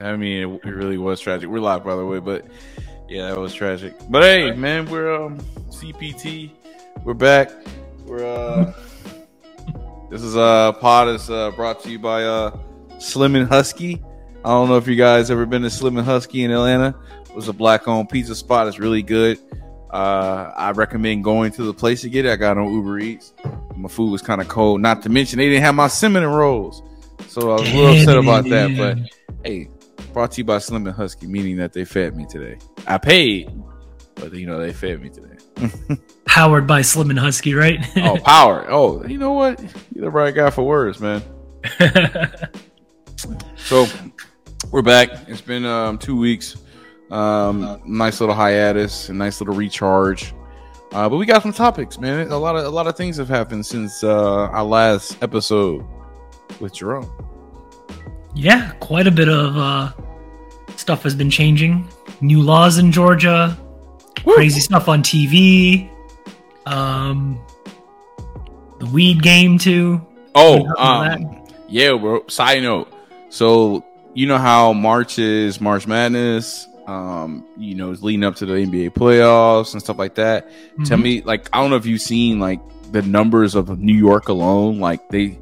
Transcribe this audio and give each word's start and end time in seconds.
I 0.00 0.14
mean, 0.14 0.60
it, 0.62 0.68
it 0.68 0.70
really 0.70 0.96
was 0.96 1.18
tragic. 1.20 1.50
We're 1.50 1.58
live, 1.58 1.82
by 1.82 1.96
the 1.96 2.06
way, 2.06 2.20
but 2.20 2.46
yeah, 3.08 3.30
that 3.30 3.38
was 3.38 3.52
tragic. 3.52 3.94
But 4.08 4.22
hey, 4.22 4.52
man, 4.52 4.88
we're 4.88 5.12
um 5.12 5.40
CPT. 5.70 6.52
We're 7.02 7.14
back. 7.14 7.50
We're 8.06 8.24
uh 8.24 8.72
this 10.10 10.22
is 10.22 10.36
uh 10.36 10.70
pod 10.74 11.08
is 11.08 11.28
uh 11.28 11.50
brought 11.50 11.82
to 11.82 11.90
you 11.90 11.98
by 11.98 12.22
uh 12.22 12.56
Slim 13.00 13.34
and 13.34 13.48
Husky. 13.48 14.00
I 14.44 14.50
don't 14.50 14.68
know 14.68 14.76
if 14.76 14.86
you 14.86 14.94
guys 14.94 15.32
ever 15.32 15.46
been 15.46 15.62
to 15.62 15.70
Slim 15.70 15.96
and 15.96 16.06
Husky 16.06 16.44
in 16.44 16.52
Atlanta. 16.52 16.94
It 17.28 17.34
was 17.34 17.48
a 17.48 17.52
black 17.52 17.88
owned 17.88 18.08
pizza 18.08 18.36
spot. 18.36 18.68
It's 18.68 18.78
really 18.78 19.02
good. 19.02 19.40
Uh 19.90 20.52
I 20.56 20.70
recommend 20.70 21.24
going 21.24 21.50
to 21.52 21.64
the 21.64 21.74
place 21.74 22.02
to 22.02 22.08
get 22.08 22.24
it. 22.24 22.30
I 22.30 22.36
got 22.36 22.56
on 22.56 22.72
Uber 22.72 23.00
Eats. 23.00 23.32
My 23.74 23.88
food 23.88 24.12
was 24.12 24.22
kind 24.22 24.40
of 24.40 24.46
cold. 24.46 24.80
Not 24.80 25.02
to 25.02 25.08
mention 25.08 25.40
they 25.40 25.48
didn't 25.48 25.64
have 25.64 25.74
my 25.74 25.88
cinnamon 25.88 26.30
rolls. 26.30 26.84
So 27.26 27.50
I 27.50 27.60
was 27.60 27.68
a 27.68 27.74
little 27.74 27.98
upset 27.98 28.16
about 28.16 28.44
that. 28.48 28.76
But 28.76 28.98
hey, 29.44 29.70
brought 30.12 30.32
to 30.32 30.38
you 30.38 30.44
by 30.44 30.58
Slim 30.58 30.86
and 30.86 30.94
Husky, 30.94 31.26
meaning 31.26 31.56
that 31.56 31.72
they 31.72 31.84
fed 31.84 32.16
me 32.16 32.26
today. 32.26 32.58
I 32.86 32.98
paid, 32.98 33.50
but 34.14 34.32
you 34.32 34.46
know 34.46 34.58
they 34.58 34.72
fed 34.72 35.00
me 35.00 35.10
today. 35.10 35.36
Powered 36.24 36.66
by 36.66 36.82
Slim 36.82 37.10
and 37.10 37.18
Husky, 37.18 37.54
right? 37.54 37.84
oh, 37.96 38.18
power! 38.18 38.66
Oh, 38.68 39.04
you 39.06 39.18
know 39.18 39.32
what? 39.32 39.60
You're 39.94 40.04
the 40.04 40.10
right 40.10 40.34
guy 40.34 40.50
for 40.50 40.62
words, 40.62 41.00
man. 41.00 41.22
so 43.56 43.86
we're 44.70 44.82
back. 44.82 45.10
It's 45.28 45.40
been 45.40 45.64
um, 45.64 45.98
two 45.98 46.16
weeks. 46.16 46.56
Um, 47.10 47.80
nice 47.86 48.20
little 48.20 48.34
hiatus, 48.34 49.08
a 49.08 49.14
nice 49.14 49.40
little 49.40 49.54
recharge. 49.54 50.34
Uh, 50.92 51.08
but 51.08 51.16
we 51.16 51.26
got 51.26 51.42
some 51.42 51.52
topics, 51.52 51.98
man. 51.98 52.30
A 52.30 52.38
lot 52.38 52.56
of 52.56 52.64
a 52.64 52.70
lot 52.70 52.86
of 52.86 52.96
things 52.96 53.16
have 53.18 53.28
happened 53.28 53.66
since 53.66 54.02
uh, 54.02 54.48
our 54.48 54.64
last 54.64 55.22
episode 55.22 55.84
with 56.60 56.74
Jerome. 56.74 57.10
Yeah, 58.38 58.70
quite 58.78 59.08
a 59.08 59.10
bit 59.10 59.28
of 59.28 59.56
uh, 59.56 59.92
stuff 60.76 61.02
has 61.02 61.16
been 61.16 61.28
changing. 61.28 61.88
New 62.20 62.40
laws 62.40 62.78
in 62.78 62.92
Georgia, 62.92 63.58
Woo! 64.24 64.34
crazy 64.34 64.60
stuff 64.60 64.86
on 64.88 65.02
TV. 65.02 65.90
Um, 66.64 67.40
the 68.78 68.86
weed 68.86 69.22
game 69.22 69.58
too. 69.58 70.06
Oh, 70.36 70.72
um, 70.78 71.44
yeah, 71.68 71.96
bro. 71.96 72.24
Side 72.28 72.62
note. 72.62 72.92
So 73.28 73.84
you 74.14 74.28
know 74.28 74.38
how 74.38 74.72
March 74.72 75.18
is 75.18 75.60
March 75.60 75.88
Madness. 75.88 76.68
Um, 76.86 77.44
you 77.56 77.74
know, 77.74 77.90
it's 77.90 78.02
leading 78.02 78.22
up 78.22 78.36
to 78.36 78.46
the 78.46 78.52
NBA 78.52 78.90
playoffs 78.90 79.72
and 79.72 79.82
stuff 79.82 79.98
like 79.98 80.14
that. 80.14 80.48
Mm-hmm. 80.48 80.84
Tell 80.84 80.96
me, 80.96 81.22
like, 81.22 81.48
I 81.52 81.60
don't 81.60 81.70
know 81.70 81.76
if 81.76 81.86
you've 81.86 82.00
seen 82.00 82.38
like 82.38 82.60
the 82.92 83.02
numbers 83.02 83.56
of 83.56 83.80
New 83.80 83.96
York 83.96 84.28
alone. 84.28 84.78
Like 84.78 85.08
they, 85.08 85.40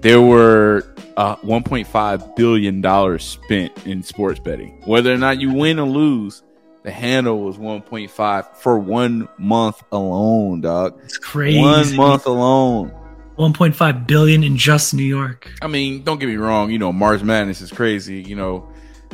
there 0.00 0.20
were 0.20 0.84
uh, 1.16 1.36
1.5 1.36 2.36
billion 2.36 2.80
dollars 2.80 3.24
spent 3.24 3.86
in 3.86 4.02
sports 4.02 4.38
betting. 4.40 4.80
Whether 4.84 5.12
or 5.12 5.18
not 5.18 5.40
you 5.40 5.52
win 5.52 5.78
or 5.78 5.88
lose, 5.88 6.42
the 6.82 6.90
handle 6.90 7.40
was 7.40 7.56
1.5 7.56 8.56
for 8.56 8.78
one 8.78 9.28
month 9.38 9.82
alone, 9.90 10.60
dog. 10.60 10.98
It's 11.04 11.18
crazy. 11.18 11.60
One 11.60 11.96
month 11.96 12.26
alone. 12.26 12.92
1.5 13.38 14.06
billion 14.06 14.42
in 14.42 14.56
just 14.56 14.94
New 14.94 15.02
York. 15.02 15.50
I 15.60 15.66
mean, 15.66 16.04
don't 16.04 16.18
get 16.18 16.28
me 16.28 16.36
wrong. 16.36 16.70
You 16.70 16.78
know, 16.78 16.92
March 16.92 17.22
Madness 17.22 17.60
is 17.60 17.70
crazy. 17.70 18.22
You 18.22 18.36
know, 18.36 18.70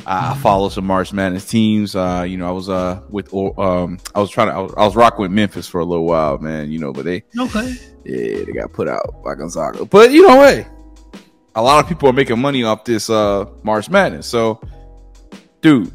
I, 0.06 0.34
follow 0.36 0.68
some 0.68 0.86
March 0.86 1.12
Madness 1.12 1.46
teams. 1.46 1.94
Uh, 1.94 2.24
you 2.26 2.36
know, 2.36 2.48
I 2.48 2.50
was 2.50 2.68
uh 2.68 3.02
with 3.08 3.32
um, 3.34 3.98
I 4.14 4.20
was 4.20 4.30
trying 4.30 4.48
to 4.48 4.54
I 4.54 4.58
was, 4.58 4.74
I 4.76 4.84
was 4.84 4.96
rocking 4.96 5.22
with 5.22 5.30
Memphis 5.30 5.68
for 5.68 5.80
a 5.80 5.84
little 5.84 6.06
while, 6.06 6.38
man. 6.38 6.70
You 6.70 6.78
know, 6.78 6.92
but 6.92 7.04
they 7.04 7.24
okay, 7.38 7.74
yeah, 8.04 8.44
they 8.44 8.52
got 8.52 8.72
put 8.72 8.88
out 8.88 9.22
by 9.24 9.34
Gonzaga. 9.34 9.84
But 9.84 10.12
you 10.12 10.26
know, 10.26 10.42
hey, 10.42 10.66
a 11.54 11.62
lot 11.62 11.82
of 11.82 11.88
people 11.88 12.08
are 12.08 12.12
making 12.12 12.40
money 12.40 12.64
off 12.64 12.84
this 12.84 13.10
uh 13.10 13.46
March 13.62 13.88
Madness. 13.90 14.26
So, 14.26 14.60
dude, 15.60 15.92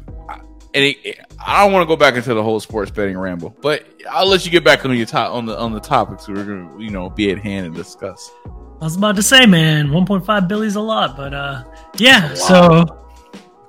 and 0.74 0.84
it, 0.84 1.18
I 1.44 1.64
don't 1.64 1.72
want 1.72 1.82
to 1.82 1.86
go 1.86 1.96
back 1.96 2.14
into 2.14 2.34
the 2.34 2.42
whole 2.42 2.60
sports 2.60 2.90
betting 2.90 3.18
ramble, 3.18 3.54
but 3.60 3.86
I'll 4.10 4.26
let 4.26 4.44
you 4.44 4.50
get 4.50 4.64
back 4.64 4.84
on 4.84 4.96
your 4.96 5.06
top 5.06 5.32
on 5.32 5.46
the 5.46 5.58
on 5.58 5.72
the 5.72 5.80
topics 5.80 6.28
we're 6.28 6.44
gonna 6.44 6.82
you 6.82 6.90
know 6.90 7.10
be 7.10 7.30
at 7.30 7.38
hand 7.38 7.66
and 7.66 7.74
discuss. 7.74 8.30
I 8.80 8.84
was 8.84 8.96
about 8.96 9.16
to 9.16 9.24
say, 9.24 9.44
man, 9.44 9.88
1.5 9.88 10.46
billion 10.46 10.68
is 10.68 10.76
a 10.76 10.80
lot, 10.80 11.16
but 11.16 11.34
uh, 11.34 11.64
yeah, 11.96 12.32
so 12.34 13.07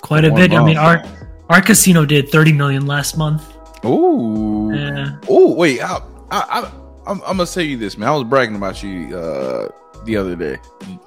quite 0.09 0.25
a 0.25 0.33
bit. 0.33 0.51
Month. 0.51 0.63
I 0.63 0.65
mean, 0.65 0.77
our 0.77 1.03
our 1.49 1.61
casino 1.61 2.03
did 2.03 2.29
30 2.29 2.53
million 2.53 2.85
last 2.85 3.15
month. 3.17 3.45
Ooh, 3.85 4.73
yeah. 4.73 5.17
Oh, 5.29 5.53
wait, 5.53 5.81
I, 5.81 6.01
I, 6.31 6.39
I, 6.49 6.71
I'm, 7.07 7.21
I'm 7.21 7.37
gonna 7.37 7.45
tell 7.45 7.63
you 7.63 7.77
this, 7.77 7.97
man. 7.97 8.09
I 8.09 8.11
was 8.11 8.25
bragging 8.25 8.55
about 8.55 8.83
you 8.83 9.15
uh 9.15 9.69
the 10.05 10.17
other 10.17 10.35
day. 10.35 10.57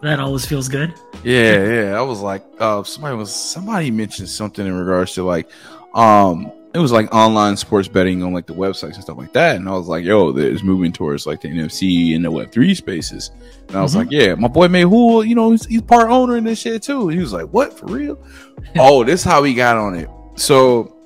That 0.03 0.21
always 0.21 0.47
feels 0.47 0.69
good. 0.69 0.95
Yeah, 1.25 1.65
yeah. 1.67 1.99
I 1.99 2.03
was 2.03 2.21
like, 2.21 2.45
uh, 2.59 2.83
somebody 2.85 3.17
was 3.17 3.35
somebody 3.35 3.91
mentioned 3.91 4.29
something 4.29 4.67
in 4.67 4.75
regards 4.75 5.15
to 5.15 5.25
like, 5.25 5.51
um, 5.95 6.51
it 6.75 6.79
was 6.79 6.91
like 6.91 7.13
online 7.15 7.57
sports 7.57 7.87
betting 7.87 8.23
on 8.23 8.33
like 8.33 8.47
the 8.47 8.55
websites 8.55 8.95
and 8.95 9.03
stuff 9.03 9.19
like 9.19 9.33
that. 9.35 9.57
And 9.57 9.69
I 9.69 9.73
was 9.73 9.89
like, 9.89 10.05
yo, 10.05 10.33
there's 10.33 10.63
moving 10.63 10.93
towards 10.93 11.27
like 11.27 11.43
the 11.43 11.49
NFT 11.49 12.17
and 12.17 12.25
the 12.25 12.31
Web 12.31 12.51
three 12.51 12.75
spaces. 12.75 13.31
And 13.69 13.77
I 13.77 13.83
was 13.83 13.93
mm-hmm. 13.93 13.99
like, 14.01 14.11
yeah, 14.11 14.35
my 14.35 14.49
boy 14.49 14.69
Mayhul, 14.69 15.27
you 15.27 15.35
know, 15.35 15.51
he's, 15.51 15.67
he's, 15.67 15.83
part 15.83 16.11
owner 16.11 16.37
in 16.37 16.45
this 16.45 16.61
shit 16.61 16.83
too. 16.83 17.09
And 17.09 17.13
he 17.13 17.19
was 17.19 17.33
like, 17.33 17.49
what 17.49 17.77
for 17.77 17.87
real? 17.87 18.19
oh, 18.77 19.05
this 19.05 19.23
how 19.23 19.43
he 19.43 19.53
got 19.53 19.77
on 19.77 19.97
it. 19.97 20.09
So, 20.35 20.97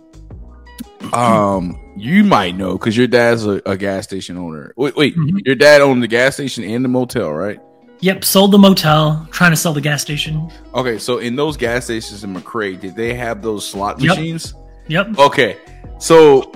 um, 1.12 1.80
you 1.96 2.22
might 2.22 2.56
know 2.56 2.78
because 2.78 2.96
your 2.96 3.08
dad's 3.08 3.44
a, 3.44 3.60
a, 3.66 3.76
gas 3.76 4.04
station 4.04 4.36
owner. 4.36 4.72
Wait, 4.76 4.94
wait, 4.96 5.16
mm-hmm. 5.16 5.38
your 5.44 5.56
dad 5.56 5.80
owned 5.80 6.02
the 6.02 6.08
gas 6.08 6.34
station 6.34 6.62
and 6.62 6.84
the 6.84 6.88
motel, 6.88 7.32
right? 7.32 7.58
Yep, 8.00 8.24
sold 8.24 8.52
the 8.52 8.58
motel, 8.58 9.26
trying 9.32 9.52
to 9.52 9.56
sell 9.56 9.72
the 9.72 9.80
gas 9.80 10.02
station. 10.02 10.50
Okay, 10.74 10.98
so 10.98 11.18
in 11.18 11.34
those 11.34 11.56
gas 11.56 11.84
stations 11.84 12.22
in 12.22 12.34
McRae, 12.34 12.78
did 12.78 12.94
they 12.94 13.14
have 13.14 13.42
those 13.42 13.66
slot 13.66 14.00
yep. 14.00 14.10
machines? 14.10 14.54
Yep. 14.88 15.18
Okay, 15.18 15.58
so 15.98 16.52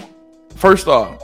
first 0.56 0.86
off, 0.86 1.22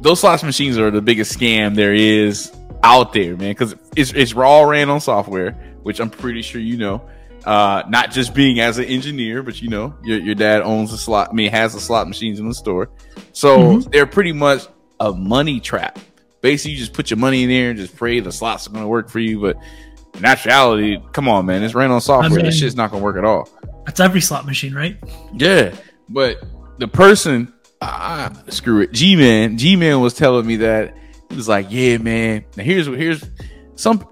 those 0.00 0.20
slot 0.20 0.42
machines 0.42 0.78
are 0.78 0.90
the 0.90 1.02
biggest 1.02 1.36
scam 1.36 1.74
there 1.74 1.94
is 1.94 2.52
out 2.82 3.12
there, 3.12 3.36
man, 3.36 3.50
because 3.50 3.74
it's 3.96 4.12
it's 4.12 4.34
all 4.34 4.66
ran 4.66 4.90
on 4.90 5.00
software, 5.00 5.52
which 5.82 6.00
I'm 6.00 6.10
pretty 6.10 6.42
sure 6.42 6.60
you 6.60 6.76
know. 6.76 7.08
Uh, 7.44 7.82
not 7.88 8.10
just 8.10 8.34
being 8.34 8.58
as 8.60 8.78
an 8.78 8.86
engineer, 8.86 9.42
but 9.42 9.60
you 9.60 9.68
know, 9.68 9.94
your 10.02 10.18
your 10.18 10.34
dad 10.34 10.62
owns 10.62 10.92
a 10.92 10.98
slot, 10.98 11.28
I 11.30 11.34
mean, 11.34 11.50
has 11.50 11.74
the 11.74 11.80
slot 11.80 12.08
machines 12.08 12.40
in 12.40 12.48
the 12.48 12.54
store, 12.54 12.88
so 13.32 13.58
mm-hmm. 13.58 13.90
they're 13.90 14.06
pretty 14.06 14.32
much 14.32 14.66
a 15.00 15.12
money 15.12 15.60
trap 15.60 15.98
basically 16.44 16.72
you 16.72 16.76
just 16.76 16.92
put 16.92 17.10
your 17.10 17.16
money 17.16 17.42
in 17.42 17.48
there 17.48 17.70
and 17.70 17.78
just 17.78 17.96
pray 17.96 18.20
the 18.20 18.30
slots 18.30 18.66
are 18.66 18.70
going 18.70 18.84
to 18.84 18.88
work 18.88 19.08
for 19.08 19.18
you. 19.18 19.40
But 19.40 19.56
in 20.12 20.26
actuality, 20.26 20.98
come 21.12 21.26
on, 21.26 21.46
man, 21.46 21.62
it's 21.62 21.74
ran 21.74 21.90
on 21.90 22.02
software. 22.02 22.30
I 22.30 22.36
mean, 22.36 22.44
this 22.44 22.58
shit's 22.58 22.76
not 22.76 22.90
going 22.90 23.00
to 23.00 23.04
work 23.04 23.16
at 23.16 23.24
all. 23.24 23.48
That's 23.86 23.98
every 23.98 24.20
slot 24.20 24.44
machine, 24.44 24.74
right? 24.74 24.98
Yeah, 25.32 25.74
but 26.08 26.42
the 26.78 26.88
person, 26.88 27.52
uh, 27.80 28.30
screw 28.48 28.80
it, 28.80 28.92
G 28.92 29.16
Man, 29.16 29.58
G 29.58 29.76
Man 29.76 30.00
was 30.00 30.14
telling 30.14 30.46
me 30.46 30.56
that 30.56 30.96
he 31.30 31.36
was 31.36 31.48
like, 31.48 31.66
yeah, 31.70 31.98
man. 31.98 32.44
Now 32.56 32.64
here's 32.64 32.86
here's 32.86 33.24
some. 33.74 34.06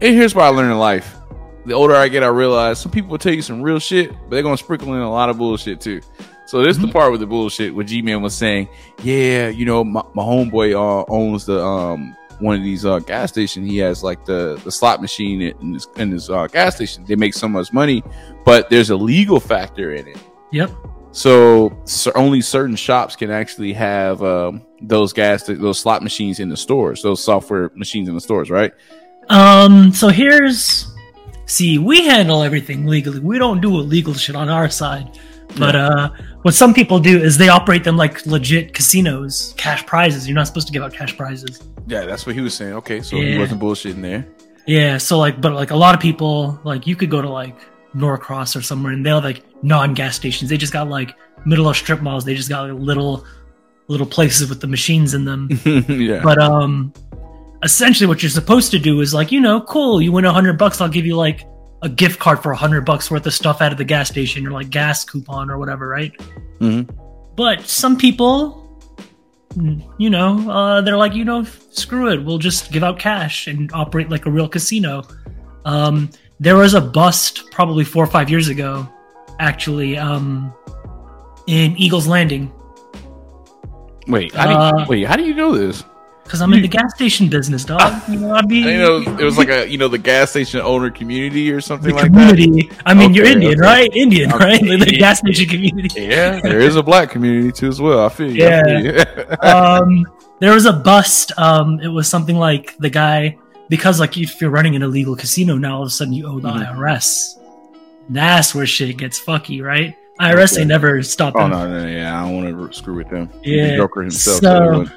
And 0.00 0.14
Here's 0.14 0.34
what 0.34 0.44
I 0.44 0.48
learned 0.48 0.72
in 0.72 0.78
life. 0.78 1.16
The 1.64 1.72
older 1.72 1.94
I 1.94 2.08
get, 2.08 2.22
I 2.22 2.28
realize 2.28 2.78
some 2.78 2.92
people 2.92 3.10
will 3.10 3.18
tell 3.18 3.32
you 3.32 3.42
some 3.42 3.62
real 3.62 3.78
shit, 3.78 4.10
but 4.10 4.30
they're 4.30 4.42
gonna 4.42 4.56
sprinkle 4.56 4.94
in 4.94 5.00
a 5.00 5.10
lot 5.10 5.30
of 5.30 5.38
bullshit 5.38 5.80
too. 5.80 6.00
So 6.46 6.62
this 6.62 6.76
is 6.76 6.78
the 6.78 6.86
mm-hmm. 6.86 6.92
part 6.92 7.10
with 7.10 7.20
the 7.20 7.26
bullshit. 7.26 7.74
What 7.74 7.86
G 7.86 8.02
Man 8.02 8.22
was 8.22 8.34
saying, 8.34 8.68
yeah, 9.02 9.48
you 9.48 9.64
know, 9.64 9.82
my, 9.82 10.02
my 10.14 10.22
homeboy 10.22 10.74
uh, 10.74 11.04
owns 11.08 11.46
the 11.46 11.64
um 11.64 12.14
one 12.38 12.56
of 12.56 12.62
these 12.62 12.84
uh, 12.84 12.98
gas 13.00 13.32
station. 13.32 13.64
He 13.64 13.78
has 13.78 14.04
like 14.04 14.24
the 14.26 14.60
the 14.64 14.70
slot 14.70 15.00
machine 15.00 15.40
in 15.40 15.74
his, 15.74 15.88
in 15.96 16.10
his 16.10 16.28
uh, 16.28 16.46
gas 16.46 16.76
station. 16.76 17.04
They 17.04 17.16
make 17.16 17.34
so 17.34 17.48
much 17.48 17.72
money, 17.72 18.04
but 18.44 18.68
there's 18.70 18.90
a 18.90 18.96
legal 18.96 19.40
factor 19.40 19.94
in 19.94 20.06
it. 20.08 20.18
Yep. 20.52 20.70
So, 21.16 21.74
so 21.86 22.12
only 22.14 22.42
certain 22.42 22.76
shops 22.76 23.16
can 23.16 23.30
actually 23.30 23.72
have 23.72 24.22
um, 24.22 24.60
those 24.82 25.14
gas 25.14 25.44
those 25.44 25.78
slot 25.78 26.02
machines 26.02 26.40
in 26.40 26.50
the 26.50 26.58
stores, 26.58 27.00
those 27.00 27.24
software 27.24 27.70
machines 27.74 28.10
in 28.10 28.14
the 28.14 28.20
stores, 28.20 28.50
right? 28.50 28.70
Um. 29.30 29.94
So 29.94 30.08
here's 30.08 30.94
see, 31.46 31.78
we 31.78 32.04
handle 32.04 32.42
everything 32.42 32.84
legally. 32.84 33.20
We 33.20 33.38
don't 33.38 33.62
do 33.62 33.80
illegal 33.80 34.12
shit 34.12 34.36
on 34.36 34.50
our 34.50 34.68
side. 34.68 35.18
But 35.56 35.74
uh, 35.74 36.10
what 36.42 36.52
some 36.52 36.74
people 36.74 36.98
do 37.00 37.18
is 37.18 37.38
they 37.38 37.48
operate 37.48 37.82
them 37.82 37.96
like 37.96 38.26
legit 38.26 38.74
casinos, 38.74 39.54
cash 39.56 39.86
prizes. 39.86 40.28
You're 40.28 40.34
not 40.34 40.48
supposed 40.48 40.66
to 40.66 40.72
give 40.74 40.82
out 40.82 40.92
cash 40.92 41.16
prizes. 41.16 41.62
Yeah, 41.86 42.04
that's 42.04 42.26
what 42.26 42.34
he 42.34 42.42
was 42.42 42.52
saying. 42.52 42.74
Okay, 42.74 43.00
so 43.00 43.16
yeah. 43.16 43.32
he 43.32 43.38
wasn't 43.38 43.62
bullshitting 43.62 44.02
there. 44.02 44.26
Yeah, 44.66 44.98
so 44.98 45.18
like, 45.18 45.40
but 45.40 45.54
like 45.54 45.70
a 45.70 45.76
lot 45.76 45.94
of 45.94 46.00
people, 46.02 46.60
like 46.62 46.86
you 46.86 46.94
could 46.94 47.10
go 47.10 47.22
to 47.22 47.30
like 47.30 47.56
Norcross 47.96 48.54
or 48.54 48.62
somewhere, 48.62 48.92
and 48.92 49.04
they 49.04 49.10
have 49.10 49.24
like 49.24 49.42
non-gas 49.62 50.16
stations. 50.16 50.50
They 50.50 50.56
just 50.56 50.72
got 50.72 50.88
like 50.88 51.16
middle 51.44 51.68
of 51.68 51.76
strip 51.76 52.02
malls. 52.02 52.24
They 52.24 52.34
just 52.34 52.48
got 52.48 52.68
like 52.68 52.78
little, 52.78 53.24
little 53.88 54.06
places 54.06 54.48
with 54.48 54.60
the 54.60 54.66
machines 54.66 55.14
in 55.14 55.24
them. 55.24 55.48
yeah. 55.88 56.20
But 56.22 56.38
um, 56.38 56.92
essentially, 57.62 58.06
what 58.06 58.22
you're 58.22 58.30
supposed 58.30 58.70
to 58.72 58.78
do 58.78 59.00
is 59.00 59.14
like, 59.14 59.32
you 59.32 59.40
know, 59.40 59.60
cool. 59.62 60.02
You 60.02 60.12
win 60.12 60.24
a 60.24 60.32
hundred 60.32 60.58
bucks, 60.58 60.80
I'll 60.80 60.88
give 60.88 61.06
you 61.06 61.16
like 61.16 61.46
a 61.82 61.88
gift 61.88 62.18
card 62.18 62.42
for 62.42 62.52
a 62.52 62.56
hundred 62.56 62.82
bucks 62.82 63.10
worth 63.10 63.26
of 63.26 63.34
stuff 63.34 63.60
out 63.60 63.72
of 63.72 63.78
the 63.78 63.84
gas 63.84 64.08
station 64.08 64.46
or 64.46 64.50
like 64.50 64.70
gas 64.70 65.04
coupon 65.04 65.50
or 65.50 65.58
whatever, 65.58 65.88
right? 65.88 66.12
Mm-hmm. 66.60 66.90
But 67.34 67.66
some 67.66 67.96
people, 67.96 68.62
you 69.98 70.10
know, 70.10 70.50
uh, 70.50 70.80
they're 70.80 70.96
like, 70.96 71.14
you 71.14 71.24
know, 71.24 71.44
screw 71.70 72.10
it, 72.10 72.24
we'll 72.24 72.38
just 72.38 72.72
give 72.72 72.82
out 72.82 72.98
cash 72.98 73.46
and 73.46 73.70
operate 73.72 74.10
like 74.10 74.26
a 74.26 74.30
real 74.30 74.48
casino. 74.48 75.02
Um, 75.64 76.10
there 76.40 76.56
was 76.56 76.74
a 76.74 76.80
bust 76.80 77.50
probably 77.50 77.84
four 77.84 78.04
or 78.04 78.08
five 78.08 78.28
years 78.30 78.48
ago 78.48 78.88
actually, 79.38 79.96
um, 79.98 80.52
in 81.46 81.76
Eagles 81.76 82.06
Landing. 82.06 82.50
Wait, 84.06 84.34
how 84.34 84.46
do 84.46 84.52
you, 84.52 84.56
Uh, 84.58 84.86
wait, 84.88 85.02
how 85.06 85.16
do 85.16 85.24
you 85.24 85.34
know 85.34 85.56
this? 85.56 85.84
Because 86.24 86.40
I'm 86.40 86.52
in 86.54 86.62
the 86.62 86.66
gas 86.68 86.92
station 86.94 87.28
business, 87.28 87.64
dog. 87.64 88.02
You 88.08 88.18
know, 88.18 88.32
I'd 88.34 88.48
be 88.48 88.64
I 88.68 88.76
know 88.78 88.96
it 88.96 89.22
was 89.22 89.38
like 89.38 89.48
a 89.48 89.68
you 89.68 89.78
know 89.78 89.86
the 89.86 89.98
gas 89.98 90.30
station 90.30 90.60
owner 90.60 90.90
community 90.90 91.52
or 91.52 91.60
something 91.60 91.90
the 91.90 91.94
like 92.02 92.10
that. 92.12 92.30
community. 92.30 92.68
I 92.84 92.94
mean, 92.94 93.14
you're 93.14 93.26
Indian, 93.26 93.52
okay. 93.52 93.60
right? 93.60 93.90
Indian, 93.94 94.32
Okay. 94.32 94.44
right? 94.44 94.62
Like 94.62 94.80
the 94.90 94.96
gas 94.98 95.18
station 95.20 95.46
community. 95.48 96.00
Yeah, 96.02 96.40
there 96.40 96.58
is 96.58 96.74
a 96.74 96.82
black 96.82 97.10
community 97.10 97.52
too 97.52 97.68
as 97.68 97.80
well. 97.80 98.04
I 98.04 98.08
feel 98.08 98.32
you. 98.32 98.44
I 98.44 98.48
Yeah. 98.48 98.62
feel 98.64 98.84
you. 98.86 99.36
um, 99.42 100.06
there 100.40 100.52
was 100.52 100.66
a 100.66 100.72
bust. 100.72 101.30
Um, 101.38 101.78
it 101.80 101.88
was 101.88 102.08
something 102.08 102.36
like 102.36 102.76
the 102.78 102.90
guy 102.90 103.38
because 103.68 104.00
like 104.00 104.16
if 104.16 104.40
you're 104.40 104.50
running 104.50 104.76
an 104.76 104.82
illegal 104.82 105.16
casino 105.16 105.56
now, 105.56 105.76
all 105.76 105.82
of 105.82 105.88
a 105.88 105.90
sudden 105.90 106.12
you 106.12 106.26
owe 106.26 106.40
the 106.40 106.48
Mhm. 106.48 106.66
IRS. 106.76 107.38
That's 108.08 108.54
where 108.54 108.66
shit 108.66 108.96
gets 108.96 109.18
fucky, 109.20 109.62
right? 109.62 109.94
IRS 110.20 110.52
Okay. 110.52 110.62
ain't 110.62 110.68
never 110.68 111.02
stop 111.02 111.34
oh 111.36 111.46
no, 111.46 111.68
no, 111.68 111.86
yeah, 111.86 112.18
I 112.18 112.26
don't 112.28 112.56
want 112.56 112.72
to 112.72 112.76
screw 112.78 112.94
with 112.96 113.10
them. 113.10 113.28
Yeah, 113.42 113.70
the 113.72 113.76
Joker 113.76 114.02
himself. 114.02 114.36
so- 114.36 114.42
so 114.42 114.62
he 114.62 114.78
wouldn't- 114.78 114.92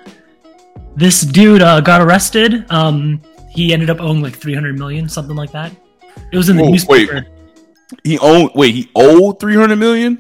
This 0.96 1.22
dude 1.22 1.62
uh, 1.62 1.82
got 1.82 2.02
arrested. 2.02 2.66
Um, 2.70 3.22
he 3.52 3.74
ended 3.74 3.90
up 3.90 4.00
owing 4.02 4.22
like 4.22 4.36
300 4.36 4.78
million, 4.78 5.08
something 5.10 5.36
like 5.36 5.52
that. 5.52 5.72
It 6.32 6.38
was 6.38 6.50
in 6.50 6.58
the 6.58 6.64
Whoa, 6.64 6.70
newspaper. 6.72 7.26
he 8.04 8.18
owned. 8.20 8.52
Wait, 8.56 8.76
he 8.76 8.90
owed 8.96 9.40
three 9.40 9.56
hundred 9.56 9.78
million. 9.78 10.20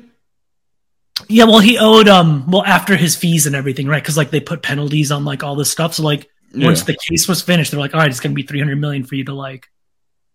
Yeah, 1.27 1.43
well, 1.45 1.59
he 1.59 1.77
owed 1.77 2.07
um, 2.07 2.49
well 2.49 2.63
after 2.63 2.95
his 2.95 3.15
fees 3.15 3.45
and 3.45 3.55
everything, 3.55 3.87
right? 3.87 4.01
Because 4.01 4.15
like 4.17 4.31
they 4.31 4.39
put 4.39 4.61
penalties 4.63 5.11
on 5.11 5.25
like 5.25 5.43
all 5.43 5.55
this 5.55 5.69
stuff. 5.69 5.93
So 5.95 6.03
like 6.03 6.29
once 6.53 6.83
the 6.83 6.97
case 7.09 7.27
was 7.27 7.41
finished, 7.41 7.71
they're 7.71 7.79
like, 7.79 7.93
all 7.93 7.99
right, 7.99 8.09
it's 8.09 8.19
gonna 8.19 8.35
be 8.35 8.43
300 8.43 8.75
million 8.75 9.03
for 9.03 9.15
you 9.15 9.25
to 9.25 9.33
like 9.33 9.67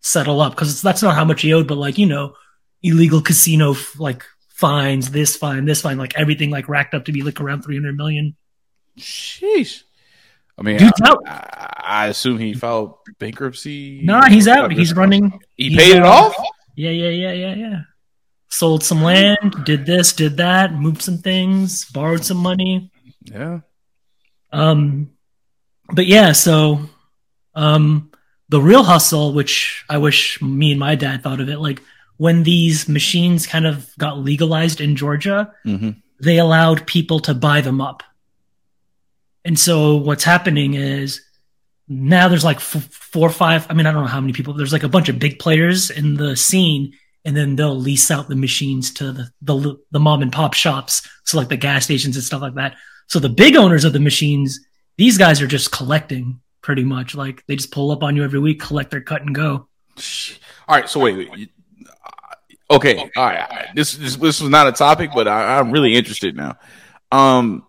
settle 0.01 0.41
up 0.41 0.53
because 0.53 0.81
that's 0.81 1.01
not 1.01 1.15
how 1.15 1.25
much 1.25 1.41
he 1.41 1.53
owed, 1.53 1.67
but 1.67 1.77
like 1.77 1.97
you 1.97 2.05
know, 2.05 2.35
illegal 2.83 3.21
casino 3.21 3.71
f- 3.71 3.99
like 3.99 4.23
fines, 4.49 5.11
this 5.11 5.35
fine, 5.35 5.65
this 5.65 5.81
fine, 5.81 5.97
like 5.97 6.17
everything 6.17 6.49
like 6.49 6.69
racked 6.69 6.93
up 6.93 7.05
to 7.05 7.11
be 7.11 7.21
like 7.21 7.41
around 7.41 7.63
300 7.63 7.95
million. 7.95 8.35
Sheesh. 8.97 9.83
I 10.57 10.61
mean, 10.61 10.77
Dude's 10.77 11.01
I, 11.03 11.09
out. 11.09 11.23
I, 11.27 11.83
I 11.83 12.07
assume 12.07 12.37
he 12.37 12.53
filed 12.53 12.97
bankruptcy. 13.19 14.01
Nah, 14.03 14.29
he's 14.29 14.47
out. 14.47 14.71
He's 14.71 14.95
running. 14.95 15.39
He 15.55 15.69
he's 15.69 15.77
paid 15.77 15.97
it 15.97 16.03
out. 16.03 16.27
off. 16.27 16.35
Yeah, 16.75 16.91
yeah, 16.91 17.09
yeah, 17.09 17.31
yeah, 17.33 17.55
yeah. 17.55 17.79
Sold 18.49 18.83
some 18.83 19.01
land, 19.01 19.65
did 19.65 19.85
this, 19.85 20.13
did 20.13 20.37
that, 20.37 20.73
moved 20.73 21.01
some 21.01 21.17
things, 21.17 21.85
borrowed 21.85 22.23
some 22.23 22.37
money. 22.37 22.91
Yeah. 23.23 23.61
Um, 24.51 25.09
but 25.91 26.05
yeah, 26.07 26.31
so 26.31 26.79
um, 27.53 28.11
the 28.49 28.61
real 28.61 28.83
hustle, 28.83 29.33
which 29.33 29.83
I 29.89 29.97
wish 29.97 30.41
me 30.41 30.71
and 30.71 30.79
my 30.79 30.95
dad 30.95 31.23
thought 31.23 31.39
of 31.39 31.49
it, 31.49 31.59
like 31.59 31.81
when 32.17 32.43
these 32.43 32.87
machines 32.87 33.45
kind 33.47 33.65
of 33.67 33.89
got 33.97 34.17
legalized 34.19 34.81
in 34.81 34.95
Georgia, 34.95 35.53
Mm-hmm. 35.65 35.91
they 36.21 36.37
allowed 36.39 36.87
people 36.87 37.19
to 37.21 37.33
buy 37.33 37.61
them 37.61 37.81
up. 37.81 38.03
And 39.43 39.59
so 39.59 39.95
what's 39.97 40.23
happening 40.23 40.73
is 40.73 41.21
now 41.87 42.27
there's 42.27 42.43
like 42.43 42.57
f- 42.57 42.87
four 42.91 43.27
or 43.27 43.31
five. 43.31 43.67
I 43.69 43.73
mean, 43.73 43.85
I 43.85 43.91
don't 43.91 44.03
know 44.03 44.09
how 44.09 44.21
many 44.21 44.33
people. 44.33 44.53
There's 44.53 44.73
like 44.73 44.83
a 44.83 44.89
bunch 44.89 45.07
of 45.09 45.19
big 45.19 45.37
players 45.37 45.91
in 45.91 46.15
the 46.15 46.35
scene, 46.35 46.93
and 47.25 47.37
then 47.37 47.55
they'll 47.55 47.75
lease 47.79 48.09
out 48.09 48.27
the 48.27 48.35
machines 48.35 48.91
to 48.95 49.11
the 49.11 49.29
the, 49.41 49.77
the 49.91 49.99
mom 49.99 50.23
and 50.23 50.31
pop 50.33 50.55
shops, 50.55 51.07
so 51.25 51.37
like 51.37 51.49
the 51.49 51.57
gas 51.57 51.83
stations 51.85 52.15
and 52.15 52.25
stuff 52.25 52.41
like 52.41 52.55
that. 52.55 52.75
So 53.07 53.19
the 53.19 53.29
big 53.29 53.55
owners 53.55 53.85
of 53.85 53.93
the 53.93 53.99
machines, 53.99 54.59
these 54.97 55.17
guys 55.17 55.41
are 55.41 55.47
just 55.47 55.71
collecting 55.71 56.41
pretty 56.61 56.83
much. 56.83 57.15
Like 57.15 57.45
they 57.47 57.55
just 57.55 57.71
pull 57.71 57.91
up 57.91 58.03
on 58.03 58.15
you 58.15 58.23
every 58.23 58.39
week, 58.39 58.59
collect 58.59 58.91
their 58.91 59.01
cut 59.01 59.21
and 59.21 59.33
go. 59.33 59.67
All 60.67 60.75
right. 60.75 60.89
So 60.89 60.99
wait. 60.99 61.29
wait. 61.29 61.51
Okay. 62.69 62.97
All 62.97 63.23
right. 63.23 63.39
all 63.49 63.55
right. 63.55 63.67
This 63.75 63.93
this 63.93 64.15
this 64.15 64.41
was 64.41 64.49
not 64.49 64.67
a 64.67 64.71
topic, 64.71 65.11
but 65.13 65.27
I, 65.27 65.59
I'm 65.59 65.71
really 65.71 65.95
interested 65.95 66.35
now. 66.35 66.57
Um. 67.11 67.63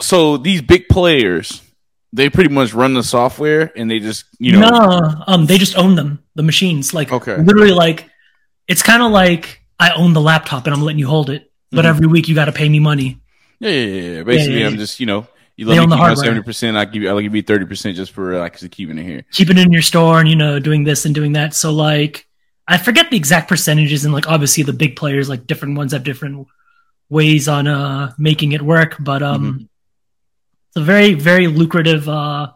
So 0.00 0.38
these 0.38 0.62
big 0.62 0.88
players, 0.88 1.60
they 2.12 2.30
pretty 2.30 2.48
much 2.48 2.72
run 2.72 2.94
the 2.94 3.02
software, 3.02 3.70
and 3.76 3.90
they 3.90 3.98
just 3.98 4.24
you 4.38 4.52
know. 4.52 4.68
no, 4.70 5.24
um, 5.26 5.46
they 5.46 5.58
just 5.58 5.76
own 5.76 5.94
them, 5.94 6.22
the 6.36 6.42
machines. 6.42 6.94
Like 6.94 7.12
Okay. 7.12 7.36
literally, 7.36 7.72
like 7.72 8.08
it's 8.66 8.82
kind 8.82 9.02
of 9.02 9.10
like 9.10 9.60
I 9.78 9.92
own 9.92 10.12
the 10.12 10.20
laptop 10.20 10.66
and 10.66 10.74
I'm 10.74 10.80
letting 10.82 10.98
you 11.00 11.08
hold 11.08 11.28
it, 11.28 11.52
but 11.70 11.84
Mhm. 11.84 11.88
every 11.88 12.06
week 12.06 12.28
you 12.28 12.34
got 12.34 12.46
to 12.46 12.52
pay 12.52 12.68
me 12.68 12.78
money. 12.78 13.20
Yeah, 13.58 13.70
yeah, 13.70 13.84
yeah. 13.84 14.12
yeah. 14.16 14.22
Basically, 14.22 14.60
yeah, 14.60 14.68
I'm 14.68 14.76
just 14.76 15.00
you 15.00 15.06
know. 15.06 15.26
You 15.60 15.66
They 15.66 15.72
let 15.72 15.76
me 15.76 15.82
own 15.82 15.88
the 15.90 15.96
keep 15.96 16.00
my 16.00 16.06
hardware. 16.08 16.24
seventy 16.24 16.42
percent. 16.42 16.76
I 16.78 16.86
give 16.86 17.02
you. 17.02 17.10
I'll 17.10 17.20
give 17.20 17.34
you 17.34 17.42
thirty 17.42 17.66
percent 17.66 17.94
just 17.94 18.12
for 18.12 18.38
like 18.38 18.56
keeping 18.70 18.96
it 18.96 19.04
here. 19.04 19.24
Keeping 19.30 19.58
it 19.58 19.66
in 19.66 19.72
your 19.72 19.82
store 19.82 20.18
and 20.18 20.26
you 20.28 20.34
know 20.36 20.58
doing 20.58 20.84
this 20.84 21.04
and 21.04 21.14
doing 21.14 21.32
that. 21.32 21.52
So 21.54 21.70
like 21.70 22.26
I 22.66 22.78
forget 22.78 23.10
the 23.10 23.16
exact 23.18 23.46
percentages 23.48 24.06
and 24.06 24.14
like 24.14 24.26
obviously 24.26 24.62
the 24.62 24.72
big 24.72 24.96
players 24.96 25.28
like 25.28 25.46
different 25.46 25.76
ones 25.76 25.92
have 25.92 26.02
different 26.02 26.46
ways 27.10 27.46
on 27.46 27.66
uh 27.66 28.12
making 28.16 28.52
it 28.52 28.62
work, 28.62 28.96
but 29.00 29.22
um 29.22 29.42
Mm-hmm. 29.44 29.64
it's 30.68 30.76
a 30.76 30.80
very 30.82 31.12
very 31.12 31.46
lucrative 31.46 32.08
uh 32.08 32.52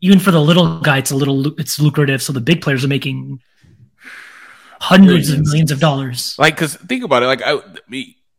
even 0.00 0.20
for 0.20 0.30
the 0.30 0.40
little 0.40 0.78
guy 0.80 0.98
it's 0.98 1.10
a 1.10 1.16
little 1.16 1.58
it's 1.58 1.80
lucrative 1.80 2.22
so 2.22 2.32
the 2.32 2.40
big 2.40 2.62
players 2.62 2.84
are 2.84 2.88
making 2.88 3.40
hundreds 4.80 5.30
of 5.30 5.40
Millions. 5.40 5.72
of 5.72 5.80
dollars. 5.80 6.36
Like, 6.38 6.56
cause 6.56 6.76
think 6.76 7.02
about 7.02 7.22
it. 7.22 7.26
Like, 7.26 7.42
I 7.44 7.58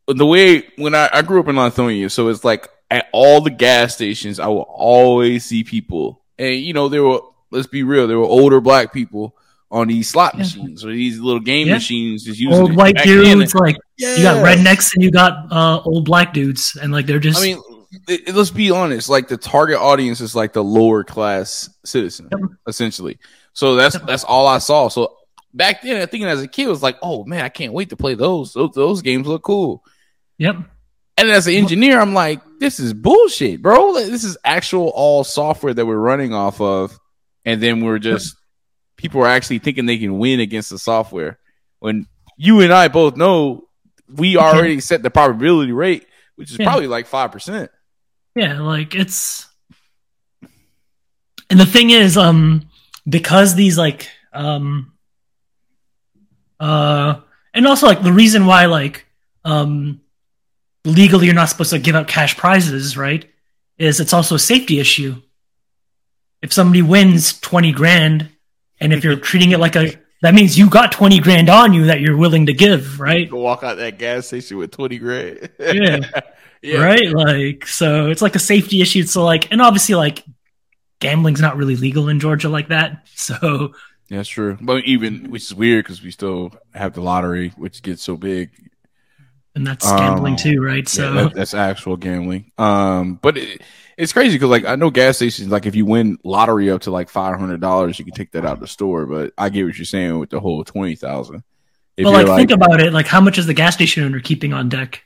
the 0.07 0.25
way 0.25 0.69
when 0.77 0.95
I, 0.95 1.09
I 1.11 1.21
grew 1.21 1.39
up 1.41 1.47
in 1.49 1.55
Lithonia, 1.55 2.09
so 2.09 2.29
it's 2.29 2.45
like 2.45 2.69
at 2.89 3.07
all 3.11 3.41
the 3.41 3.49
gas 3.49 3.93
stations, 3.95 4.39
I 4.39 4.47
will 4.47 4.61
always 4.69 5.45
see 5.45 5.63
people, 5.63 6.21
and 6.37 6.55
you 6.55 6.73
know, 6.73 6.87
there 6.89 7.03
were 7.03 7.21
let's 7.51 7.67
be 7.67 7.83
real, 7.83 8.07
there 8.07 8.17
were 8.19 8.25
older 8.25 8.59
black 8.61 8.93
people 8.93 9.35
on 9.69 9.87
these 9.89 10.07
slot 10.09 10.33
Yeah. 10.35 10.39
machines 10.39 10.85
or 10.85 10.91
these 10.91 11.19
little 11.19 11.41
game 11.41 11.67
Yeah. 11.67 11.73
machines, 11.73 12.23
just 12.23 12.39
using 12.39 12.61
Old 12.61 12.75
white 12.75 12.95
dudes 13.03 13.53
like 13.55 13.75
you 13.97 14.21
got 14.23 14.43
rednecks 14.45 14.93
and 14.93 15.03
you 15.03 15.11
got 15.11 15.51
uh 15.51 15.81
old 15.83 16.05
black 16.05 16.33
dudes 16.33 16.77
and 16.81 16.91
like 16.93 17.05
they're 17.05 17.19
just 17.19 17.39
I 17.39 17.43
mean, 17.43 17.61
it, 18.07 18.29
it- 18.29 18.35
let's 18.35 18.49
be 18.51 18.71
honest. 18.71 19.09
Like 19.09 19.27
the 19.27 19.35
target 19.37 19.77
audience 19.77 20.21
is 20.21 20.35
like 20.35 20.53
the 20.53 20.63
lower 20.63 21.03
class 21.03 21.69
citizen, 21.83 22.29
Yep. 22.31 22.49
essentially. 22.67 23.19
So 23.53 23.75
that's 23.75 23.97
that's 23.99 24.23
all 24.23 24.47
I 24.47 24.59
saw. 24.59 24.87
So 24.87 25.17
back 25.53 25.81
then, 25.81 26.01
I 26.01 26.05
thinking 26.05 26.29
as 26.29 26.41
a 26.41 26.47
kid 26.47 26.67
it 26.67 26.69
was 26.69 26.83
like, 26.83 26.97
oh 27.01 27.25
man, 27.25 27.43
I 27.43 27.49
can't 27.49 27.73
wait 27.73 27.89
to 27.89 27.97
play 27.97 28.13
those. 28.13 28.53
Those, 28.53 28.71
those 28.73 29.01
games 29.01 29.27
look 29.27 29.41
cool. 29.43 29.83
yep. 30.37 30.55
And 31.17 31.31
as 31.31 31.47
an 31.47 31.53
engineer, 31.55 31.99
I'm 31.99 32.13
like, 32.13 32.41
this 32.59 32.79
is 32.79 32.93
bullshit, 32.93 33.61
bro. 33.61 33.93
This 33.95 34.23
is 34.23 34.37
actual 34.45 34.89
all 34.93 35.23
software 35.23 35.73
that 35.73 35.85
we're 35.85 35.97
running 35.97 36.33
off 36.33 36.61
of, 36.61 36.97
and 37.43 37.61
then 37.61 37.83
we're 37.83 37.99
just 37.99 38.35
people 38.97 39.21
are 39.21 39.27
actually 39.27 39.59
thinking 39.59 39.85
they 39.85 39.97
can 39.97 40.19
win 40.19 40.39
against 40.39 40.69
the 40.69 40.79
software 40.79 41.37
when 41.79 42.05
you 42.37 42.61
and 42.61 42.71
I 42.73 42.87
both 42.87 43.15
know 43.15 43.67
we 44.07 44.37
already 44.37 44.79
set 44.79 45.01
the 45.03 45.09
probability 45.09 45.71
rate, 45.71 46.05
which 46.35 46.51
is 46.51 46.59
Yeah. 46.59 46.65
probably 46.65 46.87
like 46.87 47.07
five 47.07 47.31
percent. 47.31 47.71
Yeah, 48.35 48.59
like 48.61 48.93
it's 48.93 49.47
and 51.49 51.59
the 51.59 51.65
thing 51.65 51.89
is, 51.89 52.15
um, 52.17 52.69
because 53.09 53.55
these 53.55 53.77
like 53.77 54.09
um 54.33 54.93
uh 56.59 57.21
and 57.53 57.65
also 57.65 57.87
like 57.87 58.03
the 58.03 58.13
reason 58.13 58.45
why 58.45 58.65
like 58.65 59.05
um 59.45 60.01
legally 60.87 61.25
you're 61.25 61.35
not 61.35 61.49
supposed 61.49 61.71
to 61.71 61.79
give 61.79 61.95
out 61.95 62.07
cash 62.07 62.37
prizes, 62.37 62.97
right? 62.97 63.29
Is 63.77 63.99
it's 63.99 64.13
also 64.13 64.35
a 64.35 64.39
safety 64.39 64.79
issue. 64.79 65.21
If 66.41 66.53
somebody 66.53 66.81
wins 66.81 67.39
twenty 67.39 67.71
grand 67.71 68.29
and 68.79 68.93
if 68.93 69.03
you're 69.03 69.17
treating 69.17 69.51
it 69.51 69.59
like 69.59 69.75
a 69.75 69.93
that 70.21 70.33
means 70.33 70.57
you 70.57 70.69
got 70.69 70.91
twenty 70.91 71.19
grand 71.19 71.49
on 71.49 71.73
you 71.73 71.85
that 71.85 71.99
you're 71.99 72.17
willing 72.17 72.47
to 72.47 72.53
give, 72.53 72.99
right? 72.99 73.29
Go 73.29 73.39
walk 73.39 73.63
out 73.63 73.77
that 73.77 73.97
gas 73.99 74.27
station 74.27 74.57
with 74.57 74.71
twenty 74.71 74.97
grand. 74.97 75.49
Yeah. 75.59 75.99
yeah. 76.63 76.79
right 76.79 77.11
like 77.11 77.67
so 77.67 78.09
it's 78.09 78.21
like 78.23 78.35
a 78.35 78.39
safety 78.39 78.81
issue 78.81 79.03
so 79.03 79.23
like 79.23 79.51
and 79.51 79.61
obviously 79.61 79.93
like 79.93 80.25
gambling's 80.99 81.39
not 81.39 81.55
really 81.55 81.75
legal 81.75 82.09
in 82.09 82.19
georgia 82.19 82.49
like 82.49 82.69
that 82.69 83.07
so 83.13 83.75
That's 84.09 84.29
true. 84.29 84.57
But 84.61 84.85
even 84.85 85.29
which 85.31 85.43
is 85.43 85.53
weird 85.53 85.85
because 85.85 86.01
we 86.01 86.11
still 86.11 86.53
have 86.73 86.93
the 86.93 87.01
lottery, 87.01 87.49
which 87.57 87.81
gets 87.81 88.03
so 88.03 88.15
big. 88.15 88.51
And 89.57 89.67
that's 89.67 89.85
Oh. 89.85 89.97
gambling 89.97 90.37
too 90.37 90.61
right 90.63 90.87
so 90.87 91.13
Yeah, 91.13 91.23
that, 91.23 91.33
that's 91.33 91.53
actual 91.53 91.97
gambling. 91.97 92.51
Um, 92.57 93.15
but 93.21 93.37
it, 93.37 93.61
it's 93.97 94.13
crazy 94.13 94.35
because 94.35 94.49
like 94.49 94.63
I 94.65 94.75
know 94.75 94.89
gas 94.89 95.17
stations, 95.17 95.49
like 95.49 95.65
if 95.65 95.75
you 95.75 95.85
win 95.85 96.17
lottery 96.23 96.69
up 96.71 96.81
to 96.83 96.91
like 96.91 97.09
five 97.09 97.37
hundred 97.39 97.59
dollars, 97.59 97.99
you 97.99 98.05
can 98.05 98.13
take 98.13 98.31
that 98.31 98.45
out 98.45 98.53
of 98.53 98.59
the 98.61 98.67
store. 98.67 99.05
But 99.05 99.33
I 99.37 99.49
get 99.49 99.65
what 99.65 99.77
you're 99.77 99.85
saying 99.85 100.17
with 100.19 100.29
the 100.29 100.39
whole 100.39 100.63
twenty 100.63 100.95
thousand. 100.95 101.43
But 101.97 102.11
like, 102.11 102.27
like, 102.27 102.37
think 102.37 102.51
about 102.51 102.79
it 102.79 102.93
like 102.93 103.07
how 103.07 103.19
much 103.19 103.37
is 103.39 103.47
the 103.47 103.55
gas 103.55 103.73
station 103.73 104.03
owner 104.03 104.19
keeping 104.19 104.53
on 104.53 104.69
deck 104.69 105.03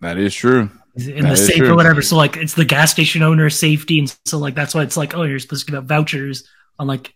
that 0.00 0.16
is 0.16 0.34
true. 0.34 0.70
In 0.96 1.22
That 1.24 1.30
the 1.30 1.36
safe 1.36 1.56
true. 1.58 1.70
or 1.72 1.76
whatever 1.76 2.00
so 2.02 2.16
like 2.16 2.36
it's 2.38 2.54
the 2.54 2.64
gas 2.64 2.90
station 2.90 3.22
owner's 3.22 3.58
safety 3.58 3.98
and 3.98 4.16
so 4.24 4.38
like 4.38 4.54
that's 4.54 4.74
why 4.74 4.82
it's 4.82 4.96
like 4.96 5.14
oh 5.14 5.22
you're 5.24 5.38
supposed 5.38 5.66
to 5.66 5.70
give 5.72 5.78
out 5.78 5.84
vouchers 5.86 6.48
on 6.78 6.86
like 6.86 7.14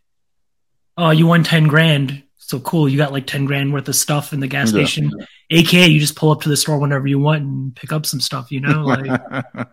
oh 0.98 1.08
you 1.10 1.26
won 1.26 1.42
10 1.42 1.66
grand 1.66 2.22
so 2.46 2.60
cool 2.60 2.88
you 2.88 2.96
got 2.98 3.12
like 3.12 3.26
10 3.26 3.44
grand 3.46 3.72
worth 3.72 3.88
of 3.88 3.96
stuff 3.96 4.32
in 4.32 4.40
the 4.40 4.46
gas 4.46 4.72
Yeah. 4.72 4.84
station 4.84 5.10
aka 5.50 5.86
you 5.86 5.98
just 6.00 6.16
pull 6.16 6.30
up 6.30 6.42
to 6.42 6.48
the 6.48 6.56
store 6.56 6.78
whenever 6.78 7.06
you 7.06 7.18
want 7.18 7.42
and 7.42 7.74
pick 7.76 7.92
up 7.92 8.04
some 8.06 8.20
stuff 8.20 8.50
you 8.52 8.60
know 8.60 8.84
like 8.84 9.22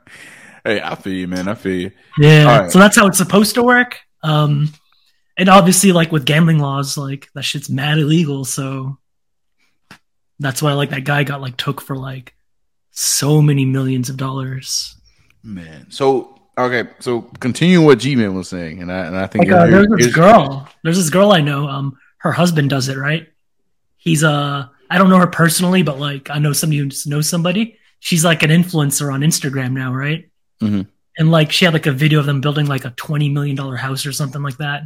hey, 0.63 0.79
I 0.81 0.93
feel 0.95 1.13
you, 1.13 1.27
man. 1.27 1.47
I 1.47 1.55
feel 1.55 1.73
you. 1.75 1.91
Yeah. 2.19 2.43
All 2.43 2.59
right. 2.61 2.71
So 2.71 2.77
that's 2.77 2.95
how 2.95 3.07
it's 3.07 3.17
supposed 3.17 3.55
to 3.55 3.63
work. 3.63 3.97
Um, 4.21 4.71
and 5.35 5.49
obviously, 5.49 5.91
like 5.91 6.11
with 6.11 6.23
gambling 6.23 6.59
laws, 6.59 6.97
like 6.97 7.29
that 7.33 7.41
shit's 7.43 7.67
mad 7.67 7.97
illegal. 7.97 8.45
So 8.45 8.99
That's 10.39 10.61
why 10.61 10.73
like 10.73 10.91
that 10.91 11.03
guy 11.03 11.23
got 11.23 11.41
like 11.41 11.57
took 11.57 11.81
for 11.81 11.95
like 11.95 12.35
so 12.91 13.41
many 13.41 13.65
millions 13.65 14.09
of 14.09 14.17
dollars. 14.17 14.95
Man, 15.43 15.87
so 15.89 16.39
okay, 16.57 16.89
so 16.99 17.21
continue 17.39 17.81
what 17.83 17.97
G 17.99 18.15
Man 18.15 18.35
was 18.35 18.49
saying, 18.49 18.81
and 18.81 18.91
I 18.91 19.05
and 19.05 19.17
I 19.17 19.25
think 19.27 19.45
like, 19.47 19.53
uh, 19.53 19.65
there's 19.67 19.87
this 19.97 20.13
girl. 20.13 20.67
There's 20.83 20.97
this 20.97 21.09
girl 21.09 21.31
I 21.31 21.41
know. 21.41 21.67
Um, 21.67 21.97
her 22.21 22.31
husband 22.31 22.69
does 22.69 22.87
it 22.87 22.97
right. 22.97 23.27
He's 23.97 24.23
a, 24.23 24.71
I 24.89 24.97
don't 24.97 25.09
know 25.09 25.17
her 25.17 25.27
personally, 25.27 25.83
but 25.83 25.99
like 25.99 26.29
I 26.29 26.39
know 26.39 26.53
somebody 26.53 26.79
who 26.79 26.89
knows 27.09 27.27
somebody. 27.27 27.77
She's 27.99 28.25
like 28.25 28.43
an 28.43 28.49
influencer 28.49 29.13
on 29.13 29.21
Instagram 29.21 29.73
now, 29.73 29.93
right? 29.93 30.29
Mm-hmm. 30.61 30.81
And 31.17 31.31
like 31.31 31.51
she 31.51 31.65
had 31.65 31.73
like 31.73 31.85
a 31.85 31.91
video 31.91 32.19
of 32.19 32.25
them 32.25 32.41
building 32.41 32.65
like 32.65 32.85
a 32.85 32.91
twenty 32.91 33.29
million 33.29 33.55
dollar 33.55 33.75
house 33.75 34.05
or 34.05 34.11
something 34.11 34.41
like 34.41 34.57
that. 34.57 34.83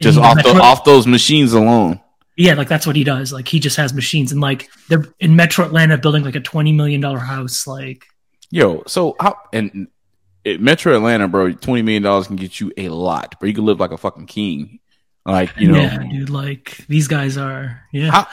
Just 0.00 0.18
off 0.18 0.36
the, 0.42 0.50
off 0.60 0.84
those 0.84 1.06
machines 1.06 1.52
alone. 1.52 2.00
Yeah, 2.36 2.54
like 2.54 2.68
that's 2.68 2.86
what 2.86 2.96
he 2.96 3.04
does. 3.04 3.32
Like 3.32 3.48
he 3.48 3.60
just 3.60 3.76
has 3.76 3.92
machines, 3.92 4.32
and 4.32 4.40
like 4.40 4.70
they're 4.88 5.04
in 5.20 5.36
Metro 5.36 5.64
Atlanta 5.64 5.98
building 5.98 6.24
like 6.24 6.34
a 6.34 6.40
twenty 6.40 6.72
million 6.72 7.00
dollar 7.00 7.18
house. 7.18 7.66
Like, 7.66 8.06
yo, 8.50 8.82
so 8.86 9.16
how 9.20 9.36
and 9.52 9.88
it, 10.44 10.60
Metro 10.60 10.96
Atlanta, 10.96 11.28
bro, 11.28 11.52
twenty 11.52 11.82
million 11.82 12.02
dollars 12.02 12.26
can 12.26 12.36
get 12.36 12.60
you 12.60 12.72
a 12.76 12.88
lot, 12.88 13.36
but 13.38 13.48
you 13.48 13.54
can 13.54 13.64
live 13.64 13.80
like 13.80 13.92
a 13.92 13.98
fucking 13.98 14.26
king. 14.26 14.80
Like 15.24 15.50
you 15.58 15.68
know, 15.68 15.80
yeah, 15.80 15.98
dude. 15.98 16.30
Like 16.30 16.84
these 16.88 17.06
guys 17.06 17.36
are, 17.36 17.82
yeah. 17.92 18.10
How, 18.10 18.26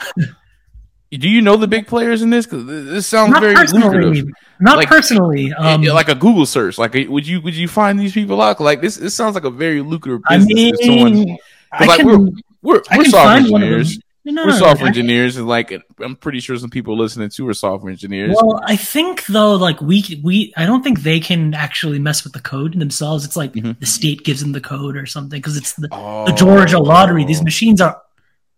do 1.10 1.28
you 1.28 1.42
know 1.42 1.56
the 1.56 1.68
big 1.68 1.86
players 1.86 2.22
in 2.22 2.30
this? 2.30 2.46
Because 2.46 2.66
this 2.66 3.06
sounds 3.06 3.32
not 3.32 3.42
very 3.42 3.54
lucrative. 3.54 4.26
Not 4.60 4.76
like, 4.76 4.88
personally. 4.88 5.52
Eh, 5.52 5.54
eh, 5.58 5.74
um, 5.74 5.82
like 5.82 6.08
a 6.08 6.14
Google 6.14 6.46
search. 6.46 6.78
Like, 6.78 6.94
eh, 6.94 7.06
would 7.08 7.26
you 7.26 7.40
would 7.40 7.54
you 7.54 7.68
find 7.68 7.98
these 7.98 8.12
people 8.12 8.40
out? 8.42 8.60
Like 8.60 8.80
this, 8.80 8.96
this 8.96 9.14
sounds 9.14 9.34
like 9.34 9.44
a 9.44 9.50
very 9.50 9.82
lucrative 9.82 10.22
business. 10.28 10.52
I 10.52 10.54
mean, 10.54 10.76
someone, 10.76 11.38
like 11.80 11.98
can, 11.98 12.06
we're 12.06 12.30
we're, 12.62 12.82
we're 12.96 13.04
software 13.04 13.36
engineers. 13.36 13.98
No, 14.22 14.44
we're 14.44 14.52
software 14.52 14.86
engineers, 14.86 15.38
and 15.38 15.48
like 15.48 15.72
I'm 15.98 16.14
pretty 16.14 16.40
sure 16.40 16.54
some 16.58 16.68
people 16.68 16.96
listening 16.96 17.30
to 17.30 17.48
are 17.48 17.54
software 17.54 17.90
engineers. 17.90 18.36
Well, 18.38 18.60
I 18.64 18.76
think 18.76 19.24
though, 19.26 19.56
like 19.56 19.80
we 19.80 20.20
we 20.22 20.52
I 20.58 20.66
don't 20.66 20.82
think 20.82 21.00
they 21.00 21.20
can 21.20 21.54
actually 21.54 21.98
mess 21.98 22.22
with 22.22 22.34
the 22.34 22.40
code 22.40 22.78
themselves. 22.78 23.24
It's 23.24 23.36
like 23.36 23.54
mm-hmm. 23.54 23.72
the 23.80 23.86
state 23.86 24.22
gives 24.22 24.40
them 24.40 24.52
the 24.52 24.60
code 24.60 24.96
or 24.96 25.06
something 25.06 25.38
because 25.38 25.56
it's 25.56 25.72
the, 25.72 25.88
oh. 25.90 26.26
the 26.26 26.32
Georgia 26.32 26.78
lottery. 26.78 27.24
These 27.24 27.42
machines 27.42 27.80
are 27.80 28.00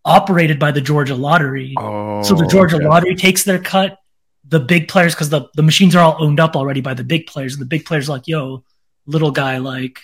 operated 0.05 0.59
by 0.59 0.73
the 0.73 0.81
Georgia 0.81 1.15
lottery, 1.15 1.75
oh, 1.79 2.25
so 2.25 2.35
the 2.35 2.47
Georgia 2.49 2.77
okay. 2.77 2.87
lottery 2.87 3.15
takes 3.15 3.45
their 3.45 3.61
cut. 3.61 3.99
The 4.45 4.59
big 4.59 4.89
players, 4.89 5.15
because 5.15 5.31
the 5.31 5.49
the 5.55 5.63
machines 5.63 5.95
are 5.95 6.05
all 6.05 6.17
owned 6.19 6.41
up 6.41 6.57
already 6.57 6.81
by 6.81 6.95
the 6.95 7.05
big 7.05 7.29
players. 7.29 7.55
And 7.55 7.63
the 7.63 7.67
big 7.67 7.85
players 7.85 8.09
like, 8.09 8.27
yo, 8.27 8.65
little 9.07 9.31
guy, 9.31 9.59
like, 9.59 10.01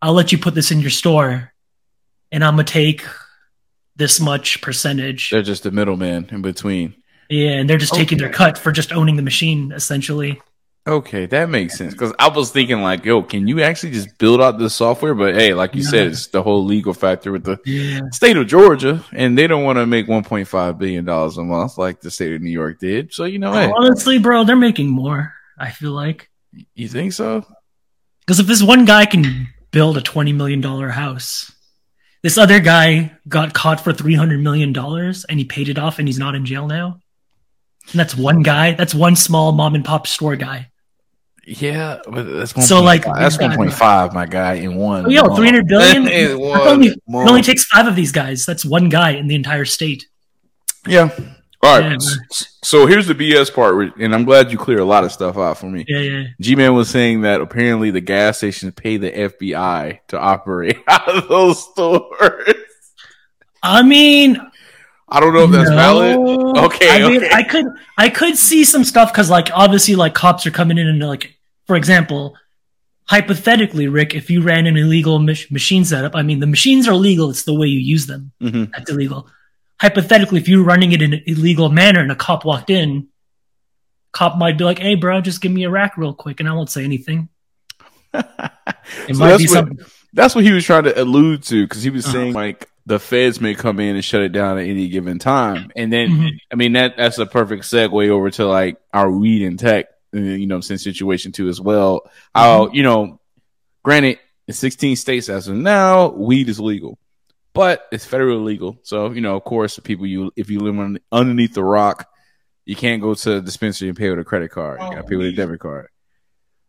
I'll 0.00 0.14
let 0.14 0.30
you 0.30 0.38
put 0.38 0.54
this 0.54 0.70
in 0.70 0.80
your 0.80 0.90
store, 0.90 1.52
and 2.30 2.44
I'm 2.44 2.54
gonna 2.54 2.62
take 2.62 3.04
this 3.96 4.20
much 4.20 4.60
percentage. 4.60 5.30
They're 5.30 5.42
just 5.42 5.66
a 5.66 5.70
middleman 5.70 6.28
in 6.30 6.42
between. 6.42 6.94
Yeah, 7.28 7.52
and 7.52 7.68
they're 7.68 7.78
just 7.78 7.92
okay. 7.92 8.02
taking 8.02 8.18
their 8.18 8.30
cut 8.30 8.58
for 8.58 8.72
just 8.72 8.92
owning 8.92 9.16
the 9.16 9.22
machine, 9.22 9.72
essentially. 9.72 10.40
Okay, 10.86 11.24
that 11.26 11.48
makes 11.48 11.78
sense. 11.78 11.94
Because 11.94 12.12
I 12.18 12.28
was 12.28 12.50
thinking, 12.50 12.82
like, 12.82 13.06
yo, 13.06 13.22
can 13.22 13.48
you 13.48 13.62
actually 13.62 13.92
just 13.92 14.18
build 14.18 14.42
out 14.42 14.58
this 14.58 14.74
software? 14.74 15.14
But 15.14 15.34
hey, 15.34 15.54
like 15.54 15.74
you 15.74 15.82
yeah. 15.82 15.88
said, 15.88 16.06
it's 16.08 16.26
the 16.26 16.42
whole 16.42 16.62
legal 16.62 16.92
factor 16.92 17.32
with 17.32 17.44
the 17.44 17.58
yeah. 17.64 18.00
state 18.12 18.36
of 18.36 18.46
Georgia, 18.46 19.02
and 19.12 19.38
they 19.38 19.46
don't 19.46 19.64
want 19.64 19.78
to 19.78 19.86
make 19.86 20.06
1.5 20.06 20.78
billion 20.78 21.06
dollars 21.06 21.38
a 21.38 21.42
month 21.42 21.78
like 21.78 22.00
the 22.00 22.10
state 22.10 22.34
of 22.34 22.42
New 22.42 22.50
York 22.50 22.80
did. 22.80 23.14
So 23.14 23.24
you 23.24 23.38
know, 23.38 23.52
hey. 23.52 23.72
honestly, 23.74 24.18
bro, 24.18 24.44
they're 24.44 24.56
making 24.56 24.88
more. 24.88 25.32
I 25.58 25.70
feel 25.70 25.92
like. 25.92 26.30
You 26.74 26.88
think 26.88 27.14
so? 27.14 27.46
Because 28.20 28.38
if 28.38 28.46
this 28.46 28.62
one 28.62 28.84
guy 28.84 29.06
can 29.06 29.48
build 29.70 29.96
a 29.96 30.02
20 30.02 30.34
million 30.34 30.60
dollar 30.60 30.90
house, 30.90 31.50
this 32.24 32.38
other 32.38 32.58
guy 32.58 33.12
got 33.28 33.52
caught 33.52 33.82
for 33.82 33.92
three 33.92 34.14
hundred 34.14 34.40
million 34.40 34.72
dollars, 34.72 35.26
and 35.26 35.38
he 35.38 35.44
paid 35.44 35.68
it 35.68 35.78
off, 35.78 35.98
and 35.98 36.08
he's 36.08 36.18
not 36.18 36.34
in 36.34 36.46
jail 36.46 36.66
now. 36.66 36.98
And 37.90 38.00
that's 38.00 38.16
one 38.16 38.42
guy. 38.42 38.72
That's 38.72 38.94
one 38.94 39.14
small 39.14 39.52
mom 39.52 39.74
and 39.74 39.84
pop 39.84 40.06
store 40.06 40.34
guy. 40.34 40.70
Yeah, 41.46 42.00
but 42.08 42.22
that's 42.22 42.66
so 42.66 42.82
like 42.82 43.04
that's 43.04 43.38
one 43.38 43.54
point 43.54 43.74
five, 43.74 44.14
my 44.14 44.24
guy, 44.24 44.54
in 44.54 44.76
one. 44.76 45.04
Oh, 45.04 45.10
yo, 45.10 45.36
three 45.36 45.48
hundred 45.48 45.68
billion. 45.68 46.06
it, 46.08 46.30
only, 46.30 46.86
it 46.88 46.98
only 47.06 47.42
takes 47.42 47.64
five 47.64 47.86
of 47.86 47.94
these 47.94 48.10
guys. 48.10 48.46
That's 48.46 48.64
one 48.64 48.88
guy 48.88 49.10
in 49.10 49.28
the 49.28 49.34
entire 49.34 49.66
state. 49.66 50.06
Yeah. 50.86 51.10
All 51.64 51.80
right. 51.80 51.92
Yeah, 51.92 52.46
so 52.62 52.86
here's 52.86 53.06
the 53.06 53.14
BS 53.14 53.52
part, 53.52 53.96
and 53.98 54.14
I'm 54.14 54.24
glad 54.24 54.52
you 54.52 54.58
clear 54.58 54.80
a 54.80 54.84
lot 54.84 55.02
of 55.02 55.12
stuff 55.12 55.38
out 55.38 55.56
for 55.56 55.66
me. 55.66 55.84
Yeah, 55.88 55.98
yeah. 55.98 56.24
G 56.40 56.56
Man 56.56 56.74
was 56.74 56.90
saying 56.90 57.22
that 57.22 57.40
apparently 57.40 57.90
the 57.90 58.02
gas 58.02 58.38
stations 58.38 58.74
pay 58.74 58.98
the 58.98 59.10
FBI 59.10 60.00
to 60.08 60.18
operate 60.18 60.78
out 60.88 61.08
of 61.08 61.28
those 61.28 61.62
stores. 61.62 62.54
I 63.62 63.82
mean, 63.82 64.38
I 65.08 65.20
don't 65.20 65.32
know 65.32 65.44
if 65.44 65.52
that's 65.52 65.70
no. 65.70 65.76
valid. 65.76 66.58
Okay, 66.66 66.90
I 66.90 67.08
mean, 67.08 67.24
okay. 67.24 67.34
I 67.34 67.42
could, 67.42 67.66
I 67.96 68.10
could 68.10 68.36
see 68.36 68.64
some 68.64 68.84
stuff 68.84 69.10
because, 69.10 69.30
like, 69.30 69.48
obviously, 69.54 69.94
like 69.94 70.14
cops 70.14 70.46
are 70.46 70.50
coming 70.50 70.76
in 70.76 70.86
and 70.86 71.00
like, 71.00 71.34
for 71.66 71.76
example, 71.76 72.36
hypothetically, 73.04 73.88
Rick, 73.88 74.14
if 74.14 74.28
you 74.28 74.42
ran 74.42 74.66
an 74.66 74.76
illegal 74.76 75.18
mach- 75.18 75.50
machine 75.50 75.86
setup, 75.86 76.14
I 76.14 76.22
mean, 76.22 76.40
the 76.40 76.46
machines 76.46 76.86
are 76.88 76.94
legal. 76.94 77.30
It's 77.30 77.44
the 77.44 77.54
way 77.54 77.68
you 77.68 77.78
use 77.78 78.06
them 78.06 78.32
mm-hmm. 78.42 78.70
that's 78.70 78.90
illegal 78.90 79.28
hypothetically, 79.80 80.40
if 80.40 80.48
you 80.48 80.58
were 80.58 80.64
running 80.64 80.92
it 80.92 81.02
in 81.02 81.12
an 81.12 81.22
illegal 81.26 81.68
manner 81.68 82.00
and 82.00 82.12
a 82.12 82.16
cop 82.16 82.44
walked 82.44 82.70
in, 82.70 83.08
cop 84.12 84.36
might 84.36 84.58
be 84.58 84.64
like, 84.64 84.78
"Hey, 84.78 84.94
bro, 84.94 85.20
just 85.20 85.40
give 85.40 85.52
me 85.52 85.64
a 85.64 85.70
rack 85.70 85.96
real 85.96 86.14
quick," 86.14 86.40
and 86.40 86.48
I 86.48 86.52
won't 86.52 86.70
say 86.70 86.84
anything. 86.84 87.28
it 88.14 88.24
so 89.08 89.14
might 89.14 89.38
be 89.38 89.44
what, 89.44 89.50
something. 89.50 89.78
That's 90.12 90.34
what 90.34 90.44
he 90.44 90.52
was 90.52 90.64
trying 90.64 90.84
to 90.84 91.00
allude 91.00 91.42
to 91.44 91.64
because 91.66 91.82
he 91.82 91.90
was 91.90 92.04
uh-huh. 92.04 92.12
saying 92.12 92.32
like 92.32 92.70
the 92.86 93.00
feds 93.00 93.40
may 93.40 93.54
come 93.54 93.80
in 93.80 93.96
and 93.96 94.04
shut 94.04 94.22
it 94.22 94.30
down 94.30 94.58
at 94.58 94.66
any 94.66 94.88
given 94.88 95.18
time, 95.18 95.70
and 95.76 95.92
then 95.92 96.08
mm-hmm. 96.08 96.36
I 96.52 96.54
mean 96.54 96.72
that 96.74 96.96
that's 96.96 97.18
a 97.18 97.26
perfect 97.26 97.64
segue 97.64 98.08
over 98.08 98.30
to 98.30 98.46
like 98.46 98.78
our 98.92 99.10
weed 99.10 99.42
and 99.42 99.58
tech, 99.58 99.86
uh, 100.14 100.18
you 100.18 100.46
know, 100.46 100.60
since 100.60 100.84
situation 100.84 101.32
too 101.32 101.48
as 101.48 101.60
well. 101.60 102.10
How 102.34 102.66
mm-hmm. 102.66 102.74
you 102.74 102.82
know, 102.84 103.20
granted, 103.82 104.18
in 104.46 104.54
16 104.54 104.96
states 104.96 105.28
as 105.28 105.48
of 105.48 105.56
now, 105.56 106.08
weed 106.08 106.48
is 106.48 106.60
legal 106.60 106.98
but 107.54 107.86
it's 107.92 108.06
federally 108.06 108.44
legal. 108.44 108.78
So 108.82 109.12
you 109.12 109.20
know, 109.20 109.36
of 109.36 109.44
course, 109.44 109.76
the 109.76 109.82
people 109.82 110.06
you 110.06 110.32
if 110.36 110.50
you 110.50 110.60
live 110.60 110.78
on, 110.78 110.98
underneath 111.10 111.54
the 111.54 111.64
rock, 111.64 112.08
you 112.64 112.76
can't 112.76 113.00
go 113.00 113.14
to 113.14 113.30
the 113.30 113.40
dispensary 113.40 113.88
and 113.88 113.96
pay 113.96 114.10
with 114.10 114.18
a 114.18 114.24
credit 114.24 114.50
card. 114.50 114.80
You 114.82 114.90
got 114.90 114.96
to 114.96 115.02
pay 115.04 115.16
with 115.16 115.28
a 115.28 115.32
debit 115.32 115.60
card. 115.60 115.88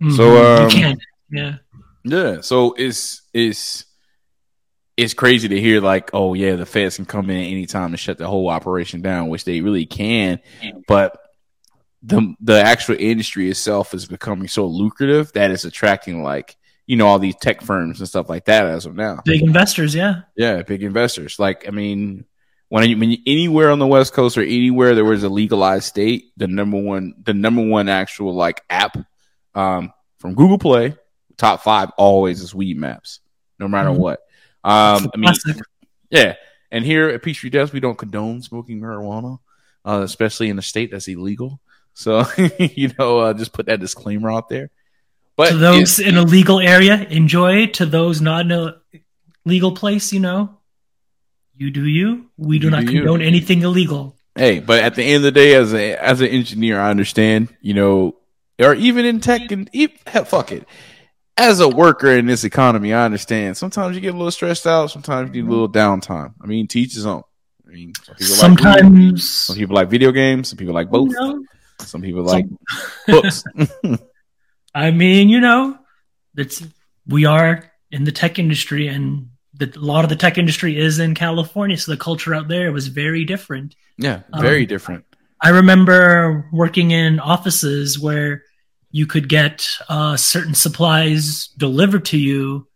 Mm-hmm. 0.02 0.16
So 0.16 0.46
um, 0.46 0.70
you 0.70 0.76
can't. 0.76 1.00
Yeah. 1.30 1.56
Yeah. 2.04 2.42
So 2.42 2.74
it's 2.78 3.24
it's 3.34 3.86
it's 4.96 5.14
crazy 5.14 5.50
to 5.50 5.60
hear 5.60 5.82
like, 5.82 6.12
oh 6.14 6.34
yeah, 6.34 6.56
the 6.56 6.66
feds 6.66 6.96
can 6.96 7.06
come 7.06 7.30
in 7.30 7.38
at 7.38 7.50
any 7.50 7.66
time 7.66 7.92
and 7.92 8.00
shut 8.00 8.18
the 8.18 8.28
whole 8.28 8.50
operation 8.50 9.02
down, 9.02 9.30
which 9.30 9.44
they 9.44 9.62
really 9.62 9.86
can, 9.86 10.40
but 10.88 11.18
the 12.04 12.36
the 12.40 12.62
actual 12.62 12.96
industry 13.00 13.50
itself 13.50 13.94
is 13.94 14.06
becoming 14.06 14.48
so 14.48 14.68
lucrative 14.68 15.34
that 15.34 15.50
it's 15.50 15.66
attracting 15.66 16.22
like 16.22 16.56
you 16.88 16.96
know 16.96 17.08
all 17.08 17.20
these 17.20 17.36
tech 17.36 17.62
firms 17.62 18.00
and 18.00 18.08
stuff 18.08 18.30
like 18.30 18.46
that 18.46 18.66
as 18.66 18.86
of 18.86 18.96
now. 18.96 19.22
Big 19.26 19.42
investors, 19.42 19.96
yeah, 19.96 20.22
yeah, 20.36 20.62
big 20.62 20.84
investors. 20.84 21.40
Like 21.40 21.68
I 21.68 21.72
mean, 21.72 22.26
when 22.70 22.90
you, 22.90 22.98
when 22.98 23.12
you, 23.12 23.18
anywhere 23.26 23.72
on 23.72 23.80
the 23.80 23.88
West 23.88 24.14
Coast 24.14 24.38
or 24.38 24.42
anywhere 24.42 24.96
there 24.96 25.06
was 25.06 25.24
a 25.24 25.30
legalized 25.30 25.86
state, 25.86 26.32
the 26.38 26.48
number 26.48 26.78
one 26.78 27.16
the 27.24 27.34
number 27.34 27.66
one 27.66 27.90
actual 27.90 28.34
like 28.34 28.62
app 28.70 28.98
um, 29.54 29.94
from 30.18 30.36
Google 30.36 30.60
Play, 30.60 30.96
top 31.38 31.64
five 31.64 31.90
always 31.98 32.42
is 32.42 32.54
Weed 32.54 32.78
Maps, 32.78 33.20
no 33.60 33.68
matter 33.68 33.90
mm-hmm. 33.90 34.02
what. 34.02 34.20
Um, 34.64 35.12
I 35.14 35.18
mean, 35.18 35.34
yeah. 36.10 36.36
And 36.72 36.84
here 36.84 37.10
at 37.10 37.24
Peachtree 37.24 37.52
Devs, 37.52 37.72
we 37.72 37.80
don't 37.80 37.98
condone 37.98 38.42
smoking 38.42 38.82
marijuana, 38.82 39.40
uh, 39.86 40.02
especially 40.04 40.50
in 40.50 40.58
a 40.58 40.64
state 40.64 40.92
that's 40.92 41.08
illegal. 41.08 41.62
So, 41.94 42.26
you 42.60 42.92
know, 42.98 43.20
uh, 43.20 43.34
just 43.34 43.54
put 43.54 43.68
that 43.68 43.80
disclaimer 43.80 44.32
out 44.32 44.50
there. 44.50 44.72
But 45.38 45.50
to 45.50 45.58
those 45.58 46.00
in 46.00 46.16
a 46.18 46.24
legal 46.24 46.60
area, 46.60 47.06
enjoy. 47.10 47.68
To 47.68 47.86
those 47.86 48.22
not 48.22 48.46
in 48.46 48.52
a 48.52 48.82
legal 49.44 49.74
place, 49.74 50.14
you 50.14 50.20
know, 50.20 50.58
you 51.56 51.72
do 51.72 51.86
you. 51.86 52.30
We 52.38 52.60
do 52.60 52.70
not 52.70 52.86
do 52.86 52.92
condone 52.92 53.22
you. 53.22 53.28
anything 53.28 53.62
illegal. 53.62 54.16
Hey, 54.36 54.60
but 54.60 54.80
at 54.84 54.96
the 54.96 55.04
end 55.04 55.18
of 55.18 55.24
the 55.24 55.32
day, 55.32 55.56
as 55.56 55.74
a 55.74 55.96
as 56.02 56.22
an 56.22 56.28
engineer, 56.28 56.80
I 56.80 56.90
understand. 56.90 57.54
You 57.62 57.74
know, 57.74 58.16
or 58.60 58.74
even 58.76 59.06
in 59.06 59.20
tech, 59.20 59.52
and 59.52 59.70
even, 59.74 59.96
fuck 60.26 60.52
it. 60.52 60.68
As 61.38 61.60
a 61.60 61.68
worker 61.68 62.12
in 62.12 62.28
this 62.28 62.46
economy, 62.46 62.94
I 62.94 63.04
understand. 63.04 63.58
Sometimes 63.58 63.96
you 63.96 64.02
get 64.02 64.14
a 64.14 64.18
little 64.18 64.32
stressed 64.32 64.66
out. 64.66 64.88
Sometimes 64.88 65.36
you 65.36 65.44
need 65.44 65.50
a 65.50 65.52
little 65.52 65.70
downtime. 65.70 66.34
I 66.42 66.48
mean, 66.48 66.68
teach 66.68 66.94
his 66.94 67.06
own. 67.06 67.24
I 67.68 67.72
mean, 67.72 67.94
some 68.20 68.56
sometimes 68.56 69.12
like 69.12 69.20
some 69.22 69.56
people 69.58 69.76
like 69.76 69.90
video 69.90 70.14
games. 70.14 70.50
Some 70.50 70.58
people 70.58 70.74
like 70.74 70.90
both. 70.90 71.10
You 71.10 71.16
know, 71.16 71.44
some 71.80 72.02
people 72.02 72.24
like 72.24 72.46
books. 73.06 73.44
I 74.76 74.92
mean, 74.92 75.30
you 75.30 75.40
know, 75.40 75.80
it's 76.36 76.62
we 77.08 77.24
are 77.24 77.72
in 77.92 78.04
the 78.04 78.12
tech 78.12 78.38
industry, 78.38 78.88
and 78.90 79.30
the, 79.54 79.72
a 79.74 79.80
lot 79.80 80.04
of 80.04 80.10
the 80.10 80.18
tech 80.18 80.38
industry 80.38 80.78
is 80.78 81.00
in 81.00 81.16
California, 81.16 81.78
so 81.78 81.94
the 81.94 81.98
culture 81.98 82.36
out 82.36 82.50
there 82.50 82.74
was 82.74 82.88
very 82.88 83.24
different. 83.24 83.78
Yeah, 83.98 84.24
very 84.38 84.64
um, 84.64 84.68
different. 84.68 85.06
I 85.42 85.50
remember 85.50 86.50
working 86.52 86.92
in 86.92 87.22
offices 87.22 87.98
where 87.98 88.44
you 88.92 89.06
could 89.06 89.30
get 89.30 89.66
uh, 89.88 90.18
certain 90.18 90.54
supplies 90.54 91.48
delivered 91.58 92.04
to 92.06 92.18
you, 92.18 92.68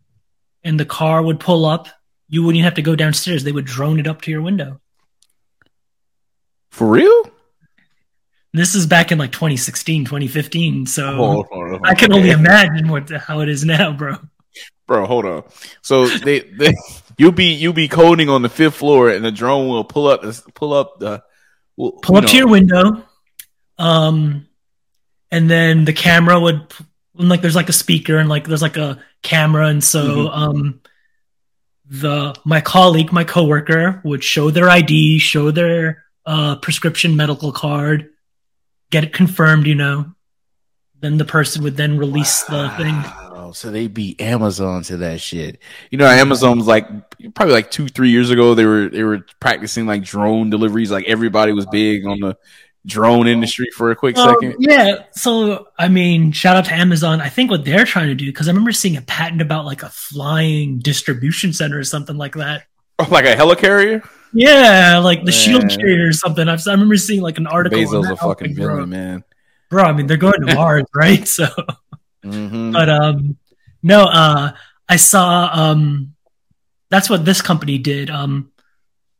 and 0.64 0.80
the 0.80 0.86
car 0.86 1.22
would 1.22 1.42
pull 1.42 1.66
up. 1.66 1.90
You 2.30 2.44
wouldn't 2.44 2.64
have 2.64 2.76
to 2.76 2.82
go 2.82 2.96
downstairs; 2.96 3.44
they 3.44 3.52
would 3.52 3.66
drone 3.66 4.00
it 4.00 4.08
up 4.08 4.22
to 4.22 4.32
your 4.32 4.42
window. 4.42 4.80
For 6.72 6.88
real? 6.88 7.30
This 8.54 8.74
is 8.74 8.88
back 8.88 9.12
in 9.12 9.18
like 9.20 9.32
2016, 9.32 10.06
2015. 10.06 10.86
So 10.88 11.16
Hold 11.16 11.48
hold 11.48 11.74
on, 11.76 11.82
I 11.84 11.94
can 11.94 12.12
only 12.14 12.32
imagine 12.32 12.88
what 12.88 13.10
how 13.12 13.42
it 13.42 13.50
is 13.50 13.64
now, 13.64 13.94
bro. 13.94 14.16
Bro, 14.88 15.06
hold 15.06 15.26
on. 15.26 15.44
So 15.84 16.08
they, 16.08 16.40
they 16.40 16.74
you'll 17.18 17.32
be 17.32 17.54
you'll 17.54 17.74
be 17.74 17.88
coding 17.88 18.28
on 18.28 18.42
the 18.42 18.50
fifth 18.50 18.76
floor, 18.76 19.10
and 19.10 19.24
the 19.24 19.32
drone 19.32 19.68
will 19.68 19.84
pull 19.84 20.08
up 20.08 20.24
pull 20.56 20.74
up 20.74 21.00
the 21.00 21.22
will, 21.78 21.92
Pull 22.02 22.18
up 22.18 22.24
know, 22.24 22.30
to 22.30 22.38
your 22.38 22.48
window, 22.48 23.04
um, 23.78 24.48
and 25.30 25.50
then 25.50 25.86
the 25.86 25.94
camera 25.94 26.40
would 26.40 26.74
and, 27.20 27.30
like 27.30 27.42
there's 27.42 27.56
like 27.56 27.70
a 27.70 27.74
speaker 27.74 28.18
and 28.18 28.30
like 28.30 28.48
there's 28.48 28.64
like 28.64 28.78
a 28.78 29.00
camera, 29.22 29.68
and 29.68 29.84
so 29.84 30.08
Mhm. 30.08 30.36
um, 30.36 30.82
the 31.86 32.36
my 32.44 32.62
colleague, 32.62 33.12
my 33.12 33.24
coworker 33.24 34.02
would 34.04 34.24
show 34.24 34.50
their 34.50 34.70
ID, 34.70 35.20
show 35.20 35.52
their 35.52 36.06
uh 36.26 36.56
prescription 36.56 37.16
medical 37.16 37.52
card, 37.52 38.10
get 38.92 39.04
it 39.04 39.14
confirmed, 39.14 39.68
you 39.68 39.76
know. 39.76 40.14
Then 41.02 41.18
the 41.18 41.26
person 41.26 41.64
would 41.64 41.78
then 41.78 41.98
release 41.98 42.44
the 42.44 42.70
thing. 42.78 43.04
So 43.54 43.72
they 43.72 43.88
beat 43.88 44.22
Amazon 44.22 44.84
to 44.84 44.98
that 44.98 45.22
shit. 45.22 45.60
You 45.90 45.98
know, 45.98 46.06
Amazon 46.06 46.58
was 46.58 46.68
like 46.68 46.88
probably 47.34 47.54
like 47.54 47.72
two, 47.72 47.88
three 47.88 48.10
years 48.10 48.30
ago. 48.30 48.54
They 48.54 48.66
were 48.66 48.90
they 48.90 49.04
were 49.04 49.26
practicing 49.40 49.86
like 49.86 50.04
drone 50.04 50.50
deliveries. 50.50 50.92
Like 50.92 51.06
everybody 51.06 51.52
was 51.52 51.66
big 51.66 52.06
on 52.06 52.20
the 52.20 52.38
drone 52.86 53.28
industry 53.28 53.68
for 53.76 53.92
a 53.92 53.96
quick 53.96 54.18
second. 54.18 54.56
yeah. 54.60 55.04
So, 55.12 55.68
I 55.78 55.90
mean, 55.90 56.32
shout 56.32 56.58
out 56.58 56.66
to 56.66 56.74
Amazon. 56.74 57.22
I 57.22 57.30
think 57.30 57.52
what 57.52 57.66
they're 57.66 57.86
trying 57.86 58.08
to 58.08 58.16
do, 58.16 58.26
because 58.26 58.48
I 58.48 58.52
remember 58.52 58.72
seeing 58.72 58.98
a 58.98 59.02
patent 59.02 59.42
about 59.42 59.66
like 59.66 59.84
a 59.84 59.90
flying 59.90 60.80
distribution 60.80 61.54
center 61.54 61.80
or 61.80 61.84
something 61.84 62.18
like 62.18 62.36
that. 62.36 62.64
Oh, 63.00 63.08
like 63.10 63.26
a 63.26 63.36
helicarrier. 63.36 64.08
Yeah, 64.34 65.00
like 65.00 65.26
the 65.26 65.32
shield 65.32 65.64
Man. 65.64 65.78
carrier 65.80 66.08
or 66.08 66.14
something. 66.14 66.48
I've, 66.48 66.66
I 66.68 66.72
remember 66.72 66.98
seeing 66.98 67.22
like 67.22 67.38
an 67.38 67.48
article. 67.48 67.80
that. 68.04 68.12
a 68.14 68.16
fucking 68.16 68.48
Like, 68.50 68.56
bro, 68.58 68.76
villain, 68.76 68.90
man. 68.90 69.24
bro, 69.70 69.84
I 69.84 69.94
mean, 69.94 70.08
they're 70.08 70.18
going 70.18 70.40
to 70.46 70.56
Mars, 70.56 70.86
right? 70.94 71.28
So, 71.28 71.48
hmm 72.24 72.72
but 72.72 72.90
um, 72.90 73.38
no, 73.82 74.04
uh, 74.04 74.52
I 74.88 74.96
saw 74.98 75.50
um, 75.52 76.16
that's 76.90 77.10
what 77.10 77.26
this 77.26 77.42
company 77.42 77.78
did. 77.78 78.10
Um, 78.10 78.52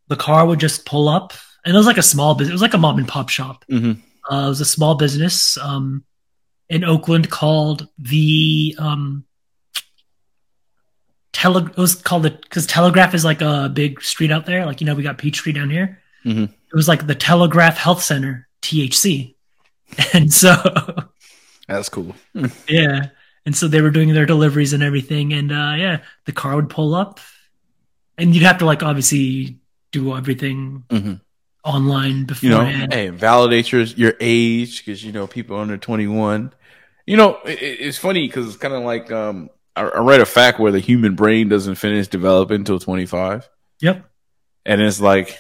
the 0.08 0.16
car 0.16 0.46
would 0.46 0.60
just 0.60 0.86
pull 0.86 1.08
up, 1.10 1.34
and 1.66 1.74
it 1.74 1.78
was 1.78 1.88
like 1.88 1.98
a 1.98 2.04
small 2.04 2.36
business. 2.36 2.52
It 2.52 2.54
was 2.54 2.62
like 2.62 2.74
a 2.74 2.78
mom 2.78 2.98
and 2.98 3.08
pop 3.08 3.30
shop. 3.30 3.66
hmm 3.70 3.94
Uh, 4.30 4.46
it 4.46 4.50
was 4.50 4.62
a 4.62 4.66
small 4.66 4.96
business 4.96 5.58
um, 5.58 6.04
in 6.70 6.84
Oakland 6.84 7.30
called 7.30 7.88
the 7.98 8.76
um, 8.78 9.24
Tele. 11.34 11.66
It 11.68 11.78
was 11.78 11.96
called 11.96 12.24
the 12.24 12.32
because 12.32 12.66
Telegraph 12.68 13.14
is 13.14 13.24
like 13.26 13.42
a 13.42 13.70
big 13.74 14.02
street 14.02 14.32
out 14.32 14.46
there. 14.46 14.66
Like 14.66 14.82
you 14.82 14.88
know, 14.88 14.96
we 14.96 15.04
got 15.04 15.18
Peachtree 15.18 15.54
down 15.54 15.70
here. 15.70 16.00
Mhm. 16.26 16.46
It 16.46 16.76
was 16.76 16.88
like 16.88 17.08
the 17.08 17.16
Telegraph 17.16 17.78
Health 17.78 18.04
Center 18.04 18.48
(THC), 18.62 19.36
and 20.14 20.32
so 20.34 20.56
That's 21.68 21.90
cool. 21.90 22.16
yeah, 22.68 23.08
and 23.46 23.56
so 23.56 23.68
they 23.68 23.82
were 23.82 23.92
doing 23.92 24.14
their 24.14 24.26
deliveries 24.26 24.74
and 24.74 24.84
everything, 24.84 25.34
and 25.34 25.52
uh, 25.52 25.74
yeah, 25.78 26.00
the 26.26 26.32
car 26.32 26.56
would 26.56 26.70
pull 26.70 26.96
up, 26.96 27.20
and 28.18 28.34
you'd 28.34 28.44
have 28.44 28.58
to 28.60 28.66
like 28.66 28.84
obviously 28.84 29.60
do 29.92 30.16
everything 30.16 30.84
hmm 30.92 31.14
online 31.64 32.26
You 32.42 32.50
know, 32.50 32.60
beforehand. 32.60 32.94
hey, 32.94 33.10
validate 33.10 33.72
your 33.72 33.82
your 33.84 34.14
age 34.20 34.84
because 34.84 35.04
you 35.04 35.12
know 35.12 35.28
people 35.28 35.58
under 35.58 35.78
twenty 35.78 36.08
one. 36.08 36.54
You 37.06 37.18
know, 37.18 37.40
it, 37.46 37.62
it- 37.62 37.80
it's 37.82 37.98
funny 37.98 38.28
because 38.28 38.48
it's 38.48 38.58
kind 38.58 38.74
of 38.74 38.84
like 38.84 39.12
um, 39.12 39.50
I, 39.76 39.84
I 39.84 40.00
read 40.00 40.22
a 40.22 40.26
fact 40.26 40.60
where 40.60 40.72
the 40.72 40.80
human 40.80 41.16
brain 41.16 41.50
doesn't 41.50 41.76
finish 41.76 42.08
developing 42.08 42.58
until 42.58 42.80
twenty 42.80 43.06
five, 43.06 43.48
Yep. 43.82 44.06
and 44.66 44.82
it's 44.82 45.00
like 45.02 45.38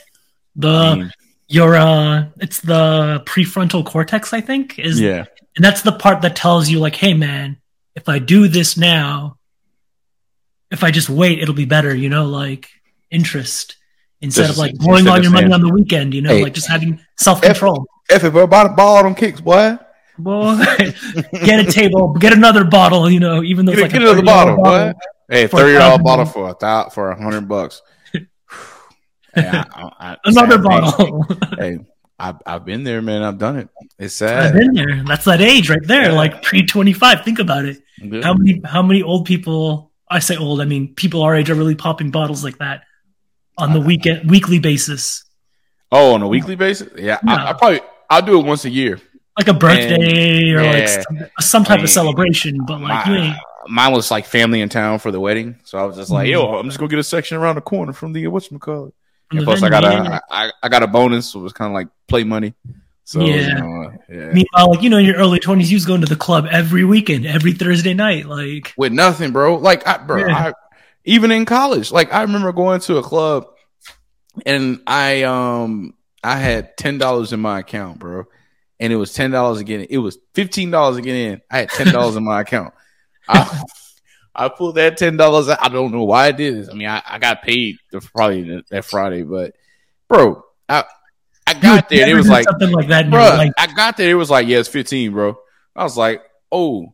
The 0.55 0.69
I 0.69 0.95
mean, 0.95 1.12
your 1.48 1.75
uh 1.75 2.25
it's 2.38 2.59
the 2.62 3.24
prefrontal 3.25 3.83
cortex 3.86 4.33
i 4.33 4.39
think 4.41 4.77
is 4.77 5.00
yeah, 5.01 5.25
and 5.55 5.65
that's 5.65 5.81
the 5.81 5.91
part 5.91 6.21
that 6.21 6.36
tells 6.36 6.70
you 6.70 6.79
like 6.79 6.96
hey 6.96 7.13
man 7.15 7.57
if 7.96 8.07
i 8.07 8.20
do 8.20 8.48
this 8.48 8.77
now 8.77 9.37
if 10.70 10.83
i 10.83 10.92
just 10.92 11.09
wait 11.09 11.39
it'll 11.39 11.55
be 11.55 11.65
better 11.65 11.96
you 11.96 12.07
know 12.07 12.27
like 12.27 12.70
interest 13.09 13.77
instead 14.22 14.44
Just- 14.48 14.51
of 14.53 14.57
like 14.59 14.75
blowing 14.75 15.07
all 15.07 15.20
your 15.20 15.31
money 15.31 15.51
on 15.51 15.61
the 15.61 15.74
weekend 15.74 16.13
you 16.13 16.22
know 16.22 16.29
Hey. 16.29 16.44
like 16.44 16.53
just 16.53 16.70
having 16.70 17.00
self-control 17.18 17.87
If 18.11 18.24
it, 18.24 18.31
bro, 18.31 18.46
buy 18.48 18.63
the 18.68 18.74
ball 18.74 19.03
on 19.05 19.15
kicks, 19.15 19.42
boy. 19.42 19.77
Well 20.20 20.58
get 21.34 21.66
a 21.68 21.72
table 21.72 22.14
get 22.14 22.34
another 22.34 22.64
bottle 22.64 23.10
you 23.10 23.20
know 23.20 23.42
even 23.44 23.66
though 23.66 23.72
Get, 23.74 23.86
it's 23.86 23.94
like 23.94 24.01
get 24.01 24.01
another 24.01 24.22
$30 24.22 24.25
bottle, 24.25 24.55
boy. 24.64 24.94
Hey, 25.29 25.46
thirty 25.48 25.77
dollar 25.77 26.01
bottle 26.01 26.25
for 26.25 26.50
a 26.50 26.55
thou- 26.60 26.90
for 26.90 27.12
a 27.12 27.22
hundred 27.22 27.48
bucks. 27.48 27.82
Hey, 29.34 29.48
I- 29.48 29.64
I- 30.00 30.18
another 30.25 30.55
sad 30.55 30.64
bottle 30.64 31.25
Hey, 31.58 31.79
I've 32.18 32.38
I've 32.46 32.66
been 32.66 32.84
there, 32.84 33.01
man. 33.01 33.22
I've 33.22 33.38
done 33.38 33.58
it. 33.58 33.70
It's 34.00 34.16
sad. 34.16 34.48
i've 34.48 34.53
been 34.60 34.74
there 34.74 35.03
that's 35.05 35.25
that 35.25 35.40
age 35.42 35.70
right 35.70 35.86
there 35.86 36.10
Yeah. 36.12 36.18
like 36.18 36.42
pre-25 36.42 37.24
think 37.24 37.38
about 37.40 37.66
it 37.66 37.77
Yeah. 38.01 38.22
how 38.24 38.34
many 38.34 38.62
how 38.66 38.82
many 38.82 39.03
old 39.03 39.25
people 39.25 39.92
i 40.10 40.20
say 40.20 40.36
old 40.38 40.62
i 40.62 40.66
mean 40.66 40.96
people 40.96 41.22
our 41.22 41.36
age 41.36 41.50
are 41.50 41.55
really 41.55 41.75
popping 41.75 42.10
bottles 42.12 42.44
like 42.44 42.58
that 42.60 42.84
on 43.58 43.74
the 43.74 43.79
weekend 43.82 44.29
weekly 44.29 44.60
basis 44.60 45.24
Oh, 45.92 46.14
on 46.14 46.22
a 46.22 46.27
weekly 46.27 46.55
basis? 46.55 46.88
Yeah, 46.98 47.18
No. 47.24 47.34
I, 47.34 47.50
I 47.50 47.53
probably 47.53 47.82
I'll 48.12 48.22
do 48.22 48.40
it 48.40 48.46
once 48.46 48.64
a 48.66 48.70
year. 48.70 49.00
Like 49.40 49.48
a 49.48 49.54
birthday 49.58 50.52
or 50.52 50.64
like 50.64 50.88
yeah. 50.88 51.02
some, 51.02 51.20
some 51.40 51.64
type 51.64 51.74
I 51.74 51.75
mean, 51.78 51.84
of 51.86 51.90
celebration 51.90 52.66
but 52.66 52.82
like 52.82 53.08
you 53.08 53.16
ain't 53.16 53.38
mine 53.68 53.92
was 53.92 54.12
like 54.12 54.25
family 54.25 54.62
in 54.62 54.70
town 54.70 55.00
for 55.00 55.12
the 55.12 55.20
wedding, 55.20 55.56
so 55.64 55.78
I 55.78 55.84
was 55.84 55.96
just 55.96 56.10
like, 56.10 56.28
Mhm. 56.28 56.32
"Yo, 56.32 56.56
I'm 56.56 56.66
just 56.66 56.80
gonna 56.80 56.90
get 56.90 57.00
a 57.00 57.04
section 57.04 57.38
around 57.38 57.56
the 57.56 57.62
corner 57.62 57.94
from 57.94 58.14
the 58.14 58.28
what's 58.28 58.50
call 58.60 58.88
it." 58.88 58.94
And 59.32 59.44
plus, 59.44 59.62
I 59.62 59.70
got 59.70 59.84
a 59.84 60.22
I, 60.32 60.52
I 60.64 60.70
got 60.70 60.82
a 60.82 60.88
bonus, 60.88 61.30
so 61.30 61.40
it 61.40 61.44
was 61.44 61.54
kind 61.54 61.70
of 61.72 61.74
like 61.75 61.88
play 62.08 62.24
money. 62.24 62.54
So 63.04 63.22
Yeah. 63.22 63.36
you 63.48 63.54
know, 63.56 63.84
uh, 63.84 63.92
yeah. 64.10 64.32
meanwhile 64.34 64.72
like 64.72 64.82
you 64.82 64.90
know 64.90 64.98
in 64.98 65.06
your 65.06 65.16
early 65.16 65.40
20s 65.40 65.70
you 65.70 65.75
was 65.75 65.86
going 65.86 66.02
to 66.02 66.08
the 66.08 66.16
club 66.16 66.48
every 66.52 66.84
weekend 66.84 67.25
every 67.25 67.54
thursday 67.54 67.94
night 67.94 68.25
like 68.28 68.74
with 68.78 68.92
nothing, 68.94 69.32
bro. 69.32 69.56
Like, 69.56 69.88
I, 69.88 69.98
bro, 69.98 70.25
Yeah. 70.28 70.36
I, 70.50 70.54
even 71.06 71.32
in 71.32 71.46
college, 71.46 71.92
like 71.92 72.14
I 72.14 72.22
remember 72.24 72.52
going 72.52 72.80
to 72.82 72.98
a 72.98 73.04
club, 73.04 73.48
and 74.46 74.82
I 74.88 75.24
um 75.24 75.94
I 76.24 76.38
had 76.38 76.78
ten 76.78 76.98
dollars 76.98 77.34
in 77.34 77.40
my 77.40 77.60
account, 77.60 78.00
bro, 78.00 78.25
and 78.79 78.94
it 78.94 78.96
was 78.96 79.13
ten 79.13 79.31
dollars 79.31 79.59
to 79.59 79.63
get 79.63 79.81
in. 79.81 79.87
It 79.89 79.98
was 79.98 80.18
fifteen 80.33 80.72
dollars 80.72 80.98
to 80.98 81.01
get 81.01 81.15
in. 81.15 81.42
I 81.50 81.59
had 81.59 81.70
ten 81.70 81.94
dollars 81.94 82.15
in 82.15 82.24
my 82.24 82.42
account. 82.42 82.74
I, 83.27 83.63
I 84.35 84.50
pulled 84.50 84.75
that 84.75 84.98
ten 84.98 85.18
dollars. 85.18 85.50
I 85.50 85.70
don't 85.70 85.92
know 85.92 86.03
why 86.03 86.27
I 86.27 86.31
did 86.31 86.55
this. 86.55 86.70
I 86.70 86.74
mean, 86.74 86.87
I, 86.87 87.01
I 87.05 87.20
got 87.20 87.42
paid 87.42 87.77
probably 88.15 88.63
that- 88.70 88.85
Friday, 88.85 89.24
but 89.24 89.55
bro, 90.07 90.44
I 90.68 90.85
I 91.46 91.53
got 91.55 91.89
there. 91.89 92.07
It 92.07 92.13
was 92.13 92.29
like 92.29 92.46
something 92.46 92.72
like 92.72 92.87
that 92.89 93.09
bro, 93.09 93.20
life. 93.20 93.51
I 93.57 93.68
got 93.68 93.98
there. 93.98 94.11
It 94.11 94.15
was 94.15 94.29
like, 94.29 94.48
yeah, 94.48 94.59
it's 94.59 94.70
15, 94.70 95.11
bro. 95.11 95.37
I 95.75 95.83
was 95.83 95.98
like, 95.98 96.22
oh. 96.51 96.94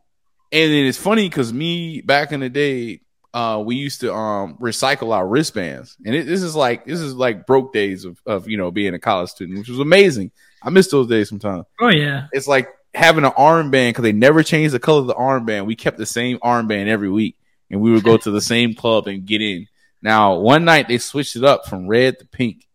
And 0.52 0.72
then 0.72 0.86
it's 0.86 0.98
funny 0.98 1.28
because 1.28 1.52
me 1.52 2.00
back 2.02 2.32
in 2.32 2.40
the 2.40 2.50
day, 2.50 3.02
uh, 3.34 3.62
we 3.66 3.76
used 3.76 4.00
to 4.00 4.14
um 4.14 4.58
recycle 4.62 5.14
our 5.14 5.28
wristbands, 5.28 5.98
and 6.06 6.16
it, 6.16 6.26
this 6.26 6.42
is 6.42 6.56
like 6.56 6.86
this 6.86 7.02
is 7.02 7.14
like 7.14 7.46
broke 7.46 7.74
days 7.74 8.06
of 8.06 8.18
of 8.26 8.48
you 8.48 8.56
know 8.58 8.72
being 8.72 8.94
a 8.94 9.00
college 9.00 9.30
student, 9.30 9.60
which 9.60 9.68
was 9.68 9.80
amazing. 9.80 10.32
I 10.66 10.70
miss 10.72 10.88
those 10.90 11.08
days 11.08 11.30
sometimes. 11.30 11.66
oh 11.80 11.90
yeah 11.90 12.28
It's 12.34 12.48
like 12.48 12.68
having 12.94 13.24
an 13.24 13.32
armband 13.32 13.90
because 13.90 14.04
they 14.04 14.12
never 14.12 14.42
changed 14.44 14.74
the 14.74 14.80
color 14.80 15.02
of 15.02 15.08
the 15.08 15.14
armband. 15.14 15.66
We 15.68 15.76
kept 15.76 15.98
the 15.98 16.06
same 16.06 16.40
armband 16.40 16.88
every 16.88 17.10
week, 17.10 17.38
and 17.70 17.80
we 17.82 17.92
would 17.92 18.04
go 18.04 18.18
to 18.18 18.32
the 18.32 18.42
same 18.54 18.74
club 18.74 19.08
and 19.08 19.26
get 19.26 19.42
in. 19.42 19.68
Now, 20.02 20.36
one 20.40 20.66
night 20.66 20.88
they 20.88 20.98
switched 20.98 21.36
it 21.36 21.44
up 21.44 21.68
from 21.68 21.88
red 21.88 22.20
to 22.20 22.26
pink, 22.26 22.68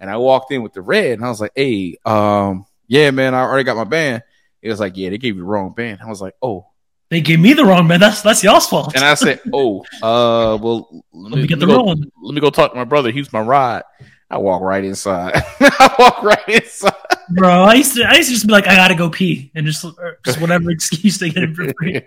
and 0.00 0.10
I 0.10 0.16
walked 0.16 0.50
in 0.52 0.62
with 0.62 0.72
the 0.72 0.82
red, 0.82 1.12
and 1.12 1.24
I 1.24 1.28
was 1.28 1.40
like, 1.40 1.52
"Hey, 1.54 1.96
um, 2.04 2.66
yeah, 2.88 3.10
man, 3.10 3.34
I 3.34 3.40
already 3.42 3.64
got 3.64 3.76
my 3.76 3.84
band." 3.84 4.22
It 4.62 4.70
was 4.70 4.80
like, 4.80 4.96
"Yeah, 4.96 5.10
they 5.10 5.18
gave 5.18 5.36
you 5.36 5.42
the 5.42 5.46
wrong 5.46 5.72
band." 5.72 6.00
I 6.02 6.06
was 6.08 6.20
like, 6.20 6.34
"Oh," 6.42 6.66
they 7.10 7.20
gave 7.20 7.38
me 7.40 7.52
the 7.52 7.64
wrong 7.64 7.86
man 7.86 8.00
that's 8.00 8.22
that's 8.22 8.42
y'all's 8.42 8.66
fault 8.68 8.94
and 8.96 9.04
I 9.04 9.14
said, 9.14 9.40
"Oh, 9.52 9.80
uh, 10.02 10.56
well, 10.60 10.88
let 11.12 11.32
Let 11.32 11.40
me 11.42 11.46
get 11.46 11.60
the 11.60 11.66
go, 11.66 11.72
real 11.76 11.86
one. 11.86 12.10
Let 12.22 12.34
me 12.34 12.40
go 12.40 12.50
talk 12.50 12.72
to 12.72 12.76
my 12.76 12.84
brother. 12.84 13.10
He's 13.10 13.32
my 13.32 13.40
ride." 13.40 13.82
I 14.28 14.38
walk 14.38 14.60
right 14.62 14.82
inside. 14.82 15.34
I 15.60 15.94
walk 16.00 16.22
right 16.24 16.48
inside. 16.48 16.92
Bro 17.30 17.62
i 17.64 17.74
used 17.74 17.94
to 17.96 18.02
i 18.04 18.14
used 18.14 18.28
to 18.28 18.34
just 18.34 18.46
be 18.46 18.52
like 18.52 18.66
i 18.66 18.74
gotta 18.76 18.94
go 18.94 19.10
pee 19.10 19.50
and 19.54 19.66
just 19.66 19.84
just 20.24 20.40
whatever 20.40 20.70
excuse 20.70 21.18
to 21.18 21.28
get 21.28 21.54
for 21.54 21.72
free 21.78 22.00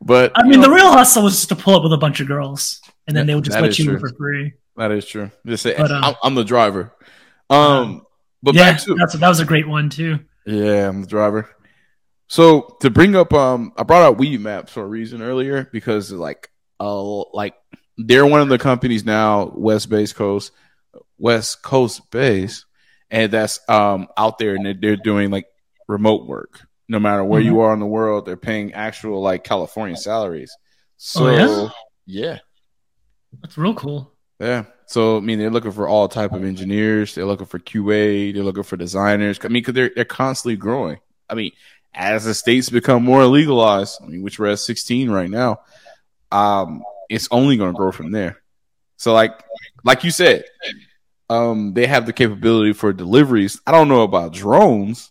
but 0.00 0.32
I 0.34 0.42
mean, 0.42 0.60
know, 0.60 0.68
the 0.68 0.74
real 0.74 0.90
hustle 0.92 1.22
was 1.22 1.34
just 1.36 1.48
to 1.50 1.56
pull 1.56 1.76
up 1.76 1.82
with 1.84 1.92
a 1.92 1.96
bunch 1.98 2.18
of 2.20 2.26
girls, 2.26 2.80
and 3.06 3.16
then 3.16 3.26
That- 3.26 3.32
they 3.32 3.34
would 3.36 3.44
just 3.44 3.60
let 3.60 3.78
you 3.78 3.84
true. 3.84 3.94
in 3.94 4.00
for 4.00 4.08
free. 4.10 4.52
That 4.76 4.90
is 4.90 5.06
true. 5.06 5.30
Just 5.46 5.62
say, 5.62 5.76
But, 5.76 5.92
uh, 5.92 6.00
I'm, 6.02 6.14
I'm 6.24 6.34
the 6.34 6.42
driver. 6.44 6.92
Um, 7.50 8.04
but 8.42 8.54
yeah, 8.56 8.72
back 8.72 8.80
to 8.82 8.94
that's 8.96 9.14
that 9.14 9.28
was 9.28 9.38
a 9.40 9.44
great 9.44 9.68
one 9.68 9.90
too. 9.90 10.18
yeah, 10.46 10.88
I'm 10.88 11.02
the 11.02 11.06
driver. 11.06 11.48
So 12.26 12.76
to 12.80 12.90
bring 12.90 13.14
up, 13.14 13.32
um, 13.32 13.72
I 13.76 13.82
brought 13.84 14.02
out 14.02 14.18
Weed 14.18 14.40
Maps 14.40 14.72
for 14.72 14.82
a 14.82 14.86
reason 14.86 15.22
earlier 15.22 15.68
because 15.70 16.10
like, 16.10 16.50
uh, 16.80 17.22
like 17.32 17.54
they're 17.98 18.26
one 18.26 18.40
of 18.40 18.48
the 18.48 18.58
companies 18.58 19.04
now, 19.04 19.52
West 19.54 19.88
Base 19.88 20.12
Coast, 20.12 20.50
West 21.18 21.62
Coast 21.62 22.10
base, 22.10 22.64
and 23.12 23.30
that's 23.32 23.60
um 23.68 24.08
out 24.16 24.38
there, 24.38 24.56
and 24.56 24.66
they're, 24.66 24.74
they're 24.74 24.96
doing 24.96 25.30
like 25.30 25.46
remote 25.86 26.26
work. 26.26 26.60
No 26.88 26.98
matter 26.98 27.22
where 27.24 27.40
you 27.40 27.60
are 27.60 27.72
in 27.72 27.78
the 27.80 27.86
world, 27.86 28.26
they're 28.26 28.36
paying 28.36 28.72
actual 28.74 29.22
like 29.22 29.44
California 29.44 29.96
salaries. 29.96 30.54
So 30.96 31.26
Oh, 31.26 31.30
yeah? 31.30 31.68
yeah, 32.06 32.38
That's 33.40 33.56
real 33.56 33.74
cool. 33.74 34.12
yeah. 34.40 34.64
So 34.86 35.16
I 35.16 35.20
mean, 35.20 35.38
they're 35.38 35.50
looking 35.50 35.72
for 35.72 35.88
all 35.88 36.08
type 36.08 36.32
of 36.32 36.44
engineers. 36.44 37.14
They're 37.14 37.24
looking 37.24 37.46
for 37.46 37.58
QA. 37.58 38.34
They're 38.34 38.42
looking 38.42 38.62
for 38.64 38.76
designers. 38.76 39.38
I 39.42 39.48
mean, 39.48 39.62
because 39.62 39.74
they're 39.74 39.90
they're 39.94 40.04
constantly 40.04 40.56
growing. 40.56 40.98
I 41.30 41.34
mean, 41.34 41.52
as 41.94 42.24
the 42.24 42.34
states 42.34 42.68
become 42.68 43.02
more 43.04 43.24
legalized, 43.26 44.00
I 44.02 44.06
mean, 44.06 44.22
which 44.22 44.38
we're 44.38 44.48
at 44.50 44.58
16 44.58 45.08
right 45.10 45.30
now, 45.30 45.60
um, 46.30 46.82
it's 47.08 47.28
only 47.30 47.56
going 47.56 47.72
to 47.72 47.76
grow 47.76 47.92
from 47.92 48.10
there. 48.10 48.42
So 48.98 49.14
like 49.14 49.32
like 49.82 50.04
you 50.04 50.10
said, 50.10 50.44
um, 51.28 51.74
they 51.74 51.86
have 51.86 52.06
the 52.06 52.12
capability 52.12 52.72
for 52.72 52.92
deliveries. 52.92 53.60
I 53.66 53.72
don't 53.72 53.88
know 53.88 54.02
about 54.02 54.32
drones. 54.32 55.10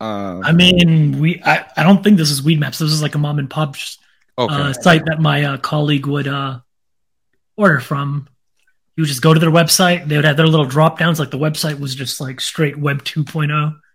Um, 0.00 0.42
I 0.44 0.52
mean, 0.52 1.18
we 1.18 1.42
I, 1.44 1.66
I 1.76 1.82
don't 1.82 2.04
think 2.04 2.16
this 2.16 2.30
is 2.30 2.42
Weed 2.42 2.60
Maps. 2.60 2.78
This 2.78 2.92
is 2.92 3.02
like 3.02 3.14
a 3.14 3.18
mom 3.18 3.38
and 3.38 3.50
pop 3.50 3.74
okay. 4.38 4.54
uh, 4.54 4.72
site 4.72 5.04
that 5.06 5.20
my 5.20 5.44
uh, 5.44 5.56
colleague 5.58 6.06
would 6.06 6.28
uh, 6.28 6.60
order 7.56 7.80
from. 7.80 8.28
You 8.96 9.02
would 9.02 9.08
just 9.08 9.22
go 9.22 9.34
to 9.34 9.40
their 9.40 9.50
website. 9.50 10.08
They 10.08 10.16
would 10.16 10.24
have 10.24 10.36
their 10.36 10.46
little 10.46 10.66
drop 10.66 10.98
downs. 10.98 11.18
Like 11.18 11.30
the 11.30 11.38
website 11.38 11.78
was 11.80 11.94
just 11.94 12.20
like 12.20 12.40
straight 12.40 12.78
Web 12.78 13.04
2.0. 13.04 13.80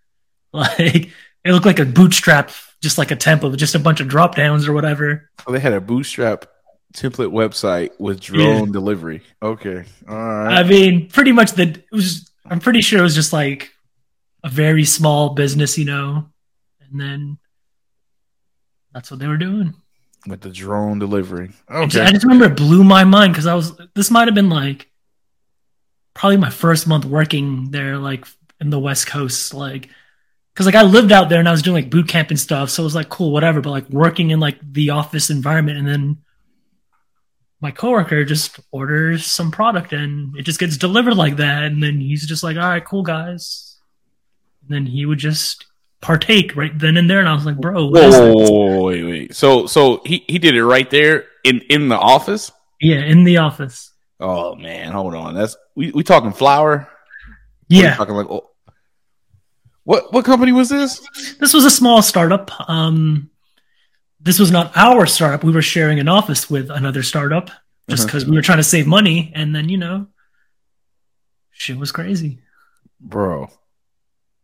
Like 0.56 1.10
it 1.44 1.52
looked 1.52 1.66
like 1.66 1.80
a 1.80 1.86
bootstrap, 1.86 2.52
just 2.80 3.00
like 3.00 3.10
a 3.10 3.16
template 3.16 3.58
just 3.58 3.74
a 3.74 3.80
bunch 3.80 4.02
of 4.02 4.08
drop 4.08 4.36
downs 4.36 4.68
or 4.68 4.74
whatever. 4.74 5.32
Oh, 5.48 5.52
they 5.52 5.60
had 5.60 5.74
a 5.74 5.82
bootstrap 5.82 6.46
template 6.94 7.32
website 7.32 7.92
with 8.00 8.20
drone 8.30 8.68
Yeah. 8.68 8.72
delivery. 8.72 9.22
Okay, 9.42 9.84
all 10.08 10.16
right. 10.16 10.60
I 10.60 10.64
mean, 10.64 11.10
pretty 11.10 11.32
much 11.32 11.52
the 11.54 11.64
it 11.70 11.86
was. 11.92 12.30
I'm 12.46 12.60
pretty 12.60 12.82
sure 12.82 13.00
it 13.00 13.04
was 13.04 13.16
just 13.16 13.34
like 13.34 13.72
a 14.44 14.50
very 14.50 14.84
small 14.84 15.30
business, 15.30 15.78
you 15.78 15.86
know, 15.86 16.28
and 16.82 17.00
then 17.00 17.38
that's 18.94 19.10
what 19.10 19.20
they 19.20 19.28
were 19.28 19.38
doing. 19.38 19.74
with 20.28 20.40
the 20.42 20.50
drone 20.50 21.00
delivery. 21.00 21.52
I 21.68 21.84
just- 21.86 21.98
Okay. 21.98 22.06
I 22.08 22.12
just 22.12 22.24
remember 22.24 22.46
it 22.46 22.56
blew 22.56 22.84
my 22.84 23.04
mind 23.04 23.34
because 23.34 23.46
I 23.48 23.56
was. 23.56 23.74
This 23.96 24.10
might 24.12 24.28
have 24.28 24.36
been 24.36 24.50
like 24.50 24.90
probably 26.14 26.38
my 26.38 26.50
first 26.50 26.88
month 26.88 27.04
working 27.06 27.72
there, 27.72 27.98
like 27.98 28.26
in 28.62 28.70
the 28.70 28.80
West 28.80 29.08
Coast, 29.08 29.54
like 29.54 29.90
because 30.54 30.66
like 30.66 30.76
I 30.76 30.84
lived 30.84 31.12
out 31.12 31.28
there 31.30 31.40
and 31.40 31.50
I 31.50 31.52
was 31.52 31.62
doing 31.62 31.76
like 31.84 31.90
boot 31.90 32.08
camp 32.08 32.30
and 32.30 32.40
stuff, 32.40 32.70
so 32.70 32.84
it 32.84 32.86
was 32.86 32.96
like 32.96 33.10
cool, 33.10 33.32
whatever. 33.32 33.60
But 33.62 33.72
like 33.72 33.90
working 33.90 34.30
in 34.32 34.40
like 34.40 34.58
the 34.62 34.92
office 34.92 35.30
environment, 35.30 35.78
and 35.80 35.88
then 35.88 36.18
my 37.64 37.72
coworker 37.72 38.26
just 38.26 38.60
orders 38.72 39.26
some 39.26 39.50
product 39.50 39.94
and 39.94 40.36
it 40.38 40.44
just 40.44 40.60
gets 40.60 40.76
delivered 40.76 41.16
like 41.16 41.38
that, 41.38 41.64
and 41.64 41.82
then 41.82 42.02
he's 42.02 42.28
just 42.28 42.44
like, 42.44 42.58
"All 42.58 42.64
right, 42.64 42.84
cool, 42.86 43.04
guys." 43.04 43.80
And 44.62 44.76
then 44.76 44.86
he 44.86 45.06
would 45.06 45.18
just 45.18 45.66
partake 46.02 46.58
right 46.58 46.78
then 46.78 46.98
and 46.98 47.10
there, 47.10 47.22
and 47.22 47.30
I 47.30 47.34
was 47.34 47.46
like, 47.46 47.56
"Bro, 47.58 47.88
Whoa, 47.88 48.02
is 48.02 48.14
this?" 48.14 48.20
whoa, 48.20 48.52
whoa, 48.52 48.84
wait, 48.84 49.04
wait. 49.04 49.36
So, 49.36 49.66
so 49.66 50.02
he 50.06 50.26
he 50.28 50.40
did 50.40 50.56
it 50.56 50.66
right 50.66 50.90
there 50.90 51.26
in 51.46 51.62
in 51.70 51.88
the 51.88 51.98
office. 51.98 52.52
Yeah, 52.82 53.00
in 53.00 53.24
the 53.24 53.38
office. 53.38 53.94
Oh 54.20 54.56
man, 54.56 54.92
hold 54.92 55.16
on. 55.16 55.34
That's 55.34 55.56
we 55.74 55.92
we 55.92 56.04
talking 56.04 56.34
flour. 56.34 56.90
We 57.70 57.78
Yeah, 57.82 57.96
talking 57.96 58.16
like 58.16 58.28
oh, 58.30 58.50
what 59.86 60.12
what 60.12 60.26
company 60.26 60.52
was 60.52 60.68
this? 60.68 61.00
this 61.40 61.54
was 61.54 61.64
a 61.64 61.72
small 61.72 62.02
startup. 62.02 62.52
Um, 62.70 63.30
this 64.24 64.40
was 64.40 64.52
not 64.52 64.76
our 64.76 65.06
startup. 65.06 65.44
We 65.44 65.52
were 65.52 65.62
sharing 65.62 66.00
an 66.00 66.08
office 66.08 66.50
with 66.50 66.70
another 66.72 67.04
startup 67.04 67.52
just 67.90 68.04
Uh-huh. 68.04 68.08
because 68.08 68.26
we 68.26 68.36
were 68.36 68.42
trying 68.42 68.60
to 68.60 68.64
save 68.64 68.88
money. 68.88 69.32
And 69.36 69.54
then, 69.56 69.70
you 69.70 69.78
know, 69.78 70.08
shit 71.52 71.78
was 71.78 71.92
crazy. 71.92 72.40
Bro, 73.00 73.50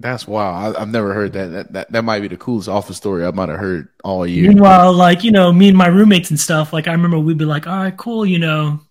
that's 0.01 0.27
wild. 0.27 0.75
I, 0.75 0.81
I've 0.81 0.89
never 0.91 1.13
heard 1.13 1.33
that. 1.33 1.47
That, 1.47 1.73
that. 1.73 1.91
that 1.93 2.03
might 2.03 2.19
be 2.19 2.27
the 2.27 2.37
coolest 2.37 2.67
office 2.67 2.97
story 2.97 3.25
I 3.25 3.31
might 3.31 3.49
have 3.49 3.59
heard 3.59 3.87
all 4.03 4.27
year. 4.27 4.49
Meanwhile, 4.49 4.93
like, 4.93 5.23
you 5.23 5.31
know, 5.31 5.51
me 5.53 5.69
and 5.69 5.77
my 5.77 5.87
roommates 5.87 6.29
and 6.29 6.39
stuff, 6.39 6.73
like, 6.73 6.87
I 6.87 6.91
remember 6.91 7.17
we'd 7.17 7.37
be 7.37 7.45
like, 7.45 7.65
all 7.67 7.77
right, 7.77 7.95
cool, 7.95 8.25
you 8.25 8.39
know, 8.39 8.81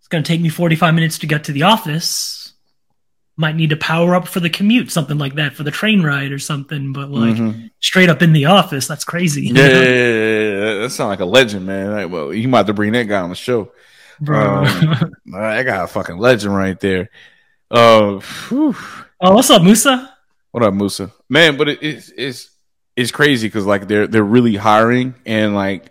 it's 0.00 0.08
going 0.08 0.24
to 0.24 0.28
take 0.28 0.40
me 0.40 0.48
45 0.48 0.94
minutes 0.94 1.18
to 1.18 1.26
get 1.28 1.44
to 1.44 1.52
the 1.52 1.62
office. 1.62 2.47
Might 3.40 3.54
need 3.56 3.70
to 3.70 3.76
power 3.76 4.14
up 4.16 4.26
for 4.28 4.40
the 4.40 4.50
commute, 4.50 4.90
something 4.90 5.16
like 5.16 5.36
that, 5.36 5.54
for 5.54 5.62
the 5.62 5.70
train 5.70 6.02
ride 6.02 6.32
or 6.32 6.38
something. 6.40 6.92
But, 6.92 7.10
like, 7.10 7.36
Mhm. 7.36 7.70
straight 7.80 8.08
up 8.10 8.20
in 8.20 8.32
the 8.32 8.46
office, 8.46 8.86
that's 8.88 9.04
crazy. 9.04 9.46
Yeah, 9.46 9.62
yeah, 9.68 9.72
yeah, 9.72 10.50
yeah. 10.50 10.74
that 10.80 10.90
sounds 10.90 11.08
like 11.08 11.20
a 11.20 11.24
legend, 11.24 11.64
man. 11.64 11.92
Like, 11.92 12.10
well, 12.10 12.34
you 12.34 12.48
might 12.48 12.58
have 12.58 12.66
to 12.66 12.74
bring 12.74 12.92
that 12.92 13.04
guy 13.04 13.20
on 13.20 13.30
the 13.30 13.36
show. 13.36 13.70
Bro. 14.20 14.64
Um, 14.64 15.12
that 15.26 15.62
guy 15.64 15.82
a 15.84 15.86
fucking 15.86 16.18
legend 16.18 16.54
right 16.56 16.78
there. 16.80 17.10
Uh, 17.70 18.18
whew. 18.48 18.74
oh, 19.20 19.34
what's 19.34 19.50
up, 19.50 19.62
Musa? 19.62 20.12
What 20.50 20.64
up, 20.64 20.74
Musa? 20.74 21.12
Man, 21.28 21.56
but 21.56 21.68
it, 21.68 21.78
it's 21.82 22.10
it's 22.16 22.50
it's 22.96 23.10
crazy 23.12 23.46
because 23.46 23.66
like 23.66 23.86
they're 23.86 24.08
they're 24.08 24.24
really 24.24 24.56
hiring 24.56 25.14
and 25.26 25.54
like 25.54 25.84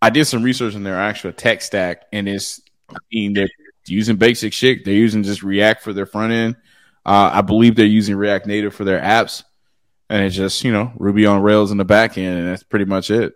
I 0.00 0.10
did 0.10 0.26
some 0.26 0.42
research 0.44 0.76
on 0.76 0.84
their 0.84 1.00
actual 1.00 1.32
tech 1.32 1.62
stack 1.62 2.02
and 2.12 2.28
it's 2.28 2.60
I 2.90 2.98
mean 3.10 3.32
they're 3.32 3.48
using 3.86 4.16
basic 4.16 4.52
shit. 4.52 4.84
They're 4.84 4.94
using 4.94 5.22
just 5.24 5.42
React 5.42 5.82
for 5.82 5.92
their 5.92 6.06
front 6.06 6.32
end. 6.32 6.56
Uh, 7.06 7.30
I 7.34 7.40
believe 7.42 7.76
they're 7.76 7.84
using 7.86 8.16
React 8.16 8.46
Native 8.46 8.74
for 8.74 8.84
their 8.84 9.00
apps, 9.00 9.44
and 10.08 10.24
it's 10.24 10.34
just 10.36 10.64
you 10.64 10.72
know 10.72 10.92
Ruby 10.96 11.26
on 11.26 11.42
Rails 11.42 11.70
in 11.70 11.76
the 11.78 11.84
back 11.84 12.16
end, 12.18 12.38
and 12.38 12.48
that's 12.48 12.62
pretty 12.62 12.84
much 12.86 13.10
it. 13.10 13.34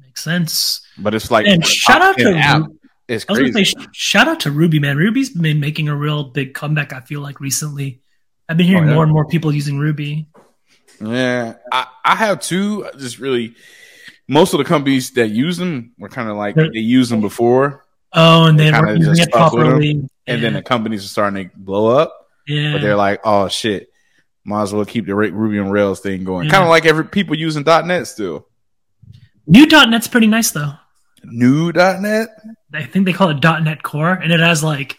Makes 0.00 0.22
sense. 0.24 0.80
But 0.98 1.14
it's 1.14 1.30
like 1.30 1.46
And 1.46 1.64
shout 1.64 2.02
out 2.02 2.16
to 2.18 2.36
app. 2.36 2.62
Ru- 2.66 2.78
It's 3.08 3.24
I 3.28 3.32
was 3.32 3.38
gonna 3.40 3.52
crazy. 3.52 3.72
say, 3.78 3.86
shout 3.92 4.28
out 4.28 4.40
to 4.40 4.50
Ruby, 4.50 4.78
man. 4.78 4.96
Ruby's 4.96 5.30
been 5.30 5.60
making 5.60 5.88
a 5.88 5.96
real 5.96 6.24
big 6.24 6.54
comeback. 6.54 6.92
I 6.92 7.00
feel 7.00 7.20
like 7.20 7.40
recently, 7.40 8.00
I've 8.48 8.56
been 8.56 8.66
hearing 8.66 8.84
Oh, 8.84 8.88
yeah. 8.88 8.94
more 8.94 9.02
and 9.04 9.12
more 9.12 9.26
people 9.26 9.52
using 9.54 9.78
Ruby. 9.78 10.28
Yeah, 11.00 11.54
I, 11.72 11.86
I 12.04 12.16
have 12.16 12.40
two. 12.40 12.88
Just 12.98 13.18
really, 13.18 13.54
most 14.28 14.52
of 14.54 14.58
the 14.58 14.64
companies 14.64 15.10
that 15.12 15.28
use 15.28 15.56
them 15.56 15.92
were 15.98 16.08
kind 16.08 16.28
of 16.28 16.36
like 16.36 16.54
They're- 16.56 16.70
they 16.72 16.80
used 16.80 17.10
them 17.10 17.20
before, 17.20 17.84
Oh, 18.12 18.44
and 18.46 18.58
They 18.58 18.70
they 18.70 18.72
weren't 18.80 18.98
using 18.98 19.18
it 19.24 19.28
stuck 19.30 19.52
with 19.52 19.62
'em, 19.64 19.68
properly. 19.70 20.08
and 20.26 20.42
then 20.42 20.52
the 20.54 20.62
companies 20.62 21.04
are 21.04 21.08
starting 21.08 21.48
to 21.50 21.56
blow 21.56 21.86
up. 21.88 22.25
Yeah, 22.46 22.72
But 22.72 22.82
they're 22.82 22.96
like, 22.96 23.20
oh 23.24 23.48
shit, 23.48 23.90
might 24.44 24.62
as 24.62 24.72
well 24.72 24.84
keep 24.84 25.06
the 25.06 25.14
Ruby 25.14 25.58
on 25.58 25.70
Rails 25.70 26.00
thing 26.00 26.24
going. 26.24 26.46
Yeah. 26.46 26.52
Kind 26.52 26.64
of 26.64 26.70
like 26.70 26.86
every 26.86 27.04
people 27.04 27.36
using 27.36 27.64
.NET 27.64 28.06
still. 28.06 28.48
new 29.46 29.66
.NET's 29.66 30.08
pretty 30.08 30.26
nice 30.28 30.50
though. 30.50 30.72
New 31.24 31.72
.NET. 31.72 32.28
I 32.72 32.84
think 32.84 33.04
they 33.04 33.12
call 33.12 33.30
it 33.30 33.42
.NET 33.42 33.82
Core, 33.82 34.12
and 34.12 34.32
it 34.32 34.40
has 34.40 34.62
like 34.62 34.98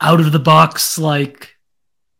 out 0.00 0.20
of 0.20 0.32
the 0.32 0.38
box 0.38 0.98
like 0.98 1.54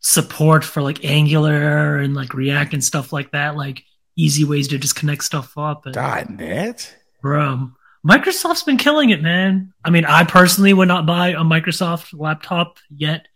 support 0.00 0.64
for 0.64 0.80
like 0.80 1.04
Angular 1.04 1.98
and 1.98 2.14
like 2.14 2.32
React 2.32 2.74
and 2.74 2.84
stuff 2.84 3.12
like 3.12 3.32
that. 3.32 3.56
Like 3.56 3.82
easy 4.16 4.44
ways 4.44 4.68
to 4.68 4.78
just 4.78 4.96
connect 4.96 5.24
stuff 5.24 5.58
up. 5.58 5.84
And, 5.86 6.38
.NET. 6.38 6.96
Bro, 7.20 7.72
Microsoft's 8.06 8.62
been 8.62 8.76
killing 8.76 9.10
it, 9.10 9.20
man. 9.20 9.72
I 9.84 9.90
mean, 9.90 10.04
I 10.04 10.24
personally 10.24 10.72
would 10.72 10.88
not 10.88 11.06
buy 11.06 11.28
a 11.30 11.40
Microsoft 11.40 12.18
laptop 12.18 12.78
yet, 12.88 13.26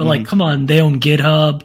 but 0.00 0.06
like, 0.08 0.22
Mhm. 0.22 0.26
come 0.26 0.40
on, 0.40 0.64
they 0.64 0.80
own 0.80 0.98
GitHub. 0.98 1.62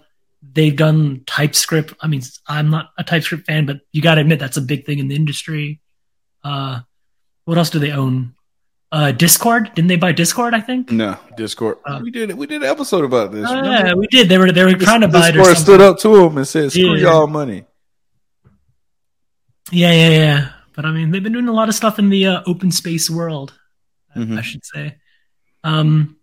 They've 0.53 0.75
done 0.75 1.21
TypeScript. 1.25 1.93
I 2.01 2.07
mean, 2.07 2.21
I'm 2.47 2.69
not 2.69 2.89
a 2.97 3.03
TypeScript 3.03 3.45
fan, 3.47 3.65
but 3.65 3.79
you 3.93 4.01
got 4.01 4.15
to 4.15 4.21
admit 4.21 4.39
that's 4.39 4.57
a 4.57 4.61
big 4.61 4.85
thing 4.85 4.99
in 4.99 5.07
the 5.07 5.15
industry. 5.15 5.79
Uh, 6.43 6.81
what 7.45 7.57
else 7.57 7.69
do 7.69 7.79
they 7.79 7.91
own? 7.91 8.33
Uh, 8.91 9.11
Discord? 9.13 9.71
Didn't 9.73 9.87
they 9.87 9.95
buy 9.95 10.11
Discord? 10.11 10.53
I 10.53 10.59
think. 10.59 10.91
No, 10.91 11.17
Discord. 11.37 11.77
Uh, 11.85 11.99
we 12.03 12.11
did. 12.11 12.33
We 12.33 12.45
did 12.45 12.61
an 12.63 12.69
episode 12.69 13.05
about 13.05 13.31
this. 13.31 13.49
Remember? 13.49 13.69
yeah, 13.71 13.93
we 13.93 14.07
did. 14.07 14.27
They 14.29 14.37
were 14.37 14.51
they 14.51 14.63
were 14.65 14.73
trying 14.75 15.01
to 15.01 15.07
buy 15.07 15.31
Discord 15.31 15.57
stood 15.57 15.81
up 15.81 15.97
to 15.99 16.09
them 16.15 16.37
and 16.37 16.47
said, 16.47 16.71
"Screw 16.71 16.95
Yeah. 16.95 17.03
y'all 17.11 17.27
money." 17.27 17.63
Yeah, 19.71 19.91
yeah, 19.93 20.09
yeah. 20.09 20.49
But 20.75 20.85
I 20.85 20.91
mean, 20.91 21.11
they've 21.11 21.23
been 21.23 21.33
doing 21.33 21.47
a 21.47 21.53
lot 21.53 21.69
of 21.69 21.75
stuff 21.75 21.99
in 21.99 22.09
the 22.09 22.27
uh, 22.27 22.41
open 22.45 22.71
space 22.71 23.09
world, 23.09 23.53
I- 24.15 24.19
Mhm. 24.19 24.37
I 24.37 24.41
should 24.41 24.65
say. 24.65 24.95
Um, 25.63 26.14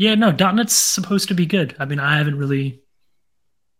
yeah, 0.00 0.14
no, 0.14 0.30
.NET's 0.30 0.72
supposed 0.72 1.28
to 1.28 1.34
be 1.34 1.44
good. 1.44 1.76
I 1.78 1.84
mean, 1.84 2.00
I 2.00 2.16
haven't 2.16 2.38
really 2.38 2.80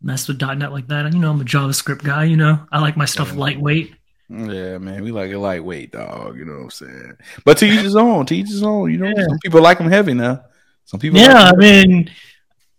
messed 0.03 0.29
with 0.29 0.39
.NET 0.39 0.71
like 0.71 0.89
that. 0.89 1.11
You 1.15 1.19
know, 1.19 1.31
I'm 1.31 1.41
a 1.41 1.45
JavaScript 1.45 2.05
guy. 2.05 2.25
You 2.25 2.37
know, 2.37 2.67
I 2.71 2.79
like 2.79 2.95
my 2.95 3.07
stuff 3.07 3.35
lightweight. 3.35 3.95
Yeah, 4.29 4.77
man, 4.77 5.03
we 5.03 5.13
like 5.13 5.31
it 5.31 5.39
lightweight, 5.39 5.93
dog. 5.93 6.37
You 6.37 6.45
know 6.45 6.53
what 6.53 6.65
I'm 6.65 6.71
saying? 6.73 7.17
But 7.47 7.57
to 7.57 7.65
each 7.65 7.81
his 7.81 7.97
own. 7.97 8.27
To 8.27 8.37
each 8.37 8.49
his 8.49 8.63
own. 8.63 8.93
You 8.93 8.99
know, 8.99 9.07
Yeah. 9.07 9.29
some 9.29 9.39
people 9.39 9.63
like 9.63 9.79
them 9.79 9.89
heavy 9.89 10.13
now. 10.13 10.45
Some 10.85 11.01
people. 11.01 11.19
Yeah, 11.19 11.53
I 11.55 11.57
mean, 11.57 12.11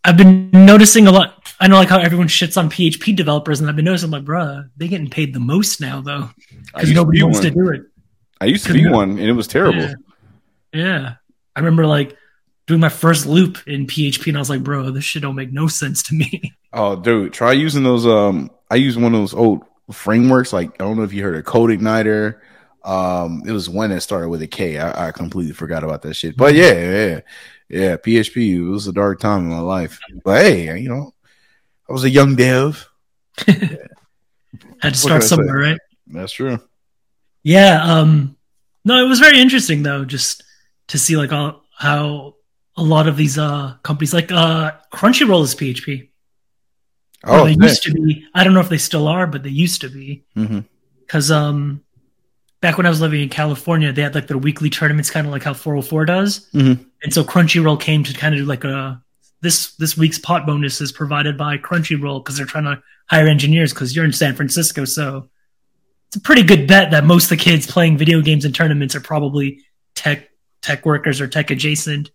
I've 0.04 0.18
been 0.18 0.52
noticing 0.52 1.08
a 1.08 1.12
lot. 1.12 1.52
I 1.60 1.68
know, 1.68 1.78
like 1.78 1.90
how 1.90 2.00
everyone 2.00 2.28
shits 2.28 2.58
on 2.58 2.70
PHP 2.70 3.16
developers, 3.16 3.60
and 3.60 3.68
I've 3.68 3.76
been 3.76 3.86
noticing, 3.86 4.12
like, 4.12 4.24
bruh, 4.24 4.70
they 4.78 4.88
getting 4.88 5.10
paid 5.10 5.34
the 5.34 5.40
most 5.40 5.82
now, 5.82 6.00
though, 6.02 6.30
because 6.76 6.92
nobody 6.92 7.24
wants 7.24 7.40
to 7.40 7.50
do 7.50 7.70
it. 7.70 7.82
I 8.40 8.46
used 8.46 8.68
to 8.68 8.74
be 8.74 8.88
one, 8.88 9.18
and 9.18 9.22
it 9.22 9.34
was 9.34 9.48
terrible. 9.48 9.82
Yeah. 9.82 9.94
Yeah. 10.74 11.14
I 11.56 11.60
remember 11.60 11.88
like 11.88 12.16
doing 12.72 12.80
my 12.80 12.88
first 12.88 13.26
loop 13.26 13.58
in 13.68 13.86
PHP 13.86 14.28
and 14.28 14.38
I 14.38 14.40
was 14.40 14.50
like, 14.50 14.64
bro, 14.64 14.92
this 14.92 15.04
shit 15.04 15.24
don't 15.24 15.36
make 15.36 15.52
no 15.52 15.68
sense 15.68 16.02
to 16.04 16.16
me. 16.16 16.54
Oh, 16.74 16.96
dude, 16.96 17.34
try 17.34 17.52
using 17.52 17.84
those. 17.84 18.08
Um, 18.08 18.50
I 18.70 18.76
used 18.76 18.98
one 18.98 19.14
of 19.14 19.20
those 19.20 19.34
old 19.34 19.64
frameworks. 19.92 20.54
Like 20.54 20.70
I 20.76 20.86
don't 20.86 20.96
know 20.96 21.04
if 21.04 21.12
you 21.12 21.22
heard 21.22 21.36
of 21.36 21.44
CodeIgniter. 21.44 22.40
Um, 22.82 23.44
it 23.46 23.52
was 23.52 23.68
one 23.68 23.90
that 23.90 24.00
started 24.00 24.30
with 24.30 24.42
a 24.42 24.48
K. 24.48 24.78
I, 24.78 25.10
I 25.10 25.12
completely 25.12 25.52
forgot 25.52 25.84
about 25.84 26.02
that 26.04 26.14
shit. 26.14 26.38
But 26.38 26.56
yeah, 26.56 26.72
yeah, 26.72 27.20
yeah. 27.68 27.98
PHP. 27.98 28.56
It 28.56 28.62
was 28.62 28.88
a 28.88 28.94
dark 28.94 29.20
time 29.20 29.42
in 29.42 29.50
my 29.50 29.60
life. 29.60 30.00
But 30.24 30.46
hey, 30.46 30.80
you 30.80 30.88
know, 30.88 31.14
I 31.90 31.92
was 31.92 32.06
a 32.06 32.10
young 32.10 32.38
dev. 32.38 32.88
Had 33.46 34.94
to 34.94 34.96
start 34.96 35.24
somewhere, 35.24 35.58
right? 35.58 35.80
That's 36.08 36.32
true. 36.32 36.58
Yeah. 37.44 37.84
Um 37.84 38.38
no, 38.86 39.04
it 39.04 39.10
was 39.10 39.20
very 39.20 39.42
interesting 39.42 39.84
though, 39.84 40.06
just 40.06 40.42
to 40.88 40.98
see 40.98 41.18
like 41.18 41.34
all 41.34 41.66
how 41.78 42.36
a 42.78 42.84
lot 42.84 43.08
of 43.08 43.18
these 43.18 43.38
uh 43.38 43.76
companies 43.84 44.14
like 44.14 44.32
uh 44.32 44.72
Crunchyroll 44.94 45.44
is 45.44 45.56
PHP. 45.56 46.10
Oh, 47.24 47.42
Or 47.42 47.46
they 47.46 47.56
man. 47.56 47.70
used 47.70 47.84
to 47.84 47.94
be. 47.94 48.26
I 48.34 48.44
don't 48.44 48.54
know 48.54 48.62
if 48.62 48.70
they 48.70 48.78
still 48.80 49.08
are, 49.08 49.28
but 49.28 49.44
they 49.44 49.50
used 49.50 49.82
to 49.82 49.90
be. 49.90 50.24
Because 51.06 51.30
um, 51.30 51.82
back 52.62 52.78
when 52.78 52.86
I 52.88 52.90
was 52.90 53.00
living 53.02 53.22
in 53.22 53.30
California, 53.30 53.92
they 53.94 54.02
had 54.02 54.16
like 54.16 54.26
their 54.28 54.40
weekly 54.40 54.70
tournaments, 54.72 55.12
kind 55.12 55.28
of 55.28 55.32
like 55.32 55.44
how 55.44 55.54
404 55.54 56.06
does. 56.06 56.50
Mhm. 56.54 56.84
And 57.04 57.14
so 57.14 57.24
Crunchyroll 57.24 57.80
came 57.80 58.04
to 58.04 58.14
kind 58.14 58.34
of 58.34 58.40
do 58.42 58.46
like 58.46 58.64
a 58.64 59.04
this 59.42 59.76
this 59.76 59.96
week's 59.98 60.18
pot 60.20 60.46
bonus 60.48 60.82
is 60.82 60.92
provided 60.92 61.38
by 61.38 61.58
Crunchyroll 61.58 62.24
because 62.24 62.38
they're 62.38 62.46
trying 62.48 62.64
to 62.64 62.82
hire 63.08 63.28
engineers 63.28 63.72
because 63.74 63.96
you're 63.96 64.06
in 64.06 64.14
San 64.14 64.36
Francisco, 64.36 64.86
so 64.86 65.28
it's 66.08 66.16
a 66.18 66.22
pretty 66.22 66.44
good 66.44 66.68
bet 66.68 66.92
that 66.92 67.04
most 67.06 67.26
of 67.26 67.30
the 67.30 67.38
kids 67.38 67.68
playing 67.68 67.98
video 67.98 68.22
games 68.22 68.46
and 68.46 68.54
tournaments 68.56 68.96
are 68.96 69.02
probably 69.02 69.60
tech 69.96 70.30
tech 70.62 70.86
workers 70.86 71.22
or 71.22 71.28
tech 71.28 71.52
adjacent. 71.52 72.10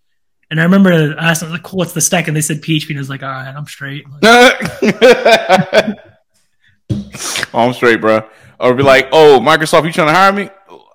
And 0.51 0.61
I 0.61 0.65
remember 0.65 0.93
I 0.93 1.31
asked 1.31 1.41
them 1.41 1.51
like, 1.51 1.63
"Cool, 1.63 1.79
what's 1.79 1.93
the 1.93 2.01
stack?" 2.01 2.29
And 2.29 2.37
they 2.37 2.41
said 2.41 2.63
PHP, 2.63 2.91
and 2.91 2.99
I 2.99 3.01
was 3.01 3.11
like, 3.11 3.23
"All 3.23 3.29
right, 3.29 3.55
I'm 3.55 3.67
straight." 3.67 4.05
Like, 4.09 4.21
oh, 4.23 5.95
I'm 7.55 7.73
straight, 7.73 8.01
bro. 8.01 8.29
Or 8.59 8.75
be 8.75 8.83
like, 8.83 9.09
oh, 9.13 9.41
Microsoft, 9.43 9.85
you 9.85 9.93
trying 9.93 10.09
to 10.09 10.15
hire 10.15 10.33
me? 10.33 10.51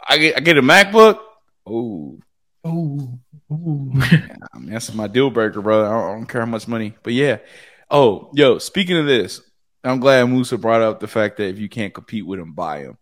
I 0.07 0.17
get, 0.17 0.37
I 0.37 0.39
get 0.39 0.57
a 0.57 0.61
MacBook. 0.61 1.19
Oh, 1.65 2.19
ooh, 2.65 3.19
ooh. 3.51 3.91
I 4.53 4.57
mean, 4.59 4.71
that's 4.71 4.93
my 4.93 5.07
deal 5.07 5.29
breaker, 5.29 5.61
bro. 5.61 5.85
I 5.85 5.91
don't, 5.91 6.03
I 6.03 6.13
don't 6.13 6.25
care 6.25 6.41
how 6.41 6.47
much 6.47 6.67
money, 6.67 6.95
but 7.03 7.13
yeah. 7.13 7.37
Oh, 7.89 8.31
yo, 8.33 8.57
speaking 8.57 8.97
of 8.97 9.05
this, 9.05 9.41
I'm 9.83 9.99
glad 9.99 10.27
Musa 10.29 10.57
brought 10.57 10.81
up 10.81 10.99
the 10.99 11.07
fact 11.07 11.37
that 11.37 11.49
if 11.49 11.59
you 11.59 11.69
can't 11.69 11.93
compete 11.93 12.25
with 12.25 12.39
them, 12.39 12.53
buy 12.53 12.83
them. 12.83 12.97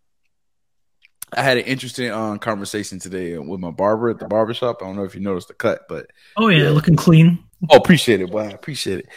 I 1.35 1.41
had 1.43 1.57
an 1.57 1.65
interesting 1.65 2.11
um, 2.11 2.39
conversation 2.39 2.99
today 2.99 3.37
with 3.37 3.59
my 3.59 3.71
barber 3.71 4.09
at 4.09 4.19
the 4.19 4.27
barbershop. 4.27 4.77
I 4.81 4.85
don't 4.85 4.95
know 4.95 5.03
if 5.03 5.13
you 5.15 5.21
noticed 5.21 5.47
the 5.49 5.53
cut, 5.53 5.81
but 5.87 6.07
oh 6.37 6.47
yeah, 6.47 6.63
Yeah. 6.63 6.69
looking 6.69 6.95
clean. 6.95 7.39
Oh, 7.69 7.77
appreciate 7.77 8.21
it, 8.21 8.31
boy. 8.31 8.41
I 8.45 8.51
appreciate 8.51 8.99
it. 8.99 9.07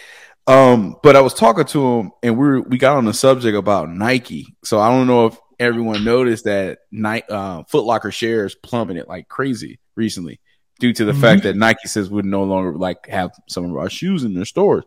Um, 0.46 0.96
but 1.03 1.14
I 1.16 1.20
was 1.20 1.35
talking 1.35 1.64
to 1.66 1.98
him 1.98 2.11
and 2.22 2.37
we 2.37 2.61
we 2.61 2.77
got 2.79 2.96
on 2.96 3.05
the 3.05 3.14
subject 3.14 3.57
about 3.57 3.88
Nike. 3.90 4.55
So 4.64 4.79
I 4.81 4.90
don't 4.90 5.07
know 5.07 5.27
if 5.27 5.38
everyone 5.61 6.05
noticed 6.05 6.44
that 6.44 6.79
Nike 6.90 7.27
uh 7.31 7.62
Foot 7.68 7.85
Locker 7.85 8.11
shares 8.11 8.55
plummeted 8.57 9.07
like 9.07 9.29
crazy 9.29 9.79
recently 9.94 10.40
due 10.81 10.92
to 10.92 11.05
the 11.05 11.12
Mhm. 11.12 11.20
fact 11.20 11.42
that 11.44 11.55
Nike 11.57 11.87
says 11.87 12.11
would 12.11 12.25
no 12.25 12.42
longer 12.42 12.77
like 12.77 13.07
have 13.07 13.31
some 13.48 13.64
of 13.70 13.77
our 13.77 13.88
shoes 13.88 14.25
in 14.25 14.35
their 14.35 14.44
stores. 14.44 14.83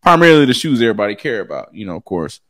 Primarily 0.00 0.44
the 0.46 0.54
shoes 0.54 0.80
everybody 0.80 1.16
care 1.16 1.40
about, 1.40 1.74
you 1.74 1.84
know, 1.86 1.96
of 1.96 2.04
course. 2.04 2.40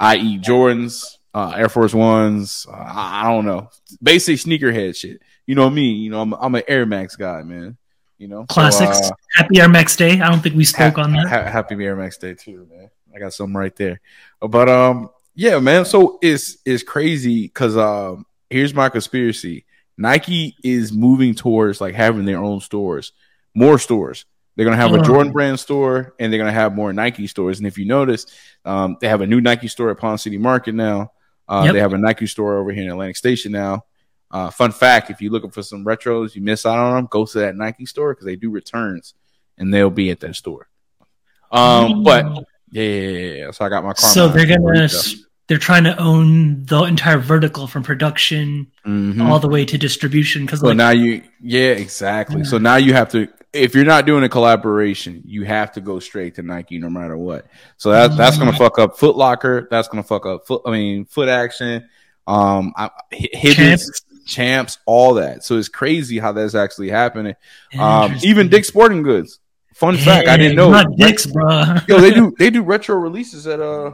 I.e. 0.00 0.38
Jordans, 0.40 1.04
uh, 1.34 1.52
Air 1.56 1.68
Force 1.68 1.92
Ones, 1.92 2.66
uh, 2.70 2.74
I 2.76 3.24
don't 3.30 3.44
know. 3.44 3.68
Basic 4.02 4.36
sneakerhead 4.38 4.96
shit. 4.96 5.20
You 5.46 5.54
know 5.56 5.68
me, 5.68 5.90
you 5.92 6.10
know, 6.10 6.20
I'm 6.22 6.32
I'm 6.34 6.54
an 6.54 6.62
Air 6.68 6.86
Max 6.86 7.16
guy, 7.16 7.42
man. 7.42 7.76
You 8.18 8.28
know. 8.28 8.42
So, 8.42 8.54
Classics. 8.54 9.10
uh, 9.10 9.14
Happy 9.34 9.60
Air 9.60 9.68
Max 9.68 9.96
Day. 9.96 10.20
I 10.20 10.30
don't 10.30 10.40
think 10.40 10.54
we 10.54 10.64
spoke 10.64 10.96
Ha- 10.96 11.02
on 11.02 11.12
that. 11.12 11.26
ha- 11.28 11.50
happy 11.50 11.74
Air 11.84 11.96
Max 11.96 12.16
Day 12.16 12.34
too, 12.34 12.66
man. 12.70 12.88
I 13.14 13.18
got 13.18 13.32
something 13.34 13.54
right 13.56 13.74
there. 13.76 14.00
But 14.40 14.68
um, 14.68 15.10
yeah, 15.34 15.58
man. 15.58 15.84
So 15.84 16.18
it's 16.22 16.58
it's 16.64 16.82
crazy 16.82 17.42
because 17.42 17.76
um, 17.76 18.24
here's 18.48 18.72
my 18.72 18.88
conspiracy. 18.88 19.64
Nike 19.98 20.56
is 20.64 20.92
moving 20.92 21.34
towards 21.34 21.80
like 21.80 21.94
having 21.94 22.24
their 22.24 22.38
own 22.38 22.60
stores, 22.60 23.12
more 23.54 23.78
stores. 23.78 24.24
They're 24.56 24.64
gonna 24.64 24.76
have 24.76 24.92
a 24.94 25.00
Oh. 25.00 25.02
Jordan 25.02 25.32
brand 25.32 25.58
store, 25.60 26.14
and 26.18 26.32
they're 26.32 26.38
gonna 26.38 26.52
have 26.52 26.74
more 26.74 26.92
Nike 26.92 27.26
stores. 27.26 27.58
And 27.58 27.66
if 27.66 27.76
you 27.76 27.86
notice, 27.86 28.26
um, 28.64 28.96
they 29.00 29.08
have 29.08 29.20
a 29.20 29.26
new 29.26 29.40
Nike 29.40 29.68
store 29.68 29.90
at 29.90 29.98
Ponce 29.98 30.22
City 30.22 30.38
Market 30.38 30.74
now. 30.76 31.10
Uh, 31.48 31.62
Yep. 31.66 31.74
They 31.74 31.80
have 31.80 31.92
a 31.92 31.98
Nike 31.98 32.26
store 32.26 32.58
over 32.58 32.72
here 32.72 32.84
in 32.84 32.90
Atlantic 32.90 33.16
Station 33.16 33.52
now. 33.52 33.84
Uh, 34.30 34.50
fun 34.50 34.72
fact: 34.72 35.10
if 35.10 35.20
you're 35.20 35.30
looking 35.32 35.50
for 35.50 35.62
some 35.62 35.84
retros, 35.84 36.34
you 36.34 36.42
miss 36.42 36.66
out 36.66 36.78
on 36.78 36.96
them. 36.96 37.08
Go 37.10 37.24
to 37.26 37.38
that 37.40 37.56
Nike 37.56 37.86
store 37.86 38.12
because 38.14 38.26
they 38.26 38.36
do 38.36 38.50
returns, 38.50 39.14
and 39.58 39.72
they'll 39.72 39.90
be 39.90 40.10
at 40.10 40.20
that 40.20 40.34
store. 40.36 40.68
Um, 41.52 42.02
but 42.02 42.26
yeah, 42.70 42.82
yeah, 42.82 43.18
yeah, 43.18 43.50
so 43.52 43.64
I 43.64 43.68
got 43.68 43.84
my 43.84 43.92
car. 43.92 44.10
so 44.10 44.28
they're 44.28 44.46
gonna 44.46 44.88
they're 45.46 45.58
trying 45.58 45.84
to 45.84 45.96
own 46.00 46.64
the 46.64 46.82
entire 46.84 47.18
vertical 47.18 47.66
from 47.66 47.82
production 47.82 48.66
all 49.20 49.38
the 49.38 49.48
way 49.48 49.64
to 49.64 49.78
distribution 49.78 50.46
because 50.46 50.60
Mm-hmm. 50.60 50.66
So 50.66 50.68
like 50.68 50.76
now 50.78 50.90
you, 50.90 51.22
yeah, 51.40 51.72
exactly. 51.72 52.38
Yeah. 52.38 52.44
So 52.44 52.58
now 52.58 52.76
you 52.76 52.94
have 52.94 53.10
to, 53.10 53.28
if 53.54 53.74
you're 53.74 53.84
not 53.84 54.04
doing 54.06 54.24
a 54.24 54.28
collaboration, 54.28 55.22
you 55.24 55.44
have 55.44 55.72
to 55.72 55.80
go 55.80 55.98
straight 56.00 56.34
to 56.36 56.42
Nike 56.42 56.78
no 56.78 56.90
matter 56.90 57.16
what. 57.16 57.46
So 57.76 57.90
that 57.90 58.16
that's 58.16 58.36
gonna 58.38 58.52
Mhm. 58.52 58.58
fuck 58.58 58.78
up 58.78 58.98
Foot 58.98 59.16
Locker. 59.16 59.68
That's 59.70 59.88
gonna 59.88 60.02
fuck 60.02 60.26
up 60.26 60.46
Foot. 60.46 60.62
I 60.66 60.70
mean, 60.70 61.04
Foot 61.06 61.28
Action. 61.28 61.88
Um, 62.26 62.72
I, 62.76 62.90
Hibbetts, 63.12 63.54
Champs. 63.56 64.02
champs. 64.26 64.78
all 64.86 65.14
that. 65.14 65.44
So 65.44 65.56
it's 65.58 65.68
crazy 65.68 66.18
how 66.18 66.32
that's 66.32 66.54
actually 66.54 66.88
happening. 66.90 67.34
Um, 67.78 68.14
even 68.22 68.48
Dick's 68.48 68.68
Sporting 68.68 69.02
Goods. 69.02 69.40
Fun 69.74 69.96
fact, 69.96 70.28
I 70.28 70.36
didn't 70.36 70.56
know. 70.56 70.70
Not 70.70 70.86
dicks, 70.96 71.26
bro. 71.26 71.76
Yo, 71.88 71.98
they 72.00 72.12
do 72.12 72.32
they 72.38 72.48
do 72.50 72.62
retro 72.62 72.96
releases 72.96 73.46
at 73.46 73.60
uh 73.60 73.90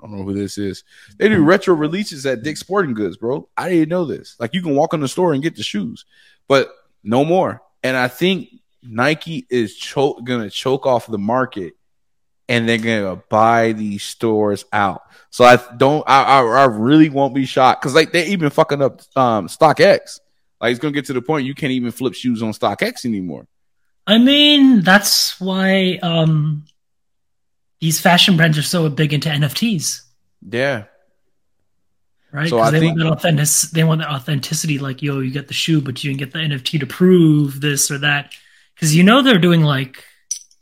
I 0.00 0.06
don't 0.06 0.16
know 0.16 0.24
who 0.24 0.32
this 0.34 0.58
is. 0.58 0.82
They 1.18 1.28
do 1.28 1.44
retro 1.44 1.74
releases 1.74 2.26
at 2.26 2.42
Dick's 2.42 2.58
Sporting 2.60 2.94
Goods, 2.94 3.16
bro. 3.16 3.48
I 3.56 3.68
didn't 3.68 3.90
know 3.90 4.04
this. 4.04 4.34
Like 4.40 4.52
you 4.54 4.62
can 4.62 4.74
walk 4.74 4.94
in 4.94 5.00
the 5.00 5.06
store 5.08 5.32
and 5.32 5.42
get 5.42 5.54
the 5.54 5.62
shoes, 5.62 6.04
but 6.48 6.72
no 7.04 7.24
more. 7.24 7.62
And 7.82 7.96
I 7.96 8.08
think 8.08 8.48
Nike 8.82 9.46
is 9.50 9.94
gonna 10.24 10.50
choke 10.50 10.86
off 10.86 11.06
the 11.06 11.18
market, 11.18 11.74
and 12.48 12.68
they're 12.68 12.78
gonna 12.78 13.16
buy 13.28 13.72
these 13.72 14.02
stores 14.02 14.64
out. 14.72 15.02
So 15.30 15.44
I 15.44 15.58
don't. 15.76 16.04
I 16.06 16.22
I, 16.22 16.42
I 16.42 16.64
really 16.66 17.08
won't 17.08 17.34
be 17.34 17.46
shocked 17.46 17.82
because 17.82 17.94
like 17.94 18.12
they're 18.12 18.26
even 18.26 18.50
fucking 18.50 18.82
up 18.82 19.00
um 19.16 19.48
StockX. 19.48 20.20
Like 20.60 20.70
it's 20.70 20.80
gonna 20.80 20.92
get 20.92 21.06
to 21.06 21.12
the 21.12 21.22
point 21.22 21.46
you 21.46 21.54
can't 21.54 21.72
even 21.72 21.90
flip 21.92 22.14
shoes 22.14 22.42
on 22.42 22.52
StockX 22.52 23.04
anymore. 23.04 23.46
I 24.06 24.18
mean, 24.18 24.82
that's 24.82 25.40
why 25.40 25.98
um 26.02 26.64
these 27.80 28.00
fashion 28.00 28.36
brands 28.36 28.58
are 28.58 28.62
so 28.62 28.88
big 28.88 29.12
into 29.12 29.28
NFTs, 29.28 30.02
Yeah. 30.48 30.84
Right? 32.32 32.48
So 32.48 32.56
Because 32.56 32.68
I 32.68 32.70
they 32.70 32.80
think- 32.80 32.98
want 32.98 33.20
that 33.22 33.28
authentic, 33.34 33.70
they 33.72 33.84
want 33.84 34.00
that 34.00 34.10
authenticity. 34.10 34.78
Like, 34.78 35.02
yo, 35.02 35.20
you 35.20 35.30
get 35.30 35.48
the 35.48 35.54
shoe, 35.54 35.80
but 35.80 36.02
you 36.02 36.10
can 36.10 36.18
get 36.18 36.32
the 36.32 36.38
NFT 36.40 36.80
to 36.80 36.86
prove 36.86 37.60
this 37.60 37.90
or 37.90 37.98
that. 37.98 38.32
Because 38.74 38.94
you 38.96 39.02
know 39.02 39.22
they're 39.22 39.38
doing 39.38 39.62
like 39.62 40.02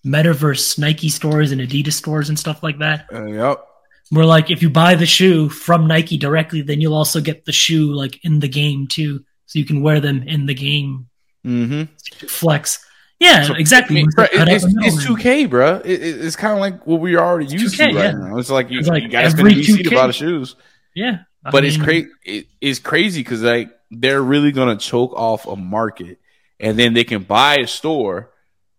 metaverse 0.04 0.78
Nike 0.78 1.09
stores 1.09 1.52
and 1.52 1.61
Adidas 1.61 1.92
stores 1.92 2.28
and 2.28 2.38
stuff 2.38 2.62
like 2.62 2.78
that. 2.78 3.06
Uh, 3.12 3.26
yep. 3.26 3.64
Where 4.11 4.24
like 4.24 4.50
if 4.50 4.62
you 4.62 4.70
buy 4.70 4.94
the 4.96 5.06
shoe 5.06 5.48
from 5.48 5.87
Nike 5.87 6.16
directly, 6.18 6.62
then 6.62 6.80
you'll 6.80 6.94
also 6.94 7.20
get 7.20 7.44
the 7.44 7.52
shoe 7.52 7.92
like 7.92 8.24
in 8.24 8.40
the 8.40 8.48
game 8.48 8.87
too, 8.88 9.24
so 9.46 9.59
you 9.59 9.64
can 9.64 9.83
wear 9.83 10.00
them 10.00 10.22
in 10.24 10.46
the 10.46 10.54
game. 10.54 11.06
Mm-hmm. 11.46 11.85
Flex. 12.26 12.85
Yeah, 13.20 13.42
So, 13.44 13.54
exactly. 13.54 13.96
I 13.96 14.00
mean, 14.00 14.06
It's 14.06 14.14
bro, 14.14 14.24
it- 14.24 14.48
it's, 14.48 14.64
it's 14.64 15.04
2K, 15.06 15.48
bro. 15.50 15.76
It, 15.85 15.90
it- 16.02 16.24
it's 16.24 16.37
kind 16.37 16.54
of 16.54 16.59
like 16.59 16.87
what 16.87 17.00
we 17.00 17.16
already 17.16 17.46
used 17.46 17.74
2K, 17.74 17.76
to 17.76 17.85
right 17.85 18.04
yeah. 18.06 18.11
now. 18.12 18.38
It's 18.38 18.50
like 18.50 18.70
you, 18.70 18.78
It's 18.78 18.88
like 18.88 19.02
you 19.02 19.09
gotta 19.11 19.30
spend 19.30 19.48
a 19.48 19.50
VC 19.52 19.76
to 19.76 19.90
2K. 19.90 19.94
buy 19.94 20.06
the 20.06 20.12
shoes. 20.12 20.56
Yeah, 20.94 21.18
I 21.44 21.50
But 21.50 21.64
it's 21.64 21.76
crazy. 21.76 22.09
It, 22.24 22.46
it's 22.61 22.79
crazy 22.79 23.22
because 23.22 23.42
like 23.42 23.70
they're 23.90 24.22
really 24.22 24.53
gonna 24.53 24.76
choke 24.76 25.12
off 25.14 25.46
a 25.46 25.57
market, 25.57 26.18
and 26.59 26.79
then 26.79 26.94
they 26.94 27.05
can 27.05 27.22
buy 27.22 27.57
a 27.57 27.66
store, 27.66 28.31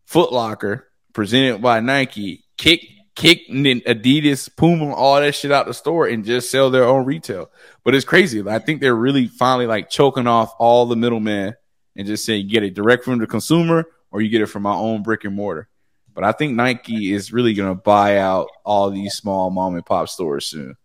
Foot 0.06 0.32
Locker, 0.32 0.88
presented 1.14 1.62
by 1.62 1.80
Nike, 1.80 2.44
kick 2.58 2.86
kick 3.16 3.48
Adidas, 3.50 4.50
Puma, 4.56 4.94
all 4.94 5.20
that 5.20 5.36
shit 5.36 5.52
out 5.52 5.66
the 5.66 5.74
store, 5.74 6.08
and 6.08 6.26
just 6.26 6.50
sell 6.50 6.70
their 6.70 6.86
own 6.86 7.06
retail. 7.06 7.52
But 7.84 7.96
it's 7.96 8.06
crazy. 8.06 8.44
I 8.48 8.60
think 8.60 8.82
they're 8.82 8.96
really 8.96 9.28
finally 9.28 9.68
like 9.68 9.90
choking 9.90 10.28
off 10.28 10.54
all 10.60 10.86
the 10.86 10.96
middlemen 10.96 11.56
and 11.96 12.08
just 12.08 12.26
saying 12.26 12.48
get 12.48 12.64
it 12.64 12.74
direct 12.74 13.04
from 13.04 13.20
the 13.20 13.28
consumer 13.28 13.86
or 14.12 14.22
you 14.22 14.30
get 14.30 14.42
it 14.42 14.48
from 14.48 14.64
my 14.64 14.74
own 14.74 15.04
brick 15.04 15.24
and 15.24 15.36
mortar. 15.36 15.68
But 16.14 16.24
I 16.24 16.32
think 16.32 16.56
Nike 16.56 17.14
is 17.14 17.32
really 17.32 17.54
gonna 17.54 17.76
buy 17.76 18.18
out 18.18 18.50
all 18.66 18.90
these 18.90 19.14
small 19.14 19.50
mom 19.50 19.76
and 19.76 19.86
pop 19.86 20.10
stores 20.10 20.46
soon. 20.46 20.76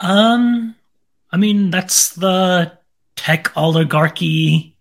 Um, 0.00 0.74
I 1.32 1.36
mean 1.38 1.70
that's 1.70 2.10
the 2.14 2.72
tech 3.16 3.56
oligarchy 3.56 4.76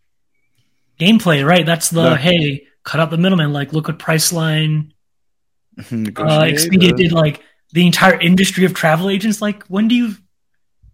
gameplay, 0.99 1.45
right? 1.45 1.65
That's 1.65 1.89
the 1.89 2.03
Yeah. 2.11 2.17
hey, 2.17 2.67
cut 2.83 2.99
out 2.99 3.09
the 3.09 3.17
middleman. 3.17 3.53
Like, 3.53 3.73
look 3.73 3.87
what 3.87 3.99
Priceline, 3.99 4.91
uh, 5.77 5.81
Expedia 5.83 6.93
uh, 6.93 6.95
did. 6.95 7.11
Like 7.11 7.41
the 7.73 7.85
entire 7.85 8.19
industry 8.19 8.65
of 8.65 8.73
travel 8.73 9.09
agents. 9.09 9.41
Like, 9.41 9.63
when 9.67 9.87
do 9.87 9.95
you? 9.95 10.15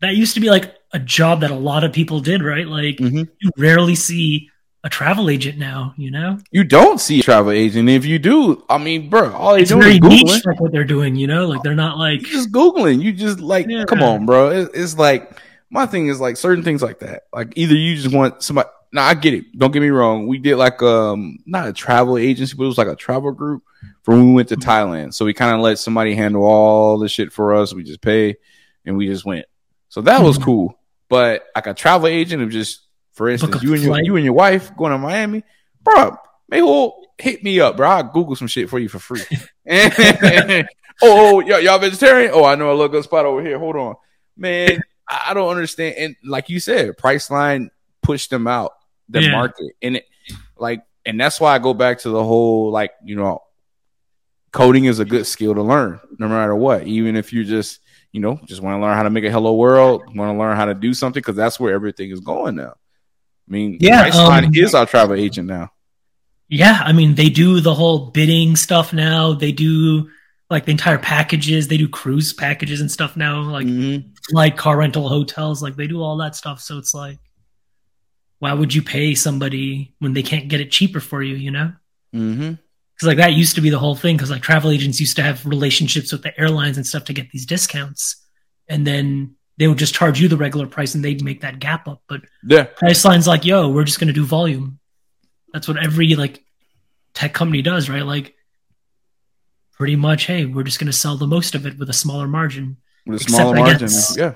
That 0.02 0.16
used 0.16 0.36
to 0.36 0.40
be 0.40 0.50
like 0.50 0.76
a 0.94 1.00
job 1.00 1.42
that 1.42 1.52
a 1.52 1.56
lot 1.56 1.84
of 1.84 1.92
people 1.92 2.20
did, 2.20 2.44
right? 2.44 2.68
Like, 2.68 2.98
Mhm. 2.98 3.28
you 3.42 3.52
rarely 3.58 3.96
see 3.96 4.50
a 4.84 4.90
travel 4.90 5.28
agent 5.30 5.58
now. 5.58 5.94
You 5.98 6.12
know, 6.12 6.38
You 6.52 6.64
don't 6.64 7.00
see 7.02 7.20
a 7.20 7.24
travel 7.24 7.52
agent. 7.52 7.90
If 7.90 8.06
you 8.06 8.20
do, 8.20 8.64
I 8.70 8.78
mean, 8.78 9.10
bro, 9.10 9.34
all 9.34 9.56
they 9.56 9.62
it's 9.62 9.72
do 9.72 9.80
very 9.82 9.96
is 9.96 10.02
niche, 10.02 10.22
googling. 10.28 10.46
like 10.46 10.62
what 10.62 10.72
they're 10.72 10.84
doing. 10.86 11.16
You 11.16 11.26
know, 11.28 11.48
like 11.48 11.64
they're 11.64 11.74
not 11.76 11.98
like 11.98 12.22
You 12.22 12.28
just 12.28 12.52
googling. 12.52 13.02
You 13.02 13.12
just 13.12 13.40
like, 13.40 13.66
Yeah. 13.68 13.86
come 13.86 14.04
on, 14.04 14.26
bro. 14.28 14.50
It, 14.52 14.70
it's 14.76 14.98
like 14.98 15.42
my 15.70 15.86
thing 15.86 16.08
is 16.08 16.20
like 16.20 16.38
certain 16.38 16.64
things 16.64 16.82
like 16.82 17.00
that. 17.00 17.24
Like 17.34 17.54
either 17.56 17.76
you 17.76 17.96
just 17.96 18.14
want 18.14 18.42
somebody. 18.44 18.70
Now 18.94 19.06
I 19.06 19.14
get 19.16 19.34
it. 19.34 19.46
Don't 19.58 19.72
get 19.72 19.82
me 19.82 19.90
wrong. 19.90 20.28
We 20.28 20.38
did 20.38 20.56
like 20.56 20.82
um 20.82 21.40
not 21.46 21.68
a 21.68 21.74
travel 21.74 22.18
agency, 22.18 22.56
but 22.56 22.64
it 22.64 22.68
was 22.68 22.78
like 22.78 22.88
a 22.88 22.96
travel 22.96 23.32
group 23.32 23.64
for 24.04 24.14
when 24.14 24.30
we 24.30 24.34
went 24.34 24.50
to 24.50 24.56
Mm-hmm. 24.58 24.70
Thailand. 24.70 25.14
So 25.14 25.26
we 25.26 25.34
kind 25.34 25.54
of 25.56 25.62
let 25.62 25.78
somebody 25.80 26.16
handle 26.16 26.44
all 26.44 26.98
the 26.98 27.10
shit 27.10 27.34
for 27.34 27.54
us. 27.54 27.74
We 27.74 27.84
just 27.84 28.02
pay 28.02 28.38
and 28.86 28.96
we 28.98 29.08
just 29.08 29.26
went. 29.26 29.46
So 29.90 30.02
that 30.02 30.22
was 30.24 30.38
Mhm. 30.40 30.44
cool. 30.44 30.80
But 31.10 31.46
like 31.56 31.68
a 31.68 31.74
travel 31.74 32.08
agent 32.08 32.42
of 32.44 32.50
just, 32.50 32.82
for 33.14 33.30
instance, 33.30 33.62
you 33.62 33.74
and 33.74 33.84
your 33.84 34.02
you 34.02 34.16
and 34.16 34.24
your 34.26 34.34
wife 34.34 34.76
going 34.78 34.92
to 34.94 34.98
Miami, 34.98 35.44
bro. 35.84 36.16
Maybe 36.50 36.92
hit 37.18 37.44
me 37.44 37.60
up, 37.60 37.76
bro. 37.76 37.90
I'll 37.90 38.04
Google 38.04 38.36
some 38.38 38.48
shit 38.48 38.70
for 38.70 38.80
you 38.80 38.88
for 38.88 39.00
free. 39.00 39.22
oh, 39.70 40.64
oh 41.02 41.40
y'all, 41.42 41.60
y'all 41.60 41.80
vegetarian? 41.80 42.32
Oh, 42.34 42.46
I 42.46 42.56
know 42.56 42.70
a 42.70 42.72
little 42.74 42.88
good 42.88 43.04
spot 43.04 43.26
over 43.26 43.42
here. 43.42 43.60
Hold 43.60 43.76
on, 43.76 43.96
man. 44.38 44.82
I 45.10 45.34
don't 45.34 45.50
understand. 45.50 45.96
And 45.98 46.16
like 46.24 46.50
you 46.50 46.60
said, 46.60 46.98
Priceline 46.98 47.70
pushed 48.02 48.30
them 48.30 48.48
out 48.48 48.74
the 49.10 49.22
yeah. 49.22 49.32
market, 49.32 49.74
and 49.82 49.98
it 49.98 50.06
like, 50.58 50.84
and 51.06 51.20
that's 51.20 51.40
why 51.40 51.56
I 51.56 51.60
go 51.60 51.74
back 51.74 52.00
to 52.00 52.10
the 52.10 52.24
whole 52.24 52.72
like, 52.72 52.92
you 53.04 53.16
know, 53.16 53.44
coding 54.52 54.86
is 54.86 55.00
a 55.00 55.06
good 55.06 55.26
skill 55.26 55.54
to 55.56 55.62
learn, 55.62 56.00
no 56.20 56.28
matter 56.28 56.56
what. 56.56 56.84
Even 56.84 57.16
if 57.16 57.32
you 57.32 57.44
just, 57.44 57.80
you 58.12 58.20
know, 58.20 58.40
just 58.46 58.62
want 58.62 58.76
to 58.76 58.82
learn 58.82 58.96
how 58.96 59.04
to 59.04 59.10
make 59.10 59.24
a 59.24 59.32
hello 59.32 59.56
world, 59.56 60.04
want 60.16 60.34
to 60.34 60.38
learn 60.38 60.58
how 60.58 60.66
to 60.66 60.74
do 60.74 60.94
something, 60.94 61.22
because 61.22 61.36
that's 61.36 61.60
where 61.60 61.74
everything 61.74 62.12
is 62.12 62.20
going 62.20 62.56
now. 62.56 62.72
I 62.72 63.52
mean, 63.52 63.78
yeah, 63.80 64.10
Priceline 64.10 64.48
um, 64.48 64.52
is 64.56 64.74
our 64.74 64.86
travel 64.86 65.16
agent 65.16 65.48
now. 65.48 65.72
Yeah, 66.50 66.82
I 66.84 66.94
mean, 66.94 67.16
they 67.16 67.30
do 67.30 67.60
the 67.60 67.74
whole 67.74 68.12
bidding 68.12 68.56
stuff 68.56 68.94
now. 68.94 69.34
They 69.34 69.52
do 69.52 70.10
like 70.50 70.66
the 70.66 70.72
entire 70.72 70.98
packages. 70.98 71.68
They 71.68 71.78
do 71.78 71.90
cruise 71.90 72.34
packages 72.34 72.82
and 72.82 72.92
stuff 72.92 73.18
now, 73.18 73.42
like 73.42 73.68
mm-hmm. 73.68 74.08
like 74.32 74.58
car 74.58 74.78
rental 74.78 75.10
hotels. 75.10 75.62
Like 75.62 75.76
they 75.76 75.88
do 75.88 76.02
all 76.02 76.18
that 76.18 76.36
stuff. 76.36 76.62
So 76.62 76.78
it's 76.78 76.94
like, 76.94 77.20
why 78.40 78.54
would 78.54 78.74
you 78.74 78.82
pay 78.82 79.16
somebody 79.16 79.96
when 80.00 80.14
they 80.14 80.24
can't 80.24 80.48
get 80.48 80.62
it 80.62 80.72
cheaper 80.72 81.00
for 81.00 81.22
you? 81.22 81.36
You 81.36 81.52
know? 81.52 81.74
Mm-hmm. 82.14 82.54
Because 82.94 83.08
like 83.08 83.18
that 83.18 83.34
used 83.34 83.56
to 83.56 83.62
be 83.62 83.70
the 83.70 83.80
whole 83.80 83.96
thing. 83.96 84.16
Because 84.16 84.32
like 84.32 84.42
travel 84.42 84.72
agents 84.72 85.00
used 85.00 85.18
to 85.18 85.24
have 85.24 85.46
relationships 85.46 86.12
with 86.12 86.24
the 86.24 86.40
airlines 86.40 86.78
and 86.78 86.88
stuff 86.88 87.06
to 87.06 87.14
get 87.14 87.30
these 87.32 87.46
discounts, 87.46 88.16
and 88.68 88.88
then 88.88 89.36
they 89.58 89.68
would 89.68 89.78
just 89.78 89.94
charge 89.94 90.22
you 90.22 90.28
the 90.28 90.38
regular 90.38 90.68
price 90.68 90.96
and 90.96 91.04
they'd 91.04 91.24
make 91.24 91.42
that 91.42 91.60
gap 91.60 91.88
up. 91.88 92.02
But 92.08 92.22
yeah, 92.44 92.64
Priceline's 92.64 93.28
like, 93.28 93.44
yo, 93.44 93.70
we're 93.70 93.84
just 93.84 94.00
gonna 94.00 94.14
do 94.14 94.26
volume. 94.26 94.80
That's 95.52 95.68
what 95.68 95.84
every 95.84 96.16
like 96.16 96.44
tech 97.14 97.34
company 97.34 97.62
does, 97.62 97.90
right? 97.90 98.06
Like 98.06 98.36
pretty 99.78 99.96
much, 99.96 100.26
hey, 100.26 100.46
we're 100.46 100.64
just 100.64 100.80
gonna 100.80 100.94
sell 100.94 101.18
the 101.18 101.28
most 101.28 101.56
of 101.56 101.66
it 101.66 101.78
with 101.78 101.90
a 101.90 101.94
smaller 101.94 102.28
margin. 102.28 102.78
With 103.06 103.22
a 103.22 103.24
smaller 103.24 103.58
except, 103.58 103.68
margin, 103.68 103.88
guess, 103.88 104.18
yeah. 104.18 104.34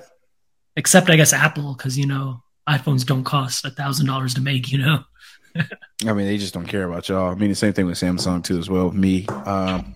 Except 0.75 1.09
I 1.09 1.15
guess 1.15 1.33
Apple, 1.33 1.75
because 1.75 1.97
you 1.97 2.07
know 2.07 2.43
iPhones 2.69 3.05
don't 3.05 3.23
cost 3.23 3.65
a 3.65 3.71
thousand 3.71 4.05
dollars 4.05 4.33
to 4.35 4.41
make, 4.41 4.71
you 4.71 4.77
know. 4.77 5.03
I 6.05 6.13
mean, 6.13 6.27
they 6.27 6.37
just 6.37 6.53
don't 6.53 6.67
care 6.67 6.85
about 6.85 7.09
y'all. 7.09 7.31
I 7.31 7.35
mean, 7.35 7.49
the 7.49 7.55
same 7.55 7.73
thing 7.73 7.85
with 7.85 7.97
Samsung 7.97 8.43
too, 8.43 8.57
as 8.57 8.69
well. 8.69 8.91
Me, 8.91 9.25
um, 9.27 9.95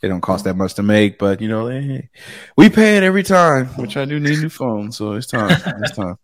they 0.00 0.08
don't 0.08 0.20
cost 0.20 0.44
that 0.44 0.56
much 0.56 0.74
to 0.74 0.82
make, 0.82 1.18
but 1.18 1.40
you 1.40 1.48
know, 1.48 1.68
they, 1.68 2.08
we 2.56 2.70
pay 2.70 2.96
it 2.96 3.02
every 3.02 3.22
time, 3.22 3.66
which 3.76 3.96
I 3.96 4.04
do 4.04 4.18
need 4.20 4.38
a 4.38 4.42
new 4.42 4.48
phone, 4.48 4.92
so 4.92 5.12
it's 5.12 5.26
time. 5.26 5.50
it's 5.82 5.96
time. 5.96 6.16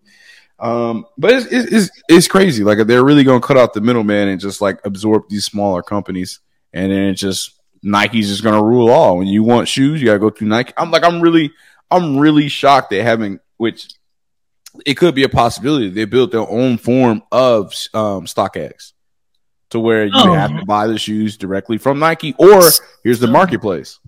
Um, 0.59 1.06
but 1.16 1.33
it's, 1.33 1.46
it's, 1.46 1.90
it's 2.09 2.28
crazy. 2.28 2.62
Like 2.64 2.87
they're 2.87 3.04
really 3.04 3.24
gonna 3.24 3.40
cut 3.40 3.56
out 3.56 3.74
the 3.74 3.80
middleman 3.80 4.28
and 4.28 4.40
just 4.40 4.61
like 4.61 4.78
absorb 4.85 5.28
these 5.28 5.44
smaller 5.44 5.83
companies, 5.83 6.40
and 6.72 6.92
then 6.92 7.09
it 7.09 7.14
just 7.14 7.60
Nike's 7.83 8.29
just 8.29 8.43
gonna 8.43 8.62
rule 8.62 8.90
all. 8.90 9.19
When 9.19 9.27
you 9.27 9.43
want 9.43 9.69
shoes, 9.69 10.01
you 10.01 10.07
gotta 10.07 10.19
go 10.19 10.31
through 10.31 10.49
Nike. 10.49 10.73
I'm 10.77 10.90
like, 10.90 11.05
I'm 11.05 11.21
really, 11.21 11.53
I'm 11.90 12.19
really 12.19 12.49
shocked 12.49 12.90
they 12.90 13.03
haven't. 13.03 13.40
Which 13.57 13.88
it 14.87 14.95
could 14.95 15.14
be 15.14 15.25
a 15.25 15.29
possibility. 15.29 15.90
They 15.90 16.05
built 16.05 16.33
their 16.33 16.49
own 16.49 16.79
form 16.79 17.23
of 17.33 17.73
um, 17.95 18.27
StockX 18.27 18.93
to 19.71 19.81
where 19.81 20.05
you 20.05 20.12
oh. 20.14 20.33
have 20.33 20.59
to 20.59 20.64
buy 20.64 20.87
the 20.87 20.99
shoes 20.99 21.37
directly 21.37 21.79
from 21.79 21.99
Nike, 21.99 22.35
or 22.38 22.62
here's 23.05 23.21
the 23.21 23.27
marketplace. 23.27 23.99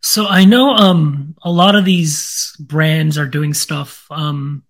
So 0.00 0.26
I 0.26 0.44
know 0.44 0.70
um, 0.70 1.36
a 1.42 1.50
lot 1.50 1.76
of 1.76 1.84
these 1.84 2.56
brands 2.58 3.18
are 3.18 3.26
doing 3.26 3.54
stuff. 3.54 4.06
Um, 4.10 4.64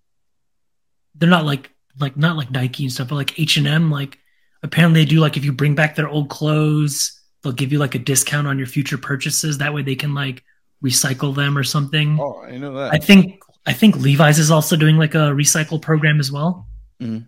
they're 1.15 1.29
not 1.29 1.45
like 1.45 1.71
like 1.99 2.17
not 2.17 2.37
like 2.37 2.51
Nike 2.51 2.83
and 2.83 2.93
stuff, 2.93 3.09
but 3.09 3.15
like 3.15 3.39
H 3.39 3.57
and 3.57 3.67
M. 3.67 3.91
Like 3.91 4.19
apparently 4.61 5.01
they 5.01 5.09
do 5.09 5.19
like 5.19 5.37
if 5.37 5.45
you 5.45 5.51
bring 5.51 5.75
back 5.75 5.95
their 5.95 6.07
old 6.07 6.29
clothes, 6.29 7.19
they'll 7.43 7.53
give 7.53 7.71
you 7.71 7.79
like 7.79 7.95
a 7.95 7.99
discount 7.99 8.47
on 8.47 8.57
your 8.57 8.67
future 8.67 8.97
purchases. 8.97 9.59
That 9.59 9.73
way 9.73 9.83
they 9.83 9.95
can 9.95 10.13
like 10.13 10.43
recycle 10.83 11.35
them 11.35 11.57
or 11.57 11.63
something. 11.63 12.19
Oh, 12.19 12.41
I 12.41 12.57
know 12.57 12.73
that. 12.73 12.93
I 12.93 12.97
think 12.97 13.41
I 13.65 13.73
think 13.73 13.97
Levi's 13.97 14.39
is 14.39 14.51
also 14.51 14.75
doing 14.75 14.97
like 14.97 15.15
a 15.15 15.31
recycle 15.31 15.81
program 15.81 16.19
as 16.19 16.31
well. 16.31 16.67
Mm-hmm. 17.01 17.25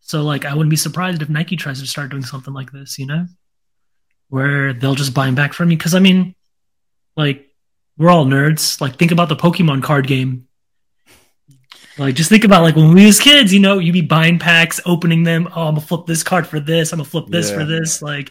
So 0.00 0.22
like 0.22 0.44
I 0.44 0.54
wouldn't 0.54 0.70
be 0.70 0.76
surprised 0.76 1.22
if 1.22 1.28
Nike 1.28 1.56
tries 1.56 1.80
to 1.80 1.86
start 1.86 2.10
doing 2.10 2.24
something 2.24 2.54
like 2.54 2.72
this, 2.72 2.98
you 2.98 3.06
know, 3.06 3.26
where 4.28 4.72
they'll 4.72 4.94
just 4.94 5.14
buy 5.14 5.26
them 5.26 5.34
back 5.34 5.52
from 5.52 5.70
you. 5.70 5.76
Because 5.76 5.94
I 5.94 6.00
mean, 6.00 6.34
like 7.16 7.46
we're 7.98 8.10
all 8.10 8.24
nerds. 8.24 8.80
Like 8.80 8.96
think 8.96 9.12
about 9.12 9.28
the 9.28 9.36
Pokemon 9.36 9.82
card 9.82 10.06
game. 10.06 10.46
Like 11.98 12.14
just 12.14 12.30
think 12.30 12.44
about 12.44 12.62
like 12.62 12.76
when 12.76 12.94
we 12.94 13.04
was 13.04 13.20
kids, 13.20 13.52
you 13.52 13.60
know, 13.60 13.78
you'd 13.78 13.92
be 13.92 14.00
buying 14.00 14.38
packs, 14.38 14.80
opening 14.86 15.22
them. 15.22 15.48
Oh, 15.54 15.68
I'm 15.68 15.74
gonna 15.74 15.86
flip 15.86 16.06
this 16.06 16.22
card 16.22 16.46
for 16.46 16.58
this. 16.58 16.92
I'm 16.92 16.98
gonna 16.98 17.08
flip 17.08 17.26
this 17.28 17.50
yeah. 17.50 17.58
for 17.58 17.64
this. 17.64 18.00
Like, 18.00 18.30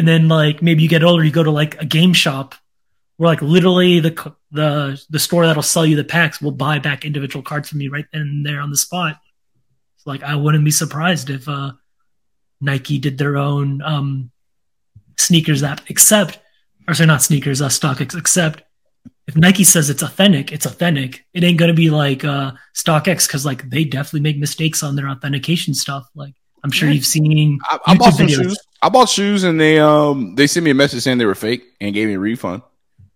and 0.00 0.08
then 0.08 0.28
like 0.28 0.62
maybe 0.62 0.82
you 0.82 0.88
get 0.88 1.04
older, 1.04 1.22
you 1.22 1.30
go 1.30 1.42
to 1.42 1.50
like 1.50 1.78
a 1.78 1.84
game 1.84 2.14
shop 2.14 2.54
where 3.18 3.28
like 3.28 3.42
literally 3.42 4.00
the 4.00 4.34
the 4.50 4.98
the 5.10 5.18
store 5.18 5.46
that'll 5.46 5.62
sell 5.62 5.84
you 5.84 5.94
the 5.94 6.02
packs 6.02 6.40
will 6.40 6.52
buy 6.52 6.78
back 6.78 7.04
individual 7.04 7.42
cards 7.42 7.68
from 7.68 7.82
you 7.82 7.90
right 7.90 8.06
then 8.14 8.22
and 8.22 8.46
there 8.46 8.62
on 8.62 8.70
the 8.70 8.78
spot. 8.78 9.20
So 9.98 10.08
like 10.08 10.22
I 10.22 10.36
wouldn't 10.36 10.64
be 10.64 10.70
surprised 10.70 11.28
if 11.28 11.46
uh, 11.46 11.72
Nike 12.62 12.96
did 12.96 13.18
their 13.18 13.36
own 13.36 13.82
um, 13.82 14.30
sneakers 15.18 15.62
app, 15.62 15.82
except 15.90 16.40
or 16.88 16.94
sorry, 16.94 17.08
not 17.08 17.20
sneakers, 17.20 17.60
uh, 17.60 17.68
StockX, 17.68 18.16
except 18.16 18.62
if 19.26 19.36
Nike 19.36 19.64
says 19.64 19.90
it's 19.90 20.02
authentic, 20.02 20.50
it's 20.50 20.64
authentic. 20.64 21.26
It 21.34 21.44
ain't 21.44 21.58
gonna 21.58 21.74
be 21.74 21.90
like 21.90 22.24
uh, 22.24 22.52
StockX 22.74 23.26
because 23.26 23.44
like 23.44 23.68
they 23.68 23.84
definitely 23.84 24.20
make 24.20 24.38
mistakes 24.38 24.82
on 24.82 24.96
their 24.96 25.10
authentication 25.10 25.74
stuff. 25.74 26.08
Like 26.14 26.36
I'm 26.62 26.70
sure 26.70 26.90
you've 26.90 27.06
seen. 27.06 27.58
I, 27.64 27.78
I 27.86 27.96
bought 27.96 28.14
some 28.14 28.26
videos. 28.26 28.42
shoes. 28.42 28.58
I 28.82 28.88
bought 28.88 29.08
shoes 29.08 29.44
and 29.44 29.60
they 29.60 29.78
um 29.78 30.34
they 30.34 30.46
sent 30.46 30.64
me 30.64 30.70
a 30.70 30.74
message 30.74 31.02
saying 31.02 31.18
they 31.18 31.26
were 31.26 31.34
fake 31.34 31.64
and 31.80 31.94
gave 31.94 32.08
me 32.08 32.14
a 32.14 32.18
refund 32.18 32.62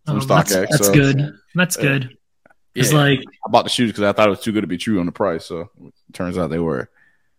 from 0.07 0.17
oh, 0.17 0.21
StockX. 0.21 0.49
That's, 0.49 0.71
that's 0.71 0.87
so, 0.87 0.95
good. 0.95 1.35
That's 1.55 1.77
good. 1.77 2.17
It's 2.75 2.93
yeah, 2.93 2.99
like 2.99 3.21
I 3.47 3.51
bought 3.51 3.63
the 3.63 3.71
shoes 3.71 3.91
because 3.91 4.05
I 4.05 4.13
thought 4.13 4.27
it 4.27 4.31
was 4.31 4.41
too 4.41 4.53
good 4.53 4.63
to 4.63 4.67
be 4.67 4.79
true 4.79 5.01
on 5.01 5.07
the 5.07 5.13
price. 5.13 5.45
So 5.45 5.71
turns 6.13 6.37
out 6.37 6.51
they 6.51 6.59
were. 6.59 6.91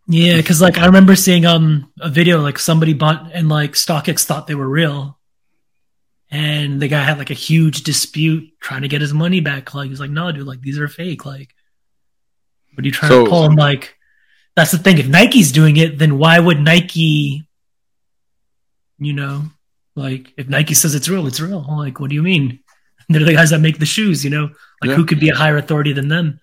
Yeah, 0.08 0.38
because 0.38 0.62
like 0.62 0.78
I 0.78 0.86
remember 0.86 1.15
seeing 1.15 1.46
um 1.46 1.91
a 2.00 2.10
video 2.10 2.39
like 2.39 2.60
somebody 2.60 2.94
bought 2.94 3.32
and 3.34 3.50
like 3.50 3.74
StockX 3.74 4.24
thought 4.24 4.48
they 4.48 4.56
were 4.56 4.70
real, 4.70 5.18
and 6.30 6.80
the 6.80 6.88
guy 6.88 7.04
had 7.04 7.18
like 7.18 7.32
a 7.32 7.36
huge 7.36 7.84
dispute 7.84 8.50
trying 8.60 8.84
to 8.84 8.88
get 8.88 9.02
his 9.02 9.13
money 9.13 9.41
back. 9.41 9.74
Like 9.74 9.89
he's 9.89 10.00
like, 10.00 10.12
no, 10.12 10.32
dude, 10.32 10.46
like 10.46 10.62
these 10.62 10.78
are 10.78 10.88
fake. 10.88 11.26
Like, 11.26 11.56
what 12.74 12.84
are 12.84 12.88
you 12.88 12.91
trying 12.91 13.12
so, 13.12 13.26
to 13.26 13.30
pull? 13.30 13.44
I'm 13.44 13.56
like, 13.56 13.94
that's 14.56 14.72
the 14.72 14.78
thing. 14.78 14.98
If 14.98 15.08
Nike's 15.08 15.52
doing 15.52 15.78
it, 15.78 15.98
then 15.98 16.18
why 16.18 16.39
would 16.39 16.60
Nike? 16.60 17.48
You 18.98 19.13
know, 19.13 19.44
like 19.96 20.34
if 20.38 20.48
Nike 20.48 20.74
says 20.74 20.96
it's 20.96 21.10
real, 21.10 21.28
it's 21.28 21.39
real. 21.39 21.65
Like, 21.70 22.00
what 22.00 22.10
do 22.10 22.15
you 22.15 22.24
mean? 22.24 22.60
They're 23.10 23.24
the 23.24 23.34
guys 23.34 23.52
that 23.52 23.60
make 23.60 23.78
the 23.78 23.86
shoes, 23.86 24.24
you 24.24 24.32
know? 24.32 24.50
Like 24.82 24.89
yeah. 24.89 24.96
who 24.96 25.06
could 25.06 25.20
be 25.20 25.30
a 25.30 25.36
higher 25.36 25.58
authority 25.58 25.94
than 25.94 26.08
them? 26.08 26.39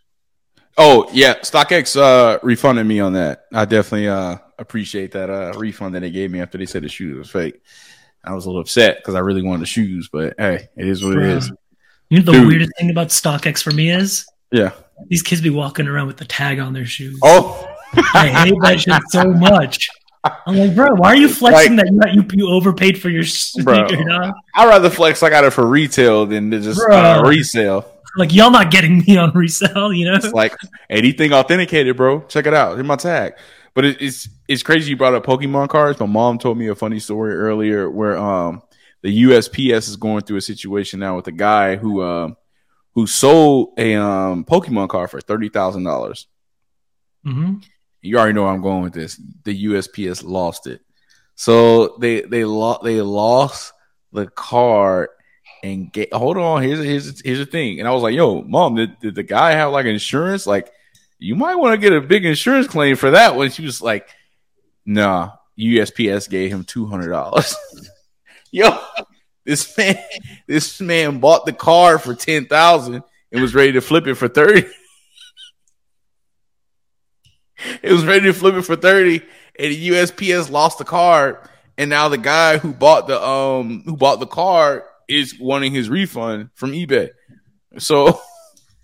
Oh 0.78 1.08
yeah, 1.12 1.34
StockX 1.40 2.00
uh, 2.00 2.38
refunded 2.42 2.86
me 2.86 3.00
on 3.00 3.12
that. 3.14 3.44
I 3.52 3.64
definitely 3.64 4.08
uh, 4.08 4.38
appreciate 4.58 5.12
that 5.12 5.28
uh, 5.28 5.52
refund 5.56 5.94
that 5.94 6.00
they 6.00 6.10
gave 6.10 6.30
me 6.30 6.40
after 6.40 6.56
they 6.56 6.66
said 6.66 6.82
the 6.82 6.88
shoes 6.88 7.18
was 7.18 7.30
fake. 7.30 7.60
I 8.24 8.34
was 8.34 8.46
a 8.46 8.48
little 8.48 8.62
upset 8.62 8.98
because 8.98 9.14
I 9.14 9.18
really 9.18 9.42
wanted 9.42 9.62
the 9.62 9.66
shoes, 9.66 10.08
but 10.10 10.34
hey, 10.38 10.68
it 10.76 10.86
is 10.86 11.04
what 11.04 11.18
it 11.18 11.24
is. 11.24 11.52
You 12.08 12.18
know 12.18 12.24
the 12.24 12.32
Dude. 12.32 12.46
weirdest 12.46 12.72
thing 12.78 12.90
about 12.90 13.08
StockX 13.08 13.62
for 13.62 13.72
me 13.72 13.90
is 13.90 14.26
yeah, 14.50 14.72
these 15.08 15.22
kids 15.22 15.40
be 15.40 15.50
walking 15.50 15.88
around 15.88 16.06
with 16.06 16.16
the 16.16 16.24
tag 16.24 16.58
on 16.58 16.72
their 16.72 16.86
shoes. 16.86 17.18
Oh, 17.22 17.71
I 17.94 18.28
hate 18.28 18.54
that 18.62 18.80
shit 18.80 19.02
so 19.10 19.24
much. 19.24 19.88
I'm 20.24 20.56
like, 20.56 20.74
bro, 20.74 20.94
why 20.94 21.08
are 21.08 21.16
you 21.16 21.28
flexing 21.28 21.76
like, 21.76 21.86
that 21.86 22.14
you, 22.14 22.24
you 22.32 22.48
overpaid 22.48 23.00
for 23.00 23.08
your 23.08 23.24
sneaker? 23.24 23.64
Bro, 23.64 24.32
I'd 24.54 24.68
rather 24.68 24.88
flex 24.88 25.22
I 25.22 25.30
got 25.30 25.44
it 25.44 25.50
for 25.50 25.66
retail 25.66 26.26
than 26.26 26.50
to 26.52 26.60
just 26.60 26.80
uh, 26.80 27.22
resale. 27.26 27.86
Like 28.16 28.32
y'all 28.32 28.50
not 28.50 28.70
getting 28.70 28.98
me 28.98 29.16
on 29.16 29.32
resale, 29.32 29.92
you 29.92 30.04
know? 30.04 30.14
It's 30.14 30.32
like 30.32 30.54
anything 30.88 31.32
authenticated, 31.32 31.96
bro. 31.96 32.20
Check 32.22 32.46
it 32.46 32.54
out. 32.54 32.74
Here's 32.74 32.86
my 32.86 32.96
tag. 32.96 33.34
But 33.74 33.86
it, 33.86 34.02
it's 34.02 34.28
it's 34.46 34.62
crazy 34.62 34.90
you 34.90 34.96
brought 34.96 35.14
up 35.14 35.24
Pokemon 35.24 35.70
cards. 35.70 35.98
My 35.98 36.06
mom 36.06 36.38
told 36.38 36.58
me 36.58 36.68
a 36.68 36.74
funny 36.74 36.98
story 36.98 37.34
earlier 37.34 37.90
where 37.90 38.16
um 38.18 38.62
the 39.00 39.24
USPS 39.24 39.88
is 39.88 39.96
going 39.96 40.22
through 40.22 40.36
a 40.36 40.42
situation 40.42 41.00
now 41.00 41.16
with 41.16 41.26
a 41.26 41.32
guy 41.32 41.76
who 41.76 42.02
um 42.02 42.36
who 42.94 43.06
sold 43.06 43.72
a 43.78 43.94
um 43.94 44.44
Pokemon 44.44 44.90
card 44.90 45.10
for 45.10 45.20
thirty 45.20 45.48
thousand 45.48 45.84
dollars. 45.84 46.28
Mm-hmm 47.26 47.60
you 48.02 48.18
already 48.18 48.34
know 48.34 48.42
where 48.42 48.52
I'm 48.52 48.62
going 48.62 48.82
with 48.82 48.92
this. 48.92 49.20
The 49.44 49.64
USPS 49.66 50.24
lost 50.24 50.66
it, 50.66 50.80
so 51.36 51.96
they 51.98 52.22
they 52.22 52.44
lost 52.44 52.82
they 52.82 53.00
lost 53.00 53.72
the 54.12 54.26
card 54.26 55.08
and 55.62 55.92
get. 55.92 56.12
Hold 56.12 56.36
on, 56.36 56.62
here's 56.62 56.84
here's 56.84 57.20
here's 57.22 57.38
the 57.38 57.46
thing. 57.46 57.78
And 57.78 57.88
I 57.88 57.92
was 57.92 58.02
like, 58.02 58.14
"Yo, 58.14 58.42
mom, 58.42 58.74
did, 58.74 58.98
did 58.98 59.14
the 59.14 59.22
guy 59.22 59.52
have 59.52 59.72
like 59.72 59.86
insurance? 59.86 60.46
Like, 60.46 60.70
you 61.18 61.36
might 61.36 61.54
want 61.54 61.74
to 61.74 61.78
get 61.78 61.96
a 61.96 62.00
big 62.00 62.24
insurance 62.24 62.66
claim 62.66 62.96
for 62.96 63.12
that." 63.12 63.36
When 63.36 63.50
she 63.50 63.64
was 63.64 63.80
like, 63.80 64.08
"Nah, 64.84 65.30
USPS 65.58 66.28
gave 66.28 66.50
him 66.50 66.64
two 66.64 66.86
hundred 66.86 67.10
dollars." 67.10 67.54
Yo, 68.50 68.78
this 69.46 69.76
man, 69.78 69.96
this 70.46 70.80
man 70.80 71.20
bought 71.20 71.46
the 71.46 71.52
car 71.52 71.98
for 71.98 72.14
ten 72.14 72.46
thousand 72.46 73.02
and 73.30 73.40
was 73.40 73.54
ready 73.54 73.72
to 73.72 73.80
flip 73.80 74.06
it 74.06 74.14
for 74.14 74.28
thirty. 74.28 74.66
it 77.82 77.92
was 77.92 78.04
ready 78.04 78.26
to 78.26 78.32
flip 78.32 78.54
it 78.54 78.62
for 78.62 78.76
30 78.76 79.22
and 79.58 79.72
the 79.72 79.88
USPS 79.90 80.50
lost 80.50 80.78
the 80.78 80.84
card 80.84 81.38
and 81.78 81.90
now 81.90 82.08
the 82.08 82.18
guy 82.18 82.58
who 82.58 82.72
bought 82.72 83.06
the 83.06 83.20
um 83.22 83.82
who 83.84 83.96
bought 83.96 84.20
the 84.20 84.26
car 84.26 84.84
is 85.08 85.38
wanting 85.38 85.72
his 85.72 85.90
refund 85.90 86.50
from 86.54 86.72
eBay. 86.72 87.10
So 87.78 88.20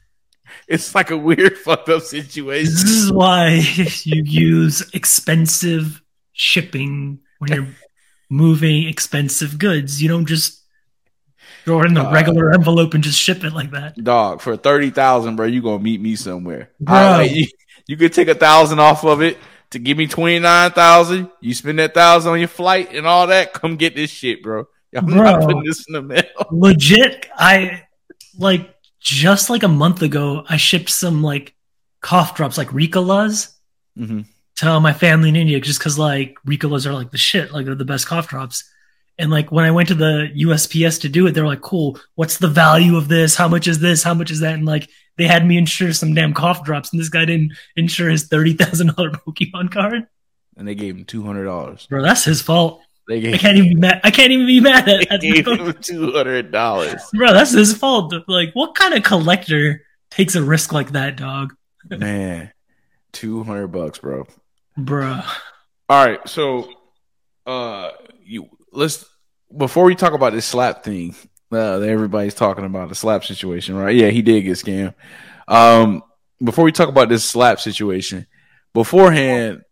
it's 0.69 0.95
like 0.95 1.11
a 1.11 1.17
weird 1.17 1.57
fucked 1.65 1.89
up 1.89 2.03
situation. 2.03 2.73
This 2.73 2.85
is 2.85 3.13
why 3.13 3.63
you 4.05 4.23
use 4.25 4.89
expensive 4.93 6.03
shipping 6.33 7.21
when 7.39 7.53
you're 7.53 7.69
moving 8.31 8.89
expensive 8.89 9.59
goods. 9.59 10.03
You 10.03 10.09
don't 10.09 10.27
just 10.27 10.63
throw 11.65 11.81
it 11.83 11.87
in 11.87 11.95
the 11.95 12.07
Uh, 12.07 12.13
regular 12.13 12.53
envelope 12.53 12.95
and 12.95 13.05
just 13.05 13.19
ship 13.19 13.45
it 13.45 13.53
like 13.53 13.71
that. 13.73 14.03
Dog, 14.03 14.41
for 14.41 14.57
thirty 14.57 14.91
thousand, 14.91 15.37
bro, 15.37 15.47
you 15.47 15.63
gonna 15.63 15.83
meet 15.83 16.01
me 16.01 16.17
somewhere. 16.17 16.71
Bro. 16.81 17.21
You, 17.21 17.47
you 17.89 17.97
could 17.97 18.13
take 18.13 18.29
a 18.29 18.35
thousand 18.37 18.79
off 18.79 19.05
of 19.05 19.21
it 19.23 19.37
to 19.71 19.81
give 19.81 19.99
me 19.99 20.07
twenty 20.07 20.39
nine 20.39 20.71
thousand. 20.71 21.29
You 21.41 21.53
spend 21.55 21.81
that 21.81 21.95
thousand 21.95 22.31
on 22.33 22.39
your 22.39 22.47
flight 22.49 22.95
and 22.95 23.07
all 23.07 23.27
that. 23.27 23.53
Come 23.53 23.77
get 23.77 23.97
this 23.97 24.11
shit, 24.11 24.43
bro. 24.45 24.67
I'm 24.97 25.07
not 25.07 25.41
putting 25.43 25.65
this 25.65 25.85
in 25.89 25.95
the 25.95 26.03
mail. 26.03 26.23
Legit, 26.53 27.27
I 27.37 27.83
like 28.39 28.75
just 29.01 29.51
like 29.51 29.63
a 29.65 29.69
month 29.69 30.03
ago, 30.03 30.45
I 30.49 30.57
shipped 30.57 30.91
some 30.91 31.23
like 31.23 31.55
cough 32.01 32.35
drops, 32.37 32.57
like 32.57 32.69
Ricolas, 32.69 33.53
Mm-hmm. 33.99 34.21
to 34.59 34.79
my 34.81 34.93
family 34.93 35.29
in 35.31 35.35
India 35.37 35.59
just 35.61 35.81
because 35.81 35.99
like 35.99 36.37
Ricolas 36.47 36.87
are 36.87 36.95
like 36.95 37.11
the 37.11 37.19
shit, 37.19 37.51
like 37.53 37.67
they're 37.67 37.75
the 37.75 37.85
best 37.85 38.07
cough 38.07 38.29
drops. 38.29 38.63
And 39.19 39.29
like 39.31 39.51
when 39.51 39.65
I 39.65 39.73
went 39.73 39.89
to 39.89 39.97
the 39.97 40.31
USPS 40.37 41.01
to 41.01 41.09
do 41.09 41.27
it, 41.27 41.33
they're 41.33 41.45
like, 41.47 41.61
"Cool, 41.61 41.99
what's 42.15 42.39
the 42.39 42.47
value 42.47 42.97
of 42.97 43.09
this? 43.09 43.35
How 43.35 43.49
much 43.49 43.67
is 43.67 43.81
this? 43.81 44.05
How 44.05 44.15
much 44.15 44.31
is 44.31 44.39
that?" 44.41 44.55
And 44.55 44.65
like 44.65 44.89
they 45.19 45.27
had 45.27 45.47
me 45.47 45.59
insure 45.59 45.93
some 45.93 46.15
damn 46.15 46.33
cough 46.33 46.65
drops, 46.65 46.93
and 46.93 47.01
this 47.01 47.09
guy 47.09 47.25
didn't 47.25 47.53
insure 47.77 48.09
his 48.09 48.29
thirty 48.29 48.55
thousand 48.55 48.95
dollar 48.97 49.11
Pokemon 49.11 49.71
card. 49.71 50.07
And 50.57 50.67
they 50.67 50.75
gave 50.75 50.97
him 50.97 51.05
two 51.05 51.25
hundred 51.25 51.45
dollars. 51.45 51.87
Bro, 51.87 52.03
that's 52.03 52.25
his 52.25 52.41
fault. 52.41 52.81
They 53.09 53.19
I 53.19 53.21
gave, 53.21 53.41
can't 53.41 53.57
even 53.57 53.71
be 53.71 53.75
mad. 53.75 54.01
I 54.05 54.11
can't 54.11 54.33
even 54.33 54.47
be 54.47 54.61
mad 54.61 54.87
they 54.87 54.99
at, 55.01 55.13
at 55.13 55.21
gave 55.21 55.47
him 55.47 55.73
two 55.81 56.13
hundred 56.13 56.53
dollars. 56.53 57.03
bro. 57.13 57.33
That's 57.33 57.53
his 57.53 57.77
fault. 57.77 58.15
Like, 58.27 58.51
what 58.55 58.75
kind 58.75 58.95
of 58.95 59.03
collector 59.03 59.83
takes 60.11 60.35
a 60.35 60.43
risk 60.43 60.73
like 60.73 60.93
that, 60.93 61.17
dog? 61.17 61.55
Man, 61.89 62.53
two 63.13 63.45
hundred 63.45 63.69
bucks, 63.69 63.99
bro. 63.99 64.27
Bro, 64.77 65.23
All 65.89 66.07
right, 66.07 66.27
so 66.29 66.71
uh 67.47 67.91
you 68.23 68.49
let's 68.73 69.05
before 69.57 69.85
we 69.85 69.95
talk 69.95 70.13
about 70.13 70.33
this 70.33 70.45
slap 70.45 70.85
thing 70.85 71.17
uh, 71.53 71.81
everybody's 71.81 72.35
talking 72.35 72.65
about 72.65 72.89
the 72.89 72.95
slap 72.95 73.25
situation, 73.25 73.77
right? 73.77 73.95
Yeah, 73.95 74.09
he 74.09 74.23
did 74.23 74.43
get 74.43 74.53
scammed. 74.59 74.95
Um 75.47 76.03
before 76.43 76.65
we 76.65 76.73
talk 76.73 76.89
about 76.89 77.09
this 77.09 77.25
slap 77.25 77.61
situation, 77.61 78.27
beforehand, 78.75 79.63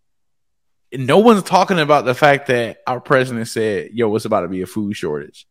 no 0.93 1.19
one's 1.19 1.43
talking 1.43 1.79
about 1.79 2.05
the 2.05 2.15
fact 2.15 2.49
that 2.49 2.79
our 2.87 3.01
president 3.01 3.49
said, 3.49 3.91
"Yo, 3.93 4.15
it's 4.17 4.25
about 4.25 4.41
to 4.41 4.49
be 4.49 4.63
a 4.63 4.67
food 4.67 4.97
shortage." 4.97 5.47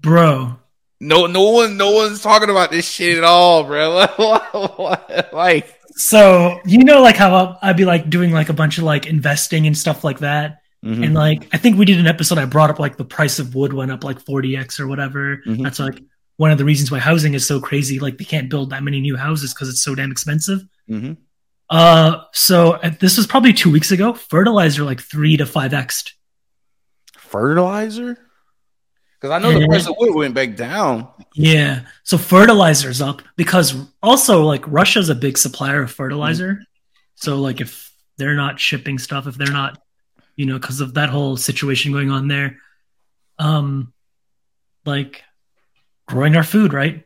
bro, 0.00 0.56
No, 0.98 1.26
no 1.26 1.50
one, 1.50 1.76
no 1.76 1.92
one's 1.92 2.22
talking 2.22 2.50
about 2.50 2.70
this 2.70 2.88
shit 2.90 3.18
at 3.18 3.24
all, 3.24 3.64
bro. 3.64 4.06
like, 5.32 5.78
So 5.92 6.60
you 6.64 6.84
know, 6.84 7.02
like 7.02 7.16
how 7.16 7.58
I'd 7.62 7.76
be 7.76 7.84
like 7.84 8.10
doing 8.10 8.32
like 8.32 8.48
a 8.48 8.54
bunch 8.54 8.78
of 8.78 8.84
like 8.84 9.06
investing 9.06 9.66
and 9.66 9.76
stuff 9.76 10.04
like 10.04 10.20
that, 10.20 10.59
mhm, 10.84 11.04
and 11.04 11.14
like 11.14 11.48
I 11.52 11.58
think 11.58 11.78
we 11.78 11.84
did 11.84 11.98
an 11.98 12.06
episode. 12.06 12.38
I 12.38 12.44
brought 12.46 12.70
up 12.70 12.78
like 12.78 12.96
the 12.96 13.04
price 13.04 13.38
of 13.38 13.54
wood 13.54 13.72
went 13.72 13.90
up 13.90 14.04
like 14.04 14.20
forty 14.20 14.56
x 14.56 14.78
or 14.80 14.86
whatever. 14.86 15.38
Mhm. 15.46 15.62
That's 15.62 15.78
like 15.78 16.00
one 16.36 16.50
of 16.50 16.58
the 16.58 16.64
reasons 16.64 16.90
why 16.90 16.98
housing 16.98 17.34
is 17.34 17.46
so 17.46 17.60
crazy. 17.60 17.98
Like 17.98 18.16
they 18.18 18.24
can't 18.24 18.48
build 18.48 18.70
that 18.70 18.82
many 18.82 19.00
new 19.00 19.16
houses 19.16 19.52
because 19.52 19.68
it's 19.68 19.82
so 19.82 19.94
damn 19.94 20.10
expensive. 20.10 20.60
mhm. 20.88 21.16
Uh, 21.68 22.22
so 22.32 22.72
uh, 22.72 22.90
this 22.98 23.16
was 23.16 23.26
probably 23.28 23.52
two 23.52 23.70
weeks 23.70 23.92
ago. 23.92 24.12
Fertilizer 24.14 24.82
like 24.84 25.00
three 25.00 25.36
to 25.36 25.46
five 25.46 25.72
x. 25.72 26.02
fertilizer? 27.16 28.18
Because 29.20 29.30
I 29.34 29.38
know 29.38 29.58
the 29.58 29.66
price 29.66 29.86
of 29.86 29.96
wood 29.98 30.14
went 30.14 30.34
back 30.34 30.56
down. 30.56 31.06
Yeah. 31.34 31.82
So 32.04 32.16
fertilizer's 32.16 33.02
up 33.02 33.20
because 33.36 33.74
also 34.02 34.42
like 34.44 34.66
Russia's 34.66 35.10
a 35.10 35.14
big 35.14 35.36
supplier 35.36 35.82
of 35.82 35.90
fertilizer. 35.92 36.62
So 37.16 37.36
like 37.36 37.60
if 37.60 37.92
they're 38.16 38.34
not 38.34 38.58
shipping 38.58 38.98
stuff, 38.98 39.26
if 39.26 39.36
they're 39.36 39.52
not, 39.52 39.78
you 40.40 40.46
know, 40.46 40.58
because 40.58 40.80
of 40.80 40.94
that 40.94 41.10
whole 41.14 41.36
situation 41.36 41.92
going 41.92 42.10
on 42.10 42.28
there, 42.34 42.56
um, 43.38 43.92
like 44.84 45.22
growing 46.06 46.34
our 46.36 46.42
food, 46.54 46.72
right? 46.72 47.04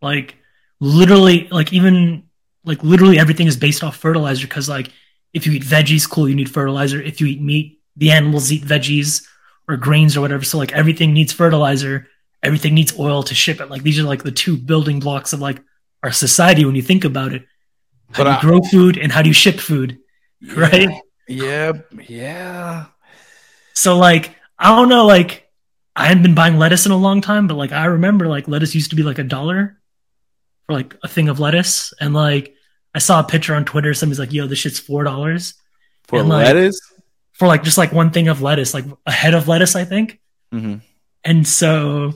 Like 0.00 0.36
literally, 0.80 1.48
like 1.50 1.72
even 1.72 2.24
like 2.64 2.82
literally 2.82 3.18
everything 3.18 3.46
is 3.46 3.56
based 3.56 3.82
off 3.84 3.96
fertilizer 3.96 4.46
because 4.46 4.68
like 4.68 4.90
if 5.32 5.46
you 5.46 5.52
eat 5.52 5.62
veggies, 5.62 6.08
cool, 6.08 6.28
you 6.28 6.34
need 6.34 6.50
fertilizer. 6.50 7.00
If 7.00 7.20
you 7.20 7.26
eat 7.26 7.42
meat, 7.42 7.80
the 7.96 8.10
animals 8.10 8.50
eat 8.50 8.62
veggies 8.62 9.26
or 9.68 9.76
grains 9.76 10.16
or 10.16 10.20
whatever. 10.22 10.44
So 10.44 10.58
like 10.58 10.72
everything 10.72 11.12
needs 11.12 11.32
fertilizer 11.32 12.06
everything 12.40 12.72
needs 12.72 12.96
oil 12.96 13.24
to 13.24 13.34
ship 13.34 13.60
it. 13.60 13.68
Like 13.68 13.82
these 13.82 13.98
are 13.98 14.04
like 14.04 14.22
the 14.22 14.30
two 14.30 14.56
building 14.56 15.00
blocks 15.00 15.32
of 15.32 15.40
like 15.40 15.60
our 16.04 16.12
society 16.12 16.64
when 16.64 16.76
you 16.76 16.82
think 16.82 17.04
about 17.04 17.32
it. 17.32 17.42
How 18.12 18.22
But 18.22 18.24
do 18.24 18.30
you 18.30 18.36
I- 18.36 18.40
grow 18.40 18.60
food 18.70 18.96
and 18.96 19.10
how 19.10 19.22
do 19.22 19.28
you 19.28 19.34
ship 19.34 19.58
food? 19.58 19.98
Right? 20.54 20.88
Yeah, 21.28 21.72
yeah. 22.08 22.86
So 23.74 23.96
like 23.98 24.34
I 24.58 24.74
don't 24.74 24.88
know, 24.88 25.06
like 25.06 25.48
I 25.94 26.06
hadn't 26.06 26.22
been 26.22 26.34
buying 26.34 26.58
lettuce 26.58 26.86
in 26.86 26.92
a 26.92 26.96
long 26.96 27.20
time, 27.20 27.46
but 27.46 27.54
like 27.56 27.72
I 27.72 27.84
remember 27.86 28.26
like 28.28 28.48
lettuce 28.48 28.74
used 28.74 28.90
to 28.90 28.96
be 28.96 29.02
like 29.02 29.18
a 29.18 29.24
dollar 29.24 29.78
for 30.66 30.72
like 30.74 30.96
a 31.02 31.08
thing 31.08 31.28
of 31.28 31.38
lettuce. 31.40 31.92
And 32.00 32.14
like 32.14 32.54
I 32.94 32.98
saw 32.98 33.20
a 33.20 33.24
picture 33.24 33.54
on 33.54 33.64
Twitter, 33.64 33.94
somebody's 33.94 34.18
like, 34.18 34.32
yo, 34.32 34.46
this 34.46 34.58
shit's 34.58 34.78
four 34.78 35.04
dollars 35.04 35.54
For 36.06 36.20
And, 36.20 36.28
like- 36.28 36.46
lettuce? 36.46 36.80
for 37.32 37.46
like 37.46 37.62
just 37.62 37.78
like 37.78 37.92
one 37.92 38.10
thing 38.10 38.26
of 38.28 38.42
lettuce, 38.42 38.74
like 38.74 38.84
a 39.06 39.12
head 39.12 39.34
of 39.34 39.46
lettuce, 39.46 39.76
I 39.76 39.84
think. 39.84 40.18
hmm 40.50 40.76
And 41.24 41.46
so, 41.46 42.14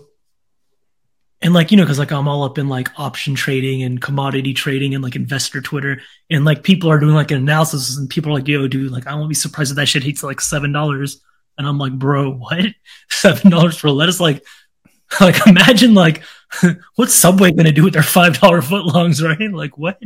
and 1.43 1.53
like, 1.53 1.70
you 1.70 1.76
know, 1.76 1.84
cause 1.84 1.99
like 1.99 2.12
I'm 2.12 2.28
all 2.28 2.45
up 2.45 2.57
in 2.57 2.68
like 2.68 2.88
option 2.99 3.34
trading 3.34 3.82
and 3.82 4.01
commodity 4.01 4.55
trading 4.55 4.95
and 4.95 5.03
like 5.03 5.16
investor 5.16 5.61
Twitter. 5.61 6.01
And 6.30 6.45
like 6.45 6.62
people 6.62 6.90
are 6.90 7.01
doing 7.01 7.14
like 7.14 7.30
an 7.30 7.38
analysis 7.38 7.97
and 7.97 8.09
people 8.09 8.30
are 8.30 8.34
like, 8.34 8.49
yo, 8.49 8.68
dude, 8.68 8.93
like 8.93 9.07
I 9.07 9.14
won't 9.14 9.28
be 9.28 9.34
surprised 9.34 9.72
if 9.72 9.76
that 9.76 9.86
shit 9.86 10.05
hits 10.05 10.22
like 10.22 10.38
$7. 10.38 11.16
And 11.59 11.66
I'm 11.66 11.78
like, 11.78 11.93
bro, 11.93 12.30
what? 12.30 12.66
$7 13.11 13.78
for 13.78 13.90
lettuce? 13.90 14.20
Like, 14.20 14.45
like 15.20 15.47
imagine 15.47 15.95
like, 15.95 16.22
what's 16.95 17.14
Subway 17.14 17.51
going 17.51 17.66
to 17.66 17.72
do 17.72 17.84
with 17.84 17.95
their 17.95 18.03
$5 18.03 18.32
footlongs, 18.32 19.22
right? 19.22 19.53
Like 19.53 19.76
what? 19.76 20.01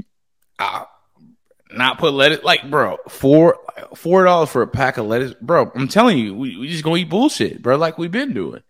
Uh, 0.59 0.85
not 1.71 1.99
put 1.99 2.13
lettuce 2.13 2.43
like 2.43 2.69
bro, 2.71 2.97
four 3.09 3.59
four 3.95 4.25
dollars 4.25 4.49
for 4.49 4.63
a 4.63 4.67
pack 4.67 4.97
of 4.97 5.07
lettuce. 5.07 5.35
Bro, 5.41 5.73
I'm 5.75 5.89
telling 5.89 6.19
you, 6.19 6.35
we, 6.35 6.57
we 6.57 6.69
just 6.69 6.83
gonna 6.83 6.97
eat 6.97 7.11
bullshit, 7.11 7.63
bro, 7.63 7.77
like 7.77 7.99
we've 7.99 8.11
been 8.11 8.33
doing. 8.33 8.63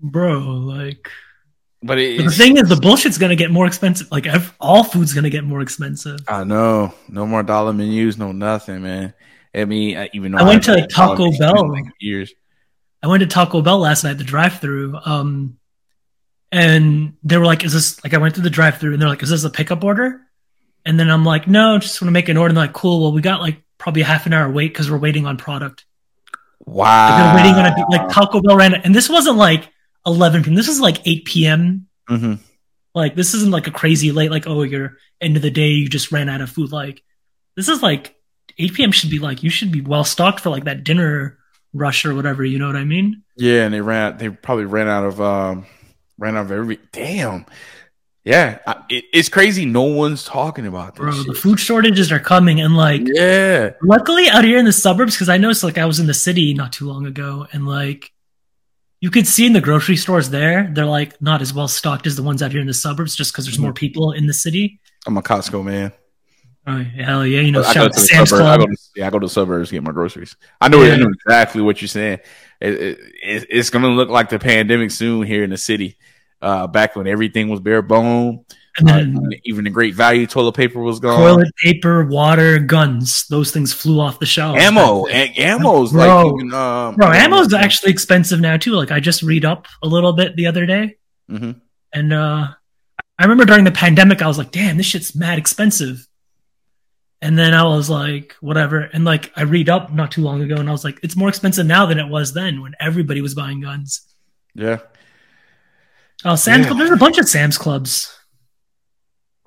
Bro, 0.00 0.40
like, 0.40 1.08
But 1.82 1.98
it, 1.98 2.16
but 2.18 2.24
the 2.26 2.30
thing 2.30 2.56
is 2.56 2.68
the 2.68 2.76
bullshit's 2.76 3.18
going 3.18 3.30
to 3.30 3.36
get 3.36 3.50
more 3.50 3.66
expensive. 3.66 4.10
Like 4.12 4.26
ev- 4.26 4.54
all 4.60 4.84
food's 4.84 5.12
going 5.12 5.24
to 5.24 5.30
get 5.30 5.42
more 5.44 5.60
expensive. 5.60 6.20
I 6.28 6.44
know. 6.44 6.94
No 7.08 7.26
more 7.26 7.42
dollar 7.42 7.72
menus, 7.72 8.16
no 8.18 8.30
nothing, 8.32 8.82
man. 8.82 9.14
I 9.54 9.64
mean, 9.64 9.96
I- 9.98 10.10
even 10.14 10.32
though 10.32 10.38
I 10.38 10.42
went 10.44 10.62
to 10.64 10.70
haven't 10.72 10.92
had 10.92 10.96
dollar 10.96 11.16
Taco 11.30 11.38
Bell. 11.38 11.70
like, 11.72 11.84
years. 12.00 12.32
I 13.02 13.08
went 13.08 13.20
to 13.22 13.26
Taco 13.26 13.62
Bell 13.62 13.78
last 13.78 14.04
night, 14.04 14.18
the 14.18 14.24
drive 14.24 14.60
through. 14.60 14.96
Um, 15.04 15.58
and 16.52 17.14
they 17.24 17.36
were 17.38 17.46
like, 17.46 17.64
is 17.64 17.72
this 17.72 18.02
like, 18.04 18.14
I 18.14 18.18
went 18.18 18.34
to 18.36 18.40
the 18.42 18.50
drive 18.50 18.78
through 18.78 18.92
and 18.92 19.02
they're 19.02 19.08
like, 19.08 19.22
is 19.22 19.30
this 19.30 19.44
a 19.44 19.50
pickup 19.50 19.82
order? 19.84 20.20
And 20.84 20.98
then 21.00 21.10
I'm 21.10 21.24
like, 21.24 21.48
no, 21.48 21.78
just 21.78 22.00
want 22.00 22.08
to 22.08 22.12
make 22.12 22.28
an 22.28 22.36
order. 22.36 22.50
And 22.50 22.56
they're 22.56 22.64
like, 22.66 22.74
cool. 22.74 23.02
Well, 23.02 23.12
we 23.12 23.22
got 23.22 23.40
like 23.40 23.62
probably 23.78 24.02
a 24.02 24.06
half 24.06 24.26
an 24.26 24.32
hour 24.32 24.50
wait 24.50 24.68
because 24.68 24.90
we're 24.90 24.98
waiting 24.98 25.26
on 25.26 25.36
product. 25.36 25.84
Like, 26.66 26.76
Wow. 26.76 27.34
they're 27.34 27.42
waiting 27.44 27.58
on 27.58 27.66
it. 27.66 27.84
Like 27.90 28.08
Taco 28.10 28.40
Bell 28.40 28.56
ran 28.56 28.74
it. 28.74 28.82
And 28.84 28.94
this 28.94 29.08
wasn't 29.08 29.36
like 29.36 29.68
11 30.06 30.42
p.m. 30.44 30.54
This 30.54 30.68
is 30.68 30.80
like 30.80 30.98
8 31.06 31.24
p.m. 31.24 31.86
hmm 32.08 32.34
Like, 32.94 33.14
this 33.14 33.34
isn't 33.34 33.50
like 33.52 33.66
a 33.66 33.70
crazy 33.72 34.12
late, 34.12 34.30
like, 34.30 34.46
oh, 34.46 34.62
you're 34.62 34.96
end 35.20 35.36
of 35.36 35.42
the 35.42 35.50
day, 35.50 35.68
you 35.68 35.88
just 35.88 36.10
ran 36.12 36.28
out 36.28 36.40
of 36.40 36.50
food. 36.50 36.72
Like, 36.72 37.02
this 37.56 37.68
is 37.68 37.82
like 37.82 38.16
8 38.58 38.74
p.m. 38.74 38.92
should 38.92 39.10
be 39.10 39.18
like, 39.18 39.42
you 39.42 39.50
should 39.50 39.70
be 39.72 39.80
well 39.80 40.04
stocked 40.04 40.40
for 40.40 40.50
like 40.50 40.64
that 40.64 40.84
dinner 40.84 41.38
rush 41.72 42.04
or 42.04 42.14
whatever. 42.14 42.44
You 42.44 42.58
know 42.58 42.66
what 42.66 42.76
I 42.76 42.84
mean? 42.84 43.22
Yeah, 43.36 43.64
and 43.64 43.72
they 43.74 43.80
ran. 43.80 44.18
They 44.18 44.28
probably 44.28 44.64
ran 44.66 44.88
out 44.88 45.04
of 45.04 45.20
um, 45.20 45.64
ran 46.18 46.36
out 46.36 46.46
of 46.46 46.52
every. 46.52 46.78
Damn. 46.92 47.46
Yeah, 48.24 48.58
I, 48.66 48.84
it, 48.88 49.04
it's 49.12 49.28
crazy. 49.28 49.64
No 49.64 49.82
one's 49.82 50.22
talking 50.24 50.66
about 50.66 50.94
this. 50.94 51.00
Bro, 51.00 51.12
shit. 51.12 51.26
the 51.26 51.34
food 51.34 51.58
shortages 51.58 52.12
are 52.12 52.20
coming. 52.20 52.60
And 52.60 52.76
like, 52.76 53.02
Yeah. 53.04 53.70
luckily 53.82 54.28
out 54.28 54.44
here 54.44 54.58
in 54.58 54.64
the 54.64 54.72
suburbs 54.72 55.14
because 55.14 55.28
i 55.28 55.38
noticed 55.38 55.64
like 55.64 55.76
i 55.78 55.86
was 55.86 55.98
in 55.98 56.06
the 56.06 56.14
city 56.14 56.54
not 56.54 56.72
too 56.72 56.86
long 56.86 57.04
ago 57.06 57.48
and 57.52 57.66
like 57.66 58.11
you 59.02 59.10
could 59.10 59.26
see 59.26 59.44
in 59.46 59.52
the 59.52 59.60
grocery 59.60 59.96
stores 59.96 60.30
there 60.30 60.70
they're 60.72 60.86
like 60.86 61.20
not 61.20 61.42
as 61.42 61.52
well 61.52 61.68
stocked 61.68 62.06
as 62.06 62.16
the 62.16 62.22
ones 62.22 62.42
out 62.42 62.50
here 62.52 62.60
in 62.62 62.66
the 62.66 62.72
suburbs 62.74 63.14
just 63.14 63.32
because 63.32 63.44
there's 63.44 63.58
more 63.58 63.72
people 63.74 64.12
in 64.12 64.26
the 64.26 64.32
city 64.34 64.80
I'm 65.06 65.16
a 65.18 65.22
Costco 65.22 65.62
man. 65.64 65.92
oh 66.66 66.82
hell 66.82 67.26
yeah 67.26 67.40
you 67.40 67.50
know 67.52 67.62
I 67.62 67.74
go 67.74 67.88
to 67.88 67.88
to 67.90 67.94
the 68.00 68.06
sam's 68.06 68.30
suburbs. 68.30 68.48
I 68.48 68.56
go 68.56 68.66
to, 68.66 68.76
yeah, 68.96 69.06
I 69.06 69.10
go 69.10 69.18
to 69.18 69.26
the 69.26 69.30
suburbs 69.32 69.68
to 69.70 69.74
get 69.74 69.82
my 69.82 69.92
groceries. 69.92 70.36
I 70.60 70.68
know, 70.68 70.82
Yeah. 70.82 70.94
I 70.94 70.96
know 70.96 71.08
exactly 71.08 71.60
what 71.62 71.82
you're 71.82 71.88
saying. 71.88 72.20
It, 72.60 72.74
it, 72.74 72.98
it- 73.22 73.46
it's 73.50 73.70
going 73.70 73.82
to 73.82 73.90
look 73.90 74.08
like 74.08 74.28
the 74.30 74.38
pandemic 74.38 74.92
soon 74.92 75.26
here 75.26 75.42
in 75.44 75.50
the 75.50 75.56
city. 75.58 75.96
Uh, 76.40 76.66
back 76.68 76.94
when 76.96 77.06
everything 77.08 77.48
was 77.48 77.60
bare 77.60 77.82
bone, 77.82 78.44
And 78.78 78.88
then 78.88 79.16
uh, 79.18 79.36
even 79.44 79.64
the 79.64 79.70
great 79.70 79.94
value 79.94 80.26
toilet 80.26 80.54
paper 80.54 80.80
was 80.80 80.98
gone. 80.98 81.18
Toilet 81.18 81.52
paper, 81.62 82.06
water, 82.06 82.58
guns. 82.58 83.26
Those 83.28 83.50
things 83.50 83.72
flew 83.72 84.00
off 84.00 84.18
the 84.18 84.26
shelves. 84.26 84.62
Ammo. 84.62 85.06
And 85.06 85.30
ammo's 85.38 85.92
bro, 85.92 86.26
like 86.26 86.34
even, 86.36 86.54
um, 86.54 86.94
bro, 86.96 87.12
ammo's 87.12 87.52
actually 87.52 87.92
expensive 87.92 88.40
now 88.40 88.56
too. 88.56 88.72
Like 88.72 88.90
I 88.90 88.98
just 88.98 89.22
read 89.22 89.44
up 89.44 89.66
a 89.82 89.86
little 89.86 90.14
bit 90.14 90.36
the 90.36 90.46
other 90.46 90.64
day. 90.64 90.96
Mm-hmm. 91.30 91.52
And 91.92 92.12
uh 92.12 92.48
I 93.18 93.22
remember 93.22 93.44
during 93.44 93.64
the 93.64 93.72
pandemic, 93.72 94.22
I 94.22 94.26
was 94.26 94.38
like, 94.38 94.52
damn, 94.52 94.78
this 94.78 94.86
shit's 94.86 95.14
mad 95.14 95.38
expensive. 95.38 96.08
And 97.20 97.38
then 97.38 97.54
I 97.54 97.64
was 97.64 97.88
like, 97.88 98.34
whatever. 98.40 98.80
And 98.80 99.04
like, 99.04 99.30
I 99.36 99.42
read 99.42 99.68
up 99.68 99.92
not 99.92 100.10
too 100.10 100.22
long 100.22 100.40
ago 100.40 100.56
and 100.56 100.68
I 100.68 100.72
was 100.72 100.82
like, 100.82 100.98
it's 101.02 101.14
more 101.14 101.28
expensive 101.28 101.66
now 101.66 101.86
than 101.86 102.00
it 102.00 102.08
was 102.08 102.32
then 102.32 102.62
when 102.62 102.72
everybody 102.80 103.20
was 103.20 103.34
buying 103.34 103.60
guns. 103.60 104.00
Yeah. 104.54 104.78
Oh, 106.24 106.36
Sam's 106.36 106.62
yeah. 106.62 106.68
Club. 106.68 106.78
There's 106.78 106.90
a 106.90 106.96
bunch 106.96 107.18
of 107.18 107.28
Sam's 107.28 107.58
Clubs. 107.58 108.18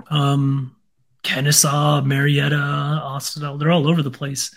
Um, 0.10 0.76
Kennesaw, 1.24 2.01
Marietta, 2.01 2.56
Austin. 2.56 3.58
They're 3.58 3.72
all 3.72 3.88
over 3.88 4.01
the 4.01 4.12
place. 4.12 4.56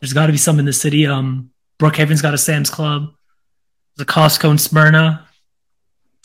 There's 0.00 0.12
got 0.12 0.26
to 0.26 0.32
be 0.32 0.38
some 0.38 0.58
in 0.58 0.64
the 0.64 0.72
city. 0.72 1.06
Um, 1.06 1.50
Brookhaven's 1.78 2.22
got 2.22 2.34
a 2.34 2.38
Sam's 2.38 2.70
Club. 2.70 3.12
There's 3.96 4.04
a 4.08 4.10
Costco 4.10 4.50
in 4.52 4.58
Smyrna. 4.58 5.26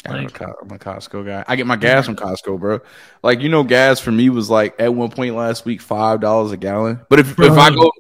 Like, 0.08 0.42
I'm, 0.42 0.50
a, 0.50 0.54
I'm 0.62 0.72
a 0.72 0.80
Costco 0.80 1.26
guy. 1.26 1.44
I 1.48 1.56
get 1.56 1.66
my 1.66 1.76
gas 1.76 2.06
from 2.06 2.16
Costco, 2.16 2.60
bro. 2.60 2.80
Like 3.24 3.42
you 3.42 3.50
know, 3.50 3.64
gas 3.64 4.00
for 4.00 4.12
me 4.12 4.30
was 4.30 4.50
like 4.50 4.76
at 4.80 4.94
one 4.94 5.10
point 5.10 5.36
last 5.36 5.66
week 5.66 5.82
five 5.82 6.22
dollars 6.22 6.52
a 6.52 6.58
gallon. 6.58 7.02
But 7.10 7.20
if 7.20 7.36
bro. 7.36 7.48
if 7.48 7.58
I 7.58 7.72
go 7.72 7.92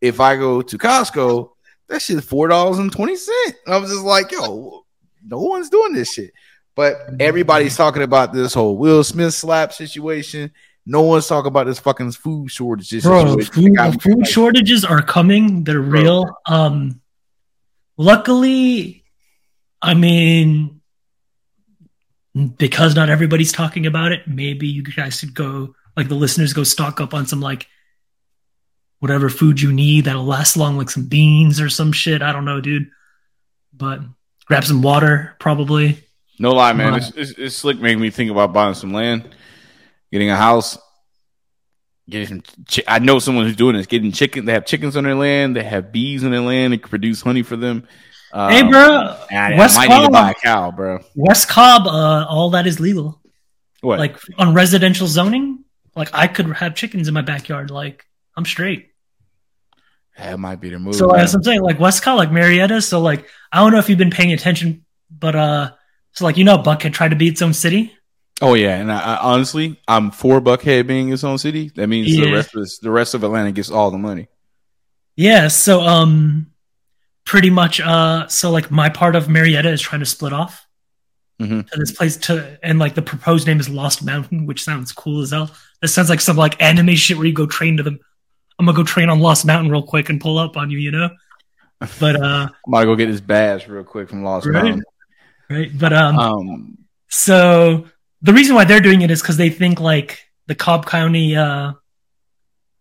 if 0.00 0.20
I 0.20 0.36
go 0.36 0.60
to 0.60 0.78
Costco, 0.78 1.50
that 1.88 2.02
shit's 2.02 2.26
four 2.26 2.48
dollars 2.48 2.78
and 2.78 2.92
twenty 2.92 3.16
cent. 3.16 3.56
I 3.66 3.78
was 3.78 3.90
just 3.90 4.04
like, 4.04 4.30
yo, 4.32 4.84
no 5.24 5.40
one's 5.40 5.70
doing 5.70 5.94
this 5.94 6.12
shit. 6.12 6.32
But 6.76 7.08
everybody's 7.18 7.74
talking 7.74 8.02
about 8.02 8.34
this 8.34 8.52
whole 8.52 8.76
Will 8.76 9.02
Smith 9.02 9.32
slap 9.32 9.72
situation. 9.72 10.52
No 10.84 11.00
one's 11.02 11.26
talking 11.26 11.48
about 11.48 11.66
this 11.66 11.80
fucking 11.80 12.12
food 12.12 12.50
shortages. 12.50 13.02
Bro, 13.02 13.38
food, 13.38 14.00
food 14.00 14.26
shortages 14.26 14.84
are 14.84 15.02
coming. 15.02 15.64
They're 15.64 15.80
real. 15.80 16.36
Um, 16.44 17.00
luckily, 17.96 19.04
I 19.80 19.94
mean, 19.94 20.82
because 22.58 22.94
not 22.94 23.08
everybody's 23.08 23.52
talking 23.52 23.86
about 23.86 24.12
it, 24.12 24.28
maybe 24.28 24.68
you 24.68 24.82
guys 24.82 25.18
should 25.18 25.34
go, 25.34 25.74
like 25.96 26.08
the 26.08 26.14
listeners, 26.14 26.52
go 26.52 26.62
stock 26.62 27.00
up 27.00 27.14
on 27.14 27.26
some 27.26 27.40
like 27.40 27.66
whatever 28.98 29.30
food 29.30 29.60
you 29.60 29.72
need 29.72 30.04
that'll 30.04 30.24
last 30.24 30.58
long, 30.58 30.76
like 30.76 30.90
some 30.90 31.06
beans 31.06 31.58
or 31.58 31.70
some 31.70 31.90
shit. 31.90 32.20
I 32.20 32.32
don't 32.32 32.44
know, 32.44 32.60
dude. 32.60 32.90
But 33.72 34.02
grab 34.44 34.64
some 34.64 34.82
water, 34.82 35.34
probably. 35.40 36.02
No 36.38 36.52
lie, 36.52 36.72
man. 36.72 36.94
It's, 36.94 37.10
it's, 37.10 37.30
it's 37.32 37.56
slick 37.56 37.80
making 37.80 38.00
me 38.00 38.10
think 38.10 38.30
about 38.30 38.52
buying 38.52 38.74
some 38.74 38.92
land, 38.92 39.34
getting 40.12 40.30
a 40.30 40.36
house, 40.36 40.78
getting 42.08 42.28
some. 42.28 42.42
Chi- 42.70 42.84
I 42.86 42.98
know 42.98 43.18
someone 43.18 43.46
who's 43.46 43.56
doing 43.56 43.76
this. 43.76 43.86
Getting 43.86 44.12
chicken. 44.12 44.44
They 44.44 44.52
have 44.52 44.66
chickens 44.66 44.96
on 44.96 45.04
their 45.04 45.14
land. 45.14 45.56
They 45.56 45.64
have 45.64 45.92
bees 45.92 46.24
on 46.24 46.30
their 46.30 46.40
land. 46.40 46.72
They 46.72 46.78
can 46.78 46.88
produce 46.88 47.22
honey 47.22 47.42
for 47.42 47.56
them. 47.56 47.86
Um, 48.32 48.50
hey, 48.50 48.62
bro. 48.68 49.16
I, 49.30 49.56
West 49.56 49.78
I 49.78 49.80
might 49.80 49.88
Cobb, 49.88 50.00
need 50.00 50.06
to 50.06 50.12
buy 50.12 50.30
a 50.30 50.34
cow, 50.34 50.70
bro. 50.70 50.98
West 51.14 51.48
Cobb, 51.48 51.86
uh, 51.86 52.26
all 52.28 52.50
that 52.50 52.66
is 52.66 52.80
legal. 52.80 53.20
What? 53.80 53.98
Like 53.98 54.18
on 54.36 54.52
residential 54.52 55.06
zoning, 55.06 55.64
like 55.94 56.10
I 56.12 56.26
could 56.26 56.46
have 56.52 56.74
chickens 56.74 57.08
in 57.08 57.14
my 57.14 57.22
backyard. 57.22 57.70
Like 57.70 58.04
I'm 58.36 58.44
straight. 58.44 58.90
That 60.18 60.38
might 60.38 60.60
be 60.60 60.70
the 60.70 60.78
move. 60.78 60.96
So 60.96 61.12
as 61.12 61.34
I'm 61.34 61.42
saying, 61.42 61.60
like 61.60 61.78
West 61.78 62.02
Cobb, 62.02 62.18
like 62.18 62.32
Marietta. 62.32 62.82
So 62.82 63.00
like 63.00 63.26
I 63.52 63.60
don't 63.60 63.72
know 63.72 63.78
if 63.78 63.88
you've 63.88 63.98
been 63.98 64.10
paying 64.10 64.32
attention, 64.32 64.84
but 65.10 65.36
uh, 65.36 65.70
so 66.16 66.24
like 66.24 66.36
you 66.36 66.44
know, 66.44 66.58
Buckhead 66.58 66.92
tried 66.92 67.10
to 67.10 67.16
be 67.16 67.28
its 67.28 67.42
own 67.42 67.52
city. 67.52 67.92
Oh 68.42 68.54
yeah, 68.54 68.76
and 68.76 68.92
I, 68.92 69.14
I, 69.14 69.16
honestly, 69.18 69.80
I'm 69.86 70.10
for 70.10 70.40
Buckhead 70.40 70.86
being 70.86 71.12
its 71.12 71.24
own 71.24 71.38
city. 71.38 71.70
That 71.76 71.86
means 71.86 72.14
yeah. 72.14 72.24
the 72.24 72.32
rest 72.32 72.54
of 72.54 72.62
this, 72.62 72.78
the 72.78 72.90
rest 72.90 73.14
of 73.14 73.24
Atlanta 73.24 73.52
gets 73.52 73.70
all 73.70 73.90
the 73.90 73.98
money. 73.98 74.28
Yeah. 75.14 75.48
So 75.48 75.80
um, 75.80 76.48
pretty 77.26 77.50
much 77.50 77.80
uh 77.80 78.26
so 78.28 78.50
like 78.50 78.70
my 78.70 78.88
part 78.88 79.16
of 79.16 79.28
Marietta 79.28 79.68
is 79.68 79.82
trying 79.82 80.00
to 80.00 80.06
split 80.06 80.32
off 80.32 80.66
mm-hmm. 81.40 81.60
to 81.60 81.78
this 81.78 81.90
place 81.90 82.16
to 82.16 82.58
and 82.62 82.78
like 82.78 82.94
the 82.94 83.02
proposed 83.02 83.46
name 83.46 83.60
is 83.60 83.68
Lost 83.68 84.02
Mountain, 84.04 84.46
which 84.46 84.62
sounds 84.62 84.92
cool 84.92 85.20
as 85.20 85.32
hell. 85.32 85.50
This 85.82 85.92
sounds 85.92 86.08
like 86.08 86.20
some 86.20 86.36
like 86.36 86.60
anime 86.62 86.94
shit 86.94 87.18
where 87.18 87.26
you 87.26 87.34
go 87.34 87.46
train 87.46 87.76
to 87.76 87.82
them. 87.82 87.98
I'm 88.58 88.64
gonna 88.64 88.76
go 88.76 88.84
train 88.84 89.10
on 89.10 89.20
Lost 89.20 89.44
Mountain 89.44 89.70
real 89.70 89.82
quick 89.82 90.08
and 90.08 90.20
pull 90.20 90.38
up 90.38 90.56
on 90.56 90.70
you, 90.70 90.78
you 90.78 90.92
know. 90.92 91.10
But 92.00 92.16
uh 92.22 92.48
I'm 92.66 92.72
gonna 92.72 92.86
go 92.86 92.96
get 92.96 93.06
this 93.06 93.20
badge 93.20 93.66
real 93.66 93.84
quick 93.84 94.08
from 94.08 94.22
Lost 94.22 94.46
right? 94.46 94.62
Mountain. 94.62 94.84
Right. 95.48 95.70
But 95.76 95.92
um, 95.92 96.18
um 96.18 96.78
so 97.08 97.86
the 98.22 98.32
reason 98.32 98.54
why 98.54 98.64
they're 98.64 98.80
doing 98.80 99.02
it 99.02 99.10
is 99.10 99.20
because 99.20 99.36
they 99.36 99.50
think 99.50 99.80
like 99.80 100.24
the 100.46 100.54
Cobb 100.54 100.86
County 100.86 101.36
uh 101.36 101.72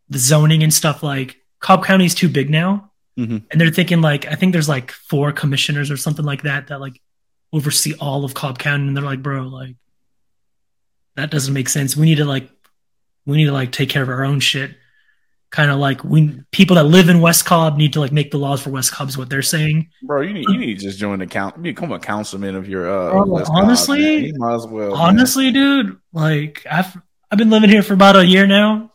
the 0.09 0.19
zoning 0.19 0.63
and 0.63 0.73
stuff 0.73 1.03
like 1.03 1.37
Cobb 1.59 1.83
County 1.83 2.05
is 2.05 2.15
too 2.15 2.29
big 2.29 2.49
now 2.49 2.91
Mm-hmm. 3.17 3.37
And 3.49 3.61
they're 3.61 3.71
thinking 3.71 4.01
like 4.01 4.25
I 4.25 4.35
think 4.35 4.51
there's 4.51 4.69
like 4.69 4.91
four 4.91 5.31
commissioners 5.31 5.89
or 5.89 5.97
something 5.97 6.25
like 6.25 6.43
that 6.43 6.67
that 6.67 6.81
like 6.81 7.01
oversee 7.53 7.93
all 7.99 8.25
of 8.25 8.33
Cobb 8.33 8.59
County, 8.59 8.87
and 8.87 8.97
they're 8.97 9.03
like, 9.03 9.23
bro, 9.23 9.43
like 9.43 9.75
that 11.15 11.31
doesn't 11.31 11.53
make 11.53 11.69
sense. 11.69 11.95
We 11.95 12.05
need 12.05 12.17
to 12.17 12.25
like 12.25 12.49
we 13.25 13.37
need 13.37 13.45
to 13.45 13.53
like 13.53 13.71
take 13.71 13.89
care 13.89 14.03
of 14.03 14.09
our 14.09 14.25
own 14.25 14.41
shit. 14.41 14.75
Kind 15.55 15.71
of 15.71 15.79
like 15.79 16.03
we 16.03 16.37
people 16.51 16.75
that 16.75 16.83
live 16.83 17.07
in 17.07 17.21
West 17.21 17.45
Cobb 17.45 17.77
need 17.77 17.93
to 17.93 18.01
like 18.01 18.11
make 18.11 18.29
the 18.29 18.37
laws 18.37 18.61
for 18.61 18.71
West 18.71 18.91
Cobb 18.91 19.07
is 19.07 19.17
what 19.17 19.29
they're 19.29 19.41
saying. 19.41 19.89
Bro, 20.03 20.23
you 20.23 20.33
need 20.33 20.45
you 20.49 20.57
need 20.57 20.79
to 20.79 20.85
just 20.85 20.99
join 20.99 21.19
the 21.19 21.27
count 21.27 21.63
become 21.63 21.93
a 21.93 21.99
councilman 21.99 22.55
of 22.55 22.67
your 22.67 22.91
uh 22.91 23.11
Bro, 23.11 23.45
honestly 23.47 24.33
Cobb, 24.33 24.39
might 24.41 24.55
as 24.55 24.67
well. 24.67 24.93
Honestly, 24.93 25.45
man. 25.45 25.53
dude, 25.53 25.97
like 26.11 26.67
I've 26.69 26.97
I've 27.31 27.37
been 27.37 27.51
living 27.51 27.69
here 27.69 27.83
for 27.83 27.93
about 27.93 28.17
a 28.17 28.25
year 28.25 28.45
now. 28.45 28.91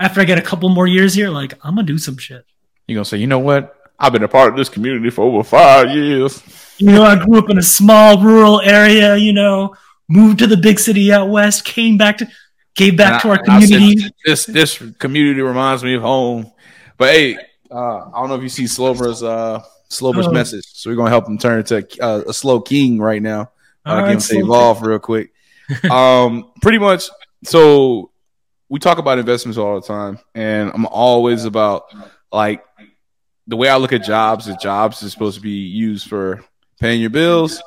After 0.00 0.20
I 0.20 0.24
get 0.24 0.36
a 0.36 0.42
couple 0.42 0.68
more 0.70 0.88
years 0.88 1.14
here, 1.14 1.30
like 1.30 1.54
I'm 1.62 1.76
gonna 1.76 1.86
do 1.86 1.96
some 1.96 2.18
shit. 2.18 2.44
You're 2.88 2.96
gonna 2.96 3.04
say, 3.04 3.18
you 3.18 3.28
know 3.28 3.38
what? 3.38 3.76
I've 3.96 4.12
been 4.12 4.24
a 4.24 4.28
part 4.28 4.48
of 4.48 4.56
this 4.56 4.68
community 4.68 5.10
for 5.10 5.22
over 5.22 5.44
five 5.44 5.90
years. 5.90 6.42
You 6.78 6.86
know, 6.86 7.04
I 7.04 7.24
grew 7.24 7.38
up 7.38 7.50
in 7.50 7.58
a 7.58 7.62
small 7.62 8.20
rural 8.20 8.60
area, 8.62 9.14
you 9.14 9.32
know, 9.32 9.76
moved 10.08 10.40
to 10.40 10.48
the 10.48 10.56
big 10.56 10.80
city 10.80 11.12
out 11.12 11.28
west, 11.28 11.64
came 11.64 11.96
back 11.96 12.18
to 12.18 12.28
gave 12.74 12.96
back 12.96 13.12
and 13.12 13.22
to 13.22 13.28
I, 13.28 13.30
our 13.32 13.60
community. 13.60 14.00
Said, 14.00 14.12
this 14.24 14.46
this 14.46 14.78
community 14.98 15.40
reminds 15.40 15.84
me 15.84 15.94
of 15.94 16.02
home. 16.02 16.52
But 16.96 17.10
hey, 17.14 17.36
uh, 17.70 18.10
I 18.10 18.20
don't 18.20 18.28
know 18.28 18.36
if 18.36 18.42
you 18.42 18.48
see 18.48 18.66
Slowbro's 18.66 19.22
uh 19.22 19.62
Slowbro's 19.88 20.28
oh. 20.28 20.32
message. 20.32 20.64
So 20.66 20.90
we're 20.90 20.96
gonna 20.96 21.10
help 21.10 21.26
him 21.26 21.38
turn 21.38 21.58
into 21.60 21.78
uh, 22.02 22.22
a 22.26 22.32
Slowking 22.32 23.00
right 23.00 23.22
now. 23.22 23.50
Uh, 23.86 23.94
right, 23.94 24.00
give 24.02 24.14
him 24.14 24.20
save 24.20 24.50
off 24.50 24.82
real 24.82 24.98
quick. 24.98 25.32
um, 25.90 26.52
pretty 26.62 26.78
much. 26.78 27.08
So 27.44 28.10
we 28.68 28.78
talk 28.78 28.98
about 28.98 29.18
investments 29.18 29.58
all 29.58 29.80
the 29.80 29.86
time, 29.86 30.18
and 30.34 30.70
I'm 30.72 30.86
always 30.86 31.44
about 31.44 31.84
like 32.32 32.64
the 33.46 33.56
way 33.56 33.68
I 33.68 33.76
look 33.76 33.92
at 33.92 34.04
jobs 34.04 34.46
is 34.46 34.56
jobs 34.56 35.02
is 35.02 35.12
supposed 35.12 35.36
to 35.36 35.42
be 35.42 35.66
used 35.66 36.08
for 36.08 36.44
paying 36.80 37.00
your 37.00 37.10
bills 37.10 37.62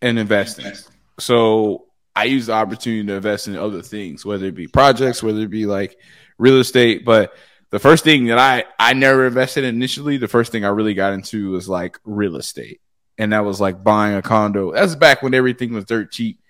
and 0.00 0.18
investing. 0.18 0.72
So 1.18 1.85
I 2.16 2.24
use 2.24 2.46
the 2.46 2.54
opportunity 2.54 3.06
to 3.06 3.14
invest 3.14 3.46
in 3.46 3.56
other 3.56 3.82
things, 3.82 4.24
whether 4.24 4.46
it 4.46 4.54
be 4.54 4.66
projects, 4.66 5.22
whether 5.22 5.40
it 5.40 5.50
be 5.50 5.66
like 5.66 5.98
real 6.38 6.58
estate. 6.58 7.04
But 7.04 7.34
the 7.70 7.78
first 7.78 8.04
thing 8.04 8.26
that 8.26 8.38
I 8.38 8.64
I 8.78 8.94
never 8.94 9.26
invested 9.26 9.64
in 9.64 9.74
initially, 9.74 10.16
the 10.16 10.26
first 10.26 10.50
thing 10.50 10.64
I 10.64 10.68
really 10.68 10.94
got 10.94 11.12
into 11.12 11.50
was 11.50 11.68
like 11.68 12.00
real 12.04 12.36
estate, 12.36 12.80
and 13.18 13.34
that 13.34 13.44
was 13.44 13.60
like 13.60 13.84
buying 13.84 14.16
a 14.16 14.22
condo. 14.22 14.72
That's 14.72 14.94
back 14.94 15.22
when 15.22 15.34
everything 15.34 15.74
was 15.74 15.84
dirt 15.84 16.10
cheap, 16.10 16.40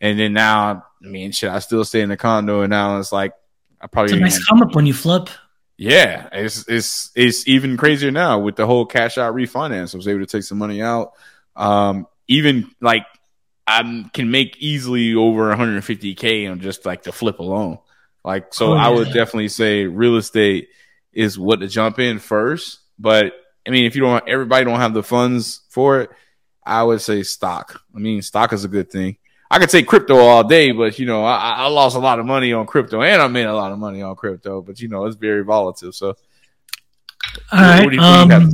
and 0.00 0.18
then 0.18 0.32
now, 0.32 0.84
I 1.04 1.06
mean, 1.06 1.30
shit, 1.30 1.50
I 1.50 1.60
still 1.60 1.84
stay 1.84 2.00
in 2.00 2.08
the 2.08 2.16
condo, 2.16 2.62
and 2.62 2.70
now 2.70 2.98
it's 2.98 3.12
like 3.12 3.32
I 3.80 3.86
probably 3.86 4.14
it's 4.14 4.18
a 4.18 4.20
nice 4.20 4.44
come 4.44 4.60
up 4.60 4.74
when 4.74 4.86
you 4.86 4.94
flip. 4.94 5.28
Yeah, 5.78 6.28
it's 6.32 6.66
it's 6.68 7.12
it's 7.14 7.46
even 7.46 7.76
crazier 7.76 8.10
now 8.10 8.40
with 8.40 8.56
the 8.56 8.66
whole 8.66 8.86
cash 8.86 9.18
out 9.18 9.34
refinance. 9.34 9.94
I 9.94 9.98
was 9.98 10.08
able 10.08 10.20
to 10.20 10.26
take 10.26 10.42
some 10.42 10.58
money 10.58 10.82
out. 10.82 11.12
Um, 11.54 12.08
even 12.28 12.70
like 12.80 13.04
I 13.66 14.08
can 14.12 14.30
make 14.30 14.56
easily 14.58 15.14
over 15.14 15.54
150k 15.54 16.50
on 16.50 16.60
just 16.60 16.84
like 16.84 17.02
the 17.02 17.12
flip 17.12 17.38
alone. 17.38 17.78
Like 18.24 18.52
so, 18.54 18.72
oh, 18.72 18.74
yeah. 18.74 18.86
I 18.86 18.90
would 18.90 19.08
definitely 19.08 19.48
say 19.48 19.84
real 19.84 20.16
estate 20.16 20.68
is 21.12 21.38
what 21.38 21.60
to 21.60 21.68
jump 21.68 21.98
in 21.98 22.18
first. 22.18 22.80
But 22.98 23.34
I 23.66 23.70
mean, 23.70 23.84
if 23.84 23.96
you 23.96 24.02
don't, 24.02 24.28
everybody 24.28 24.64
don't 24.64 24.80
have 24.80 24.94
the 24.94 25.02
funds 25.02 25.62
for 25.70 26.02
it. 26.02 26.10
I 26.64 26.82
would 26.82 27.00
say 27.00 27.22
stock. 27.22 27.82
I 27.94 27.98
mean, 27.98 28.22
stock 28.22 28.52
is 28.52 28.64
a 28.64 28.68
good 28.68 28.90
thing. 28.90 29.16
I 29.50 29.58
could 29.58 29.70
say 29.70 29.82
crypto 29.82 30.16
all 30.16 30.44
day, 30.44 30.70
but 30.70 30.98
you 30.98 31.04
know, 31.04 31.24
I, 31.24 31.50
I, 31.50 31.66
lost 31.66 31.94
a 31.94 31.98
lot 31.98 32.18
of 32.18 32.24
money 32.24 32.54
on 32.54 32.64
crypto, 32.64 33.02
and 33.02 33.20
I 33.20 33.28
made 33.28 33.44
a 33.44 33.54
lot 33.54 33.70
of 33.70 33.78
money 33.78 34.00
on 34.00 34.16
crypto. 34.16 34.62
But 34.62 34.80
you 34.80 34.88
know, 34.88 35.04
it's 35.04 35.16
very 35.16 35.44
volatile. 35.44 35.92
So, 35.92 36.14
all 37.52 37.60
right. 37.60 37.98
Um, 37.98 38.50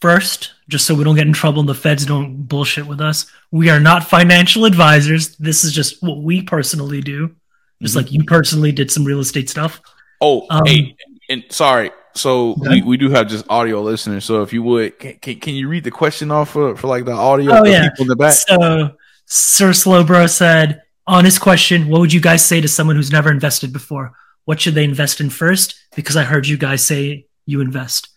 first, 0.00 0.52
just 0.72 0.86
so 0.86 0.94
we 0.94 1.04
don't 1.04 1.16
get 1.16 1.26
in 1.26 1.34
trouble 1.34 1.60
and 1.60 1.68
the 1.68 1.74
feds 1.74 2.06
don't 2.06 2.44
bullshit 2.44 2.86
with 2.86 2.98
us, 2.98 3.26
we 3.50 3.68
are 3.68 3.78
not 3.78 4.08
financial 4.08 4.64
advisors. 4.64 5.36
This 5.36 5.64
is 5.64 5.72
just 5.72 6.02
what 6.02 6.22
we 6.22 6.40
personally 6.40 7.02
do. 7.02 7.36
Just 7.82 7.94
mm-hmm. 7.94 8.04
like 8.04 8.12
you 8.12 8.24
personally 8.24 8.72
did 8.72 8.90
some 8.90 9.04
real 9.04 9.20
estate 9.20 9.50
stuff. 9.50 9.82
Oh, 10.22 10.46
um, 10.48 10.64
hey, 10.64 10.96
and 11.28 11.44
sorry, 11.50 11.90
so 12.14 12.56
we, 12.58 12.80
we 12.80 12.96
do 12.96 13.10
have 13.10 13.28
just 13.28 13.44
audio 13.50 13.82
listeners. 13.82 14.24
So 14.24 14.40
if 14.40 14.54
you 14.54 14.62
would, 14.62 14.98
can, 14.98 15.14
can, 15.16 15.40
can 15.40 15.54
you 15.54 15.68
read 15.68 15.84
the 15.84 15.90
question 15.90 16.30
off 16.30 16.48
for, 16.48 16.74
for 16.74 16.86
like 16.86 17.04
the 17.04 17.12
audio? 17.12 17.52
Oh 17.52 17.64
yeah. 17.66 17.90
People 17.90 18.04
in 18.04 18.08
the 18.08 18.16
back? 18.16 18.32
So 18.32 18.96
Sir 19.26 19.70
Slowbro 19.70 20.30
said, 20.30 20.82
honest 21.06 21.42
question. 21.42 21.88
What 21.88 22.00
would 22.00 22.14
you 22.14 22.20
guys 22.20 22.42
say 22.42 22.62
to 22.62 22.68
someone 22.68 22.96
who's 22.96 23.12
never 23.12 23.30
invested 23.30 23.74
before? 23.74 24.12
What 24.46 24.58
should 24.58 24.74
they 24.74 24.84
invest 24.84 25.20
in 25.20 25.28
first? 25.28 25.74
Because 25.94 26.16
I 26.16 26.22
heard 26.22 26.46
you 26.46 26.56
guys 26.56 26.82
say 26.82 27.26
you 27.44 27.60
invest. 27.60 28.08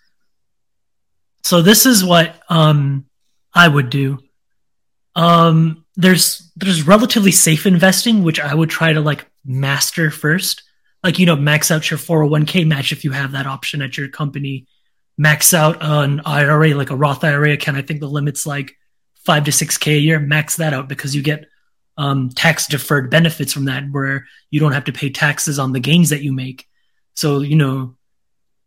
So 1.45 1.61
this 1.61 1.85
is 1.85 2.03
what 2.03 2.41
um, 2.49 3.05
I 3.53 3.67
would 3.67 3.91
do. 3.91 4.17
Um, 5.15 5.85
there's 5.95 6.51
there's 6.55 6.87
relatively 6.87 7.31
safe 7.31 7.67
investing, 7.67 8.23
which 8.23 8.39
I 8.39 8.53
would 8.53 8.71
try 8.71 8.91
to 8.91 8.99
like 8.99 9.29
master 9.45 10.09
first. 10.09 10.63
Like 11.03 11.19
you 11.19 11.27
know, 11.27 11.35
max 11.35 11.69
out 11.69 11.89
your 11.91 11.99
401k 11.99 12.65
match 12.65 12.91
if 12.91 13.03
you 13.03 13.11
have 13.11 13.33
that 13.33 13.45
option 13.45 13.83
at 13.83 13.95
your 13.95 14.09
company. 14.09 14.65
Max 15.19 15.53
out 15.53 15.77
an 15.81 16.21
IRA, 16.25 16.69
like 16.73 16.89
a 16.89 16.95
Roth 16.95 17.23
IRA 17.23 17.53
account. 17.53 17.77
I 17.77 17.83
think 17.83 17.99
the 17.99 18.09
limit's 18.09 18.47
like 18.47 18.75
five 19.23 19.43
to 19.45 19.51
six 19.51 19.77
k 19.77 19.95
a 19.95 19.99
year. 19.99 20.19
Max 20.19 20.57
that 20.57 20.73
out 20.73 20.89
because 20.89 21.15
you 21.15 21.21
get 21.21 21.45
um, 21.95 22.29
tax 22.29 22.65
deferred 22.65 23.11
benefits 23.11 23.53
from 23.53 23.65
that, 23.65 23.83
where 23.91 24.25
you 24.49 24.59
don't 24.59 24.73
have 24.73 24.85
to 24.85 24.91
pay 24.91 25.11
taxes 25.11 25.59
on 25.59 25.73
the 25.73 25.79
gains 25.79 26.09
that 26.09 26.23
you 26.23 26.33
make. 26.33 26.67
So 27.13 27.41
you 27.41 27.55
know, 27.55 27.95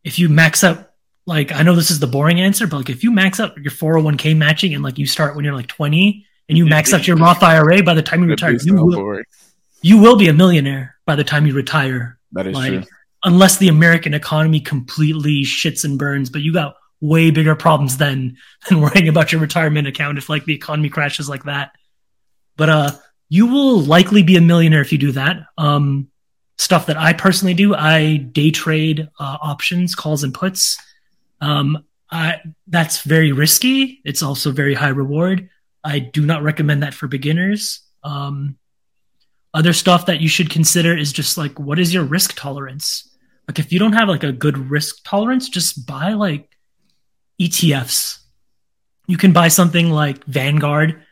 if 0.05 0.21
you 0.21 0.29
max 0.29 0.63
out 0.63 0.88
like 1.29 1.53
I 1.53 1.63
know 1.63 1.75
this 1.75 1.91
is 1.91 2.01
the 2.01 2.07
boring 2.07 2.41
answer, 2.41 2.67
but 2.67 2.79
like 2.79 2.91
if 2.91 3.05
you 3.05 3.13
max 3.13 3.39
out 3.39 3.57
your 3.59 3.71
401k 3.71 4.35
matching 4.35 4.75
and 4.75 4.83
like 4.83 4.97
you 4.99 5.07
start 5.07 5.37
when 5.37 5.45
you're 5.45 5.55
like 5.55 5.69
20 5.69 6.27
and 6.49 6.57
you 6.57 6.65
max 6.65 6.95
out 6.95 7.07
your 7.07 7.19
Roth 7.19 7.43
IRA 7.43 7.83
by 7.83 7.93
the 7.93 8.03
time 8.03 8.23
you 8.23 8.31
retire, 8.31 8.57
you 8.57 8.75
will, 8.75 9.23
you 9.83 9.99
will 9.99 10.17
be 10.17 10.29
a 10.29 10.33
millionaire 10.33 10.97
by 11.05 11.17
the 11.17 11.25
time 11.25 11.47
you 11.47 11.53
retire. 11.53 12.19
That 12.33 12.47
is 12.47 12.55
like, 12.55 12.73
true. 12.73 12.85
Unless 13.25 13.59
the 13.59 13.69
American 13.69 14.15
economy 14.15 14.61
completely 14.61 15.43
shits 15.43 15.85
and 15.85 15.99
burns, 15.99 16.31
but 16.31 16.41
you 16.41 16.55
got 16.55 16.77
way 17.03 17.31
bigger 17.31 17.55
problems 17.55 17.99
than 17.99 18.39
than 18.69 18.81
worrying 18.81 19.09
about 19.09 19.31
your 19.31 19.43
retirement 19.43 19.87
account 19.87 20.17
if 20.17 20.31
like 20.31 20.47
the 20.47 20.55
economy 20.55 20.89
crashes 20.89 21.29
like 21.29 21.45
that. 21.45 21.73
But 22.57 22.71
uh 22.71 22.91
you 23.29 23.47
will 23.49 23.81
likely 23.81 24.23
be 24.23 24.37
a 24.37 24.41
millionaire 24.41 24.81
if 24.81 24.93
you 24.93 24.99
do 24.99 25.13
that. 25.13 25.37
Um 25.59 26.09
stuff 26.57 26.87
that 26.87 26.97
I 26.97 27.13
personally 27.13 27.55
do, 27.55 27.75
I 27.75 28.17
day 28.17 28.51
trade 28.51 29.09
uh, 29.21 29.37
options, 29.43 29.95
calls 29.95 30.25
and 30.25 30.35
puts. 30.35 30.79
Um, 31.41 31.85
I, 32.11 32.41
that's 32.67 33.03
very 33.03 33.33
risky. 33.33 34.01
It's 34.05 34.23
also 34.23 34.51
very 34.51 34.75
high 34.75 34.89
reward. 34.89 35.51
I 35.85 35.99
do 35.99 36.25
not 36.25 36.43
recommend 36.43 36.83
that 36.83 36.95
for 36.95 37.07
beginners. 37.07 37.81
Um, 38.03 38.57
other 39.55 39.73
stuff 39.73 40.07
that 40.07 40.21
you 40.21 40.29
should 40.29 40.51
consider 40.51 40.97
is 40.97 41.13
just 41.13 41.39
like, 41.39 41.59
what 41.59 41.79
is 41.79 41.93
your 41.93 42.05
risk 42.05 42.35
tolerance? 42.37 43.09
Like, 43.47 43.59
if 43.59 43.73
you 43.73 43.79
don't 43.79 43.95
have 43.95 44.09
like 44.09 44.25
a 44.25 44.33
good 44.33 44.71
risk 44.71 45.03
tolerance, 45.05 45.49
just 45.49 45.87
buy 45.87 46.13
like 46.13 46.57
ETFs. 47.41 48.19
You 49.07 49.17
can 49.17 49.33
buy 49.33 49.49
something 49.49 49.91
like 49.91 50.25
Vanguard. 50.25 51.03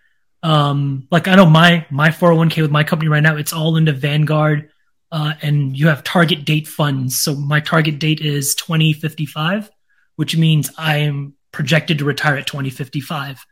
Um, 0.43 1.09
like 1.11 1.29
I 1.29 1.35
know 1.35 1.47
my 1.47 1.87
my 1.91 2.11
401k 2.11 2.63
with 2.63 2.71
my 2.71 2.85
company 2.85 3.09
right 3.09 3.23
now, 3.23 3.37
it's 3.37 3.55
all 3.55 3.77
into 3.77 3.93
Vanguard, 3.93 4.71
uh, 5.11 5.33
and 5.41 5.77
you 5.77 5.89
have 5.89 6.05
target 6.05 6.45
date 6.45 6.69
funds. 6.69 7.19
So 7.19 7.35
my 7.35 7.59
target 7.59 7.99
date 7.99 8.21
is 8.21 8.55
2055 8.55 9.71
which 10.17 10.37
means 10.37 10.71
I'm 10.77 11.35
projected 11.53 11.99
to 11.99 12.05
retire 12.05 12.37
at 12.37 12.47
2055. 12.47 13.45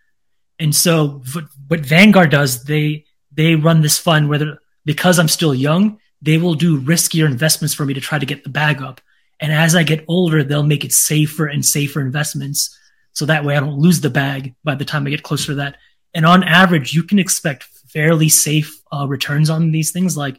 And 0.58 0.74
so 0.74 1.22
what 1.68 1.80
Vanguard 1.80 2.30
does, 2.30 2.64
they 2.64 3.04
they 3.32 3.56
run 3.56 3.80
this 3.80 3.98
fund 3.98 4.28
where 4.28 4.58
because 4.84 5.18
I'm 5.18 5.28
still 5.28 5.54
young, 5.54 5.98
they 6.22 6.38
will 6.38 6.54
do 6.54 6.80
riskier 6.80 7.26
investments 7.26 7.74
for 7.74 7.84
me 7.84 7.94
to 7.94 8.00
try 8.00 8.18
to 8.18 8.26
get 8.26 8.44
the 8.44 8.50
bag 8.50 8.80
up. 8.80 9.00
And 9.40 9.52
as 9.52 9.74
I 9.74 9.82
get 9.82 10.04
older, 10.08 10.44
they'll 10.44 10.62
make 10.62 10.84
it 10.84 10.92
safer 10.92 11.46
and 11.46 11.64
safer 11.64 12.00
investments. 12.00 12.78
So 13.12 13.26
that 13.26 13.44
way 13.44 13.56
I 13.56 13.60
don't 13.60 13.78
lose 13.78 14.00
the 14.00 14.10
bag 14.10 14.54
by 14.64 14.74
the 14.74 14.84
time 14.84 15.06
I 15.06 15.10
get 15.10 15.22
closer 15.22 15.46
to 15.46 15.54
that. 15.56 15.76
And 16.14 16.24
on 16.24 16.44
average, 16.44 16.94
you 16.94 17.02
can 17.02 17.18
expect 17.18 17.64
fairly 17.64 18.28
safe 18.28 18.80
uh, 18.92 19.06
returns 19.06 19.50
on 19.50 19.72
these 19.72 19.90
things, 19.90 20.16
like 20.16 20.38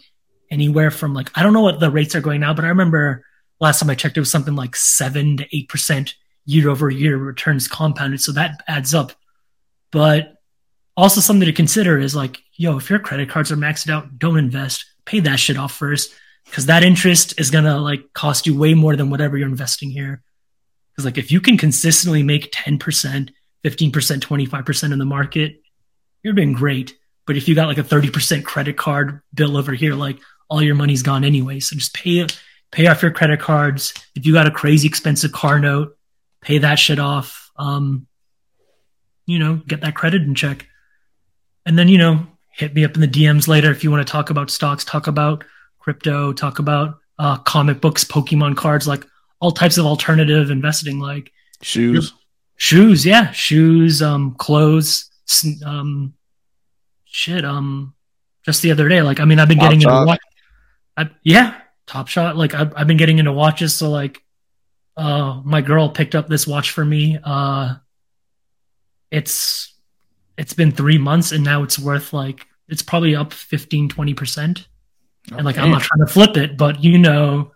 anywhere 0.49 0.91
from 0.91 1.13
like, 1.13 1.29
I 1.35 1.43
don't 1.43 1.53
know 1.53 1.61
what 1.61 1.79
the 1.79 1.91
rates 1.91 2.15
are 2.15 2.21
going 2.21 2.41
now, 2.41 2.53
but 2.53 2.65
I 2.65 2.69
remember 2.69 3.25
last 3.59 3.79
time 3.79 3.89
I 3.89 3.95
checked, 3.95 4.17
it 4.17 4.21
was 4.21 4.31
something 4.31 4.55
like 4.55 4.75
seven 4.75 5.37
to 5.37 5.55
eight 5.55 5.69
percent 5.69 6.15
year 6.45 6.69
over 6.69 6.89
year 6.89 7.17
returns 7.17 7.67
compounded. 7.67 8.21
So 8.21 8.31
that 8.33 8.63
adds 8.67 8.93
up. 8.93 9.13
But 9.91 10.35
also 10.95 11.21
something 11.21 11.47
to 11.47 11.53
consider 11.53 11.97
is 11.97 12.15
like, 12.15 12.41
yo, 12.53 12.77
if 12.77 12.89
your 12.89 12.99
credit 12.99 13.29
cards 13.29 13.51
are 13.51 13.57
maxed 13.57 13.89
out, 13.89 14.17
don't 14.17 14.37
invest. 14.37 14.85
Pay 15.05 15.21
that 15.21 15.39
shit 15.39 15.57
off 15.57 15.73
first. 15.73 16.13
Cause 16.51 16.67
that 16.67 16.83
interest 16.83 17.39
is 17.39 17.49
gonna 17.49 17.79
like 17.79 18.13
cost 18.13 18.45
you 18.45 18.57
way 18.57 18.75
more 18.75 18.95
than 18.95 19.09
whatever 19.09 19.35
you're 19.35 19.49
investing 19.49 19.89
here. 19.89 20.21
Cause 20.95 21.03
like 21.03 21.17
if 21.17 21.31
you 21.31 21.41
can 21.41 21.57
consistently 21.57 22.21
make 22.21 22.51
10%, 22.51 22.79
15%, 22.79 23.31
25% 23.91 24.93
in 24.93 24.99
the 24.99 25.05
market, 25.05 25.59
you're 26.21 26.33
doing 26.33 26.53
great. 26.53 26.95
But 27.25 27.35
if 27.35 27.47
you 27.47 27.55
got 27.55 27.67
like 27.67 27.79
a 27.79 27.83
30% 27.83 28.43
credit 28.43 28.77
card 28.77 29.21
bill 29.33 29.57
over 29.57 29.73
here, 29.73 29.95
like 29.95 30.19
all 30.47 30.61
your 30.61 30.75
money's 30.75 31.01
gone 31.01 31.23
anyway. 31.23 31.59
So 31.59 31.75
just 31.75 31.95
pay 31.95 32.19
it 32.19 32.39
pay 32.71 32.87
off 32.87 33.01
your 33.01 33.11
credit 33.11 33.39
cards. 33.39 33.93
If 34.15 34.25
you 34.25 34.33
got 34.33 34.47
a 34.47 34.51
crazy 34.51 34.87
expensive 34.87 35.31
car 35.31 35.59
note, 35.59 35.97
pay 36.41 36.59
that 36.59 36.75
shit 36.75 36.99
off. 36.99 37.51
Um, 37.55 38.07
you 39.25 39.39
know, 39.39 39.55
get 39.67 39.81
that 39.81 39.95
credit 39.95 40.21
in 40.21 40.35
check. 40.35 40.67
And 41.65 41.77
then, 41.79 41.87
you 41.87 41.97
know, 41.97 42.27
hit 42.51 42.73
me 42.73 42.85
up 42.85 42.95
in 42.95 43.01
the 43.01 43.07
DMs 43.07 43.47
later 43.47 43.71
if 43.71 43.83
you 43.83 43.91
want 43.91 44.05
to 44.05 44.11
talk 44.11 44.29
about 44.29 44.49
stocks, 44.49 44.85
talk 44.85 45.07
about 45.07 45.43
crypto, 45.79 46.31
talk 46.33 46.59
about 46.59 46.99
uh, 47.17 47.37
comic 47.37 47.81
books, 47.81 48.03
Pokemon 48.03 48.55
cards, 48.55 48.87
like 48.87 49.05
all 49.39 49.51
types 49.51 49.77
of 49.77 49.85
alternative 49.85 50.51
investing, 50.51 50.99
like 50.99 51.31
shoes, 51.61 52.13
shoes, 52.55 53.05
yeah, 53.05 53.31
shoes, 53.31 54.01
um, 54.01 54.35
clothes, 54.35 55.09
um, 55.65 56.13
shit, 57.05 57.43
um, 57.45 57.93
just 58.45 58.61
the 58.61 58.71
other 58.71 58.87
day, 58.87 59.01
like, 59.01 59.19
I 59.19 59.25
mean, 59.25 59.39
I've 59.39 59.47
been 59.47 59.59
getting 59.59 59.81
into 59.81 60.05
watch, 60.05 60.19
I, 60.97 61.09
yeah, 61.23 61.59
Top 61.87 62.07
Shot. 62.07 62.35
Like 62.35 62.53
I've, 62.53 62.73
I've 62.75 62.87
been 62.87 62.97
getting 62.97 63.19
into 63.19 63.31
watches. 63.31 63.75
So 63.75 63.89
like, 63.89 64.23
uh, 64.97 65.41
my 65.43 65.61
girl 65.61 65.89
picked 65.89 66.15
up 66.15 66.27
this 66.27 66.47
watch 66.47 66.71
for 66.71 66.83
me. 66.83 67.17
Uh, 67.23 67.75
it's, 69.11 69.73
it's 70.37 70.53
been 70.53 70.71
three 70.71 70.97
months 70.97 71.31
and 71.31 71.43
now 71.43 71.63
it's 71.63 71.77
worth 71.79 72.13
like, 72.13 72.47
it's 72.67 72.81
probably 72.81 73.15
up 73.15 73.33
15, 73.33 73.89
20%. 73.89 74.49
Okay. 74.49 74.65
And 75.31 75.45
like, 75.45 75.57
I'm 75.57 75.71
not 75.71 75.81
trying 75.81 76.05
to 76.05 76.11
flip 76.11 76.37
it, 76.37 76.57
but 76.57 76.83
you 76.83 76.97
know, 76.97 77.51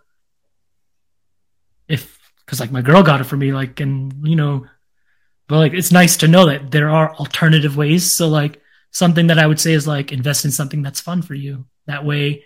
if, 1.88 2.18
cause 2.46 2.60
like 2.60 2.72
my 2.72 2.82
girl 2.82 3.02
got 3.02 3.20
it 3.20 3.24
for 3.24 3.36
me, 3.36 3.52
like, 3.52 3.80
and 3.80 4.26
you 4.26 4.36
know, 4.36 4.66
but 5.48 5.56
like, 5.56 5.72
it's 5.72 5.92
nice 5.92 6.18
to 6.18 6.28
know 6.28 6.46
that 6.46 6.70
there 6.70 6.90
are 6.90 7.14
alternative 7.16 7.76
ways. 7.76 8.16
So 8.16 8.28
like, 8.28 8.60
something 8.92 9.28
that 9.28 9.38
I 9.38 9.46
would 9.46 9.60
say 9.60 9.72
is 9.72 9.86
like, 9.86 10.12
invest 10.12 10.44
in 10.44 10.50
something 10.50 10.82
that's 10.82 11.00
fun 11.00 11.22
for 11.22 11.34
you. 11.34 11.64
That 11.86 12.04
way, 12.04 12.44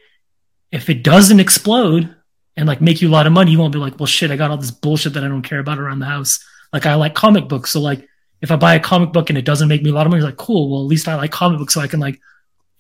if 0.75 0.91
it 0.91 1.05
doesn't 1.05 1.39
explode 1.39 2.13
and 2.57 2.67
like 2.67 2.81
make 2.81 3.01
you 3.01 3.09
a 3.09 3.13
lot 3.13 3.29
of 3.29 3.33
money, 3.33 3.53
you 3.53 3.59
won't 3.61 3.73
be 3.73 3.79
like, 3.79 3.99
well, 4.01 4.07
shit, 4.07 4.33
I 4.33 4.37
got 4.37 4.51
all 4.51 4.57
this 4.57 4.73
bullshit 4.73 5.13
that 5.13 5.23
I 5.23 5.29
don't 5.29 5.43
care 5.43 5.61
about 5.61 5.79
around 5.79 6.01
the 6.01 6.07
house. 6.07 6.45
Like 6.73 6.85
I 6.85 6.97
like 6.97 7.15
comic 7.15 7.49
books, 7.49 7.71
so 7.71 7.81
like 7.81 8.09
if 8.43 8.51
I 8.51 8.57
buy 8.57 8.75
a 8.75 8.81
comic 8.81 9.13
book 9.13 9.31
and 9.31 9.39
it 9.39 9.45
doesn't 9.45 9.69
make 9.69 9.85
me 9.85 9.91
a 9.91 9.95
lot 9.95 10.05
of 10.05 10.11
money, 10.11 10.21
it's 10.21 10.27
like 10.27 10.37
cool. 10.37 10.69
Well, 10.69 10.81
at 10.81 10.89
least 10.89 11.07
I 11.07 11.15
like 11.15 11.31
comic 11.31 11.61
books, 11.61 11.75
so 11.75 11.81
I 11.81 11.87
can 11.87 12.01
like 12.01 12.21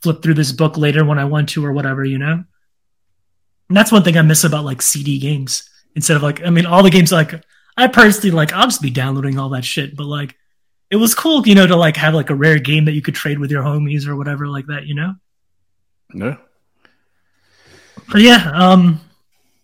flip 0.02 0.22
through 0.22 0.34
this 0.34 0.50
book 0.50 0.76
later 0.76 1.04
when 1.04 1.20
I 1.20 1.24
want 1.24 1.50
to 1.50 1.64
or 1.64 1.72
whatever, 1.72 2.04
you 2.04 2.18
know. 2.18 2.42
And 3.68 3.76
that's 3.76 3.92
one 3.92 4.02
thing 4.02 4.18
I 4.18 4.22
miss 4.22 4.42
about 4.42 4.64
like 4.64 4.82
CD 4.82 5.20
games. 5.20 5.70
Instead 5.94 6.16
of 6.16 6.24
like, 6.24 6.44
I 6.44 6.50
mean, 6.50 6.66
all 6.66 6.82
the 6.82 6.90
games 6.90 7.12
like 7.12 7.44
I 7.76 7.86
personally 7.86 8.32
like, 8.32 8.52
I'll 8.52 8.66
just 8.66 8.82
be 8.82 8.90
downloading 8.90 9.38
all 9.38 9.50
that 9.50 9.64
shit, 9.64 9.96
but 9.96 10.06
like 10.06 10.34
it 10.90 10.96
was 10.96 11.14
cool, 11.14 11.46
you 11.46 11.54
know, 11.54 11.68
to 11.68 11.76
like 11.76 11.96
have 11.96 12.14
like 12.14 12.30
a 12.30 12.34
rare 12.34 12.58
game 12.58 12.86
that 12.86 12.92
you 12.92 13.02
could 13.02 13.14
trade 13.14 13.38
with 13.38 13.52
your 13.52 13.62
homies 13.62 14.08
or 14.08 14.16
whatever 14.16 14.48
like 14.48 14.66
that, 14.66 14.86
you 14.86 14.96
know. 14.96 15.14
Yeah 16.12 16.36
but 18.08 18.20
yeah, 18.20 18.50
um, 18.54 19.00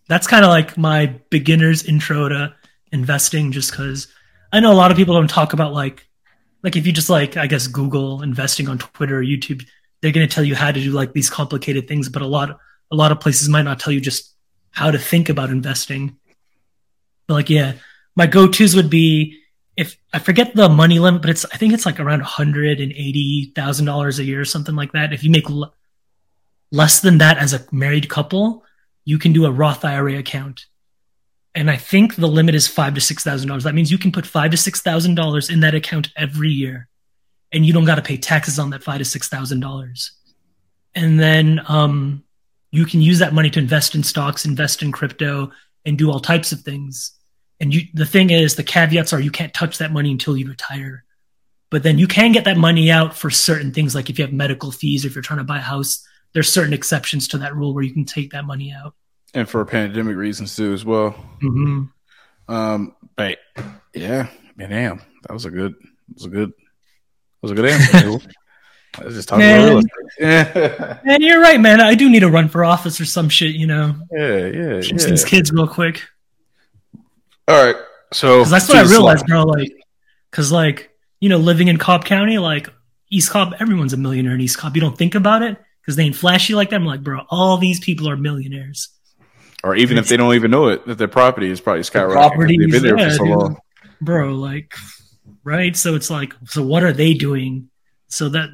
that's 0.08 0.26
kind 0.26 0.44
of 0.44 0.48
like 0.48 0.76
my 0.76 1.14
beginner's 1.30 1.84
intro 1.84 2.28
to 2.28 2.54
investing, 2.92 3.52
just 3.52 3.70
because 3.70 4.08
I 4.52 4.60
know 4.60 4.72
a 4.72 4.74
lot 4.74 4.90
of 4.90 4.96
people 4.96 5.14
don't 5.14 5.30
talk 5.30 5.52
about 5.52 5.72
like, 5.72 6.06
like 6.62 6.76
if 6.76 6.86
you 6.86 6.92
just 6.92 7.10
like, 7.10 7.36
I 7.36 7.46
guess 7.46 7.66
Google 7.66 8.22
investing 8.22 8.68
on 8.68 8.78
Twitter 8.78 9.18
or 9.18 9.22
YouTube, 9.22 9.66
they're 10.00 10.12
going 10.12 10.28
to 10.28 10.34
tell 10.34 10.44
you 10.44 10.54
how 10.54 10.72
to 10.72 10.80
do 10.80 10.90
like 10.90 11.12
these 11.12 11.30
complicated 11.30 11.86
things, 11.86 12.08
but 12.08 12.22
a 12.22 12.26
lot, 12.26 12.58
a 12.90 12.96
lot 12.96 13.12
of 13.12 13.20
places 13.20 13.48
might 13.48 13.62
not 13.62 13.78
tell 13.78 13.92
you 13.92 14.00
just 14.00 14.34
how 14.70 14.90
to 14.90 14.98
think 14.98 15.28
about 15.28 15.50
investing. 15.50 16.16
But 17.26 17.34
like, 17.34 17.50
yeah, 17.50 17.74
my 18.16 18.26
go-tos 18.26 18.74
would 18.74 18.90
be 18.90 19.38
if 19.76 19.96
I 20.12 20.18
forget 20.18 20.54
the 20.54 20.68
money 20.68 20.98
limit, 20.98 21.22
but 21.22 21.30
it's 21.30 21.46
I 21.46 21.56
think 21.56 21.72
it's 21.72 21.86
like 21.86 22.00
around 22.00 22.18
one 22.18 22.28
hundred 22.28 22.80
and 22.80 22.92
eighty 22.92 23.52
thousand 23.54 23.86
dollars 23.86 24.18
a 24.18 24.24
year, 24.24 24.40
or 24.40 24.44
something 24.44 24.74
like 24.74 24.92
that. 24.92 25.12
If 25.12 25.22
you 25.24 25.30
make 25.30 25.48
less 26.70 27.00
than 27.00 27.18
that 27.18 27.38
as 27.38 27.52
a 27.52 27.64
married 27.72 28.08
couple, 28.08 28.64
you 29.04 29.18
can 29.18 29.32
do 29.32 29.44
a 29.44 29.50
Roth 29.50 29.84
IRA 29.84 30.18
account. 30.18 30.66
And 31.54 31.70
I 31.70 31.76
think 31.76 32.14
the 32.14 32.28
limit 32.28 32.54
is 32.54 32.68
five 32.68 32.94
to 32.94 33.00
six 33.00 33.24
thousand 33.24 33.48
dollars. 33.48 33.64
That 33.64 33.74
means 33.74 33.90
you 33.90 33.98
can 33.98 34.12
put 34.12 34.26
five 34.26 34.52
to 34.52 34.56
six 34.56 34.80
thousand 34.82 35.16
dollars 35.16 35.50
in 35.50 35.60
that 35.60 35.74
account 35.74 36.10
every 36.16 36.50
year, 36.50 36.88
and 37.50 37.66
you 37.66 37.72
don't 37.72 37.84
got 37.84 37.96
to 37.96 38.02
pay 38.02 38.16
taxes 38.16 38.58
on 38.58 38.70
that 38.70 38.84
five 38.84 38.98
to 38.98 39.04
six 39.04 39.28
thousand 39.28 39.60
dollars. 39.60 40.12
And 40.94 41.18
then 41.18 41.60
um, 41.68 42.24
you 42.70 42.84
can 42.84 43.00
use 43.00 43.18
that 43.18 43.34
money 43.34 43.50
to 43.50 43.58
invest 43.58 43.94
in 43.94 44.02
stocks, 44.02 44.44
invest 44.44 44.82
in 44.82 44.92
crypto, 44.92 45.50
and 45.84 45.98
do 45.98 46.10
all 46.10 46.20
types 46.20 46.52
of 46.52 46.60
things. 46.60 47.12
And 47.58 47.74
you, 47.74 47.82
the 47.94 48.06
thing 48.06 48.30
is, 48.30 48.54
the 48.54 48.62
caveats 48.62 49.12
are 49.12 49.20
you 49.20 49.30
can't 49.30 49.52
touch 49.52 49.78
that 49.78 49.92
money 49.92 50.10
until 50.10 50.36
you 50.36 50.48
retire. 50.48 51.04
But 51.70 51.82
then 51.82 51.98
you 51.98 52.06
can 52.06 52.32
get 52.32 52.44
that 52.44 52.56
money 52.56 52.90
out 52.90 53.16
for 53.16 53.30
certain 53.30 53.72
things, 53.72 53.94
like 53.94 54.10
if 54.10 54.18
you 54.18 54.24
have 54.24 54.34
medical 54.34 54.72
fees, 54.72 55.04
or 55.04 55.08
if 55.08 55.14
you're 55.14 55.22
trying 55.22 55.38
to 55.38 55.44
buy 55.44 55.58
a 55.58 55.62
house, 55.62 56.04
there's 56.32 56.52
certain 56.52 56.72
exceptions 56.72 57.28
to 57.28 57.38
that 57.38 57.54
rule 57.54 57.74
where 57.74 57.84
you 57.84 57.92
can 57.92 58.04
take 58.04 58.32
that 58.32 58.44
money 58.44 58.72
out. 58.72 58.94
And 59.34 59.48
for 59.48 59.64
pandemic 59.64 60.16
reasons 60.16 60.56
too, 60.56 60.72
as 60.72 60.84
well. 60.84 61.10
hmm 61.40 61.84
Um, 62.48 62.94
but 63.16 63.38
yeah, 63.94 64.28
man, 64.56 64.70
damn, 64.70 65.02
that 65.22 65.32
was 65.32 65.44
a 65.44 65.50
good, 65.50 65.74
that 65.74 66.14
was 66.14 66.24
a 66.24 66.28
good, 66.28 66.50
that 66.50 67.42
was 67.42 67.52
a 67.52 67.54
good 67.54 67.66
answer. 67.66 68.28
I 68.98 69.04
was 69.04 69.14
just 69.14 69.28
talking 69.28 69.44
Man. 69.44 69.60
about 69.60 69.84
real 70.18 70.38
estate. 70.48 70.98
And 71.04 71.22
you're 71.22 71.40
right, 71.40 71.60
man. 71.60 71.80
I 71.80 71.94
do 71.94 72.10
need 72.10 72.20
to 72.20 72.28
run 72.30 72.48
for 72.48 72.64
office 72.64 73.00
or 73.00 73.04
some 73.04 73.28
shit, 73.28 73.54
you 73.54 73.66
know. 73.66 73.94
Yeah, 74.10 74.46
yeah, 74.46 74.80
Chase 74.80 75.04
yeah. 75.04 75.10
these 75.10 75.24
kids 75.24 75.52
real 75.52 75.68
quick. 75.68 76.02
All 77.46 77.64
right, 77.64 77.76
so 78.12 78.44
that's 78.44 78.68
what 78.68 78.78
I 78.78 78.82
realized, 78.82 79.26
bro. 79.26 79.44
Like, 79.44 79.72
because 80.30 80.50
like 80.50 80.90
you 81.20 81.28
know, 81.28 81.38
living 81.38 81.68
in 81.68 81.76
Cobb 81.76 82.04
County, 82.04 82.38
like 82.38 82.68
East 83.10 83.30
Cobb, 83.30 83.54
everyone's 83.60 83.92
a 83.92 83.96
millionaire 83.96 84.34
in 84.34 84.40
East 84.40 84.58
Cobb. 84.58 84.74
You 84.76 84.80
don't 84.80 84.96
think 84.96 85.14
about 85.14 85.42
it 85.42 85.56
because 85.90 85.96
they 85.96 86.04
ain't 86.04 86.14
flashy 86.16 86.54
like 86.54 86.70
that. 86.70 86.76
I'm 86.76 86.86
like, 86.86 87.02
bro, 87.02 87.22
all 87.30 87.58
these 87.58 87.80
people 87.80 88.08
are 88.08 88.16
millionaires. 88.16 88.88
or 89.64 89.74
even 89.74 89.98
if 89.98 90.06
they 90.08 90.16
don't 90.16 90.34
even 90.36 90.50
know 90.52 90.68
it, 90.68 90.86
that 90.86 90.98
their 90.98 91.08
property 91.08 91.50
is 91.50 91.60
probably 91.60 91.82
skyrocketing. 91.82 92.12
properties, 92.12 92.58
They've 92.60 92.70
been 92.70 92.82
there 92.82 92.98
yeah, 92.98 93.08
for 93.10 93.14
so 93.16 93.24
dude. 93.24 93.36
long. 93.36 93.56
bro 94.00 94.34
like 94.34 94.72
right 95.44 95.76
so 95.76 95.94
it's 95.94 96.08
like 96.10 96.32
so 96.46 96.62
what 96.62 96.82
are 96.82 96.92
they 96.92 97.12
doing 97.12 97.68
so 98.08 98.28
that 98.30 98.48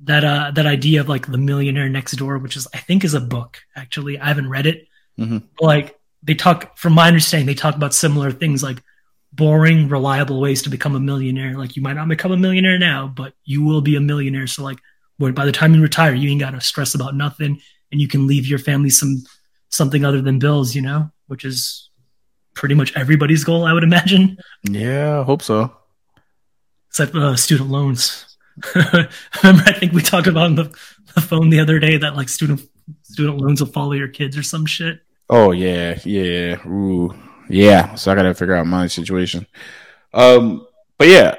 that 0.00 0.24
uh 0.24 0.50
that 0.54 0.66
idea 0.66 1.00
of 1.00 1.08
like 1.08 1.26
the 1.30 1.38
millionaire 1.38 1.88
next 1.88 2.12
door 2.16 2.38
which 2.38 2.56
is 2.56 2.66
i 2.74 2.78
think 2.78 3.04
is 3.04 3.14
a 3.14 3.20
book 3.20 3.58
actually 3.76 4.18
i 4.18 4.26
haven't 4.26 4.48
read 4.48 4.66
it 4.66 4.86
Mhm. 5.18 5.42
Like 5.60 5.98
they 6.22 6.34
talk 6.34 6.76
from 6.78 6.94
my 6.94 7.06
understanding 7.08 7.46
they 7.46 7.54
talk 7.54 7.74
about 7.76 7.92
similar 7.94 8.30
things 8.32 8.62
like 8.62 8.82
boring 9.32 9.88
reliable 9.88 10.40
ways 10.40 10.62
to 10.62 10.70
become 10.70 10.96
a 10.96 11.00
millionaire 11.00 11.56
like 11.58 11.76
you 11.76 11.82
might 11.82 11.94
not 11.94 12.08
become 12.08 12.32
a 12.32 12.36
millionaire 12.36 12.78
now 12.78 13.06
but 13.06 13.34
you 13.44 13.62
will 13.62 13.80
be 13.82 13.94
a 13.96 14.00
millionaire 14.00 14.46
so 14.48 14.64
like 14.64 14.78
when 15.20 15.32
by 15.34 15.44
the 15.44 15.52
time 15.52 15.74
you 15.74 15.82
retire 15.82 16.14
you 16.14 16.28
ain't 16.30 16.40
got 16.40 16.50
to 16.50 16.60
stress 16.60 16.94
about 16.94 17.14
nothing 17.14 17.60
and 17.92 18.00
you 18.00 18.08
can 18.08 18.26
leave 18.26 18.46
your 18.46 18.58
family 18.58 18.90
some 18.90 19.22
something 19.68 20.04
other 20.04 20.20
than 20.22 20.38
bills 20.38 20.74
you 20.74 20.82
know 20.82 21.10
which 21.28 21.44
is 21.44 21.90
pretty 22.54 22.74
much 22.74 22.96
everybody's 22.96 23.44
goal 23.44 23.64
i 23.64 23.72
would 23.72 23.84
imagine 23.84 24.36
Yeah, 24.64 25.20
I 25.20 25.24
hope 25.24 25.42
so. 25.42 25.72
except 26.88 27.14
uh, 27.14 27.36
student 27.36 27.70
loans. 27.70 28.26
Remember, 28.74 29.62
I 29.66 29.72
think 29.78 29.92
we 29.92 30.02
talked 30.02 30.26
about 30.26 30.44
on 30.46 30.54
the, 30.56 30.64
the 31.14 31.20
phone 31.20 31.48
the 31.50 31.60
other 31.60 31.78
day 31.78 31.96
that 31.98 32.16
like 32.16 32.28
student 32.28 32.60
student 33.04 33.38
loans 33.38 33.60
will 33.60 33.70
follow 33.72 33.92
your 33.92 34.08
kids 34.08 34.36
or 34.36 34.42
some 34.42 34.66
shit. 34.66 35.00
Oh 35.30 35.52
yeah, 35.52 35.98
yeah, 36.04 36.56
ooh, 36.66 37.14
yeah. 37.48 37.94
So 37.94 38.10
I 38.10 38.14
gotta 38.16 38.34
figure 38.34 38.54
out 38.56 38.66
my 38.66 38.86
situation. 38.88 39.46
Um, 40.12 40.66
but 40.98 41.06
yeah, 41.08 41.36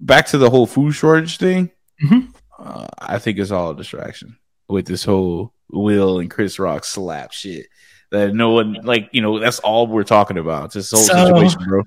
back 0.00 0.26
to 0.26 0.38
the 0.38 0.50
whole 0.50 0.66
food 0.66 0.92
shortage 0.92 1.38
thing. 1.38 1.70
Mhm. 2.04 2.34
Uh, 2.62 2.86
I 2.98 3.18
think 3.18 3.38
it's 3.38 3.50
all 3.50 3.70
a 3.70 3.76
distraction 3.76 4.36
with 4.68 4.86
this 4.86 5.04
whole 5.04 5.52
Will 5.70 6.20
and 6.20 6.30
Chris 6.30 6.58
Rock 6.58 6.84
slap 6.84 7.32
shit. 7.32 7.66
That 8.10 8.34
no 8.34 8.50
one 8.50 8.74
like, 8.82 9.08
you 9.12 9.20
know, 9.22 9.38
that's 9.38 9.58
all 9.60 9.86
we're 9.86 10.04
talking 10.04 10.38
about. 10.38 10.72
This 10.72 10.90
whole 10.90 11.00
So- 11.00 11.26
situation, 11.26 11.64
bro. 11.66 11.82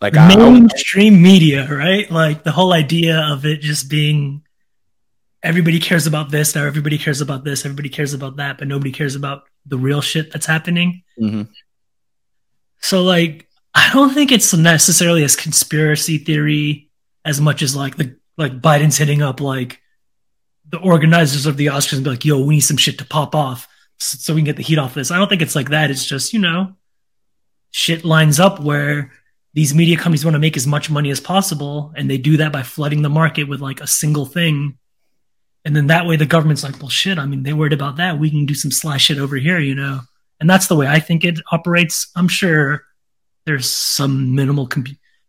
Like 0.00 0.16
I, 0.16 0.32
I, 0.32 0.36
Mainstream 0.36 1.20
media, 1.20 1.68
right? 1.74 2.08
Like 2.10 2.44
the 2.44 2.52
whole 2.52 2.72
idea 2.72 3.18
of 3.32 3.44
it 3.44 3.60
just 3.60 3.90
being 3.90 4.42
everybody 5.42 5.80
cares 5.80 6.06
about 6.06 6.30
this 6.30 6.54
now, 6.54 6.64
everybody 6.64 6.98
cares 6.98 7.20
about 7.20 7.42
this, 7.44 7.64
everybody 7.64 7.88
cares 7.88 8.14
about 8.14 8.36
that, 8.36 8.58
but 8.58 8.68
nobody 8.68 8.92
cares 8.92 9.14
about 9.16 9.42
the 9.66 9.76
real 9.76 10.00
shit 10.00 10.32
that's 10.32 10.46
happening. 10.46 11.02
Mhm. 11.20 11.48
So 12.80 13.02
like 13.02 13.48
I 13.74 13.90
don't 13.92 14.14
think 14.14 14.30
it's 14.32 14.54
necessarily 14.54 15.24
as 15.24 15.36
conspiracy 15.36 16.18
theory 16.18 16.90
as 17.24 17.40
much 17.40 17.60
as 17.62 17.74
like 17.76 17.96
the 17.96 18.16
like 18.38 18.60
Biden's 18.60 18.96
hitting 18.96 19.20
up 19.20 19.40
like 19.40 19.80
the 20.70 20.78
organizers 20.78 21.44
of 21.44 21.56
the 21.56 21.66
Oscars 21.66 21.94
and 21.94 22.04
be 22.04 22.10
like, 22.10 22.24
yo, 22.24 22.42
we 22.42 22.54
need 22.56 22.60
some 22.60 22.76
shit 22.76 22.98
to 22.98 23.04
pop 23.04 23.34
off 23.34 23.68
so, 23.98 24.34
we 24.34 24.40
can 24.40 24.46
get 24.46 24.56
the 24.56 24.62
heat 24.62 24.78
off 24.78 24.94
this. 24.94 25.10
I 25.10 25.18
don't 25.18 25.28
think 25.28 25.42
it's 25.42 25.56
like 25.56 25.70
that. 25.70 25.90
It's 25.90 26.04
just, 26.04 26.32
you 26.32 26.38
know, 26.38 26.74
shit 27.72 28.04
lines 28.04 28.38
up 28.38 28.60
where 28.60 29.12
these 29.54 29.74
media 29.74 29.96
companies 29.96 30.24
want 30.24 30.34
to 30.34 30.40
make 30.40 30.56
as 30.56 30.66
much 30.66 30.88
money 30.88 31.10
as 31.10 31.20
possible 31.20 31.92
and 31.96 32.08
they 32.08 32.18
do 32.18 32.36
that 32.36 32.52
by 32.52 32.62
flooding 32.62 33.02
the 33.02 33.08
market 33.08 33.48
with 33.48 33.60
like 33.60 33.80
a 33.80 33.86
single 33.86 34.24
thing. 34.24 34.78
And 35.64 35.74
then 35.74 35.88
that 35.88 36.06
way 36.06 36.16
the 36.16 36.26
government's 36.26 36.62
like, 36.62 36.78
well 36.80 36.88
shit, 36.88 37.18
I 37.18 37.26
mean, 37.26 37.42
they 37.42 37.52
worried 37.52 37.72
about 37.72 37.96
that. 37.96 38.18
We 38.18 38.30
can 38.30 38.46
do 38.46 38.54
some 38.54 38.70
slash 38.70 39.06
shit 39.06 39.18
over 39.18 39.36
here, 39.36 39.58
you 39.58 39.74
know? 39.74 40.00
And 40.40 40.48
that's 40.48 40.68
the 40.68 40.76
way 40.76 40.86
I 40.86 41.00
think 41.00 41.24
it 41.24 41.40
operates. 41.50 42.10
I'm 42.14 42.28
sure 42.28 42.84
there's 43.46 43.68
some 43.68 44.36
minimal 44.36 44.68
com- 44.68 44.86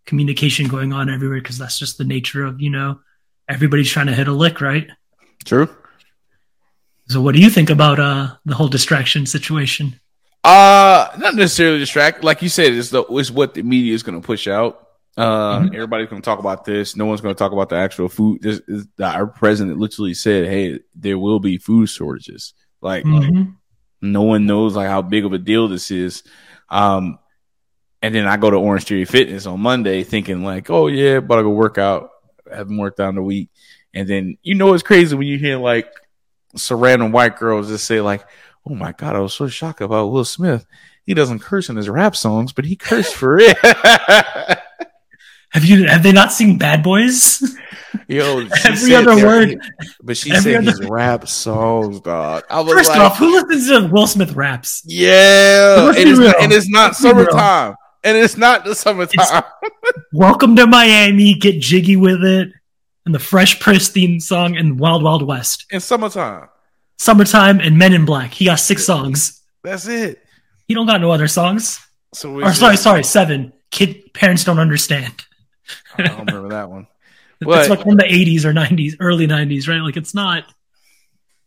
communication 0.09 0.67
going 0.67 0.91
on 0.91 1.09
everywhere 1.09 1.39
because 1.41 1.57
that's 1.57 1.77
just 1.79 1.97
the 1.97 2.03
nature 2.03 2.43
of, 2.43 2.59
you 2.59 2.69
know, 2.69 2.99
everybody's 3.47 3.89
trying 3.89 4.07
to 4.07 4.13
hit 4.13 4.27
a 4.27 4.33
lick, 4.33 4.59
right? 4.61 4.87
true. 5.45 5.69
So 7.07 7.21
what 7.21 7.33
do 7.33 7.41
you 7.41 7.49
think 7.49 7.69
about 7.69 7.99
uh 7.99 8.35
the 8.45 8.55
whole 8.55 8.67
distraction 8.67 9.25
situation? 9.25 9.99
Uh, 10.43 11.07
not 11.17 11.35
necessarily 11.35 11.79
distract. 11.79 12.23
Like 12.23 12.41
you 12.41 12.49
said, 12.49 12.73
it's 12.73 12.89
the 12.91 13.03
it's 13.19 13.31
what 13.31 13.53
the 13.53 13.63
media 13.63 13.93
is 13.93 14.03
going 14.03 14.19
to 14.21 14.25
push 14.25 14.47
out. 14.47 14.73
Uh, 15.17 15.59
Mhm. 15.59 15.73
everybody's 15.75 16.07
going 16.09 16.21
to 16.21 16.25
talk 16.25 16.39
about 16.39 16.63
this. 16.65 16.95
No 16.95 17.05
one's 17.05 17.19
going 17.21 17.35
to 17.35 17.39
talk 17.39 17.51
about 17.51 17.69
the 17.69 17.75
actual 17.75 18.07
food. 18.09 18.41
This 18.41 18.61
is 18.67 18.87
our 19.01 19.27
president 19.27 19.79
literally 19.79 20.13
said, 20.13 20.47
"Hey, 20.47 20.79
there 20.95 21.17
will 21.19 21.39
be 21.39 21.57
food 21.57 21.89
shortages." 21.89 22.53
Like 22.81 23.03
Mhm. 23.05 23.55
no 24.01 24.21
one 24.23 24.45
knows 24.45 24.75
like 24.75 24.87
how 24.87 25.01
big 25.01 25.25
of 25.25 25.33
a 25.33 25.37
deal 25.39 25.67
this 25.67 25.91
is. 25.91 26.23
Um, 26.69 27.17
and 28.01 28.13
then 28.15 28.27
I 28.27 28.37
go 28.37 28.49
to 28.49 28.57
Orangetheory 28.57 29.07
Fitness 29.07 29.45
on 29.45 29.59
Monday, 29.59 30.03
thinking 30.03 30.43
like, 30.43 30.69
"Oh 30.69 30.87
yeah, 30.87 31.17
about 31.17 31.37
to 31.37 31.43
go 31.43 31.49
work 31.49 31.77
out." 31.77 32.09
Haven't 32.51 32.77
worked 32.77 32.99
out 32.99 33.09
in 33.09 33.17
a 33.17 33.23
week, 33.23 33.49
and 33.93 34.07
then 34.07 34.37
you 34.41 34.55
know 34.55 34.73
it's 34.73 34.83
crazy 34.83 35.15
when 35.15 35.27
you 35.27 35.37
hear 35.37 35.57
like 35.57 35.87
some 36.55 36.79
random 36.79 37.11
white 37.11 37.37
girls 37.37 37.67
just 37.67 37.85
say 37.85 38.01
like, 38.01 38.25
"Oh 38.67 38.73
my 38.75 38.91
god, 38.93 39.15
I 39.15 39.19
was 39.19 39.33
so 39.33 39.47
shocked 39.47 39.81
about 39.81 40.11
Will 40.11 40.25
Smith. 40.25 40.65
He 41.05 41.13
doesn't 41.13 41.39
curse 41.39 41.69
in 41.69 41.75
his 41.75 41.89
rap 41.89 42.15
songs, 42.15 42.51
but 42.53 42.65
he 42.65 42.75
cursed 42.75 43.13
for 43.15 43.37
it." 43.39 43.57
Have 45.51 45.65
you 45.65 45.87
have 45.87 46.03
they 46.03 46.11
not 46.11 46.31
seen 46.31 46.59
Bad 46.59 46.83
Boys? 46.83 47.41
Yo, 48.07 48.45
Every 48.65 48.93
other 48.93 49.15
word. 49.25 49.59
but 50.03 50.15
she 50.15 50.31
Every 50.31 50.53
said 50.53 50.67
other- 50.67 50.77
his 50.79 50.87
rap 50.87 51.27
songs, 51.27 52.01
dog. 52.01 52.43
I 52.51 52.61
was 52.61 52.71
First 52.73 52.89
like, 52.89 52.99
off, 52.99 53.17
who 53.17 53.33
listens 53.33 53.67
to 53.67 53.87
Will 53.91 54.05
Smith 54.05 54.33
raps? 54.33 54.83
Yeah, 54.85 55.87
and 55.89 55.97
it's, 55.97 56.19
not, 56.19 56.35
and 56.39 56.53
it's 56.53 56.69
not 56.69 56.95
summertime, 56.95 57.73
and 58.03 58.17
it's 58.17 58.37
not 58.37 58.63
the 58.65 58.75
summertime. 58.75 59.43
Welcome 60.13 60.55
to 60.55 60.67
Miami, 60.67 61.33
get 61.33 61.59
jiggy 61.59 61.95
with 61.95 62.23
it, 62.23 62.51
and 63.05 63.13
the 63.13 63.19
Fresh 63.19 63.59
Prince 63.59 63.89
theme 63.89 64.19
song 64.19 64.55
and 64.55 64.79
Wild 64.79 65.03
Wild 65.03 65.25
West. 65.25 65.65
in 65.71 65.79
summertime. 65.79 66.49
Summertime 66.97 67.59
and 67.59 67.77
Men 67.77 67.93
in 67.93 68.05
Black. 68.05 68.33
He 68.33 68.45
got 68.45 68.59
six 68.59 68.85
songs. 68.85 69.41
That's 69.63 69.87
it. 69.87 70.21
He 70.67 70.73
don't 70.73 70.87
got 70.87 71.01
no 71.01 71.11
other 71.11 71.27
songs. 71.27 71.79
So 72.13 72.33
we 72.33 72.43
Or 72.43 72.53
sorry, 72.53 72.77
sorry, 72.77 73.03
seven. 73.03 73.53
Kid 73.71 74.13
parents 74.13 74.43
don't 74.43 74.59
understand. 74.59 75.25
I 75.97 76.03
don't 76.03 76.25
remember 76.25 76.49
that 76.49 76.69
one. 76.69 76.87
But, 77.41 77.59
it's 77.59 77.69
like 77.69 77.83
from 77.83 77.95
the 77.95 78.03
eighties 78.03 78.45
or 78.45 78.51
nineties, 78.51 78.97
early 78.99 79.25
nineties, 79.25 79.69
right? 79.69 79.79
Like 79.79 79.95
it's 79.95 80.13
not 80.13 80.43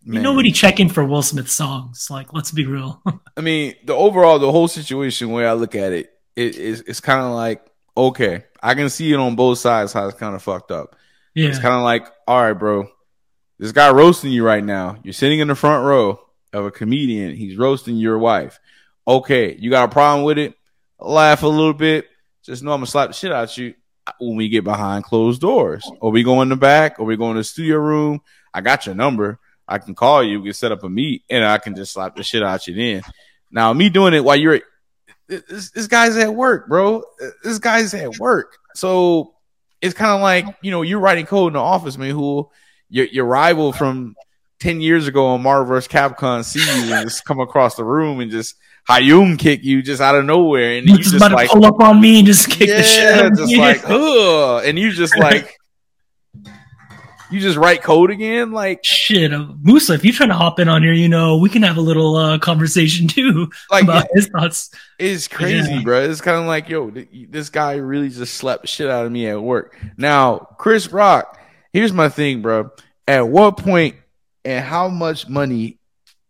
man, 0.05 0.23
nobody 0.23 0.53
checking 0.53 0.89
for 0.89 1.05
Will 1.05 1.23
Smith 1.23 1.51
songs. 1.51 2.09
Like, 2.11 2.33
let's 2.33 2.51
be 2.51 2.67
real. 2.67 3.03
I 3.37 3.41
mean, 3.41 3.75
the 3.85 3.95
overall, 3.95 4.39
the 4.39 4.51
whole 4.51 4.69
situation, 4.69 5.31
where 5.31 5.49
I 5.49 5.53
look 5.53 5.75
at 5.75 5.93
it, 5.93 6.12
it 6.37 6.57
is 6.57 6.83
it's 6.83 7.01
kind 7.01 7.21
of 7.21 7.33
like 7.33 7.67
okay, 7.97 8.45
I 8.63 8.75
can 8.75 8.89
see 8.89 9.13
it 9.13 9.17
on 9.17 9.37
both 9.37 9.59
sides 9.59 9.93
how 9.93 10.07
it's 10.07 10.19
kind 10.19 10.35
of 10.35 10.43
fucked 10.43 10.71
up. 10.71 10.97
Yeah. 11.35 11.49
It's 11.49 11.59
kind 11.59 11.75
of 11.75 11.83
like, 11.83 12.07
all 12.27 12.43
right, 12.43 12.53
bro, 12.53 12.89
this 13.59 13.73
guy 13.73 13.91
roasting 13.91 14.33
you 14.33 14.45
right 14.45 14.65
now. 14.65 14.97
You're 15.03 15.13
sitting 15.13 15.41
in 15.41 15.49
the 15.49 15.55
front 15.55 15.85
row 15.85 16.21
of 16.53 16.65
a 16.65 16.71
comedian. 16.71 17.35
He's 17.35 17.57
roasting 17.57 17.97
your 17.97 18.19
wife. 18.19 18.59
Okay, 19.07 19.57
you 19.59 19.71
got 19.71 19.89
a 19.89 19.93
problem 19.93 20.25
with 20.25 20.39
it? 20.39 20.55
Laugh 20.99 21.43
a 21.43 21.49
little 21.49 21.75
bit. 21.75 22.07
Just 22.43 22.63
know 22.63 22.73
I'm 22.73 22.79
gonna 22.79 22.87
slap 22.87 23.09
the 23.09 23.15
shit 23.15 23.33
out 23.33 23.51
of 23.51 23.59
you 23.59 23.75
when 24.19 24.37
we 24.37 24.49
get 24.49 24.65
behind 24.65 25.05
closed 25.05 25.41
doors. 25.41 25.89
Or 26.01 26.11
we 26.11 26.23
go 26.23 26.43
in 26.43 26.49
the 26.49 26.57
back, 26.57 26.99
or 26.99 27.07
we 27.07 27.17
go 27.17 27.31
in 27.31 27.37
the 27.37 27.45
studio 27.45 27.79
room. 27.79 28.21
I 28.53 28.61
got 28.61 28.87
your 28.87 28.95
number. 28.95 29.39
I 29.67 29.79
can 29.79 29.95
call 29.95 30.23
you. 30.23 30.41
We 30.41 30.49
can 30.49 30.55
set 30.55 30.73
up 30.73 30.85
a 30.85 30.89
meet, 30.89 31.23
and 31.31 31.45
I 31.45 31.59
can 31.59 31.75
just 31.75 31.93
slap 31.93 32.17
the 32.17 32.23
shit 32.23 32.43
out 32.43 32.61
of 32.61 32.69
you 32.69 32.75
then. 32.75 33.03
Now, 33.51 33.73
me 33.73 33.89
doing 33.89 34.15
it 34.15 34.25
while 34.25 34.37
you're 34.37 34.61
this, 35.49 35.71
this 35.71 35.87
guy's 35.87 36.17
at 36.17 36.35
work, 36.35 36.69
bro. 36.69 37.03
This 37.43 37.59
guy's 37.59 37.95
at 37.95 38.19
work. 38.19 38.57
So 38.75 39.35
it's 39.81 39.95
kind 39.95 40.13
of 40.13 40.21
like, 40.21 40.47
you 40.63 40.71
know, 40.71 40.83
you're 40.83 41.01
writing 41.01 41.27
code 41.27 41.49
in 41.49 41.55
the 41.55 41.61
office, 41.61 41.97
man, 41.99 42.11
who 42.11 42.51
your, 42.89 43.07
your 43.07 43.25
rival 43.25 43.73
from 43.73 44.15
10 44.61 44.81
years 44.81 45.09
ago 45.09 45.27
on 45.27 45.43
Marvel 45.43 45.67
vs. 45.67 45.89
Capcom 45.89 46.45
see 46.45 46.61
you 46.61 46.95
and 46.95 47.09
just 47.09 47.25
come 47.25 47.41
across 47.41 47.75
the 47.75 47.85
room 47.85 48.21
and 48.21 48.31
just 48.31 48.55
Hayum 48.89 49.39
kick 49.39 49.65
you 49.65 49.83
just 49.83 50.01
out 50.01 50.15
of 50.15 50.25
nowhere. 50.25 50.79
And 50.79 50.89
You 50.89 50.97
just 50.99 51.11
just 51.11 51.17
about 51.17 51.33
like, 51.33 51.49
to 51.49 51.55
pull 51.55 51.67
up 51.67 51.81
on 51.81 52.01
me 52.01 52.19
and 52.19 52.27
just 52.27 52.49
kick 52.51 52.69
yeah, 52.69 52.77
the 52.77 52.83
shit 52.83 53.15
out 53.15 53.27
of 53.27 53.39
just 53.39 53.53
me. 53.53 53.59
like, 53.59 53.83
ugh. 53.89 54.65
And 54.65 54.79
you 54.79 54.93
just 54.93 55.17
like, 55.19 55.57
you 57.33 57.41
just 57.41 57.57
write 57.57 57.83
code 57.83 58.11
again. 58.11 58.53
Like, 58.53 58.85
Shit, 58.85 59.33
uh, 59.33 59.47
Musa, 59.63 59.95
if 59.95 60.05
you're 60.05 60.13
trying 60.15 60.29
to 60.29 60.35
hop 60.35 60.59
in 60.59 60.69
on 60.69 60.83
here, 60.83 60.93
you 60.93 61.09
know, 61.09 61.39
we 61.39 61.49
can 61.49 61.63
have 61.63 61.77
a 61.77 61.81
little 61.81 62.15
uh, 62.17 62.39
conversation 62.39 63.09
too 63.09 63.51
like 63.71 63.85
about 63.85 64.07
his 64.13 64.29
thoughts. 64.29 64.71
It's 64.99 65.29
crazy, 65.29 65.75
Yeah. 65.75 65.83
bro. 65.83 66.03
It's 66.03 66.21
kind 66.21 66.39
of 66.41 66.47
like, 66.47 66.69
yo, 66.69 66.91
th- 66.91 67.09
this 67.31 67.49
guy 67.51 67.75
really 67.77 68.09
just 68.09 68.35
slapped 68.35 68.63
the 68.63 68.69
shit 68.69 68.89
out 68.91 69.07
of 69.07 69.13
me 69.13 69.27
at 69.29 69.43
work. 69.43 69.77
Now, 69.97 70.39
Chris 70.59 70.93
Rock, 70.93 71.39
here's 71.73 71.93
my 71.93 72.09
thing, 72.09 72.43
bro. 72.43 72.71
At 73.09 73.29
what 73.29 73.57
point 73.57 73.97
and 74.45 74.65
how 74.65 74.89
much 74.89 75.29
money 75.29 75.79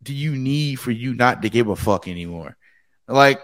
do 0.03 0.13
you 0.15 0.35
need 0.35 0.77
for 0.81 0.91
you 0.91 1.15
not 1.15 1.43
to 1.43 1.51
give 1.51 1.69
a 1.69 1.77
fuck 1.77 2.09
anymore? 2.09 2.57
Like 3.09 3.41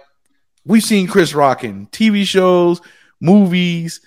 we've 0.64 0.82
seen 0.82 1.06
Chris 1.08 1.34
Rock 1.34 1.62
in 1.64 1.86
TV 1.88 2.24
shows, 2.24 2.80
movies, 3.20 4.00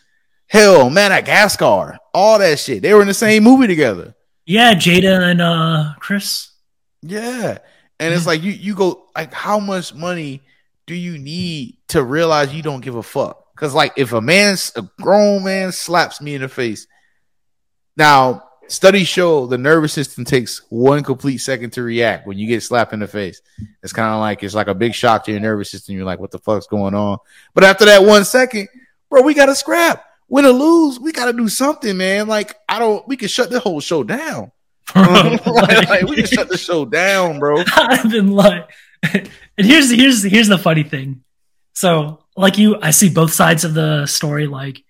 hell, 0.51 0.89
Madagascar, 0.89 1.97
all 2.13 2.37
that 2.37 2.59
shit. 2.59 2.81
They 2.81 2.93
were 2.93 3.01
in 3.01 3.07
the 3.07 3.13
same 3.13 3.43
movie 3.43 3.67
together. 3.67 4.13
Yeah, 4.45 4.73
Jada 4.73 5.31
and 5.31 5.41
uh 5.41 5.93
Chris. 5.99 6.51
Yeah. 7.01 7.59
And 7.99 8.13
it's 8.13 8.27
like 8.27 8.43
you 8.43 8.51
you 8.51 8.75
go 8.75 9.07
like 9.15 9.33
how 9.33 9.59
much 9.59 9.93
money 9.93 10.41
do 10.87 10.93
you 10.93 11.17
need 11.17 11.77
to 11.89 12.03
realize 12.03 12.53
you 12.53 12.61
don't 12.61 12.81
give 12.81 12.95
a 12.95 13.03
fuck? 13.03 13.55
Cause 13.55 13.73
like 13.73 13.93
if 13.95 14.11
a 14.11 14.19
man's 14.19 14.73
a 14.75 14.81
grown 15.01 15.43
man 15.45 15.71
slaps 15.71 16.19
me 16.19 16.35
in 16.35 16.41
the 16.41 16.49
face, 16.49 16.85
now 17.95 18.43
studies 18.67 19.07
show 19.07 19.45
the 19.45 19.57
nervous 19.57 19.93
system 19.93 20.25
takes 20.25 20.63
one 20.69 21.01
complete 21.03 21.37
second 21.37 21.71
to 21.73 21.83
react 21.83 22.27
when 22.27 22.37
you 22.37 22.47
get 22.47 22.61
slapped 22.61 22.91
in 22.91 22.99
the 22.99 23.07
face. 23.07 23.41
It's 23.83 23.93
kind 23.93 24.13
of 24.13 24.19
like 24.19 24.43
it's 24.43 24.55
like 24.55 24.67
a 24.67 24.75
big 24.75 24.95
shock 24.95 25.23
to 25.25 25.31
your 25.31 25.39
nervous 25.39 25.71
system. 25.71 25.95
You're 25.95 26.05
like, 26.05 26.19
what 26.19 26.31
the 26.31 26.39
fuck's 26.39 26.67
going 26.67 26.93
on? 26.93 27.19
But 27.53 27.63
after 27.63 27.85
that 27.85 28.03
one 28.03 28.25
second, 28.25 28.67
bro, 29.09 29.21
we 29.21 29.33
gotta 29.33 29.55
scrap. 29.55 30.03
Win 30.31 30.45
or 30.45 30.51
lose, 30.51 30.97
we 30.97 31.11
gotta 31.11 31.33
do 31.33 31.49
something, 31.49 31.97
man. 31.97 32.29
Like 32.29 32.55
I 32.69 32.79
don't, 32.79 33.05
we 33.05 33.17
can 33.17 33.27
shut 33.27 33.49
the 33.49 33.59
whole 33.59 33.81
show 33.81 34.01
down. 34.01 34.53
like, 34.95 35.45
like, 35.45 36.03
we 36.03 36.15
can 36.15 36.25
shut 36.25 36.47
the 36.47 36.57
show 36.57 36.85
down, 36.85 37.37
bro. 37.37 37.61
I've 37.75 38.09
been 38.09 38.31
like, 38.31 38.71
and 39.03 39.29
here's 39.57 39.91
here's 39.91 40.23
here's 40.23 40.47
the 40.47 40.57
funny 40.57 40.83
thing. 40.83 41.23
So, 41.73 42.23
like 42.37 42.57
you, 42.57 42.77
I 42.81 42.91
see 42.91 43.09
both 43.09 43.33
sides 43.33 43.65
of 43.65 43.73
the 43.73 44.05
story. 44.05 44.47
Like, 44.47 44.81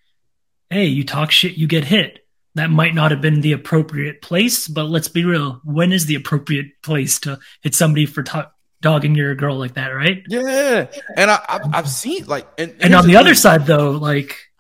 hey, 0.70 0.86
you 0.86 1.04
talk 1.04 1.32
shit, 1.32 1.58
you 1.58 1.66
get 1.66 1.86
hit. 1.86 2.20
That 2.54 2.70
might 2.70 2.94
not 2.94 3.10
have 3.10 3.22
been 3.22 3.42
the 3.42 3.54
appropriate 3.54 4.22
place, 4.22 4.68
but 4.68 4.84
let's 4.84 5.08
be 5.08 5.26
real. 5.26 5.60
When 5.64 5.92
is 5.92 6.06
the 6.06 6.16
appropriate 6.16 6.84
place 6.84 7.20
to 7.22 7.40
hit 7.64 7.74
somebody 7.74 8.06
for 8.06 8.22
talk, 8.22 8.54
dogging 8.80 9.16
your 9.16 9.34
girl 9.34 9.58
like 9.58 9.74
that, 9.74 9.88
right? 9.88 10.22
Yeah, 10.28 10.88
and 11.16 11.32
I, 11.32 11.44
I've, 11.50 11.74
I've 11.74 11.90
seen 11.90 12.26
like, 12.26 12.48
and, 12.60 12.76
And 12.80 12.94
on 12.94 13.08
the 13.08 13.16
other 13.16 13.34
side, 13.34 13.66
though, 13.66 13.92
like, 13.92 14.51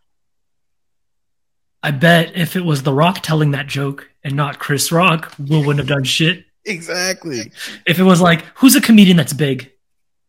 I 1.83 1.91
bet 1.91 2.33
if 2.35 2.55
it 2.55 2.63
was 2.63 2.83
The 2.83 2.93
Rock 2.93 3.21
telling 3.21 3.51
that 3.51 3.67
joke 3.67 4.09
and 4.23 4.35
not 4.35 4.59
Chris 4.59 4.91
Rock, 4.91 5.33
Will 5.39 5.59
wouldn't 5.65 5.79
have 5.79 5.87
done 5.87 6.03
shit. 6.03 6.45
exactly 6.65 7.51
If 7.87 7.99
it 7.99 8.03
was 8.03 8.21
like, 8.21 8.43
who's 8.55 8.75
a 8.75 8.81
comedian 8.81 9.17
that's 9.17 9.33
big, 9.33 9.71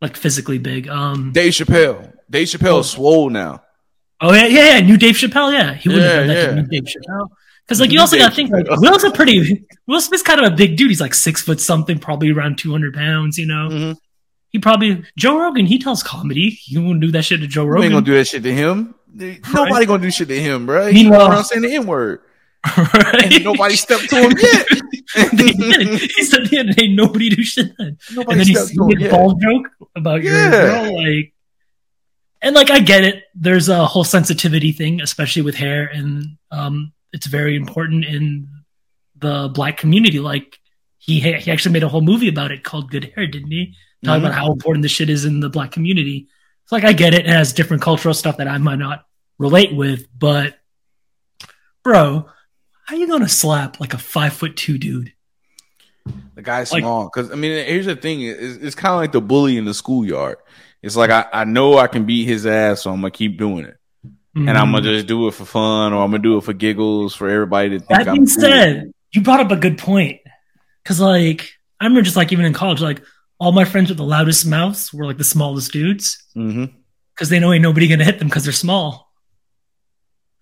like 0.00 0.16
physically 0.16 0.58
big? 0.58 0.88
Um, 0.88 1.32
Dave 1.32 1.52
Chappelle. 1.52 2.12
Dave 2.30 2.48
Chappelle 2.48 2.80
is 2.80 2.90
swole 2.90 3.28
now. 3.30 3.62
oh 4.20 4.32
yeah, 4.32 4.46
yeah, 4.46 4.74
yeah, 4.76 4.80
new 4.80 4.96
Dave 4.96 5.14
Chappelle, 5.16 5.52
yeah, 5.52 5.74
he 5.74 5.88
wouldn't 5.90 6.06
Yeah, 6.06 6.10
have 6.12 6.20
done 6.20 6.28
that 6.28 6.36
yeah. 6.42 6.46
to 6.46 6.54
new 6.62 6.66
Dave 6.68 6.84
Chappelle. 6.84 7.28
Because 7.66 7.80
like 7.80 7.92
you 7.92 8.00
also 8.00 8.16
got 8.18 8.30
to 8.30 8.34
think 8.34 8.50
like 8.50 8.66
Will's 8.80 9.04
a 9.04 9.10
pretty 9.10 9.64
Will 9.86 10.00
Smith's 10.00 10.22
kind 10.22 10.40
of 10.44 10.52
a 10.52 10.56
big 10.56 10.76
dude. 10.76 10.90
He's 10.90 11.00
like 11.00 11.14
six 11.14 11.42
foot 11.42 11.60
something, 11.60 11.98
probably 11.98 12.30
around 12.32 12.58
two 12.58 12.72
hundred 12.72 12.92
pounds. 12.94 13.38
You 13.38 13.46
know, 13.46 13.68
Mhm. 13.70 13.96
he 14.48 14.58
probably 14.58 15.04
Joe 15.16 15.38
Rogan. 15.38 15.66
He 15.66 15.78
tells 15.78 16.02
comedy. 16.02 16.50
He 16.50 16.76
wouldn't 16.76 17.00
do 17.00 17.12
that 17.12 17.24
shit 17.24 17.40
to 17.40 17.46
Joe 17.46 17.64
Rogan. 17.64 17.82
You 17.82 17.84
ain't 17.84 17.92
gonna 18.04 18.06
do 18.06 18.14
that 18.18 18.26
shit 18.26 18.42
to 18.42 18.52
him. 18.52 18.94
Nobody 19.14 19.86
gonna 19.86 20.02
do 20.02 20.10
shit 20.10 20.28
to 20.28 20.40
him, 20.40 20.66
bro. 20.66 20.86
He 20.88 21.04
Meanwhile- 21.04 21.30
around 21.30 21.44
saying 21.44 21.62
the 21.62 21.74
N 21.74 21.86
word. 21.86 22.20
right? 22.78 23.42
Nobody 23.42 23.74
stepped 23.74 24.08
to 24.10 24.16
him 24.16 24.32
yet. 24.40 24.66
He 26.16 26.22
said, 26.24 26.50
"Yeah, 26.52 26.62
ain't 26.78 26.94
nobody 26.94 27.28
do 27.28 27.42
shit 27.42 27.72
then." 27.76 27.98
And 28.16 28.40
then 28.40 28.46
he 28.46 28.54
stepped 28.54 28.70
he 28.70 28.76
to 28.76 28.82
him 28.82 28.88
made 28.88 28.98
a 28.98 29.00
yet. 29.02 29.10
ball 29.10 29.34
joke 29.34 29.66
about 29.96 30.22
your 30.22 30.32
Yeah. 30.34 30.50
girl, 30.50 30.96
like, 31.04 31.34
and 32.40 32.54
like 32.54 32.70
I 32.70 32.78
get 32.80 33.04
it. 33.04 33.24
There's 33.34 33.68
a 33.68 33.84
whole 33.84 34.04
sensitivity 34.04 34.72
thing, 34.72 35.00
especially 35.02 35.42
with 35.42 35.54
hair, 35.56 35.86
and 35.86 36.38
um, 36.50 36.92
it's 37.12 37.26
very 37.26 37.56
important 37.56 38.04
in 38.04 38.48
the 39.16 39.50
black 39.52 39.76
community. 39.76 40.18
Like 40.20 40.58
he 40.98 41.20
he 41.20 41.50
actually 41.50 41.72
made 41.72 41.82
a 41.82 41.88
whole 41.88 42.00
movie 42.00 42.28
about 42.28 42.52
it 42.52 42.62
called 42.64 42.90
Good 42.90 43.12
Hair, 43.14 43.26
didn't 43.26 43.50
he? 43.50 43.74
Talking 44.04 44.22
Mhm. 44.22 44.26
about 44.26 44.34
how 44.38 44.52
important 44.52 44.82
this 44.82 44.92
shit 44.92 45.10
is 45.10 45.24
in 45.24 45.40
the 45.40 45.50
black 45.50 45.72
community. 45.72 46.28
It's 46.72 46.82
like 46.82 46.90
I 46.90 46.94
get 46.94 47.12
it. 47.12 47.26
It 47.26 47.26
has 47.26 47.52
different 47.52 47.82
cultural 47.82 48.14
stuff 48.14 48.38
that 48.38 48.48
I 48.48 48.56
might 48.56 48.78
not 48.78 49.04
relate 49.36 49.76
with, 49.76 50.08
but 50.18 50.54
bro, 51.82 52.30
how 52.86 52.96
you 52.96 53.06
gonna 53.06 53.28
slap 53.28 53.78
like 53.78 53.92
a 53.92 53.98
five 53.98 54.32
foot 54.32 54.56
two 54.56 54.78
dude? 54.78 55.12
The 56.34 56.40
guy's 56.40 56.72
Like- 56.72 56.80
small. 56.80 57.10
Because 57.12 57.30
I 57.30 57.34
mean, 57.34 57.66
here's 57.66 57.84
the 57.84 57.94
thing: 57.94 58.22
it's, 58.22 58.56
it's 58.56 58.74
kind 58.74 58.94
of 58.94 59.00
like 59.00 59.12
the 59.12 59.20
bully 59.20 59.58
in 59.58 59.66
the 59.66 59.74
schoolyard. 59.74 60.38
It's 60.80 60.96
like 60.96 61.10
I, 61.10 61.26
I 61.30 61.44
know 61.44 61.76
I 61.76 61.88
can 61.88 62.06
beat 62.06 62.24
his 62.24 62.46
ass, 62.46 62.80
so 62.80 62.90
I'm 62.90 63.02
gonna 63.02 63.10
keep 63.10 63.36
doing 63.36 63.66
it, 63.66 63.76
and 64.34 64.48
I'm 64.48 64.72
gonna 64.72 64.78
mm-hmm. 64.78 64.94
just 64.94 65.06
do 65.06 65.28
it 65.28 65.34
for 65.34 65.44
fun, 65.44 65.92
or 65.92 66.02
I'm 66.02 66.10
gonna 66.10 66.22
do 66.22 66.38
it 66.38 66.44
for 66.44 66.54
giggles, 66.54 67.14
for 67.14 67.28
everybody 67.28 67.68
to 67.68 67.80
think 67.80 67.90
That 67.90 68.08
I'm 68.08 68.14
being 68.14 68.26
cool. 68.26 68.40
said, 68.40 68.94
you 69.12 69.20
brought 69.20 69.40
up 69.40 69.50
a 69.50 69.56
good 69.56 69.76
point. 69.76 70.20
Cause 70.86 71.00
like 71.00 71.52
I 71.78 71.84
remember 71.84 72.00
just 72.00 72.16
like 72.16 72.32
even 72.32 72.46
in 72.46 72.54
college, 72.54 72.80
like 72.80 73.02
all 73.42 73.52
my 73.52 73.64
friends 73.64 73.88
with 73.90 73.98
the 73.98 74.04
loudest 74.04 74.46
mouths 74.46 74.92
were 74.94 75.04
like 75.06 75.18
the 75.18 75.24
smallest 75.24 75.72
dudes. 75.72 76.22
Mhm. 76.36 76.70
Cause 77.16 77.28
they 77.28 77.40
know 77.40 77.52
ain't 77.52 77.62
nobody 77.62 77.88
gonna 77.88 78.04
hit 78.04 78.18
them 78.18 78.28
because 78.28 78.44
they're 78.44 78.52
small. 78.52 79.12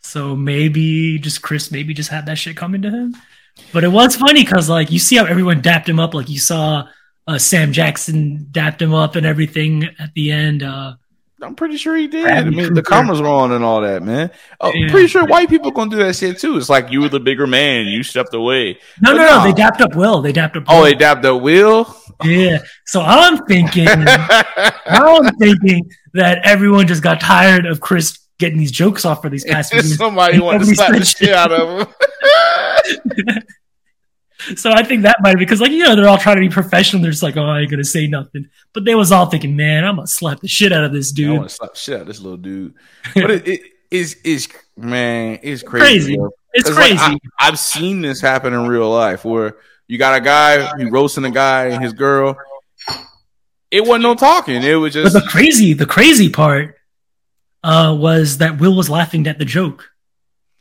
So 0.00 0.36
maybe 0.36 1.18
just 1.18 1.42
Chris 1.42 1.70
maybe 1.70 1.94
just 1.94 2.10
had 2.10 2.26
that 2.26 2.38
shit 2.38 2.56
coming 2.56 2.82
to 2.82 2.90
him. 2.90 3.16
But 3.72 3.84
it 3.84 3.92
was 3.92 4.16
funny 4.16 4.44
because 4.44 4.68
like 4.68 4.90
you 4.90 4.98
see 4.98 5.16
how 5.16 5.24
everyone 5.24 5.60
dapped 5.62 5.88
him 5.88 5.98
up, 6.00 6.14
like 6.14 6.28
you 6.28 6.38
saw 6.38 6.88
uh, 7.26 7.38
Sam 7.38 7.72
Jackson 7.72 8.46
dapped 8.50 8.80
him 8.82 8.92
up 8.94 9.16
and 9.16 9.26
everything 9.26 9.84
at 9.98 10.12
the 10.14 10.30
end. 10.32 10.62
Uh, 10.62 10.94
I'm 11.42 11.54
pretty 11.54 11.76
sure 11.78 11.96
he 11.96 12.06
did. 12.06 12.26
I 12.26 12.44
mean, 12.44 12.74
the 12.74 12.82
Cooper. 12.82 12.82
cameras 12.82 13.20
were 13.20 13.28
on 13.28 13.52
and 13.52 13.64
all 13.64 13.80
that, 13.80 14.02
man. 14.02 14.30
Oh, 14.60 14.72
Yeah. 14.74 14.90
Pretty 14.90 15.06
sure 15.08 15.24
white 15.24 15.48
people 15.48 15.70
gonna 15.70 15.90
do 15.90 15.96
that 15.96 16.14
shit 16.16 16.38
too. 16.38 16.56
It's 16.58 16.68
like 16.68 16.90
you 16.90 17.00
were 17.00 17.08
the 17.08 17.20
bigger 17.20 17.46
man, 17.46 17.86
you 17.86 18.02
stepped 18.02 18.34
away. 18.34 18.78
no, 19.00 19.12
But 19.12 19.16
no, 19.18 19.38
no, 19.38 19.44
they 19.44 19.52
dapped 19.52 19.80
up 19.80 19.94
Will. 19.94 20.20
They 20.20 20.32
dapped 20.32 20.56
up. 20.56 20.64
Oh, 20.68 20.82
they 20.84 20.94
dapped 20.94 21.24
up 21.24 21.40
Will. 21.40 21.96
yeah. 22.24 22.58
So 22.86 23.00
I'm 23.00 23.38
thinking. 23.46 23.88
I'm 24.86 25.34
thinking 25.36 25.88
that 26.14 26.40
everyone 26.44 26.86
just 26.86 27.02
got 27.02 27.20
tired 27.20 27.64
of 27.66 27.80
Chris 27.80 28.18
getting 28.38 28.58
these 28.58 28.72
jokes 28.72 29.04
off 29.04 29.22
for 29.22 29.28
these 29.30 29.44
past. 29.44 29.72
Somebody 29.96 30.40
wanted 30.40 30.60
to 30.64 30.64
Nobody 30.70 30.74
slap 30.74 30.92
the 30.98 31.04
shit 31.04 31.28
out 31.34 31.52
of 31.52 31.88
him. 33.26 33.42
So 34.56 34.72
I 34.72 34.82
think 34.82 35.02
that 35.02 35.16
might 35.20 35.34
be 35.34 35.40
because, 35.40 35.60
like, 35.60 35.70
you 35.70 35.84
know, 35.84 35.94
they're 35.94 36.08
all 36.08 36.18
trying 36.18 36.36
to 36.36 36.40
be 36.40 36.48
professional. 36.48 37.02
They're 37.02 37.10
just 37.10 37.22
like, 37.22 37.36
oh, 37.36 37.44
I 37.44 37.60
ain't 37.60 37.70
gonna 37.70 37.84
say 37.84 38.06
nothing. 38.06 38.48
But 38.72 38.84
they 38.84 38.94
was 38.94 39.12
all 39.12 39.26
thinking, 39.26 39.56
man, 39.56 39.84
I'm 39.84 39.96
gonna 39.96 40.06
slap 40.06 40.40
the 40.40 40.48
shit 40.48 40.72
out 40.72 40.84
of 40.84 40.92
this 40.92 41.12
dude. 41.12 41.30
I 41.30 41.38
want 41.38 41.48
to 41.48 41.54
slap 41.54 41.76
shit 41.76 41.94
out 41.96 42.00
of 42.02 42.06
this 42.06 42.20
little 42.20 42.38
dude. 42.38 42.74
But 43.14 43.30
it, 43.30 43.48
it 43.48 43.60
is 43.90 44.14
is 44.24 44.48
man, 44.76 45.38
it's 45.42 45.62
crazy. 45.62 45.84
Crazy. 45.84 46.16
bro. 46.16 46.30
It's 46.52 46.68
'Cause, 46.68 46.76
like, 46.78 46.98
crazy. 46.98 47.18
I, 47.38 47.48
I've 47.48 47.58
seen 47.58 48.00
this 48.00 48.20
happen 48.20 48.52
in 48.52 48.66
real 48.66 48.90
life 48.90 49.24
where 49.24 49.56
you 49.86 49.98
got 49.98 50.16
a 50.16 50.20
guy 50.20 50.76
he 50.78 50.84
roasting 50.88 51.24
a 51.24 51.30
guy 51.30 51.66
and 51.66 51.82
his 51.82 51.92
girl. 51.92 52.36
It 53.70 53.86
wasn't 53.86 54.02
no 54.02 54.14
talking. 54.14 54.62
It 54.62 54.74
was 54.74 54.94
but 54.94 55.02
just 55.02 55.14
the 55.14 55.20
crazy, 55.20 55.74
the 55.74 55.86
crazy 55.86 56.28
part 56.28 56.76
uh, 57.62 57.96
was 57.98 58.38
that 58.38 58.58
Will 58.58 58.74
was 58.74 58.90
laughing 58.90 59.26
at 59.26 59.38
the 59.38 59.44
joke. 59.44 59.90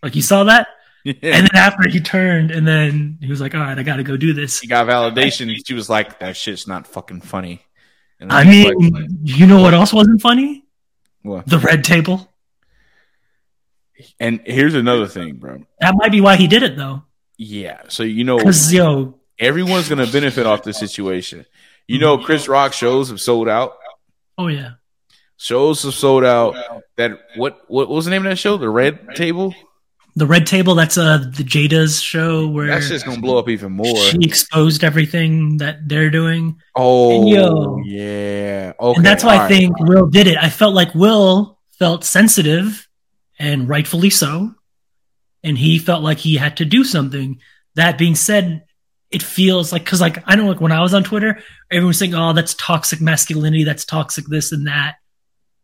Like 0.04 0.16
you 0.16 0.22
saw 0.22 0.44
that, 0.46 0.68
yeah. 1.04 1.14
and 1.24 1.48
then 1.48 1.56
after 1.56 1.90
he 1.90 2.00
turned, 2.00 2.52
and 2.52 2.68
then 2.68 3.18
he 3.22 3.28
was 3.28 3.42
like, 3.42 3.56
"All 3.56 3.62
right, 3.62 3.78
I 3.78 3.84
got 3.84 3.98
to 3.98 4.04
go 4.04 4.18
do 4.18 4.34
this." 4.34 4.60
he 4.60 4.68
got 4.68 4.88
validation. 4.88 5.56
She 5.66 5.74
was 5.74 5.90
like, 5.90 6.20
"That 6.20 6.36
shit's 6.36 6.68
not 6.68 6.88
fucking 6.88 7.22
funny." 7.22 7.62
And 8.20 8.32
I 8.32 8.44
mean, 8.44 8.92
like, 8.92 9.06
you 9.24 9.48
know 9.48 9.62
what 9.62 9.74
else 9.74 9.94
wasn't 9.94 10.22
funny? 10.22 10.66
what? 11.22 11.48
The 11.48 11.60
red 11.60 11.84
table. 11.84 12.30
And 14.20 14.42
here's 14.46 14.76
another 14.76 15.08
thing, 15.08 15.36
bro. 15.36 15.64
That 15.80 15.96
might 15.96 16.12
be 16.12 16.22
why 16.22 16.36
he 16.36 16.48
did 16.48 16.64
it, 16.64 16.78
though. 16.78 17.04
Yeah. 17.38 17.82
So 17.88 18.04
you 18.04 18.24
know, 18.24 18.40
yo, 18.70 19.16
everyone's 19.38 19.90
gonna 19.90 20.08
benefit 20.08 20.46
off 20.46 20.64
this 20.64 20.78
situation. 20.78 21.46
You 21.88 22.00
know, 22.00 22.18
Chris 22.18 22.48
Rock 22.48 22.74
shows 22.74 23.10
have 23.10 23.22
sold 23.22 23.50
out. 23.50 23.74
oh 24.38 24.48
yeah, 24.48 24.74
Shows 25.38 25.84
have 25.84 25.94
sold 25.94 26.26
out. 26.26 26.56
That 26.98 27.12
what 27.38 27.62
what 27.70 27.88
was 27.88 28.06
the 28.06 28.12
name 28.12 28.26
of 28.26 28.30
that 28.30 28.36
show? 28.36 28.58
The 28.58 28.70
Red 28.70 29.16
Table. 29.16 29.56
The 30.16 30.26
red 30.26 30.46
table. 30.48 30.76
That's 30.76 30.98
uh 30.98 31.18
the 31.20 31.44
Jada's 31.44 32.02
show 32.02 32.48
where 32.48 32.68
That's 32.68 32.90
just 32.90 33.06
gonna 33.06 33.22
blow 33.22 33.38
up 33.38 33.50
even 33.50 33.72
more. 33.74 33.96
she 33.96 34.18
exposed 34.22 34.84
everything 34.84 35.58
that 35.58 35.88
they're 35.88 36.10
doing. 36.10 36.60
Oh, 36.76 37.20
And 37.22 37.30
yo. 37.30 37.82
yeah. 37.86 38.74
Okay, 38.80 38.98
and 38.98 39.06
that's 39.06 39.24
why 39.24 39.34
all 39.36 39.40
I 39.40 39.44
right. 39.44 39.48
think 39.50 39.80
Will 39.80 40.08
did 40.08 40.28
it. 40.28 40.38
I 40.38 40.50
felt 40.50 40.74
like 40.74 40.94
Will 40.96 41.58
felt 41.78 42.04
sensitive, 42.04 42.88
and 43.38 43.68
rightfully 43.70 44.10
so. 44.10 44.54
And 45.44 45.58
he 45.58 45.80
felt 45.80 46.04
like 46.04 46.18
he 46.18 46.36
had 46.36 46.58
to 46.58 46.66
do 46.66 46.84
something. 46.84 47.40
That 47.76 47.98
being 47.98 48.16
said, 48.16 48.66
it 49.10 49.24
feels 49.24 49.72
like 49.72 49.86
because 49.86 50.02
like 50.02 50.22
I 50.26 50.36
know 50.36 50.48
like 50.48 50.60
when 50.60 50.74
I 50.74 50.82
was 50.82 50.94
on 50.94 51.04
Twitter, 51.06 51.42
everyone 51.72 51.88
was 51.90 51.98
saying, 52.00 52.14
"Oh, 52.14 52.34
that's 52.34 52.54
toxic 52.56 53.00
masculinity. 53.00 53.64
That's 53.64 53.86
toxic 53.86 54.26
this 54.28 54.52
and 54.52 54.68
that." 54.68 54.96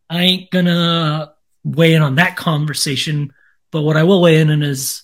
I 0.09 0.21
ain't 0.21 0.51
gonna 0.51 1.33
weigh 1.65 1.93
in 1.95 2.01
on 2.03 2.15
that 2.15 2.37
conversation, 2.37 3.33
but 3.75 3.81
what 3.81 3.97
I 3.97 4.03
will 4.03 4.21
weigh 4.21 4.39
in 4.39 4.49
on 4.51 4.63
is 4.63 5.03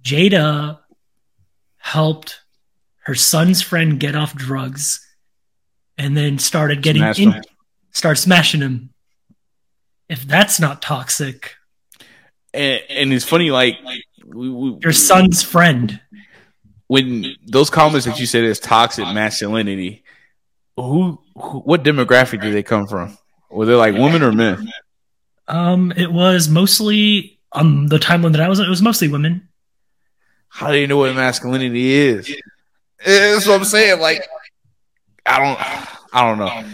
Jada 0.00 0.78
helped 1.76 2.40
her 3.00 3.14
son's 3.14 3.60
friend 3.60 4.00
get 4.00 4.16
off 4.16 4.34
drugs 4.34 5.06
and 5.98 6.16
then 6.16 6.38
started 6.38 6.82
getting 6.82 7.02
Smashed 7.02 7.20
in, 7.20 7.42
start 7.90 8.16
smashing 8.16 8.62
him. 8.62 8.94
If 10.08 10.22
that's 10.22 10.60
not 10.60 10.80
toxic, 10.80 11.56
And, 12.54 12.80
and 12.88 13.12
it's 13.12 13.26
funny, 13.26 13.50
like 13.50 13.76
we, 14.24 14.48
we, 14.48 14.78
your 14.82 14.94
son's 14.94 15.42
friend. 15.42 16.00
when 16.86 17.36
those 17.46 17.68
comments 17.68 18.06
that 18.06 18.18
you 18.18 18.24
said 18.24 18.44
is 18.44 18.60
toxic 18.60 19.04
masculinity, 19.04 20.04
who, 20.76 21.20
who 21.36 21.58
what 21.58 21.84
demographic 21.84 22.40
do 22.40 22.50
they 22.50 22.62
come 22.62 22.86
from? 22.86 23.18
Were 23.50 23.66
they 23.66 23.74
like 23.74 23.92
women 23.92 24.22
or 24.22 24.32
men? 24.32 24.72
Um, 25.48 25.92
it 25.94 26.10
was 26.10 26.48
mostly 26.48 27.40
um 27.54 27.88
the 27.88 27.98
timeline 27.98 28.32
that 28.32 28.40
I 28.40 28.48
was 28.48 28.60
it 28.60 28.68
was 28.68 28.82
mostly 28.82 29.08
women. 29.08 29.48
How 30.48 30.70
do 30.70 30.78
you 30.78 30.86
know 30.86 30.98
what 30.98 31.14
masculinity 31.14 31.92
is? 31.92 32.34
That's 33.04 33.46
what 33.46 33.54
I'm 33.54 33.64
saying. 33.64 34.00
Like, 34.00 34.28
I 35.24 35.38
don't, 35.38 36.14
I 36.14 36.28
don't 36.28 36.38
know. 36.38 36.64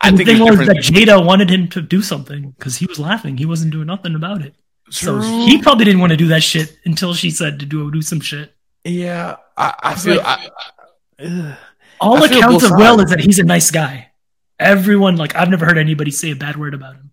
I 0.00 0.10
the 0.10 0.16
think 0.16 0.28
thing 0.28 0.40
was 0.40 0.66
that 0.66 0.78
Jada 0.78 1.24
wanted 1.24 1.48
him 1.48 1.68
to 1.68 1.80
do 1.80 2.02
something 2.02 2.50
because 2.50 2.76
he 2.76 2.86
was 2.86 2.98
laughing. 2.98 3.38
He 3.38 3.46
wasn't 3.46 3.70
doing 3.70 3.86
nothing 3.86 4.16
about 4.16 4.42
it. 4.42 4.54
So 4.90 5.20
he 5.20 5.62
probably 5.62 5.84
didn't 5.84 6.00
want 6.00 6.10
to 6.10 6.16
do 6.16 6.28
that 6.28 6.42
shit 6.42 6.76
until 6.84 7.14
she 7.14 7.30
said 7.30 7.60
to 7.60 7.66
do 7.66 7.90
do 7.90 8.02
some 8.02 8.20
shit. 8.20 8.52
Yeah, 8.84 9.36
I, 9.56 9.74
I 9.82 9.94
feel. 9.94 10.20
I, 10.20 10.50
ugh. 11.24 11.56
All 12.00 12.22
I 12.22 12.26
accounts 12.26 12.64
of 12.64 12.72
Will 12.72 13.00
is 13.00 13.10
that 13.10 13.20
he's 13.20 13.38
a 13.38 13.44
nice 13.44 13.70
guy. 13.70 14.10
Everyone 14.58 15.16
like 15.16 15.36
I've 15.36 15.48
never 15.48 15.66
heard 15.66 15.78
anybody 15.78 16.10
say 16.10 16.32
a 16.32 16.36
bad 16.36 16.56
word 16.56 16.74
about 16.74 16.96
him. 16.96 17.11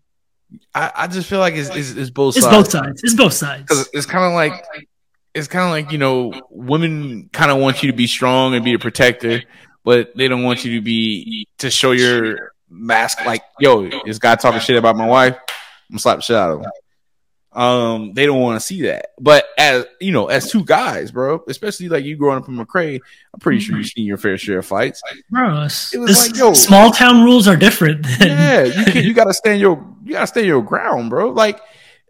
I, 0.73 0.91
I 0.95 1.07
just 1.07 1.29
feel 1.29 1.39
like 1.39 1.53
it's, 1.53 1.69
it's, 1.69 1.91
it's 1.91 2.09
both 2.09 2.35
It's 2.35 2.45
sides. 2.45 2.57
both 2.57 2.71
sides. 2.71 3.03
It's 3.03 3.13
both 3.13 3.33
sides. 3.33 3.89
It's 3.93 4.05
kind 4.05 4.25
of 4.25 4.33
like 4.33 4.65
it's 5.33 5.47
kind 5.47 5.65
of 5.65 5.71
like 5.71 5.91
you 5.91 5.97
know, 5.97 6.33
women 6.49 7.29
kind 7.31 7.51
of 7.51 7.57
want 7.59 7.83
you 7.83 7.91
to 7.91 7.95
be 7.95 8.07
strong 8.07 8.55
and 8.55 8.65
be 8.65 8.73
a 8.73 8.79
protector, 8.79 9.43
but 9.83 10.15
they 10.15 10.27
don't 10.27 10.43
want 10.43 10.65
you 10.65 10.75
to 10.75 10.81
be 10.81 11.47
to 11.59 11.69
show 11.69 11.91
your 11.91 12.53
mask. 12.69 13.23
Like, 13.25 13.43
yo, 13.59 13.89
this 14.05 14.19
guy 14.19 14.35
talking 14.35 14.59
shit 14.59 14.77
about 14.77 14.95
my 14.95 15.07
wife, 15.07 15.37
I'm 15.91 15.99
slap 15.99 16.17
the 16.17 16.21
shit 16.23 16.35
out 16.35 16.51
of 16.51 16.61
him. 16.61 16.71
Um, 17.51 18.13
they 18.13 18.25
don't 18.27 18.39
want 18.41 18.59
to 18.59 18.65
see 18.65 18.83
that. 18.83 19.07
But 19.19 19.45
as 19.57 19.85
you 19.99 20.11
know, 20.11 20.27
as 20.27 20.51
two 20.51 20.63
guys, 20.63 21.11
bro, 21.11 21.43
especially 21.47 21.89
like 21.89 22.05
you 22.05 22.15
growing 22.15 22.37
up 22.37 22.47
in 22.47 22.55
McCray, 22.55 22.99
I'm 23.33 23.39
pretty 23.39 23.59
sure 23.59 23.75
you've 23.77 23.87
seen 23.87 24.05
your 24.05 24.17
fair 24.17 24.37
share 24.37 24.59
of 24.59 24.65
fights. 24.67 25.01
Bro, 25.31 25.63
It 25.93 25.97
was 25.97 26.27
like, 26.27 26.35
yo- 26.37 26.53
small 26.53 26.91
town 26.91 27.23
rules 27.23 27.47
are 27.47 27.55
different. 27.55 28.05
Yeah, 28.19 28.63
you 28.65 28.85
can, 28.85 29.03
you 29.03 29.13
gotta 29.15 29.33
stand 29.33 29.59
your 29.59 29.83
you 30.03 30.13
gotta 30.13 30.27
stand 30.27 30.45
your 30.45 30.61
ground, 30.61 31.09
bro. 31.09 31.29
Like 31.31 31.59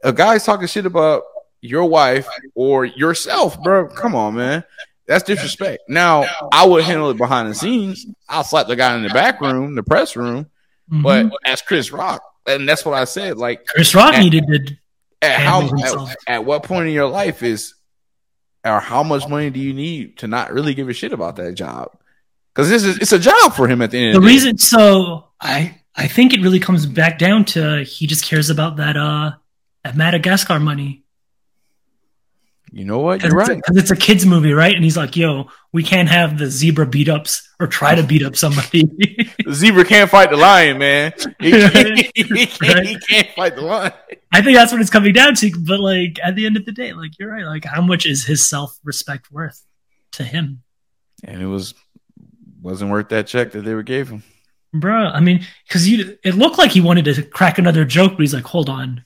a 0.03 0.11
guy's 0.11 0.43
talking 0.43 0.67
shit 0.67 0.85
about 0.85 1.23
your 1.61 1.85
wife 1.85 2.27
or 2.55 2.83
yourself, 2.85 3.61
bro. 3.63 3.87
Come 3.87 4.15
on, 4.15 4.35
man. 4.35 4.63
That's 5.07 5.23
disrespect. 5.23 5.83
Now 5.87 6.25
I 6.51 6.65
would 6.67 6.83
handle 6.83 7.09
it 7.11 7.17
behind 7.17 7.49
the 7.49 7.55
scenes. 7.55 8.05
I'll 8.27 8.43
slap 8.43 8.67
the 8.67 8.75
guy 8.75 8.95
in 8.95 9.03
the 9.03 9.09
back 9.09 9.39
room, 9.41 9.73
the 9.75 9.83
press 9.83 10.15
room. 10.17 10.47
Mhm. 10.91 11.01
But 11.03 11.31
as 11.45 11.61
Chris 11.61 11.91
Rock, 11.91 12.21
and 12.45 12.67
that's 12.67 12.83
what 12.83 12.93
I 12.93 13.05
said. 13.05 13.37
Like 13.37 13.65
Chris 13.67 13.95
Rock 13.95 14.15
at- 14.15 14.19
needed 14.21 14.45
to. 14.47 14.77
At 15.21 15.39
how 15.39 15.63
at, 15.63 16.17
at 16.27 16.45
what 16.45 16.63
point 16.63 16.87
in 16.87 16.93
your 16.93 17.09
life 17.09 17.43
is 17.43 17.73
or 18.63 18.79
how 18.79 19.03
much 19.03 19.27
money 19.27 19.49
do 19.49 19.59
you 19.59 19.73
need 19.73 20.17
to 20.19 20.27
not 20.27 20.51
really 20.51 20.73
give 20.73 20.89
a 20.89 20.93
shit 20.93 21.13
about 21.13 21.35
that 21.37 21.53
job? 21.53 21.91
Because 22.53 22.69
this 22.69 22.83
is 22.83 22.97
it's 22.97 23.11
a 23.11 23.19
job 23.19 23.53
for 23.53 23.67
him 23.67 23.81
at 23.81 23.91
the 23.91 23.97
end. 23.97 24.15
The 24.15 24.17
of 24.17 24.23
the 24.23 24.27
day. 24.27 24.33
reason, 24.33 24.57
so 24.57 25.29
I 25.39 25.81
I 25.95 26.07
think 26.07 26.33
it 26.33 26.41
really 26.41 26.59
comes 26.59 26.85
back 26.85 27.19
down 27.19 27.45
to 27.45 27.83
he 27.83 28.07
just 28.07 28.25
cares 28.25 28.49
about 28.49 28.77
that 28.77 28.97
uh 28.97 29.31
that 29.83 29.95
Madagascar 29.95 30.59
money. 30.59 31.03
You 32.71 32.85
know 32.85 32.99
what, 32.99 33.23
you're 33.23 33.31
right. 33.31 33.61
'cause 33.63 33.77
it's 33.77 33.91
a 33.91 33.95
kids 33.95 34.25
movie, 34.25 34.53
right? 34.53 34.75
And 34.75 34.83
he's 34.83 34.95
like, 34.97 35.15
"Yo, 35.17 35.49
we 35.73 35.83
can't 35.83 36.07
have 36.09 36.37
the 36.37 36.47
zebra 36.47 36.85
beat 36.85 37.09
ups 37.09 37.47
or 37.59 37.67
try 37.67 37.95
to 37.95 38.03
beat 38.03 38.23
up 38.23 38.35
somebody." 38.35 38.83
The 39.45 39.53
zebra 39.53 39.85
can't 39.85 40.09
fight 40.09 40.29
the 40.29 40.37
lion, 40.37 40.77
man. 40.77 41.13
He, 41.39 41.51
can't, 41.51 42.87
he 42.87 42.97
can't 43.09 43.29
fight 43.35 43.55
the 43.55 43.61
lion. 43.61 43.93
I 44.31 44.41
think 44.43 44.55
that's 44.57 44.71
what 44.71 44.79
it's 44.81 44.89
coming 44.89 45.13
down 45.13 45.33
to. 45.35 45.51
But 45.59 45.79
like 45.79 46.19
at 46.23 46.35
the 46.35 46.45
end 46.45 46.57
of 46.57 46.65
the 46.65 46.71
day, 46.71 46.93
like 46.93 47.17
you're 47.19 47.31
right. 47.31 47.45
Like 47.45 47.65
how 47.65 47.81
much 47.81 48.05
is 48.05 48.25
his 48.25 48.47
self 48.47 48.77
respect 48.83 49.31
worth 49.31 49.63
to 50.13 50.23
him, 50.23 50.61
And 51.23 51.41
it 51.41 51.47
was 51.47 51.73
wasn't 52.61 52.91
worth 52.91 53.09
that 53.09 53.25
check 53.27 53.51
that 53.53 53.61
they 53.61 53.73
were 53.73 53.83
gave 53.83 54.09
him. 54.09 54.21
bro? 54.73 55.05
I 55.07 55.19
mean, 55.19 55.45
because 55.67 55.87
you, 55.89 56.17
it 56.23 56.35
looked 56.35 56.57
like 56.57 56.71
he 56.71 56.81
wanted 56.81 57.05
to 57.05 57.23
crack 57.23 57.57
another 57.57 57.85
joke, 57.85 58.11
but 58.13 58.19
he's 58.21 58.33
like, 58.33 58.43
"Hold 58.45 58.69
on, 58.69 59.03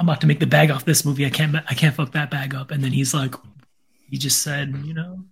I'm 0.00 0.08
about 0.08 0.20
to 0.20 0.26
make 0.26 0.40
the 0.40 0.46
bag 0.46 0.70
off 0.70 0.84
this 0.84 1.04
movie. 1.04 1.26
I 1.26 1.30
can't, 1.30 1.56
I 1.56 1.74
can't 1.74 1.94
fuck 1.94 2.12
that 2.12 2.30
bag 2.30 2.54
up." 2.54 2.70
And 2.70 2.82
then 2.82 2.92
he's 2.92 3.14
like, 3.14 3.34
he 4.10 4.16
just 4.16 4.42
said, 4.42 4.74
you 4.84 4.94
know, 4.94 5.24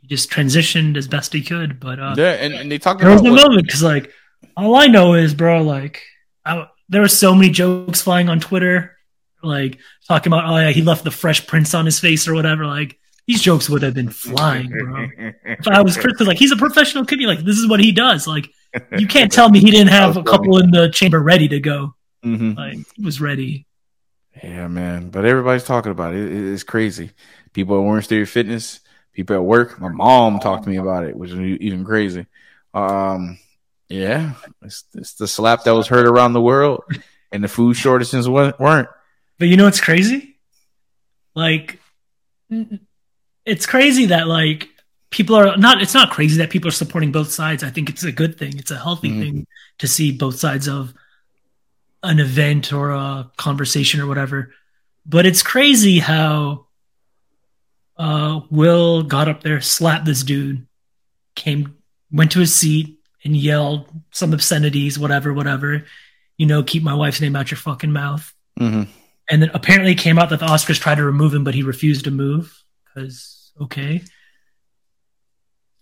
he 0.00 0.08
just 0.08 0.30
transitioned 0.30 0.96
as 0.96 1.08
best 1.08 1.32
he 1.32 1.42
could. 1.42 1.80
But 1.80 1.98
uh, 1.98 2.14
yeah, 2.16 2.32
and, 2.32 2.52
and 2.52 2.70
they 2.70 2.78
talked 2.78 3.00
there 3.00 3.10
was 3.10 3.20
about 3.20 3.30
a 3.30 3.32
what, 3.32 3.42
moment 3.48 3.66
because 3.66 3.82
like 3.82 4.10
all 4.56 4.74
I 4.74 4.86
know 4.86 5.14
is, 5.14 5.34
bro, 5.34 5.62
like 5.62 6.02
I, 6.44 6.68
there 6.88 7.00
were 7.00 7.08
so 7.08 7.34
many 7.34 7.50
jokes 7.50 8.02
flying 8.02 8.28
on 8.28 8.40
Twitter, 8.40 8.96
like 9.42 9.78
talking 10.06 10.32
about, 10.32 10.44
oh 10.46 10.56
yeah, 10.56 10.70
he 10.70 10.82
left 10.82 11.04
the 11.04 11.10
Fresh 11.10 11.46
prints 11.46 11.74
on 11.74 11.86
his 11.86 11.98
face 11.98 12.28
or 12.28 12.34
whatever. 12.34 12.66
Like 12.66 12.98
these 13.26 13.40
jokes 13.40 13.70
would 13.70 13.82
have 13.82 13.94
been 13.94 14.10
flying, 14.10 14.68
bro. 14.68 15.08
If 15.44 15.68
I 15.68 15.80
was 15.82 15.96
Chris, 15.96 16.20
like 16.20 16.38
he's 16.38 16.52
a 16.52 16.56
professional 16.56 17.04
comedian, 17.04 17.34
like 17.34 17.44
this 17.44 17.56
is 17.56 17.68
what 17.68 17.80
he 17.80 17.92
does. 17.92 18.26
Like 18.26 18.48
you 18.98 19.06
can't 19.06 19.32
tell 19.32 19.48
me 19.48 19.60
he 19.60 19.70
didn't 19.70 19.88
have 19.88 20.16
a 20.16 20.20
was 20.20 20.30
couple 20.30 20.58
in 20.58 20.70
the 20.70 20.90
chamber 20.90 21.20
ready 21.20 21.48
to 21.48 21.60
go. 21.60 21.94
Mhm. 22.24 22.56
Like 22.56 22.78
he 22.96 23.04
was 23.04 23.20
ready. 23.20 23.66
Yeah, 24.42 24.68
man. 24.68 25.10
But 25.10 25.24
everybody's 25.24 25.64
talking 25.64 25.92
about 25.92 26.14
it. 26.14 26.30
It- 26.32 26.52
It's 26.52 26.62
crazy. 26.62 27.10
People 27.52 27.76
at 27.76 27.84
Orangetheory 27.86 28.28
Fitness, 28.28 28.80
people 29.12 29.36
at 29.36 29.42
work. 29.44 29.78
My 29.80 29.88
mom 29.88 30.38
talked 30.40 30.64
to 30.64 30.70
me 30.70 30.76
about 30.76 31.04
it, 31.04 31.16
which 31.16 31.30
is 31.30 31.38
even 31.38 31.84
crazy. 31.84 32.26
Um, 32.72 33.38
yeah, 33.88 34.34
it's, 34.62 34.84
it's 34.94 35.14
the 35.14 35.28
slap 35.28 35.64
that 35.64 35.74
was 35.74 35.86
heard 35.88 36.06
around 36.06 36.32
the 36.32 36.40
world, 36.40 36.82
and 37.30 37.44
the 37.44 37.48
food 37.48 37.74
shortages 37.76 38.26
weren't. 38.28 38.56
But 39.38 39.48
you 39.48 39.56
know 39.58 39.64
what's 39.64 39.80
crazy? 39.82 40.36
Like, 41.34 41.78
it's 43.44 43.66
crazy 43.66 44.06
that 44.06 44.28
like 44.28 44.68
people 45.10 45.36
are 45.36 45.56
not. 45.58 45.82
It's 45.82 45.94
not 45.94 46.10
crazy 46.10 46.38
that 46.38 46.48
people 46.50 46.68
are 46.68 46.72
supporting 46.72 47.12
both 47.12 47.30
sides. 47.30 47.62
I 47.62 47.70
think 47.70 47.90
it's 47.90 48.02
a 48.04 48.12
good 48.12 48.38
thing. 48.38 48.58
It's 48.58 48.70
a 48.70 48.78
healthy 48.78 49.10
Mhm. 49.10 49.20
thing 49.20 49.46
to 49.78 49.88
see 49.88 50.12
both 50.12 50.36
sides 50.38 50.68
of 50.68 50.94
an 52.02 52.20
event 52.20 52.72
or 52.72 52.90
a 52.90 53.30
conversation 53.36 54.00
or 54.00 54.06
whatever. 54.06 54.52
But 55.06 55.26
it's 55.26 55.42
crazy 55.42 55.98
how 55.98 56.66
uh, 57.96 58.40
Will 58.50 59.02
got 59.02 59.28
up 59.28 59.42
there, 59.42 59.60
slapped 59.60 60.04
this 60.04 60.22
dude, 60.22 60.66
came, 61.34 61.76
went 62.10 62.32
to 62.32 62.40
his 62.40 62.54
seat, 62.54 62.98
and 63.24 63.36
yelled 63.36 63.88
some 64.10 64.32
obscenities, 64.32 64.98
whatever, 64.98 65.32
whatever. 65.32 65.84
You 66.36 66.46
know, 66.46 66.62
keep 66.62 66.82
my 66.82 66.94
wife's 66.94 67.20
name 67.20 67.36
out 67.36 67.50
your 67.50 67.58
fucking 67.58 67.92
mouth. 67.92 68.32
Mm-hmm. 68.58 68.90
And 69.30 69.42
then 69.42 69.50
apparently 69.54 69.92
it 69.92 69.98
came 69.98 70.18
out 70.18 70.30
that 70.30 70.40
the 70.40 70.46
Oscars 70.46 70.80
tried 70.80 70.96
to 70.96 71.04
remove 71.04 71.32
him, 71.32 71.44
but 71.44 71.54
he 71.54 71.62
refused 71.62 72.04
to 72.04 72.10
move 72.10 72.62
because 72.84 73.52
okay. 73.60 74.02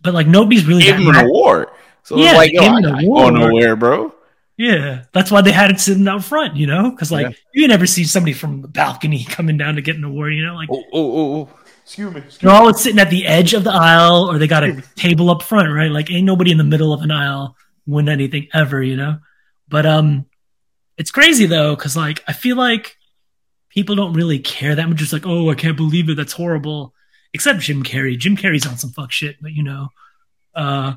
But 0.02 0.14
like 0.14 0.26
nobody's 0.26 0.66
really 0.66 0.82
Gave 0.82 0.96
him 0.96 1.08
an 1.08 1.16
award. 1.16 1.68
So 2.02 2.16
Yeah, 2.16 2.32
like, 2.32 2.52
yo, 2.52 2.62
I, 2.62 2.64
I 2.64 2.76
ain't 2.76 2.84
going 2.84 3.04
award. 3.04 3.34
nowhere, 3.34 3.76
bro. 3.76 4.14
Yeah, 4.60 5.04
that's 5.14 5.30
why 5.30 5.40
they 5.40 5.52
had 5.52 5.70
it 5.70 5.80
sitting 5.80 6.06
out 6.06 6.22
front, 6.22 6.54
you 6.54 6.66
know, 6.66 6.90
because 6.90 7.10
like 7.10 7.28
Yeah. 7.28 7.32
you 7.54 7.66
never 7.66 7.86
see 7.86 8.04
somebody 8.04 8.34
from 8.34 8.60
the 8.60 8.68
balcony 8.68 9.24
coming 9.28 9.56
down 9.56 9.76
to 9.76 9.80
get 9.80 9.96
an 9.96 10.04
award, 10.04 10.34
you 10.34 10.44
know, 10.44 10.54
like 10.54 10.68
Oh, 10.70 10.84
oh, 10.92 11.12
oh, 11.16 11.34
oh. 11.34 11.58
Excuse 11.82 12.14
me. 12.14 12.22
they're 12.42 12.50
always 12.50 12.78
sitting 12.78 12.98
at 12.98 13.08
the 13.08 13.26
edge 13.26 13.54
of 13.54 13.64
the 13.64 13.72
aisle 13.72 14.30
or 14.30 14.36
they 14.36 14.46
got 14.46 14.62
a 14.62 14.82
table 14.96 15.30
up 15.30 15.42
front, 15.42 15.72
right? 15.72 15.90
Like 15.90 16.10
ain't 16.10 16.26
nobody 16.26 16.50
in 16.50 16.58
the 16.58 16.64
middle 16.64 16.92
of 16.92 17.00
an 17.00 17.10
aisle 17.10 17.56
win 17.86 18.10
anything 18.10 18.48
ever, 18.52 18.82
you 18.82 18.96
know. 18.96 19.20
But 19.66 19.86
um, 19.86 20.26
it's 20.98 21.10
crazy 21.10 21.46
though, 21.46 21.74
because 21.74 21.96
like 21.96 22.22
I 22.28 22.34
feel 22.34 22.56
like 22.58 22.98
people 23.70 23.96
don't 23.96 24.12
really 24.12 24.40
care 24.40 24.74
that 24.74 24.86
much. 24.90 24.98
Just 24.98 25.14
like, 25.14 25.26
oh, 25.26 25.48
I 25.48 25.54
can't 25.54 25.76
believe 25.78 26.10
it, 26.10 26.16
that's 26.18 26.34
horrible. 26.34 26.92
Except 27.32 27.60
Jim 27.60 27.82
Carrey. 27.82 28.18
Jim 28.18 28.36
Carrey's 28.36 28.66
on 28.66 28.76
some 28.76 28.90
fuck 28.90 29.10
shit, 29.10 29.36
but 29.40 29.52
you 29.52 29.62
know, 29.62 29.88
uh. 30.54 30.96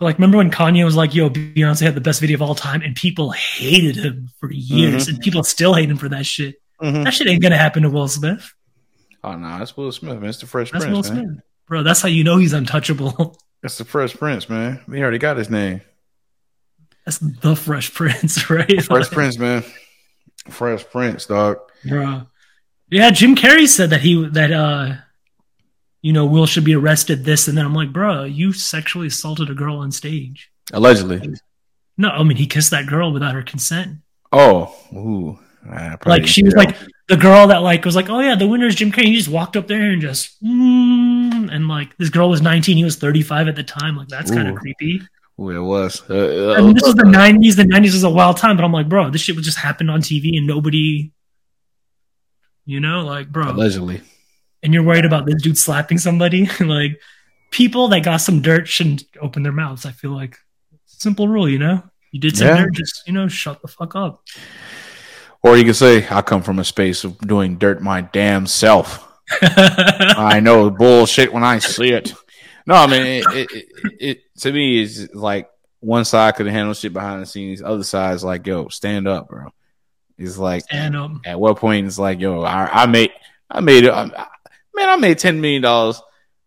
But, 0.00 0.06
Like, 0.06 0.16
remember 0.18 0.38
when 0.38 0.50
Kanye 0.50 0.84
was 0.84 0.96
like, 0.96 1.14
"Yo, 1.14 1.30
Beyonce 1.30 1.82
had 1.82 1.94
the 1.94 2.00
best 2.00 2.20
video 2.20 2.34
of 2.36 2.42
all 2.42 2.54
time," 2.56 2.82
and 2.82 2.96
people 2.96 3.30
hated 3.30 3.94
him 3.96 4.30
for 4.40 4.50
years, 4.50 5.06
and 5.06 5.20
people 5.20 5.44
still 5.44 5.74
hate 5.74 5.88
him 5.90 5.96
for 5.98 6.08
that 6.08 6.26
shit. 6.26 6.56
Mhm. 6.82 7.04
That 7.04 7.14
shit 7.14 7.28
ain't 7.28 7.42
gonna 7.42 7.56
happen 7.58 7.82
to 7.84 7.90
Will 7.90 8.08
Smith. 8.08 8.52
Oh 9.22 9.36
no, 9.36 9.58
that's 9.58 9.76
Will 9.76 9.92
Smith, 9.92 10.18
man. 10.18 10.30
It's 10.30 10.38
the 10.38 10.46
Fresh 10.46 10.72
That's 10.72 10.84
Prince, 10.86 11.08
Will 11.08 11.14
man. 11.14 11.24
Smith, 11.26 11.44
bro. 11.68 11.82
That's 11.82 12.00
how 12.00 12.08
you 12.08 12.24
know 12.24 12.38
he's 12.38 12.52
untouchable. 12.54 13.38
That's 13.62 13.76
the 13.76 13.84
Fresh 13.84 14.14
Prince, 14.16 14.48
man. 14.48 14.80
He 14.90 15.02
already 15.02 15.18
got 15.18 15.36
his 15.36 15.50
name. 15.50 15.82
That's 17.04 17.18
the 17.18 17.54
Fresh 17.54 17.92
Prince, 17.92 18.48
right? 18.50 18.82
Fresh 18.82 19.10
Prince, 19.10 19.38
man. 19.38 19.62
Fresh 20.48 20.84
Prince, 20.90 21.26
dog. 21.26 21.58
bro. 21.86 22.22
Yeah, 22.90 23.10
Jim 23.10 23.36
Carrey 23.36 23.68
said 23.68 23.90
that 23.90 24.00
he 24.00 24.26
that 24.30 24.50
uh, 24.50 24.94
you 26.02 26.12
know, 26.12 26.24
Will 26.24 26.46
should 26.46 26.64
be 26.64 26.74
arrested. 26.74 27.24
This 27.24 27.48
and 27.48 27.56
then 27.56 27.66
I'm 27.66 27.74
like, 27.74 27.92
bro, 27.92 28.24
you 28.24 28.52
sexually 28.52 29.08
assaulted 29.08 29.50
a 29.50 29.54
girl 29.54 29.78
on 29.78 29.92
stage. 29.92 30.50
Allegedly. 30.72 31.34
No, 31.96 32.08
I 32.08 32.22
mean 32.22 32.36
he 32.36 32.46
kissed 32.46 32.70
that 32.70 32.86
girl 32.86 33.12
without 33.12 33.34
her 33.34 33.42
consent. 33.42 33.98
Oh, 34.32 34.74
ooh. 34.92 35.38
Like 36.06 36.26
she 36.26 36.42
was 36.42 36.54
like 36.54 36.74
the 37.08 37.16
girl 37.16 37.48
that 37.48 37.58
like 37.58 37.84
was 37.84 37.94
like, 37.94 38.08
oh 38.08 38.20
yeah, 38.20 38.34
the 38.34 38.46
winner 38.46 38.66
is 38.66 38.76
Jim 38.76 38.90
Carrey. 38.90 39.06
He 39.06 39.16
just 39.16 39.28
walked 39.28 39.56
up 39.56 39.66
there 39.66 39.90
and 39.90 40.00
just 40.00 40.42
mm, 40.42 41.52
and 41.52 41.68
like 41.68 41.96
this 41.98 42.08
girl 42.08 42.30
was 42.30 42.40
19, 42.40 42.76
he 42.76 42.84
was 42.84 42.96
35 42.96 43.48
at 43.48 43.56
the 43.56 43.62
time. 43.62 43.96
Like 43.96 44.08
that's 44.08 44.30
kind 44.30 44.48
of 44.48 44.56
creepy. 44.56 45.02
Ooh, 45.38 45.50
it 45.50 45.60
was. 45.60 46.02
Uh, 46.08 46.14
uh, 46.14 46.54
I 46.58 46.60
mean, 46.60 46.74
this 46.74 46.84
was 46.84 46.94
the 46.94 47.04
90s. 47.04 47.56
The 47.56 47.64
90s 47.64 47.92
was 47.92 48.04
a 48.04 48.10
wild 48.10 48.36
time, 48.36 48.56
but 48.56 48.64
I'm 48.64 48.72
like, 48.72 48.88
bro, 48.88 49.10
this 49.10 49.22
shit 49.22 49.36
would 49.36 49.44
just 49.44 49.58
happen 49.58 49.88
on 49.88 50.02
TV 50.02 50.36
and 50.36 50.46
nobody, 50.46 51.12
you 52.66 52.78
know, 52.78 53.00
like, 53.06 53.32
bro, 53.32 53.50
allegedly. 53.50 54.02
And 54.62 54.72
you're 54.74 54.82
worried 54.82 55.04
about 55.04 55.26
this 55.26 55.42
dude 55.42 55.58
slapping 55.58 55.98
somebody, 55.98 56.48
like 56.60 57.00
people 57.50 57.88
that 57.88 58.00
got 58.04 58.18
some 58.18 58.42
dirt 58.42 58.68
shouldn't 58.68 59.04
open 59.20 59.42
their 59.42 59.52
mouths. 59.52 59.86
I 59.86 59.92
feel 59.92 60.12
like 60.12 60.36
simple 60.86 61.28
rule, 61.28 61.48
you 61.48 61.58
know. 61.58 61.82
You 62.12 62.20
did 62.20 62.36
some 62.36 62.48
Yeah. 62.48 62.56
dirt, 62.64 62.74
just 62.74 63.02
you 63.06 63.12
know, 63.12 63.28
shut 63.28 63.62
the 63.62 63.68
fuck 63.68 63.94
up. 63.96 64.22
Or 65.42 65.56
you 65.56 65.64
could 65.64 65.76
say, 65.76 66.06
I 66.10 66.20
come 66.22 66.42
from 66.42 66.58
a 66.58 66.64
space 66.64 67.04
of 67.04 67.16
doing 67.18 67.56
dirt 67.56 67.80
my 67.80 68.02
damn 68.02 68.46
self. 68.46 69.06
I 69.42 70.40
know 70.40 70.70
bullshit 70.70 71.32
when 71.32 71.44
I 71.44 71.60
see 71.60 71.92
it. 71.92 72.12
No, 72.66 72.74
I 72.74 72.86
mean, 72.86 73.02
it, 73.06 73.24
it, 73.32 73.50
it, 73.52 73.68
it 74.00 74.18
to 74.40 74.52
me 74.52 74.82
is 74.82 75.08
like 75.14 75.48
one 75.78 76.04
side 76.04 76.34
could 76.36 76.46
handle 76.46 76.74
shit 76.74 76.92
behind 76.92 77.22
the 77.22 77.26
scenes, 77.26 77.62
other 77.62 77.82
side's 77.84 78.22
like, 78.22 78.46
yo, 78.46 78.68
stand 78.68 79.08
up, 79.08 79.28
bro. 79.28 79.48
It's 80.18 80.36
like, 80.36 80.64
and 80.70 80.94
um, 80.94 81.22
at 81.24 81.40
what 81.40 81.56
point 81.56 81.86
it's 81.86 81.98
like, 81.98 82.20
yo, 82.20 82.42
I, 82.42 82.82
I 82.82 82.86
made, 82.86 83.12
I 83.50 83.60
made 83.60 83.84
it, 83.84 83.90
I, 83.92 84.26
man, 84.74 84.88
I 84.88 84.96
made 84.96 85.18
ten 85.18 85.40
million 85.40 85.62
dollars. 85.62 86.00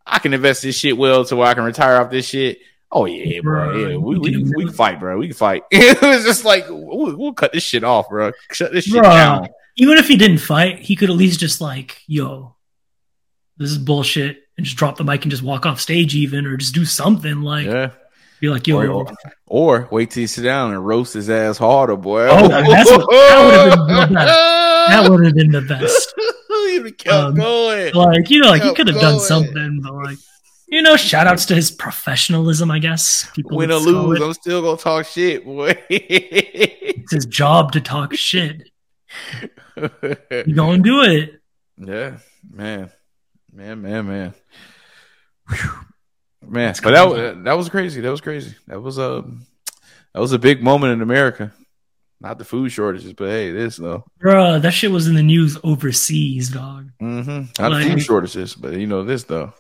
I 0.06 0.20
can 0.20 0.34
invest 0.34 0.62
this 0.64 0.78
shit 0.78 0.98
well 0.98 1.24
to 1.26 1.36
where 1.36 1.48
I 1.48 1.54
can 1.54 1.64
retire 1.64 1.98
off 2.02 2.12
this 2.12 2.28
shit. 2.28 2.60
Oh 2.92 3.06
yeah, 3.06 3.40
bro. 3.42 3.76
Yeah, 3.90 3.98
we, 3.98 4.18
we, 4.20 4.32
can- 4.34 4.52
we 4.56 4.66
can 4.66 4.74
fight, 4.74 5.00
bro. 5.00 5.18
We 5.18 5.28
can 5.28 5.36
fight. 5.36 5.64
it 5.72 6.02
was 6.02 6.24
just 6.26 6.46
like 6.46 6.66
we'll, 6.70 7.16
we'll 7.18 7.34
cut 7.34 7.52
this 7.54 7.64
shit 7.64 7.84
off, 7.84 8.10
bro. 8.10 8.32
Shut 8.52 8.72
this 8.72 8.86
shit 8.86 8.94
Bro. 9.02 9.10
down. 9.10 9.48
even 9.78 9.98
if 9.98 10.08
he 10.08 10.16
didn't 10.18 10.38
fight, 10.40 10.80
he 10.80 10.96
could 10.96 11.10
at 11.10 11.16
least 11.16 11.40
just 11.40 11.60
like, 11.62 12.02
yo, 12.06 12.56
this 13.58 13.72
is 13.72 13.78
bullshit, 13.80 14.40
and 14.58 14.66
just 14.66 14.78
drop 14.78 14.98
the 14.98 15.04
mic 15.04 15.24
and 15.24 15.32
just 15.32 15.42
walk 15.44 15.66
off 15.66 15.80
stage, 15.82 16.14
even, 16.16 16.46
or 16.46 16.58
just 16.58 16.76
do 16.76 16.86
something 16.86 17.42
like, 17.42 17.66
Yeah. 17.66 17.92
be 18.40 18.50
like, 18.50 18.68
yo, 18.68 18.78
Or, 18.82 18.88
or, 18.88 19.14
or 19.48 19.88
wait 19.92 20.12
till 20.12 20.22
you 20.22 20.28
sit 20.28 20.44
down 20.44 20.72
and 20.74 20.86
roast 20.86 21.14
his 21.16 21.30
ass 21.32 21.58
harder, 21.58 21.96
boy. 21.98 22.28
Oh, 22.30 22.48
that's 22.48 22.92
what- 22.92 23.10
that 23.10 23.46
would've 23.50 23.88
been 23.88 23.92
the 24.02 24.02
best. 24.14 24.38
that 24.90 25.10
would 25.10 25.26
have 25.26 25.36
been 25.36 25.52
the 25.52 25.62
best. 25.62 26.14
Kept 26.82 27.08
Um, 27.08 27.36
going. 27.36 27.94
Like, 27.94 28.30
you 28.30 28.40
know, 28.42 28.50
like 28.50 28.64
he 28.64 28.74
could 28.74 28.88
have 28.88 29.00
done 29.00 29.20
something, 29.20 29.80
but 29.82 29.94
like, 29.94 30.18
you 30.68 30.82
know, 30.82 30.96
shout 30.96 31.28
outs 31.28 31.46
to 31.48 31.56
his 31.56 31.70
professionalism, 31.72 32.72
I 32.72 32.80
guess. 32.80 33.30
People 33.36 33.58
Win 33.58 33.72
or 33.72 33.76
lose, 33.78 34.20
it. 34.20 34.24
I'm 34.24 34.34
still 34.34 34.62
gonna 34.62 34.78
talk 34.78 35.06
shit, 35.06 35.46
boy. 35.46 35.78
It's 35.90 37.12
his 37.12 37.26
job 37.26 37.72
to 37.74 37.82
talk 37.82 38.14
shit. 38.16 38.70
You 39.76 40.56
gonna 40.56 40.82
do 40.82 41.02
it. 41.04 41.42
yeah, 41.78 42.18
man, 42.50 42.92
man, 43.52 43.82
man, 43.82 44.08
man. 44.08 44.34
Whew. 45.50 45.72
Man, 46.42 46.74
but 46.84 46.92
that 46.92 47.08
was 47.08 47.44
that 47.46 47.54
was 47.54 47.70
crazy. 47.70 48.02
That 48.02 48.12
was 48.12 48.22
crazy. 48.22 48.56
That 48.68 48.82
was 48.82 48.98
a 48.98 49.24
that 50.14 50.20
was 50.20 50.34
a 50.34 50.40
big 50.40 50.62
moment 50.64 50.94
in 50.94 51.02
America. 51.02 51.54
Not 52.24 52.38
the 52.38 52.46
food 52.46 52.72
shortages, 52.72 53.12
but 53.14 53.28
hey, 53.28 53.52
this 53.52 53.76
though. 53.76 54.06
Bruh, 54.24 54.62
that 54.62 54.72
shit 54.74 54.90
was 54.92 55.08
in 55.08 55.16
the 55.16 55.22
news 55.22 55.58
overseas, 55.64 56.50
dog. 56.50 56.90
Mm-hmm. 57.02 57.30
Not 57.30 57.54
the 57.58 57.70
Like- 57.70 57.88
food 57.92 58.02
shortages, 58.02 58.56
but 58.56 58.74
you 58.74 58.88
know 58.88 59.04
this 59.04 59.24
though. 59.26 59.54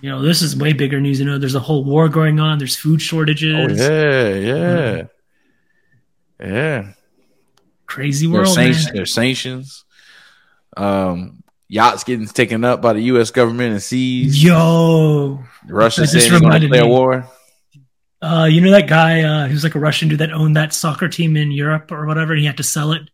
You 0.00 0.08
know, 0.08 0.22
this 0.22 0.40
is 0.40 0.56
way 0.56 0.72
bigger 0.72 0.98
news. 0.98 1.20
You 1.20 1.26
know, 1.26 1.36
there's 1.38 1.54
a 1.54 1.60
whole 1.60 1.84
war 1.84 2.08
going 2.08 2.40
on. 2.40 2.56
There's 2.56 2.74
food 2.74 3.02
shortages. 3.02 3.54
Oh 3.54 3.68
yeah, 3.68 4.34
yeah, 4.34 5.02
yeah. 6.40 6.92
Crazy 7.86 8.26
There's, 8.26 8.46
world, 8.46 8.54
sanctions, 8.54 8.86
man. 8.86 8.94
there's 8.94 9.12
sanctions. 9.12 9.84
Um, 10.76 11.42
yachts 11.68 12.04
getting 12.04 12.26
taken 12.26 12.64
up 12.64 12.80
by 12.80 12.94
the 12.94 13.00
U.S. 13.02 13.30
government 13.30 13.72
and 13.72 13.82
seized. 13.82 14.36
Yo, 14.42 15.42
Russia 15.68 16.06
saying 16.06 16.30
they're 16.30 16.40
going 16.40 16.62
to 16.62 16.68
play 16.68 16.78
a 16.78 16.86
war. 16.86 17.28
Uh, 18.22 18.44
you 18.50 18.60
know 18.60 18.70
that 18.70 18.86
guy 18.88 19.22
uh, 19.22 19.48
who's 19.48 19.64
like 19.64 19.74
a 19.74 19.78
Russian 19.78 20.08
dude 20.08 20.18
that 20.20 20.32
owned 20.32 20.56
that 20.56 20.72
soccer 20.74 21.08
team 21.08 21.36
in 21.36 21.50
Europe 21.50 21.90
or 21.92 22.06
whatever, 22.06 22.32
and 22.32 22.40
he 22.40 22.46
had 22.46 22.56
to 22.58 22.62
sell 22.62 22.92
it. 22.92 23.08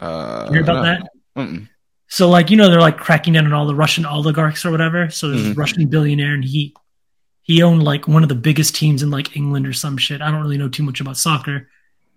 Uh, 0.00 0.44
You 0.48 0.54
hear 0.54 0.62
about 0.62 0.76
no. 0.76 0.82
that? 0.82 1.08
Mm-mm. 1.36 1.68
So, 2.08 2.28
like, 2.28 2.50
you 2.50 2.56
know, 2.56 2.70
they're 2.70 2.80
like 2.80 2.98
cracking 2.98 3.32
down 3.32 3.46
on 3.46 3.52
all 3.52 3.66
the 3.66 3.74
Russian 3.74 4.04
oligarchs 4.06 4.64
or 4.64 4.70
whatever. 4.70 5.10
So 5.10 5.28
there's 5.28 5.42
Mhm. 5.46 5.52
a 5.52 5.54
Russian 5.54 5.86
billionaire, 5.88 6.34
and 6.34 6.44
he 6.44 6.74
he 7.42 7.62
owned 7.62 7.82
like 7.82 8.08
one 8.08 8.22
of 8.22 8.28
the 8.28 8.34
biggest 8.34 8.74
teams 8.74 9.02
in 9.02 9.10
like 9.10 9.36
England 9.36 9.66
or 9.66 9.72
some 9.72 9.96
shit. 9.96 10.20
I 10.20 10.30
don't 10.30 10.42
really 10.42 10.58
know 10.58 10.68
too 10.68 10.82
much 10.82 11.00
about 11.00 11.16
soccer, 11.16 11.68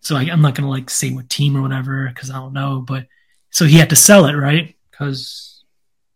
so 0.01 0.15
I, 0.15 0.23
I'm 0.23 0.41
not 0.41 0.55
gonna 0.55 0.69
like 0.69 0.89
say 0.89 1.11
what 1.11 1.29
team 1.29 1.55
or 1.55 1.61
whatever 1.61 2.07
because 2.07 2.29
I 2.31 2.35
don't 2.35 2.53
know. 2.53 2.81
But 2.81 3.07
so 3.51 3.65
he 3.65 3.77
had 3.77 3.89
to 3.91 3.95
sell 3.95 4.25
it, 4.25 4.33
right? 4.33 4.75
Because 4.91 5.63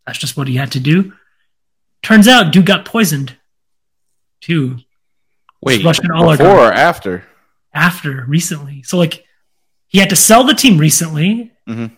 that's 0.06 0.18
just 0.18 0.36
what 0.36 0.48
he 0.48 0.56
had 0.56 0.72
to 0.72 0.80
do. 0.80 1.12
Turns 2.02 2.28
out, 2.28 2.52
dude 2.52 2.66
got 2.66 2.84
poisoned 2.84 3.36
too 4.40 4.78
Wait, 5.64 5.84
Russian 5.84 6.06
before 6.08 6.46
or 6.68 6.72
after? 6.72 7.24
after 7.72 8.24
recently. 8.28 8.82
So 8.84 8.96
like 8.98 9.24
he 9.88 9.98
had 9.98 10.10
to 10.10 10.16
sell 10.16 10.44
the 10.44 10.54
team 10.54 10.78
recently, 10.78 11.52
Mhm. 11.68 11.90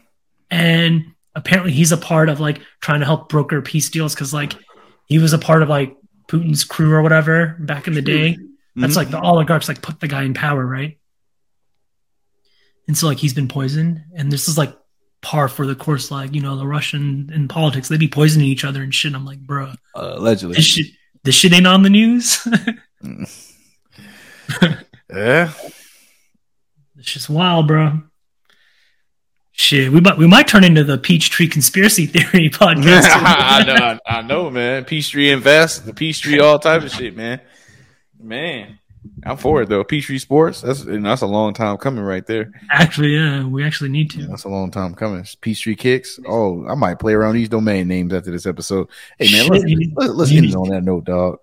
and 0.51 1.05
apparently 1.35 1.73
he's 1.73 1.93
a 1.93 1.97
part 1.97 2.29
of 2.29 2.41
like 2.41 2.61
trying 2.81 3.01
to 3.01 3.07
help 3.07 3.29
broker 3.29 3.61
peace 3.63 3.91
deals 3.91 4.15
because 4.15 4.33
like 4.33 4.55
he 5.07 5.19
was 5.19 5.33
a 5.33 5.39
part 5.39 5.63
of 5.63 5.69
like 5.69 5.95
Putin's 6.29 6.65
crew 6.65 6.93
or 6.93 7.03
whatever 7.03 7.57
back 7.61 7.87
in 7.87 7.95
the 7.95 8.03
day. 8.03 8.39
That's 8.75 8.95
Mhm. 8.95 8.97
like 8.97 9.11
the 9.11 9.21
oligarchs 9.21 9.69
like 9.69 9.81
put 9.83 10.01
the 10.01 10.09
guy 10.09 10.23
in 10.25 10.35
power, 10.35 10.65
right? 10.67 10.99
And 12.89 12.97
so 12.97 13.07
like 13.07 13.19
he's 13.19 13.35
been 13.35 13.49
poisoned, 13.49 14.03
and 14.15 14.31
this 14.31 14.49
is 14.49 14.57
like 14.57 14.77
par 15.23 15.49
for 15.49 15.67
the 15.67 15.75
course. 15.75 16.11
Like 16.11 16.35
you 16.35 16.41
know 16.41 16.57
the 16.57 16.67
Russian 16.67 17.31
in 17.35 17.49
politics, 17.49 17.89
they 17.89 17.97
be 17.97 18.09
poisoning 18.09 18.49
each 18.49 18.65
other 18.65 18.83
and 18.83 18.95
shit. 18.95 19.15
I'm 19.15 19.25
like, 19.25 19.41
bro, 19.41 19.73
uh, 19.95 20.15
allegedly. 20.17 20.57
this 20.57 20.65
shit, 20.65 20.87
this 21.25 21.35
shit 21.35 21.53
ain't 21.53 21.67
on 21.67 21.83
the 21.83 21.91
news. 21.91 22.47
yeah, 25.13 25.53
It's 26.99 27.13
just 27.13 27.29
wild, 27.29 27.69
bro. 27.69 28.01
Shit, 29.53 29.91
we 29.93 30.01
might 30.01 30.19
we 30.19 30.27
might 30.27 30.47
turn 30.49 30.65
into 30.65 30.85
the 30.85 30.99
Peachtree 30.99 31.49
conspiracy 31.49 32.05
theory 32.07 32.51
podcast. 32.51 33.03
I 33.11 33.65
know, 33.67 33.75
I, 34.07 34.19
I 34.19 34.23
know, 34.23 34.51
man. 34.51 34.85
Peachtree 34.85 35.31
Invest, 35.31 35.87
the 35.87 35.95
Peachtree, 35.95 36.39
all 36.41 36.59
type 36.59 36.83
of 36.83 36.91
shit, 36.91 37.17
man. 37.17 37.41
Man, 38.21 38.79
I'm 39.25 39.37
for 39.39 39.63
it 39.63 39.69
though. 39.71 39.83
Peachtree 39.85 40.19
Sports, 40.19 40.61
that's 40.63 40.83
and 40.83 41.05
that's 41.05 41.23
a 41.23 41.27
long 41.27 41.55
time 41.55 41.77
coming 41.79 42.03
right 42.05 42.27
there. 42.27 42.51
actually, 42.71 43.15
yeah, 43.15 43.45
we 43.47 43.65
actually 43.65 43.89
need 43.91 44.11
to. 44.11 44.27
That's 44.27 44.45
a 44.45 44.49
long 44.49 44.71
time 44.71 44.95
coming. 44.95 45.25
Peachtree 45.41 45.77
Kicks. 45.77 46.19
Oh, 46.27 46.67
I 46.67 46.75
might 46.75 46.99
play 46.99 47.15
around 47.15 47.35
these 47.37 47.49
domain 47.49 47.89
names 47.89 48.13
after 48.13 48.31
this 48.31 48.47
episode. 48.47 48.89
Hey 49.19 49.31
man, 49.33 49.49
let's, 49.49 49.65
you- 49.67 49.93
let's, 49.97 50.13
let's 50.15 50.31
you 50.31 50.39
end 50.39 50.47
need- 50.49 50.55
on 50.57 50.69
that 50.71 50.83
note, 50.83 51.05
dog. 51.05 51.39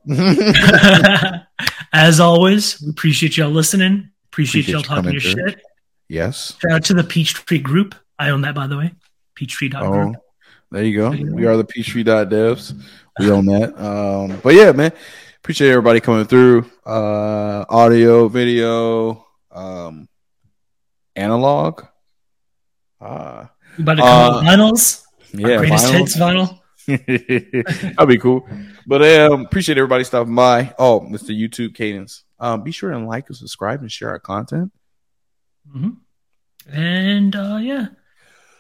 As 1.94 2.20
always, 2.20 2.82
we 2.82 2.90
appreciate 2.90 3.38
y'all 3.38 3.52
listening. 3.52 4.10
Appreciate, 4.32 4.62
Appreciate 4.64 4.74
y'all 4.74 4.82
talking 4.82 5.12
your 5.12 5.22
through. 5.22 5.50
shit. 5.50 5.62
yes. 6.10 6.56
Shout 6.60 6.72
out 6.72 6.84
to 6.86 6.94
the 6.96 7.04
Peachtree 7.04 7.60
group. 7.60 7.94
I 8.18 8.30
own 8.30 8.42
that, 8.42 8.56
by 8.56 8.66
the 8.68 8.78
way. 8.78 8.94
Peachtree.group. 9.36 9.84
Oh, 9.84 10.14
there 10.72 10.84
you 10.84 10.98
go. 10.98 11.10
There 11.12 11.20
you 11.20 11.30
go. 11.30 11.36
We 11.36 11.46
are 11.46 11.56
the 11.58 11.64
Peachtree 11.66 12.04
devs. 12.04 12.74
We 13.20 13.30
own 13.30 13.46
that. 13.46 13.78
Um, 13.80 14.40
but 14.44 14.56
yeah, 14.56 14.72
man, 14.72 14.92
appreciate 15.38 15.70
everybody 15.70 16.00
coming 16.00 16.26
through. 16.26 16.70
Uh, 16.86 17.64
audio, 17.70 18.28
video, 18.28 19.28
um, 19.52 20.08
analog. 21.16 21.84
Uh, 23.00 23.46
about 23.78 23.96
to 23.96 24.02
come 24.02 24.08
Uh, 24.08 24.40
out 24.40 24.44
vinyls. 24.44 25.04
Our 25.36 25.40
yeah, 25.50 25.58
greatest 25.58 25.86
vinyl. 25.86 25.98
hits 26.00 26.18
vinyl. 26.18 26.60
That'd 27.96 28.10
be 28.10 28.18
cool. 28.18 28.48
But 28.86 29.04
um, 29.04 29.46
appreciate 29.46 29.78
everybody 29.78 30.04
stopping 30.04 30.36
by. 30.36 30.74
Oh, 30.78 31.02
Mr. 31.02 31.38
YouTube 31.38 31.76
Cadence. 31.76 32.24
Um, 32.40 32.64
be 32.64 32.72
sure 32.72 32.92
and 32.92 33.08
like 33.08 33.28
and 33.30 33.38
subscribe 33.38 33.82
and 33.82 33.92
share 33.92 34.10
our 34.10 34.20
content. 34.20 34.72
hmm 35.72 35.92
And 36.72 37.36
uh, 37.36 37.58
yeah, 37.62 37.88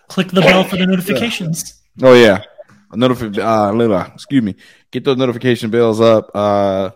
click 0.07 0.29
the 0.29 0.41
bell 0.41 0.63
for 0.63 0.77
the 0.77 0.85
notifications. 0.85 1.81
Oh 2.01 2.13
yeah, 2.13 2.43
a 2.91 2.95
notifi- 2.95 3.37
uh, 3.37 3.71
little, 3.73 3.99
excuse 3.99 4.41
me. 4.43 4.55
Get 4.91 5.03
those 5.03 5.17
notification 5.17 5.69
bells 5.69 5.99
up. 5.99 6.31
Uh, 6.33 6.91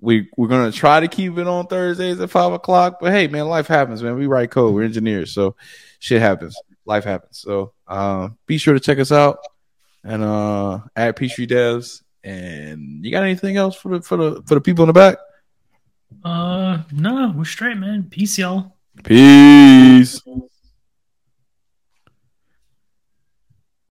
we 0.00 0.28
we're 0.36 0.48
gonna 0.48 0.72
try 0.72 1.00
to 1.00 1.08
keep 1.08 1.36
it 1.38 1.46
on 1.46 1.66
Thursdays 1.66 2.20
at 2.20 2.30
five 2.30 2.52
o'clock. 2.52 2.98
But 3.00 3.12
hey, 3.12 3.26
man, 3.26 3.46
life 3.46 3.66
happens, 3.66 4.02
man. 4.02 4.16
We 4.16 4.26
write 4.26 4.50
code. 4.50 4.74
We're 4.74 4.84
engineers, 4.84 5.32
so 5.32 5.56
shit 5.98 6.20
happens. 6.22 6.56
Life 6.86 7.04
happens. 7.04 7.38
So 7.38 7.72
uh, 7.88 8.28
be 8.46 8.58
sure 8.58 8.74
to 8.74 8.80
check 8.80 8.98
us 8.98 9.12
out 9.12 9.38
and 10.02 10.22
uh, 10.22 10.80
at 10.94 11.16
Peachtree 11.16 11.46
Devs. 11.46 12.02
And 12.24 13.04
you 13.04 13.10
got 13.10 13.22
anything 13.22 13.56
else 13.56 13.76
for 13.76 13.98
the 13.98 14.02
for 14.02 14.16
the 14.16 14.42
for 14.46 14.54
the 14.54 14.60
people 14.60 14.82
in 14.82 14.88
the 14.88 14.94
back? 14.94 15.18
Uh, 16.24 16.82
no, 16.90 17.32
we're 17.36 17.44
straight, 17.44 17.76
man. 17.76 18.04
Peace, 18.04 18.38
y'all. 18.38 18.76
Peace. 19.04 20.20